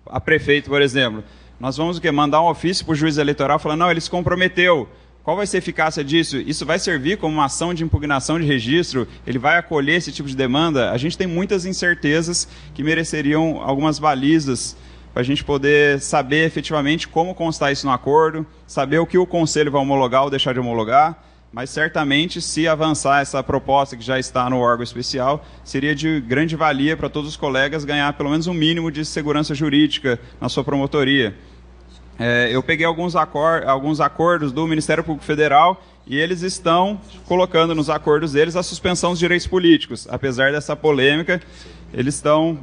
a 0.06 0.18
prefeito, 0.18 0.70
por 0.70 0.81
exemplo. 0.81 1.22
Nós 1.60 1.77
vamos 1.77 1.98
o 1.98 2.01
quê? 2.01 2.10
Mandar 2.10 2.40
um 2.40 2.47
ofício 2.47 2.86
para 2.86 2.93
o 2.93 2.97
juiz 2.97 3.18
eleitoral 3.18 3.59
falando, 3.59 3.81
não, 3.81 3.90
ele 3.90 4.01
se 4.01 4.10
comprometeu. 4.10 4.89
Qual 5.22 5.36
vai 5.36 5.47
ser 5.47 5.59
a 5.59 5.59
eficácia 5.59 6.02
disso? 6.02 6.39
Isso 6.39 6.64
vai 6.64 6.78
servir 6.78 7.18
como 7.18 7.35
uma 7.35 7.44
ação 7.44 7.74
de 7.74 7.85
impugnação 7.85 8.40
de 8.40 8.47
registro? 8.47 9.06
Ele 9.27 9.39
vai 9.39 9.59
acolher 9.59 9.97
esse 9.97 10.10
tipo 10.10 10.27
de 10.27 10.35
demanda? 10.35 10.90
A 10.90 10.97
gente 10.97 11.18
tem 11.18 11.27
muitas 11.27 11.66
incertezas 11.66 12.48
que 12.72 12.82
mereceriam 12.82 13.60
algumas 13.60 13.98
balizas 13.98 14.74
para 15.12 15.20
a 15.20 15.24
gente 15.24 15.44
poder 15.44 16.01
saber 16.01 16.47
efetivamente 16.47 17.06
como 17.06 17.35
constar 17.35 17.70
isso 17.72 17.85
no 17.85 17.93
acordo, 17.93 18.47
saber 18.66 18.98
o 18.98 19.06
que 19.06 19.18
o 19.18 19.27
conselho 19.27 19.70
vai 19.70 19.82
homologar 19.82 20.24
ou 20.24 20.31
deixar 20.31 20.55
de 20.55 20.60
homologar 20.60 21.30
mas 21.52 21.70
certamente, 21.70 22.40
se 22.40 22.68
avançar 22.68 23.20
essa 23.20 23.43
proposta 23.43 23.97
que 23.97 24.05
já 24.05 24.18
está 24.18 24.48
no 24.48 24.59
órgão 24.59 24.85
especial, 24.85 25.44
seria 25.64 25.94
de 25.94 26.20
grande 26.20 26.55
valia 26.55 26.97
para 26.97 27.09
todos 27.09 27.31
os 27.31 27.36
colegas 27.36 27.85
ganhar 27.85 28.12
pelo 28.12 28.31
menos 28.31 28.47
um 28.47 28.55
mínimo 28.55 28.90
de 28.90 29.05
segurança 29.05 29.55
jurídica 29.55 30.20
na 30.40 30.48
sua 30.48 30.62
promotoria. 30.62 31.35
É, 32.18 32.51
eu 32.52 32.62
peguei 32.62 32.86
alguns, 32.86 33.16
acor 33.16 33.64
alguns 33.66 33.98
acordos 33.98 34.52
do 34.52 34.66
Ministério 34.66 35.02
Público 35.02 35.24
Federal 35.24 35.82
e 36.06 36.18
eles 36.18 36.43
estão 36.43 37.01
colocando 37.27 37.74
nos 37.74 37.90
acordos 37.90 38.32
deles 38.32 38.55
a 38.55 38.62
suspensão 38.62 39.10
dos 39.10 39.18
direitos 39.18 39.47
políticos. 39.47 40.06
Apesar 40.09 40.52
dessa 40.52 40.77
polêmica, 40.77 41.40
eles 41.93 42.14
estão 42.14 42.59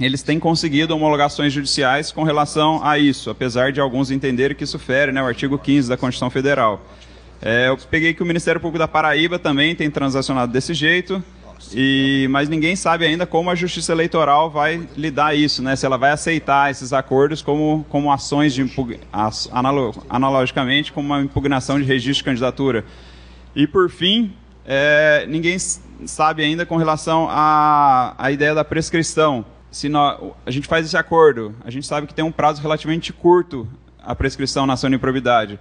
eles 0.00 0.22
têm 0.22 0.40
conseguido 0.40 0.94
homologações 0.94 1.52
judiciais 1.52 2.10
com 2.10 2.24
relação 2.24 2.84
a 2.84 2.98
isso, 2.98 3.30
apesar 3.30 3.70
de 3.70 3.80
alguns 3.80 4.10
entenderem 4.10 4.56
que 4.56 4.64
isso 4.64 4.78
fere 4.78 5.12
né, 5.12 5.22
o 5.22 5.26
artigo 5.26 5.56
15 5.56 5.88
da 5.88 5.96
Constituição 5.96 6.30
Federal. 6.30 6.82
É, 7.46 7.68
eu 7.68 7.76
peguei 7.90 8.14
que 8.14 8.22
o 8.22 8.26
Ministério 8.26 8.58
Público 8.58 8.78
da 8.78 8.88
Paraíba 8.88 9.38
também 9.38 9.74
tem 9.74 9.90
transacionado 9.90 10.50
desse 10.50 10.72
jeito. 10.72 11.22
E, 11.74 12.26
mas 12.30 12.48
ninguém 12.48 12.74
sabe 12.74 13.04
ainda 13.04 13.26
como 13.26 13.50
a 13.50 13.54
Justiça 13.54 13.92
Eleitoral 13.92 14.50
vai 14.50 14.88
lidar 14.96 15.34
isso, 15.34 15.62
né? 15.62 15.76
Se 15.76 15.84
ela 15.84 15.98
vai 15.98 16.10
aceitar 16.10 16.70
esses 16.70 16.94
acordos 16.94 17.42
como, 17.42 17.84
como 17.90 18.10
ações 18.10 18.54
de 18.54 18.64
analogicamente 20.08 20.90
como 20.90 21.08
uma 21.08 21.20
impugnação 21.20 21.78
de 21.78 21.84
registro 21.84 22.14
de 22.14 22.24
candidatura. 22.24 22.82
E 23.54 23.66
por 23.66 23.90
fim, 23.90 24.32
é, 24.64 25.26
ninguém 25.28 25.58
sabe 25.58 26.42
ainda 26.42 26.64
com 26.64 26.78
relação 26.78 27.28
à, 27.30 28.14
à 28.16 28.30
ideia 28.30 28.54
da 28.54 28.64
prescrição. 28.64 29.44
Se 29.70 29.90
nós, 29.90 30.18
a 30.46 30.50
gente 30.50 30.66
faz 30.66 30.86
esse 30.86 30.96
acordo, 30.96 31.54
a 31.62 31.70
gente 31.70 31.86
sabe 31.86 32.06
que 32.06 32.14
tem 32.14 32.24
um 32.24 32.32
prazo 32.32 32.62
relativamente 32.62 33.12
curto 33.12 33.68
a 34.02 34.14
prescrição 34.14 34.66
na 34.66 34.74
ação 34.74 34.88
de 34.88 34.96
improbidade. 34.96 35.58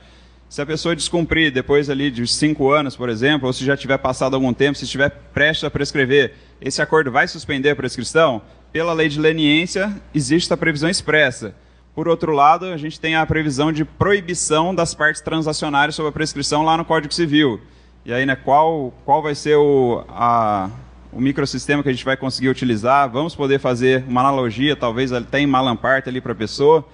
Se 0.53 0.61
a 0.61 0.67
pessoa 0.67 0.95
descumprir 0.95 1.51
depois 1.51 1.89
ali 1.89 2.11
de 2.11 2.27
cinco 2.27 2.69
anos, 2.69 2.95
por 2.95 3.09
exemplo, 3.09 3.47
ou 3.47 3.53
se 3.53 3.65
já 3.65 3.75
tiver 3.75 3.97
passado 3.97 4.35
algum 4.35 4.53
tempo, 4.53 4.77
se 4.77 4.85
estiver 4.85 5.09
prestes 5.33 5.63
a 5.63 5.71
prescrever, 5.71 6.35
esse 6.61 6.79
acordo 6.79 7.11
vai 7.11 7.27
suspender 7.27 7.71
a 7.71 7.75
prescrição? 7.75 8.39
Pela 8.71 8.93
lei 8.93 9.09
de 9.09 9.19
leniência, 9.19 9.99
existe 10.13 10.53
a 10.53 10.55
previsão 10.55 10.87
expressa. 10.87 11.55
Por 11.95 12.07
outro 12.07 12.33
lado, 12.33 12.67
a 12.67 12.77
gente 12.77 12.99
tem 12.99 13.15
a 13.15 13.25
previsão 13.25 13.71
de 13.71 13.83
proibição 13.83 14.75
das 14.75 14.93
partes 14.93 15.23
transacionárias 15.23 15.95
sobre 15.95 16.09
a 16.09 16.13
prescrição 16.13 16.61
lá 16.61 16.77
no 16.77 16.85
Código 16.85 17.15
Civil. 17.15 17.59
E 18.05 18.13
aí, 18.13 18.23
né, 18.23 18.35
qual, 18.35 18.93
qual 19.05 19.23
vai 19.23 19.33
ser 19.33 19.55
o, 19.55 20.05
a, 20.07 20.69
o 21.11 21.19
microsistema 21.19 21.81
que 21.81 21.89
a 21.89 21.93
gente 21.93 22.05
vai 22.05 22.15
conseguir 22.15 22.49
utilizar? 22.49 23.09
Vamos 23.09 23.35
poder 23.35 23.57
fazer 23.57 24.03
uma 24.07 24.21
analogia, 24.21 24.75
talvez 24.75 25.11
até 25.11 25.39
em 25.39 25.47
Malamparte 25.47 26.09
ali 26.09 26.21
para 26.21 26.33
a 26.33 26.35
pessoa. 26.35 26.87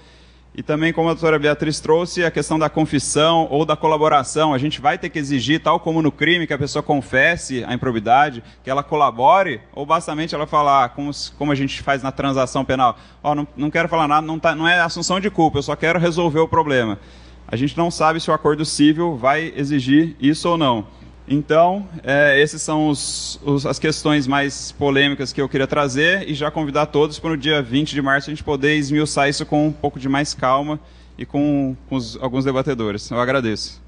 E 0.60 0.62
também, 0.62 0.92
como 0.92 1.08
a 1.08 1.14
doutora 1.14 1.40
Beatriz 1.40 1.80
trouxe, 1.80 2.26
a 2.26 2.30
questão 2.30 2.60
da 2.60 2.70
confissão 2.70 3.48
ou 3.50 3.64
da 3.64 3.78
colaboração. 3.78 4.54
A 4.54 4.58
gente 4.58 4.82
vai 4.82 4.98
ter 4.98 5.08
que 5.08 5.18
exigir, 5.18 5.62
tal 5.62 5.80
como 5.80 6.02
no 6.02 6.12
crime, 6.12 6.46
que 6.46 6.52
a 6.52 6.58
pessoa 6.58 6.84
confesse 6.84 7.64
a 7.64 7.74
improbidade, 7.74 8.44
que 8.62 8.70
ela 8.70 8.84
colabore, 8.84 9.62
ou 9.74 9.86
bastamente 9.86 10.36
ela 10.36 10.46
falar, 10.46 10.90
como, 10.90 11.12
como 11.38 11.54
a 11.54 11.56
gente 11.56 11.82
faz 11.82 12.04
na 12.04 12.12
transação 12.12 12.66
penal, 12.66 12.98
oh, 13.24 13.34
não, 13.34 13.48
não 13.56 13.72
quero 13.72 13.88
falar 13.88 14.06
nada, 14.06 14.28
não, 14.28 14.38
tá, 14.38 14.54
não 14.54 14.68
é 14.68 14.82
assunção 14.82 15.18
de 15.18 15.30
culpa, 15.30 15.60
eu 15.60 15.64
só 15.64 15.78
quero 15.78 15.98
resolver 15.98 16.42
o 16.42 16.48
problema. 16.50 17.00
A 17.48 17.56
gente 17.56 17.78
não 17.78 17.90
sabe 17.90 18.20
se 18.20 18.30
o 18.30 18.34
acordo 18.34 18.66
civil 18.66 19.16
vai 19.16 19.54
exigir 19.56 20.18
isso 20.20 20.50
ou 20.50 20.58
não. 20.58 20.86
Então, 21.32 21.88
é, 22.02 22.42
essas 22.42 22.60
são 22.60 22.90
os, 22.90 23.40
os, 23.46 23.64
as 23.64 23.78
questões 23.78 24.26
mais 24.26 24.72
polêmicas 24.72 25.32
que 25.32 25.40
eu 25.40 25.48
queria 25.48 25.68
trazer 25.68 26.28
e 26.28 26.34
já 26.34 26.50
convidar 26.50 26.88
todos 26.88 27.20
para 27.20 27.34
o 27.34 27.38
dia 27.38 27.62
20 27.62 27.92
de 27.92 28.02
março 28.02 28.32
a 28.32 28.34
gente 28.34 28.44
poder 28.44 28.76
esmiuçar 28.78 29.30
isso 29.30 29.46
com 29.46 29.68
um 29.68 29.72
pouco 29.72 30.00
de 30.00 30.10
mais 30.10 30.34
calma 30.34 30.80
e 31.20 31.28
com, 31.28 31.78
com 31.88 31.96
os, 31.96 32.18
alguns 32.20 32.46
debatedores. 32.46 33.12
Eu 33.12 33.20
agradeço. 33.20 33.80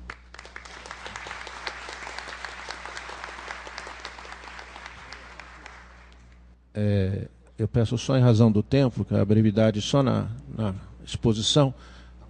É, 6.76 7.28
eu 7.58 7.68
peço 7.68 7.98
só 7.98 8.16
em 8.20 8.22
razão 8.22 8.52
do 8.52 8.62
tempo, 8.62 9.04
que 9.04 9.16
a 9.16 9.26
brevidade 9.26 9.82
só 9.82 10.04
na, 10.04 10.28
na 10.56 10.76
exposição 11.04 11.74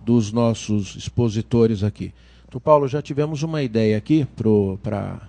dos 0.06 0.32
nossos 0.32 0.96
expositores 0.96 1.84
aqui. 1.84 2.14
Então, 2.52 2.60
Paulo, 2.60 2.86
já 2.86 3.02
tivemos 3.02 3.44
uma 3.44 3.64
ideia 3.64 3.98
aqui 3.98 4.28
para 4.84 5.22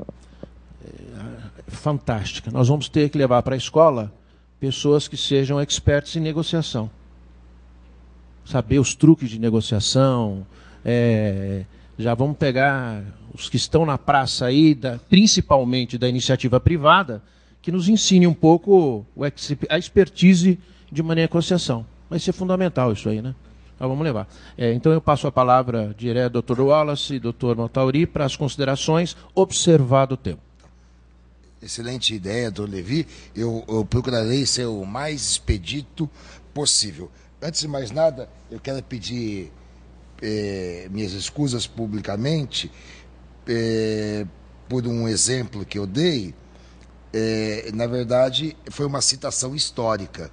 é, 0.85 1.62
fantástica. 1.69 2.51
Nós 2.51 2.66
vamos 2.66 2.89
ter 2.89 3.11
que 3.11 3.16
levar 3.16 3.40
para 3.44 3.55
a 3.55 3.57
escola 3.57 4.12
pessoas 4.59 5.07
que 5.07 5.16
sejam 5.16 5.62
expertos 5.62 6.16
em 6.16 6.20
negociação. 6.20 6.90
Saber 8.44 8.81
os 8.81 8.97
truques 8.97 9.31
de 9.31 9.39
negociação. 9.39 10.44
É, 10.85 11.65
já 11.97 12.12
vamos 12.12 12.36
pegar 12.39 13.05
os 13.32 13.49
que 13.49 13.57
estão 13.57 13.86
na 13.86 13.97
praça 13.97 14.47
aí, 14.47 14.74
da, 14.74 14.99
principalmente 15.09 15.97
da 15.97 16.09
iniciativa 16.09 16.59
privada, 16.59 17.23
que 17.62 17.70
nos 17.70 17.89
ensine 17.89 18.27
um 18.27 18.35
pouco 18.35 19.07
a 19.69 19.78
expertise 19.78 20.59
de 20.90 21.01
uma 21.01 21.15
negociação. 21.15 21.86
Vai 22.11 22.19
ser 22.19 22.32
fundamental 22.32 22.93
isso 22.93 23.09
aí, 23.09 23.23
né? 23.23 23.32
Nós 23.83 23.89
vamos 23.89 24.05
levar. 24.05 24.29
É, 24.57 24.73
então 24.73 24.93
eu 24.93 25.01
passo 25.01 25.27
a 25.27 25.33
palavra 25.33 25.93
direto 25.99 26.37
ao 26.37 26.43
Dr. 26.43 26.61
Wallace 26.61 27.15
e 27.15 27.19
Dr. 27.19 27.57
Montauri 27.57 28.07
para 28.07 28.25
as 28.25 28.37
considerações, 28.37 29.17
observado 29.35 30.15
o 30.15 30.17
tempo. 30.17 30.41
Excelente 31.61 32.15
ideia, 32.15 32.49
doutor 32.49 32.73
Levi. 32.73 33.09
Eu, 33.35 33.65
eu 33.67 33.85
procurarei 33.85 34.47
ser 34.47 34.67
o 34.67 34.85
mais 34.85 35.33
expedito 35.33 36.09
possível. 36.55 37.11
Antes 37.43 37.63
de 37.63 37.67
mais 37.67 37.91
nada, 37.91 38.29
eu 38.49 38.61
quero 38.61 38.81
pedir 38.85 39.51
é, 40.23 40.87
minhas 40.89 41.11
escusas 41.11 41.67
publicamente 41.67 42.71
é, 43.49 44.25
por 44.69 44.87
um 44.87 45.09
exemplo 45.09 45.65
que 45.65 45.77
eu 45.77 45.89
dei. 45.89 46.33
É, 47.13 47.69
na 47.75 47.89
verdade, 47.89 48.57
foi 48.71 48.87
uma 48.87 49.01
citação 49.01 49.57
histórica, 49.57 50.31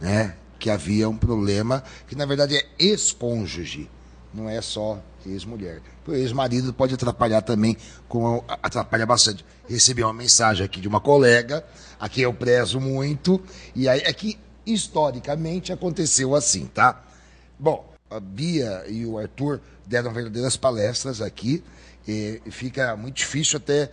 né? 0.00 0.36
Que 0.58 0.70
havia 0.70 1.08
um 1.08 1.16
problema 1.16 1.82
que 2.06 2.14
na 2.14 2.26
verdade 2.26 2.56
é 2.56 2.66
ex-cônjuge, 2.78 3.88
não 4.32 4.48
é 4.48 4.60
só 4.60 5.02
ex-mulher. 5.26 5.80
O 6.06 6.12
ex-marido 6.12 6.72
pode 6.72 6.94
atrapalhar 6.94 7.42
também, 7.42 7.76
como 8.08 8.44
atrapalha 8.48 9.04
bastante. 9.04 9.44
Recebi 9.68 10.02
uma 10.02 10.12
mensagem 10.12 10.64
aqui 10.64 10.80
de 10.80 10.88
uma 10.88 11.00
colega, 11.00 11.64
a 12.00 12.08
quem 12.08 12.24
eu 12.24 12.32
prezo 12.32 12.80
muito, 12.80 13.40
e 13.74 13.88
aí 13.88 14.00
é 14.00 14.12
que 14.12 14.38
historicamente 14.64 15.72
aconteceu 15.72 16.34
assim, 16.34 16.66
tá? 16.66 17.02
Bom, 17.58 17.92
a 18.10 18.18
Bia 18.18 18.84
e 18.88 19.04
o 19.04 19.18
Arthur 19.18 19.60
deram 19.86 20.12
verdadeiras 20.12 20.56
palestras 20.56 21.20
aqui, 21.20 21.62
e 22.06 22.40
fica 22.50 22.96
muito 22.96 23.16
difícil 23.16 23.58
até 23.58 23.90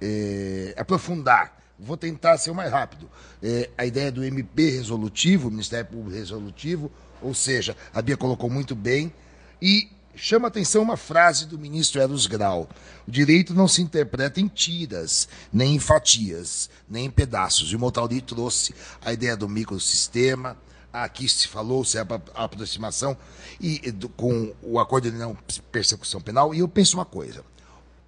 é, 0.00 0.74
aprofundar 0.76 1.61
Vou 1.84 1.96
tentar 1.96 2.38
ser 2.38 2.50
o 2.50 2.54
mais 2.54 2.70
rápido. 2.70 3.10
É, 3.42 3.68
a 3.76 3.84
ideia 3.84 4.12
do 4.12 4.24
MP 4.24 4.70
resolutivo, 4.70 5.50
Ministério 5.50 5.86
Público 5.86 6.10
resolutivo, 6.10 6.92
ou 7.20 7.34
seja, 7.34 7.76
a 7.92 8.00
Bia 8.00 8.16
colocou 8.16 8.48
muito 8.48 8.76
bem. 8.76 9.12
E 9.60 9.90
chama 10.14 10.46
atenção 10.46 10.80
uma 10.82 10.96
frase 10.96 11.44
do 11.46 11.58
ministro 11.58 12.00
Eros 12.00 12.28
Grau. 12.28 12.68
O 13.06 13.10
direito 13.10 13.52
não 13.52 13.66
se 13.66 13.82
interpreta 13.82 14.40
em 14.40 14.46
tiras, 14.46 15.28
nem 15.52 15.74
em 15.74 15.78
fatias, 15.80 16.70
nem 16.88 17.06
em 17.06 17.10
pedaços. 17.10 17.72
E 17.72 17.76
o 17.76 17.80
Motauri 17.80 18.20
trouxe 18.20 18.72
a 19.04 19.12
ideia 19.12 19.36
do 19.36 19.48
microsistema, 19.48 20.56
aqui 20.92 21.28
se 21.28 21.48
falou 21.48 21.84
se 21.84 21.98
é 21.98 22.00
a 22.00 22.44
aproximação 22.44 23.16
e 23.60 23.90
do, 23.90 24.08
com 24.08 24.54
o 24.62 24.78
acordo 24.78 25.10
de 25.10 25.16
não 25.16 25.36
persecução 25.72 26.20
penal. 26.20 26.54
E 26.54 26.60
eu 26.60 26.68
penso 26.68 26.96
uma 26.96 27.04
coisa: 27.04 27.44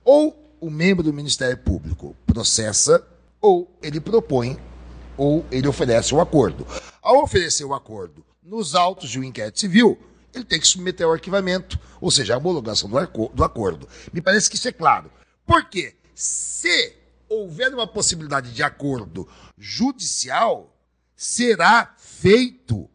ou 0.04 0.56
o 0.60 0.70
membro 0.70 1.02
do 1.02 1.12
Ministério 1.12 1.58
Público 1.58 2.14
processa 2.24 3.04
ou 3.44 3.70
ele 3.82 4.00
propõe, 4.00 4.58
ou 5.18 5.44
ele 5.50 5.68
oferece 5.68 6.14
o 6.14 6.16
um 6.16 6.20
acordo. 6.22 6.66
Ao 7.02 7.22
oferecer 7.22 7.62
o 7.64 7.68
um 7.68 7.74
acordo 7.74 8.24
nos 8.42 8.74
autos 8.74 9.10
de 9.10 9.20
um 9.20 9.22
inquérito 9.22 9.60
civil, 9.60 9.98
ele 10.32 10.46
tem 10.46 10.58
que 10.58 10.66
submeter 10.66 11.06
ao 11.06 11.12
arquivamento, 11.12 11.78
ou 12.00 12.10
seja, 12.10 12.34
a 12.34 12.38
homologação 12.38 12.88
do 12.88 13.44
acordo. 13.44 13.86
Me 14.14 14.22
parece 14.22 14.48
que 14.48 14.56
isso 14.56 14.66
é 14.66 14.72
claro. 14.72 15.12
Por 15.46 15.68
quê? 15.68 15.94
Se 16.14 16.96
houver 17.28 17.74
uma 17.74 17.86
possibilidade 17.86 18.50
de 18.50 18.62
acordo 18.62 19.28
judicial, 19.58 20.74
será 21.14 21.94
feito 21.98 22.88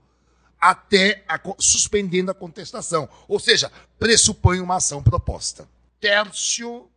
até 0.60 1.24
a, 1.28 1.40
suspendendo 1.60 2.32
a 2.32 2.34
contestação. 2.34 3.08
Ou 3.28 3.40
seja, 3.40 3.72
pressupõe 4.00 4.60
uma 4.62 4.78
ação 4.78 5.04
proposta. 5.04 5.70
Tercio 6.02 6.90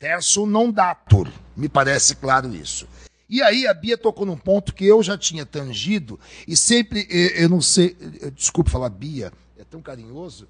terço 0.00 0.46
non 0.46 0.72
datur. 0.72 1.30
Me 1.54 1.68
parece 1.68 2.16
claro 2.16 2.52
isso. 2.52 2.88
E 3.28 3.42
aí 3.42 3.68
a 3.68 3.74
Bia 3.74 3.96
tocou 3.96 4.26
num 4.26 4.36
ponto 4.36 4.74
que 4.74 4.84
eu 4.84 5.00
já 5.02 5.16
tinha 5.16 5.46
tangido 5.46 6.18
e 6.48 6.56
sempre, 6.56 7.06
eu 7.36 7.48
não 7.48 7.60
sei, 7.60 7.96
desculpe 8.34 8.70
falar 8.70 8.88
Bia, 8.88 9.32
é 9.56 9.62
tão 9.62 9.80
carinhoso, 9.80 10.48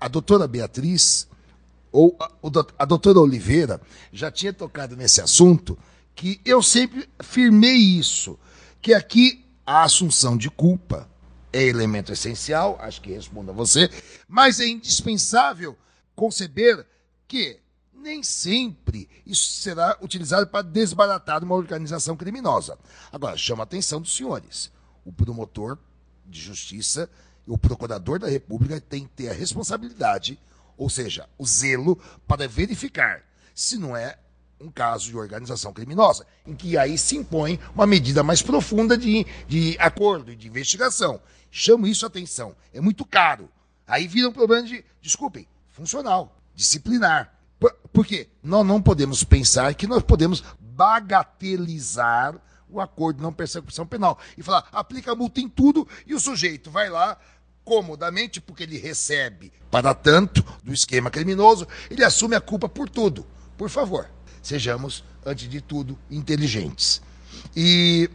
a 0.00 0.08
doutora 0.08 0.48
Beatriz 0.48 1.28
ou 1.90 2.16
a, 2.78 2.84
doutora 2.86 3.18
Oliveira 3.18 3.82
já 4.10 4.30
tinha 4.30 4.52
tocado 4.52 4.96
nesse 4.96 5.20
assunto 5.20 5.76
que 6.14 6.40
eu 6.42 6.62
sempre 6.62 7.06
firmei 7.20 7.76
isso, 7.76 8.38
que 8.80 8.94
aqui 8.94 9.44
a 9.66 9.82
assunção 9.82 10.34
de 10.34 10.48
culpa 10.48 11.10
é 11.52 11.62
elemento 11.62 12.12
essencial, 12.12 12.78
acho 12.80 13.02
que 13.02 13.12
respondo 13.12 13.50
a 13.50 13.54
você, 13.54 13.90
mas 14.26 14.58
é 14.58 14.66
indispensável 14.66 15.76
conceber 16.14 16.86
que 17.28 17.61
nem 18.02 18.22
sempre 18.22 19.08
isso 19.24 19.60
será 19.60 19.96
utilizado 20.02 20.46
para 20.46 20.62
desbaratar 20.62 21.42
uma 21.42 21.54
organização 21.54 22.16
criminosa. 22.16 22.78
Agora, 23.10 23.36
chama 23.36 23.62
a 23.62 23.64
atenção 23.64 24.00
dos 24.00 24.14
senhores. 24.14 24.70
O 25.04 25.12
promotor 25.12 25.78
de 26.26 26.40
justiça, 26.40 27.08
o 27.46 27.56
procurador 27.56 28.18
da 28.18 28.28
República 28.28 28.80
tem 28.80 29.04
que 29.04 29.10
ter 29.10 29.28
a 29.30 29.32
responsabilidade, 29.32 30.38
ou 30.76 30.90
seja, 30.90 31.28
o 31.38 31.46
zelo, 31.46 31.98
para 32.26 32.48
verificar 32.48 33.22
se 33.54 33.78
não 33.78 33.96
é 33.96 34.18
um 34.60 34.70
caso 34.70 35.08
de 35.08 35.16
organização 35.16 35.72
criminosa, 35.72 36.26
em 36.46 36.54
que 36.54 36.78
aí 36.78 36.96
se 36.96 37.16
impõe 37.16 37.58
uma 37.74 37.86
medida 37.86 38.22
mais 38.22 38.42
profunda 38.42 38.96
de, 38.96 39.26
de 39.48 39.76
acordo 39.78 40.30
e 40.30 40.36
de 40.36 40.46
investigação. 40.46 41.20
Chamo 41.50 41.86
isso 41.86 42.04
a 42.06 42.08
atenção. 42.08 42.54
É 42.72 42.80
muito 42.80 43.04
caro. 43.04 43.48
Aí 43.86 44.06
vira 44.06 44.28
um 44.28 44.32
problema 44.32 44.66
de, 44.66 44.84
desculpem, 45.00 45.46
funcional, 45.70 46.40
disciplinar. 46.54 47.34
Porque 47.92 48.28
nós 48.42 48.66
não 48.66 48.80
podemos 48.80 49.22
pensar 49.22 49.74
que 49.74 49.86
nós 49.86 50.02
podemos 50.02 50.42
bagatelizar 50.58 52.40
o 52.68 52.80
acordo 52.80 53.18
de 53.18 53.22
não 53.22 53.32
persecução 53.32 53.86
penal 53.86 54.18
e 54.36 54.42
falar, 54.42 54.66
aplica 54.72 55.14
multa 55.14 55.40
em 55.40 55.48
tudo 55.48 55.86
e 56.06 56.14
o 56.14 56.20
sujeito 56.20 56.70
vai 56.70 56.88
lá 56.88 57.18
comodamente, 57.64 58.40
porque 58.40 58.62
ele 58.62 58.78
recebe 58.78 59.52
para 59.70 59.94
tanto 59.94 60.42
do 60.62 60.72
esquema 60.72 61.10
criminoso, 61.10 61.66
ele 61.90 62.04
assume 62.04 62.34
a 62.34 62.40
culpa 62.40 62.68
por 62.68 62.88
tudo. 62.88 63.26
Por 63.56 63.68
favor, 63.68 64.10
sejamos, 64.42 65.04
antes 65.24 65.48
de 65.48 65.60
tudo, 65.60 65.98
inteligentes. 66.10 67.00
E 67.54 68.10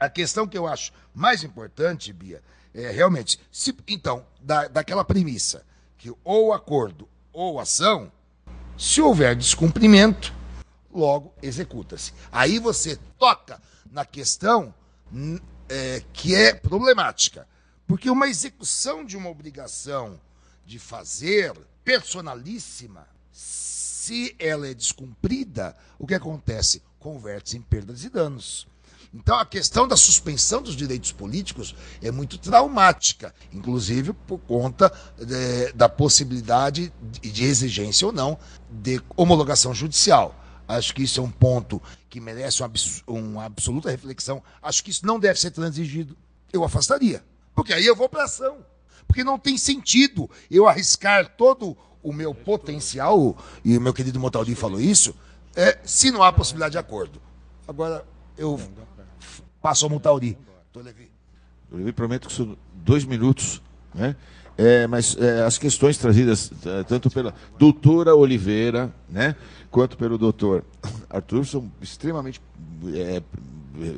a 0.00 0.08
questão 0.08 0.46
que 0.46 0.58
eu 0.58 0.66
acho 0.66 0.92
mais 1.14 1.44
importante, 1.44 2.12
Bia, 2.12 2.42
é 2.74 2.90
realmente, 2.90 3.38
se, 3.50 3.76
então, 3.86 4.24
da, 4.40 4.66
daquela 4.66 5.04
premissa, 5.04 5.64
que 5.96 6.12
ou 6.24 6.52
acordo 6.52 7.08
ou 7.32 7.60
ação, 7.60 8.10
se 8.82 9.00
houver 9.00 9.36
descumprimento, 9.36 10.34
logo 10.92 11.32
executa-se. 11.40 12.12
Aí 12.32 12.58
você 12.58 12.98
toca 13.16 13.62
na 13.88 14.04
questão 14.04 14.74
é, 15.68 16.02
que 16.12 16.34
é 16.34 16.52
problemática. 16.52 17.46
Porque 17.86 18.10
uma 18.10 18.26
execução 18.26 19.04
de 19.04 19.16
uma 19.16 19.30
obrigação 19.30 20.20
de 20.66 20.80
fazer 20.80 21.52
personalíssima, 21.84 23.06
se 23.30 24.34
ela 24.36 24.66
é 24.66 24.74
descumprida, 24.74 25.76
o 25.96 26.04
que 26.04 26.14
acontece? 26.14 26.82
Converte-se 26.98 27.58
em 27.58 27.62
perdas 27.62 28.02
e 28.02 28.08
danos. 28.08 28.66
Então, 29.14 29.38
a 29.38 29.44
questão 29.44 29.86
da 29.86 29.96
suspensão 29.96 30.62
dos 30.62 30.74
direitos 30.74 31.12
políticos 31.12 31.74
é 32.00 32.10
muito 32.10 32.38
traumática, 32.38 33.34
inclusive 33.52 34.14
por 34.14 34.38
conta 34.38 34.90
é, 35.18 35.72
da 35.72 35.88
possibilidade 35.88 36.92
de, 37.00 37.30
de 37.30 37.44
exigência 37.44 38.06
ou 38.06 38.12
não 38.12 38.38
de 38.70 39.02
homologação 39.14 39.74
judicial. 39.74 40.34
Acho 40.66 40.94
que 40.94 41.02
isso 41.02 41.20
é 41.20 41.22
um 41.22 41.30
ponto 41.30 41.82
que 42.08 42.20
merece 42.20 42.62
uma, 42.62 42.72
uma 43.06 43.44
absoluta 43.44 43.90
reflexão. 43.90 44.42
Acho 44.62 44.82
que 44.82 44.90
isso 44.90 45.04
não 45.04 45.20
deve 45.20 45.38
ser 45.38 45.50
transigido. 45.50 46.16
Eu 46.50 46.64
afastaria. 46.64 47.22
Porque 47.54 47.74
aí 47.74 47.84
eu 47.84 47.94
vou 47.94 48.08
para 48.08 48.24
ação. 48.24 48.64
Porque 49.06 49.22
não 49.22 49.38
tem 49.38 49.58
sentido 49.58 50.30
eu 50.50 50.66
arriscar 50.66 51.36
todo 51.36 51.76
o 52.02 52.12
meu 52.12 52.34
potencial, 52.34 53.36
e 53.64 53.76
o 53.76 53.80
meu 53.80 53.94
querido 53.94 54.18
Motaldi 54.18 54.54
falou 54.54 54.80
isso, 54.80 55.14
é, 55.54 55.78
se 55.84 56.10
não 56.10 56.22
há 56.22 56.32
possibilidade 56.32 56.72
de 56.72 56.78
acordo. 56.78 57.20
Agora 57.68 58.04
eu 58.36 58.58
passo 59.62 59.86
ao 59.86 59.90
Motaldi. 59.90 60.36
Eu 61.70 61.92
prometo 61.94 62.28
que 62.28 62.34
são 62.34 62.56
dois 62.74 63.04
minutos, 63.04 63.62
né? 63.94 64.16
É, 64.58 64.86
mas 64.86 65.16
é, 65.16 65.44
as 65.44 65.56
questões 65.56 65.96
trazidas 65.96 66.52
é, 66.66 66.82
tanto 66.82 67.10
pela 67.10 67.34
doutora 67.58 68.14
Oliveira, 68.14 68.92
né, 69.08 69.34
quanto 69.70 69.96
pelo 69.96 70.18
doutor 70.18 70.62
Arthur 71.08 71.46
são 71.46 71.72
extremamente 71.80 72.38
é, 72.94 73.22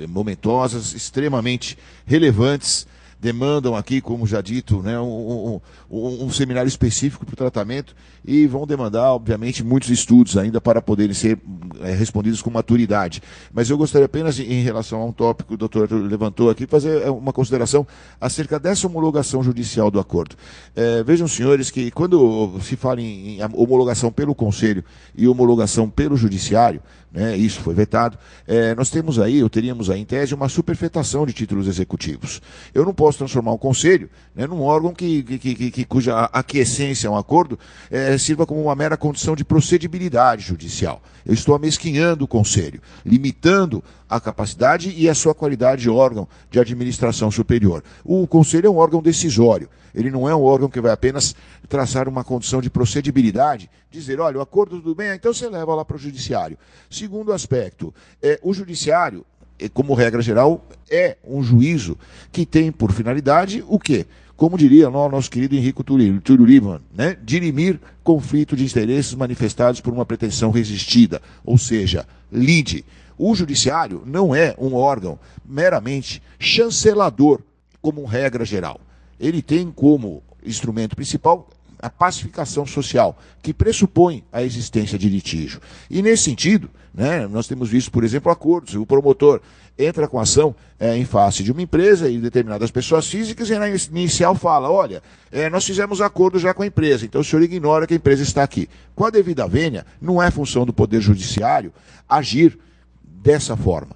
momentosas, 0.07 0.95
extremamente 0.95 1.77
relevantes 2.07 2.86
demandam 3.25 3.75
aqui, 3.75 4.03
como 4.03 4.27
já 4.27 4.43
dito, 4.43 4.83
né, 4.83 5.01
um, 5.01 5.59
um, 5.91 6.25
um 6.25 6.31
seminário 6.31 6.69
específico 6.69 7.25
para 7.25 7.33
o 7.33 7.37
tratamento 7.37 7.97
e 8.23 8.47
vão 8.47 8.67
demandar, 8.67 9.15
obviamente, 9.15 9.65
muitos 9.65 9.89
estudos 9.89 10.37
ainda 10.37 10.61
para 10.61 10.83
poderem 10.83 11.15
ser 11.15 11.39
é, 11.81 11.95
respondidos 11.95 12.43
com 12.43 12.51
maturidade. 12.51 13.23
Mas 13.51 13.71
eu 13.71 13.79
gostaria 13.79 14.05
apenas, 14.05 14.39
em 14.39 14.63
relação 14.63 15.01
a 15.01 15.07
um 15.07 15.13
tópico 15.13 15.49
que 15.49 15.55
o 15.55 15.57
doutor 15.57 15.91
levantou 15.91 16.51
aqui, 16.51 16.67
fazer 16.67 17.01
é, 17.01 17.11
uma 17.11 17.33
consideração 17.33 17.87
acerca 18.21 18.59
dessa 18.59 18.87
homologação 18.87 19.43
judicial 19.43 19.91
do 19.91 19.99
acordo. 19.99 20.37
É, 20.77 21.03
vejam, 21.03 21.27
senhores, 21.27 21.71
que 21.71 21.91
quando 21.91 22.61
se 22.61 22.77
fala 22.77 23.01
em, 23.01 23.39
em 23.39 23.41
homologação 23.55 24.13
pelo 24.13 24.35
Conselho 24.35 24.85
e 25.17 25.27
homologação 25.27 25.89
pelo 25.89 26.15
Judiciário, 26.15 26.83
né, 27.15 27.37
isso 27.37 27.61
foi 27.61 27.75
vetado, 27.75 28.19
é, 28.45 28.75
nós 28.75 28.91
temos 28.91 29.21
aí, 29.21 29.41
ou 29.41 29.49
teríamos 29.49 29.89
aí 29.89 30.01
em 30.01 30.05
tese, 30.05 30.35
uma 30.35 30.49
superfetação 30.49 31.25
de 31.25 31.33
títulos 31.33 31.69
executivos. 31.69 32.43
Eu 32.75 32.85
não 32.85 32.93
posso 32.93 33.14
transformar 33.16 33.53
o 33.53 33.59
conselho 33.59 34.09
né, 34.35 34.47
num 34.47 34.62
órgão 34.62 34.93
que, 34.93 35.23
que, 35.23 35.55
que, 35.55 35.70
que 35.70 35.85
cuja 35.85 36.24
aquiescência 36.32 37.09
a 37.09 37.12
um 37.12 37.16
acordo 37.16 37.59
é, 37.91 38.16
sirva 38.19 38.47
como 38.47 38.62
uma 38.62 38.74
mera 38.74 38.97
condição 38.97 39.35
de 39.35 39.45
procedibilidade 39.45 40.43
judicial. 40.43 41.03
Eu 41.24 41.35
estou 41.35 41.55
amesquinhando 41.55 42.24
o 42.24 42.28
conselho, 42.28 42.81
limitando 43.05 43.82
a 44.09 44.20
capacidade 44.20 44.95
e 44.97 45.09
a 45.09 45.15
sua 45.15 45.35
qualidade 45.35 45.82
de 45.82 45.91
órgão 45.91 46.28
de 46.51 46.61
administração 46.61 47.31
superior. 47.31 47.82
O 48.05 48.27
conselho 48.27 48.66
é 48.66 48.70
um 48.70 48.77
órgão 48.77 49.03
decisório. 49.03 49.69
Ele 49.95 50.11
não 50.11 50.28
é 50.28 50.35
um 50.35 50.43
órgão 50.43 50.69
que 50.69 50.81
vai 50.81 50.91
apenas 50.91 51.36
traçar 51.69 52.09
uma 52.09 52.24
condição 52.24 52.61
de 52.61 52.69
procedibilidade, 52.69 53.70
dizer, 53.91 54.20
olha, 54.20 54.39
o 54.39 54.41
acordo 54.41 54.81
tudo 54.81 54.95
bem, 54.95 55.12
então 55.15 55.32
você 55.32 55.49
leva 55.49 55.74
lá 55.74 55.85
para 55.85 55.97
o 55.97 56.01
judiciário. 56.01 56.59
Segundo 56.91 57.32
aspecto, 57.32 57.95
é, 58.20 58.41
o 58.43 58.53
judiciário, 58.53 59.24
como 59.69 59.95
regra 59.95 60.20
geral, 60.20 60.66
é 60.91 61.16
um 61.27 61.43
juízo 61.43 61.97
que 62.32 62.45
tem 62.45 62.70
por 62.70 62.93
finalidade 62.93 63.65
o 63.69 63.78
quê? 63.78 64.07
Como 64.36 64.59
diria 64.59 64.89
o 64.89 65.09
nosso 65.09 65.31
querido 65.31 65.55
Henrico 65.55 65.85
Livan, 65.97 66.81
né? 66.93 67.16
dirimir 67.23 67.81
conflito 68.03 68.57
de 68.57 68.65
interesses 68.65 69.15
manifestados 69.15 69.81
por 69.81 69.93
uma 69.93 70.05
pretensão 70.05 70.51
resistida, 70.51 71.23
ou 71.45 71.57
seja, 71.57 72.07
lide. 72.32 72.85
O 73.16 73.35
judiciário 73.35 74.03
não 74.05 74.35
é 74.35 74.55
um 74.59 74.74
órgão 74.74 75.19
meramente 75.45 76.20
chancelador, 76.39 77.41
como 77.81 78.05
regra 78.05 78.45
geral 78.45 78.81
ele 79.19 79.43
tem 79.43 79.70
como 79.70 80.23
instrumento 80.45 80.97
principal 80.97 81.49
a 81.85 81.90
pacificação 81.90 82.65
social, 82.65 83.19
que 83.43 83.52
pressupõe 83.52 84.24
a 84.32 84.43
existência 84.43 84.98
de 84.98 85.06
litígio. 85.06 85.61
E 85.90 86.01
nesse 86.01 86.23
sentido, 86.23 86.70
né, 86.94 87.27
nós 87.27 87.47
temos 87.47 87.69
visto, 87.69 87.90
por 87.90 88.02
exemplo, 88.02 88.32
acordos. 88.32 88.74
O 88.74 88.86
promotor 88.86 89.43
entra 89.78 90.09
com 90.09 90.19
ação 90.19 90.56
é, 90.81 90.97
em 90.97 91.05
face 91.05 91.43
de 91.43 91.52
uma 91.52 91.61
empresa 91.61 92.09
e 92.09 92.16
determinadas 92.16 92.70
pessoas 92.70 93.06
físicas 93.06 93.51
e 93.51 93.59
na 93.59 93.69
inicial 93.69 94.35
fala, 94.35 94.70
olha, 94.70 95.02
é, 95.31 95.51
nós 95.51 95.66
fizemos 95.66 96.01
acordo 96.01 96.39
já 96.39 96.55
com 96.55 96.62
a 96.62 96.66
empresa, 96.66 97.05
então 97.05 97.20
o 97.20 97.24
senhor 97.24 97.43
ignora 97.43 97.86
que 97.86 97.93
a 97.93 97.97
empresa 97.98 98.23
está 98.23 98.43
aqui. 98.43 98.66
Com 98.94 99.05
a 99.05 99.11
devida 99.11 99.47
vênia, 99.47 99.85
não 100.01 100.23
é 100.23 100.31
função 100.31 100.65
do 100.65 100.73
Poder 100.73 101.02
Judiciário 101.02 101.70
agir 102.09 102.59
dessa 103.02 103.59
forma. 103.59 103.94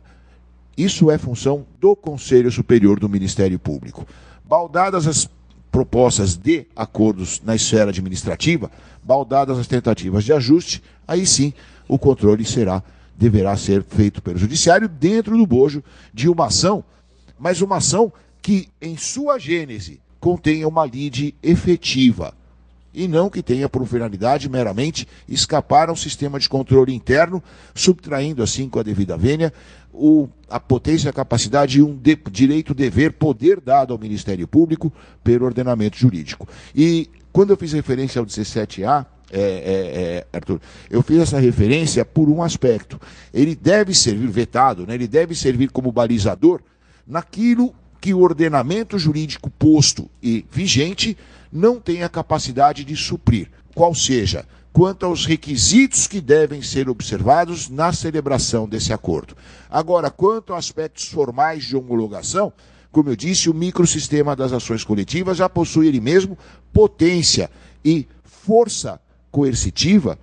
Isso 0.77 1.11
é 1.11 1.17
função 1.17 1.65
do 1.81 1.97
Conselho 1.97 2.53
Superior 2.53 3.01
do 3.01 3.09
Ministério 3.09 3.59
Público. 3.59 4.07
Baldadas 4.45 5.07
as 5.07 5.31
propostas 5.71 6.37
de 6.37 6.67
acordos 6.75 7.41
na 7.45 7.55
esfera 7.55 7.91
administrativa, 7.91 8.71
baldadas 9.03 9.59
as 9.59 9.67
tentativas 9.67 10.25
de 10.25 10.33
ajuste, 10.33 10.83
aí 11.07 11.27
sim 11.27 11.53
o 11.87 11.99
controle 11.99 12.45
será 12.45 12.83
deverá 13.17 13.57
ser 13.57 13.83
feito 13.83 14.23
pelo 14.23 14.39
judiciário 14.39 14.89
dentro 14.89 15.37
do 15.37 15.45
bojo 15.45 15.83
de 16.15 16.29
uma 16.29 16.47
ação, 16.47 16.85
mas 17.37 17.61
uma 17.61 17.79
ação 17.79 18.13
que 18.41 18.69
em 18.81 18.97
sua 18.97 19.39
gênese 19.39 20.01
contenha 20.21 20.69
uma 20.69 20.87
lide 20.87 21.35
efetiva 21.43 22.33
e 22.93 23.07
não 23.07 23.29
que 23.29 23.43
tenha 23.43 23.69
por 23.69 23.87
finalidade 23.87 24.49
meramente 24.49 25.07
escapar 25.29 25.89
ao 25.89 25.97
sistema 25.97 26.39
de 26.39 26.49
controle 26.49 26.95
interno, 26.95 27.43
subtraindo 27.75 28.43
assim 28.43 28.69
com 28.69 28.79
a 28.79 28.83
devida 28.83 29.17
vênia 29.17 29.53
o, 29.93 30.29
a 30.49 30.61
potência, 30.61 31.11
a 31.11 31.13
capacidade 31.13 31.79
e 31.79 31.83
um 31.83 31.95
de, 31.95 32.17
direito, 32.31 32.73
dever, 32.73 33.13
poder 33.13 33.61
dado 33.61 33.93
ao 33.93 33.99
Ministério 33.99 34.47
Público 34.47 34.93
pelo 35.25 35.45
ordenamento 35.45 35.97
jurídico. 35.97 36.49
E 36.75 37.09
quando 37.33 37.51
eu 37.51 37.57
fiz 37.57 37.73
referência 37.73 38.21
ao 38.21 38.27
17A, 38.27 39.07
é, 39.31 39.41
é, 39.41 39.43
é, 39.43 40.27
Arthur, 40.33 40.61
eu 40.89 41.03
fiz 41.03 41.19
essa 41.19 41.39
referência 41.39 42.05
por 42.05 42.31
um 42.31 42.43
aspecto. 42.43 42.99
Ele 43.35 43.55
deve 43.55 43.95
servir 43.95 44.29
vetado, 44.29 44.87
né? 44.87 44.95
ele 44.95 45.09
deve 45.09 45.35
servir 45.35 45.71
como 45.71 45.93
balizador 45.93 46.61
naquilo 47.07 47.75
que 48.01 48.15
o 48.15 48.21
ordenamento 48.21 48.99
jurídico 48.99 49.51
posto 49.51 50.09
e 50.23 50.47
vigente 50.51 51.17
não 51.53 51.81
tem 51.81 52.03
a 52.03 52.09
capacidade 52.09 52.85
de 52.85 52.97
suprir, 52.97 53.49
qual 53.75 53.95
seja, 53.95 54.45
quanto 54.73 55.07
aos 55.07 55.27
requisitos 55.27 56.07
que 56.07 56.21
devem 56.21 56.63
ser 56.63 56.89
observados 56.89 57.69
na 57.69 57.93
celebração 57.93 58.69
desse 58.69 58.93
acordo. 58.93 59.37
Agora, 59.69 60.11
quanto 60.11 60.53
a 60.53 60.59
aspectos 60.59 61.07
formais 61.07 61.65
de 61.65 61.77
homologação, 61.77 62.53
como 62.91 63.11
eu 63.11 63.17
disse, 63.17 63.51
o 63.51 63.55
microsistema 63.55 64.35
das 64.35 64.53
ações 64.53 64.85
coletivas 64.85 65.37
já 65.37 65.49
possui 65.49 65.89
ele 65.89 66.01
mesmo 66.01 66.39
potência 66.73 67.51
e 67.85 68.07
força 68.25 69.01
coercitiva, 69.31 70.19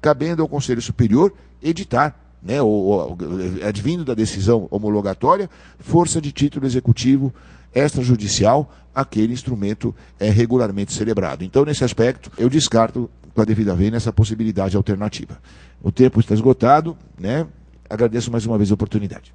cabendo 0.00 0.42
ao 0.42 0.48
Conselho 0.48 0.82
Superior 0.82 1.32
editar, 1.62 2.18
né, 2.42 2.60
ou, 2.60 2.70
ou, 2.70 3.18
advindo 3.66 4.04
da 4.04 4.14
decisão 4.14 4.66
homologatória, 4.70 5.48
força 5.78 6.20
de 6.20 6.32
título 6.32 6.66
executivo 6.66 7.32
extrajudicial, 7.74 8.70
aquele 8.94 9.32
instrumento 9.32 9.94
é 10.18 10.28
regularmente 10.30 10.92
celebrado. 10.92 11.44
Então, 11.44 11.64
nesse 11.64 11.84
aspecto, 11.84 12.30
eu 12.36 12.48
descarto 12.48 13.10
com 13.34 13.40
a 13.40 13.44
devida 13.44 13.74
vênia 13.74 13.96
essa 13.96 14.12
possibilidade 14.12 14.76
alternativa. 14.76 15.38
O 15.82 15.90
tempo 15.90 16.20
está 16.20 16.34
esgotado, 16.34 16.96
né? 17.18 17.46
Agradeço 17.88 18.30
mais 18.30 18.46
uma 18.46 18.56
vez 18.56 18.70
a 18.70 18.74
oportunidade. 18.74 19.34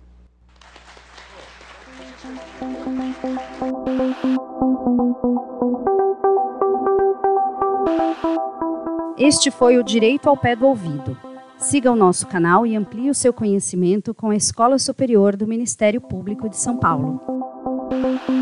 Este 9.18 9.50
foi 9.50 9.78
o 9.78 9.84
Direito 9.84 10.30
ao 10.30 10.38
Pé 10.38 10.56
do 10.56 10.68
Ouvido 10.68 11.18
Siga 11.58 11.92
o 11.92 11.96
nosso 11.96 12.28
canal 12.28 12.68
e 12.68 12.76
amplie 12.76 13.10
o 13.10 13.16
seu 13.16 13.34
conhecimento 13.34 14.14
com 14.14 14.30
a 14.30 14.36
Escola 14.36 14.78
Superior 14.78 15.36
do 15.36 15.48
Ministério 15.48 16.00
Público 16.00 16.48
de 16.48 16.56
São 16.56 16.78
Paulo. 16.78 17.20
Thank 18.00 18.22
you. 18.30 18.38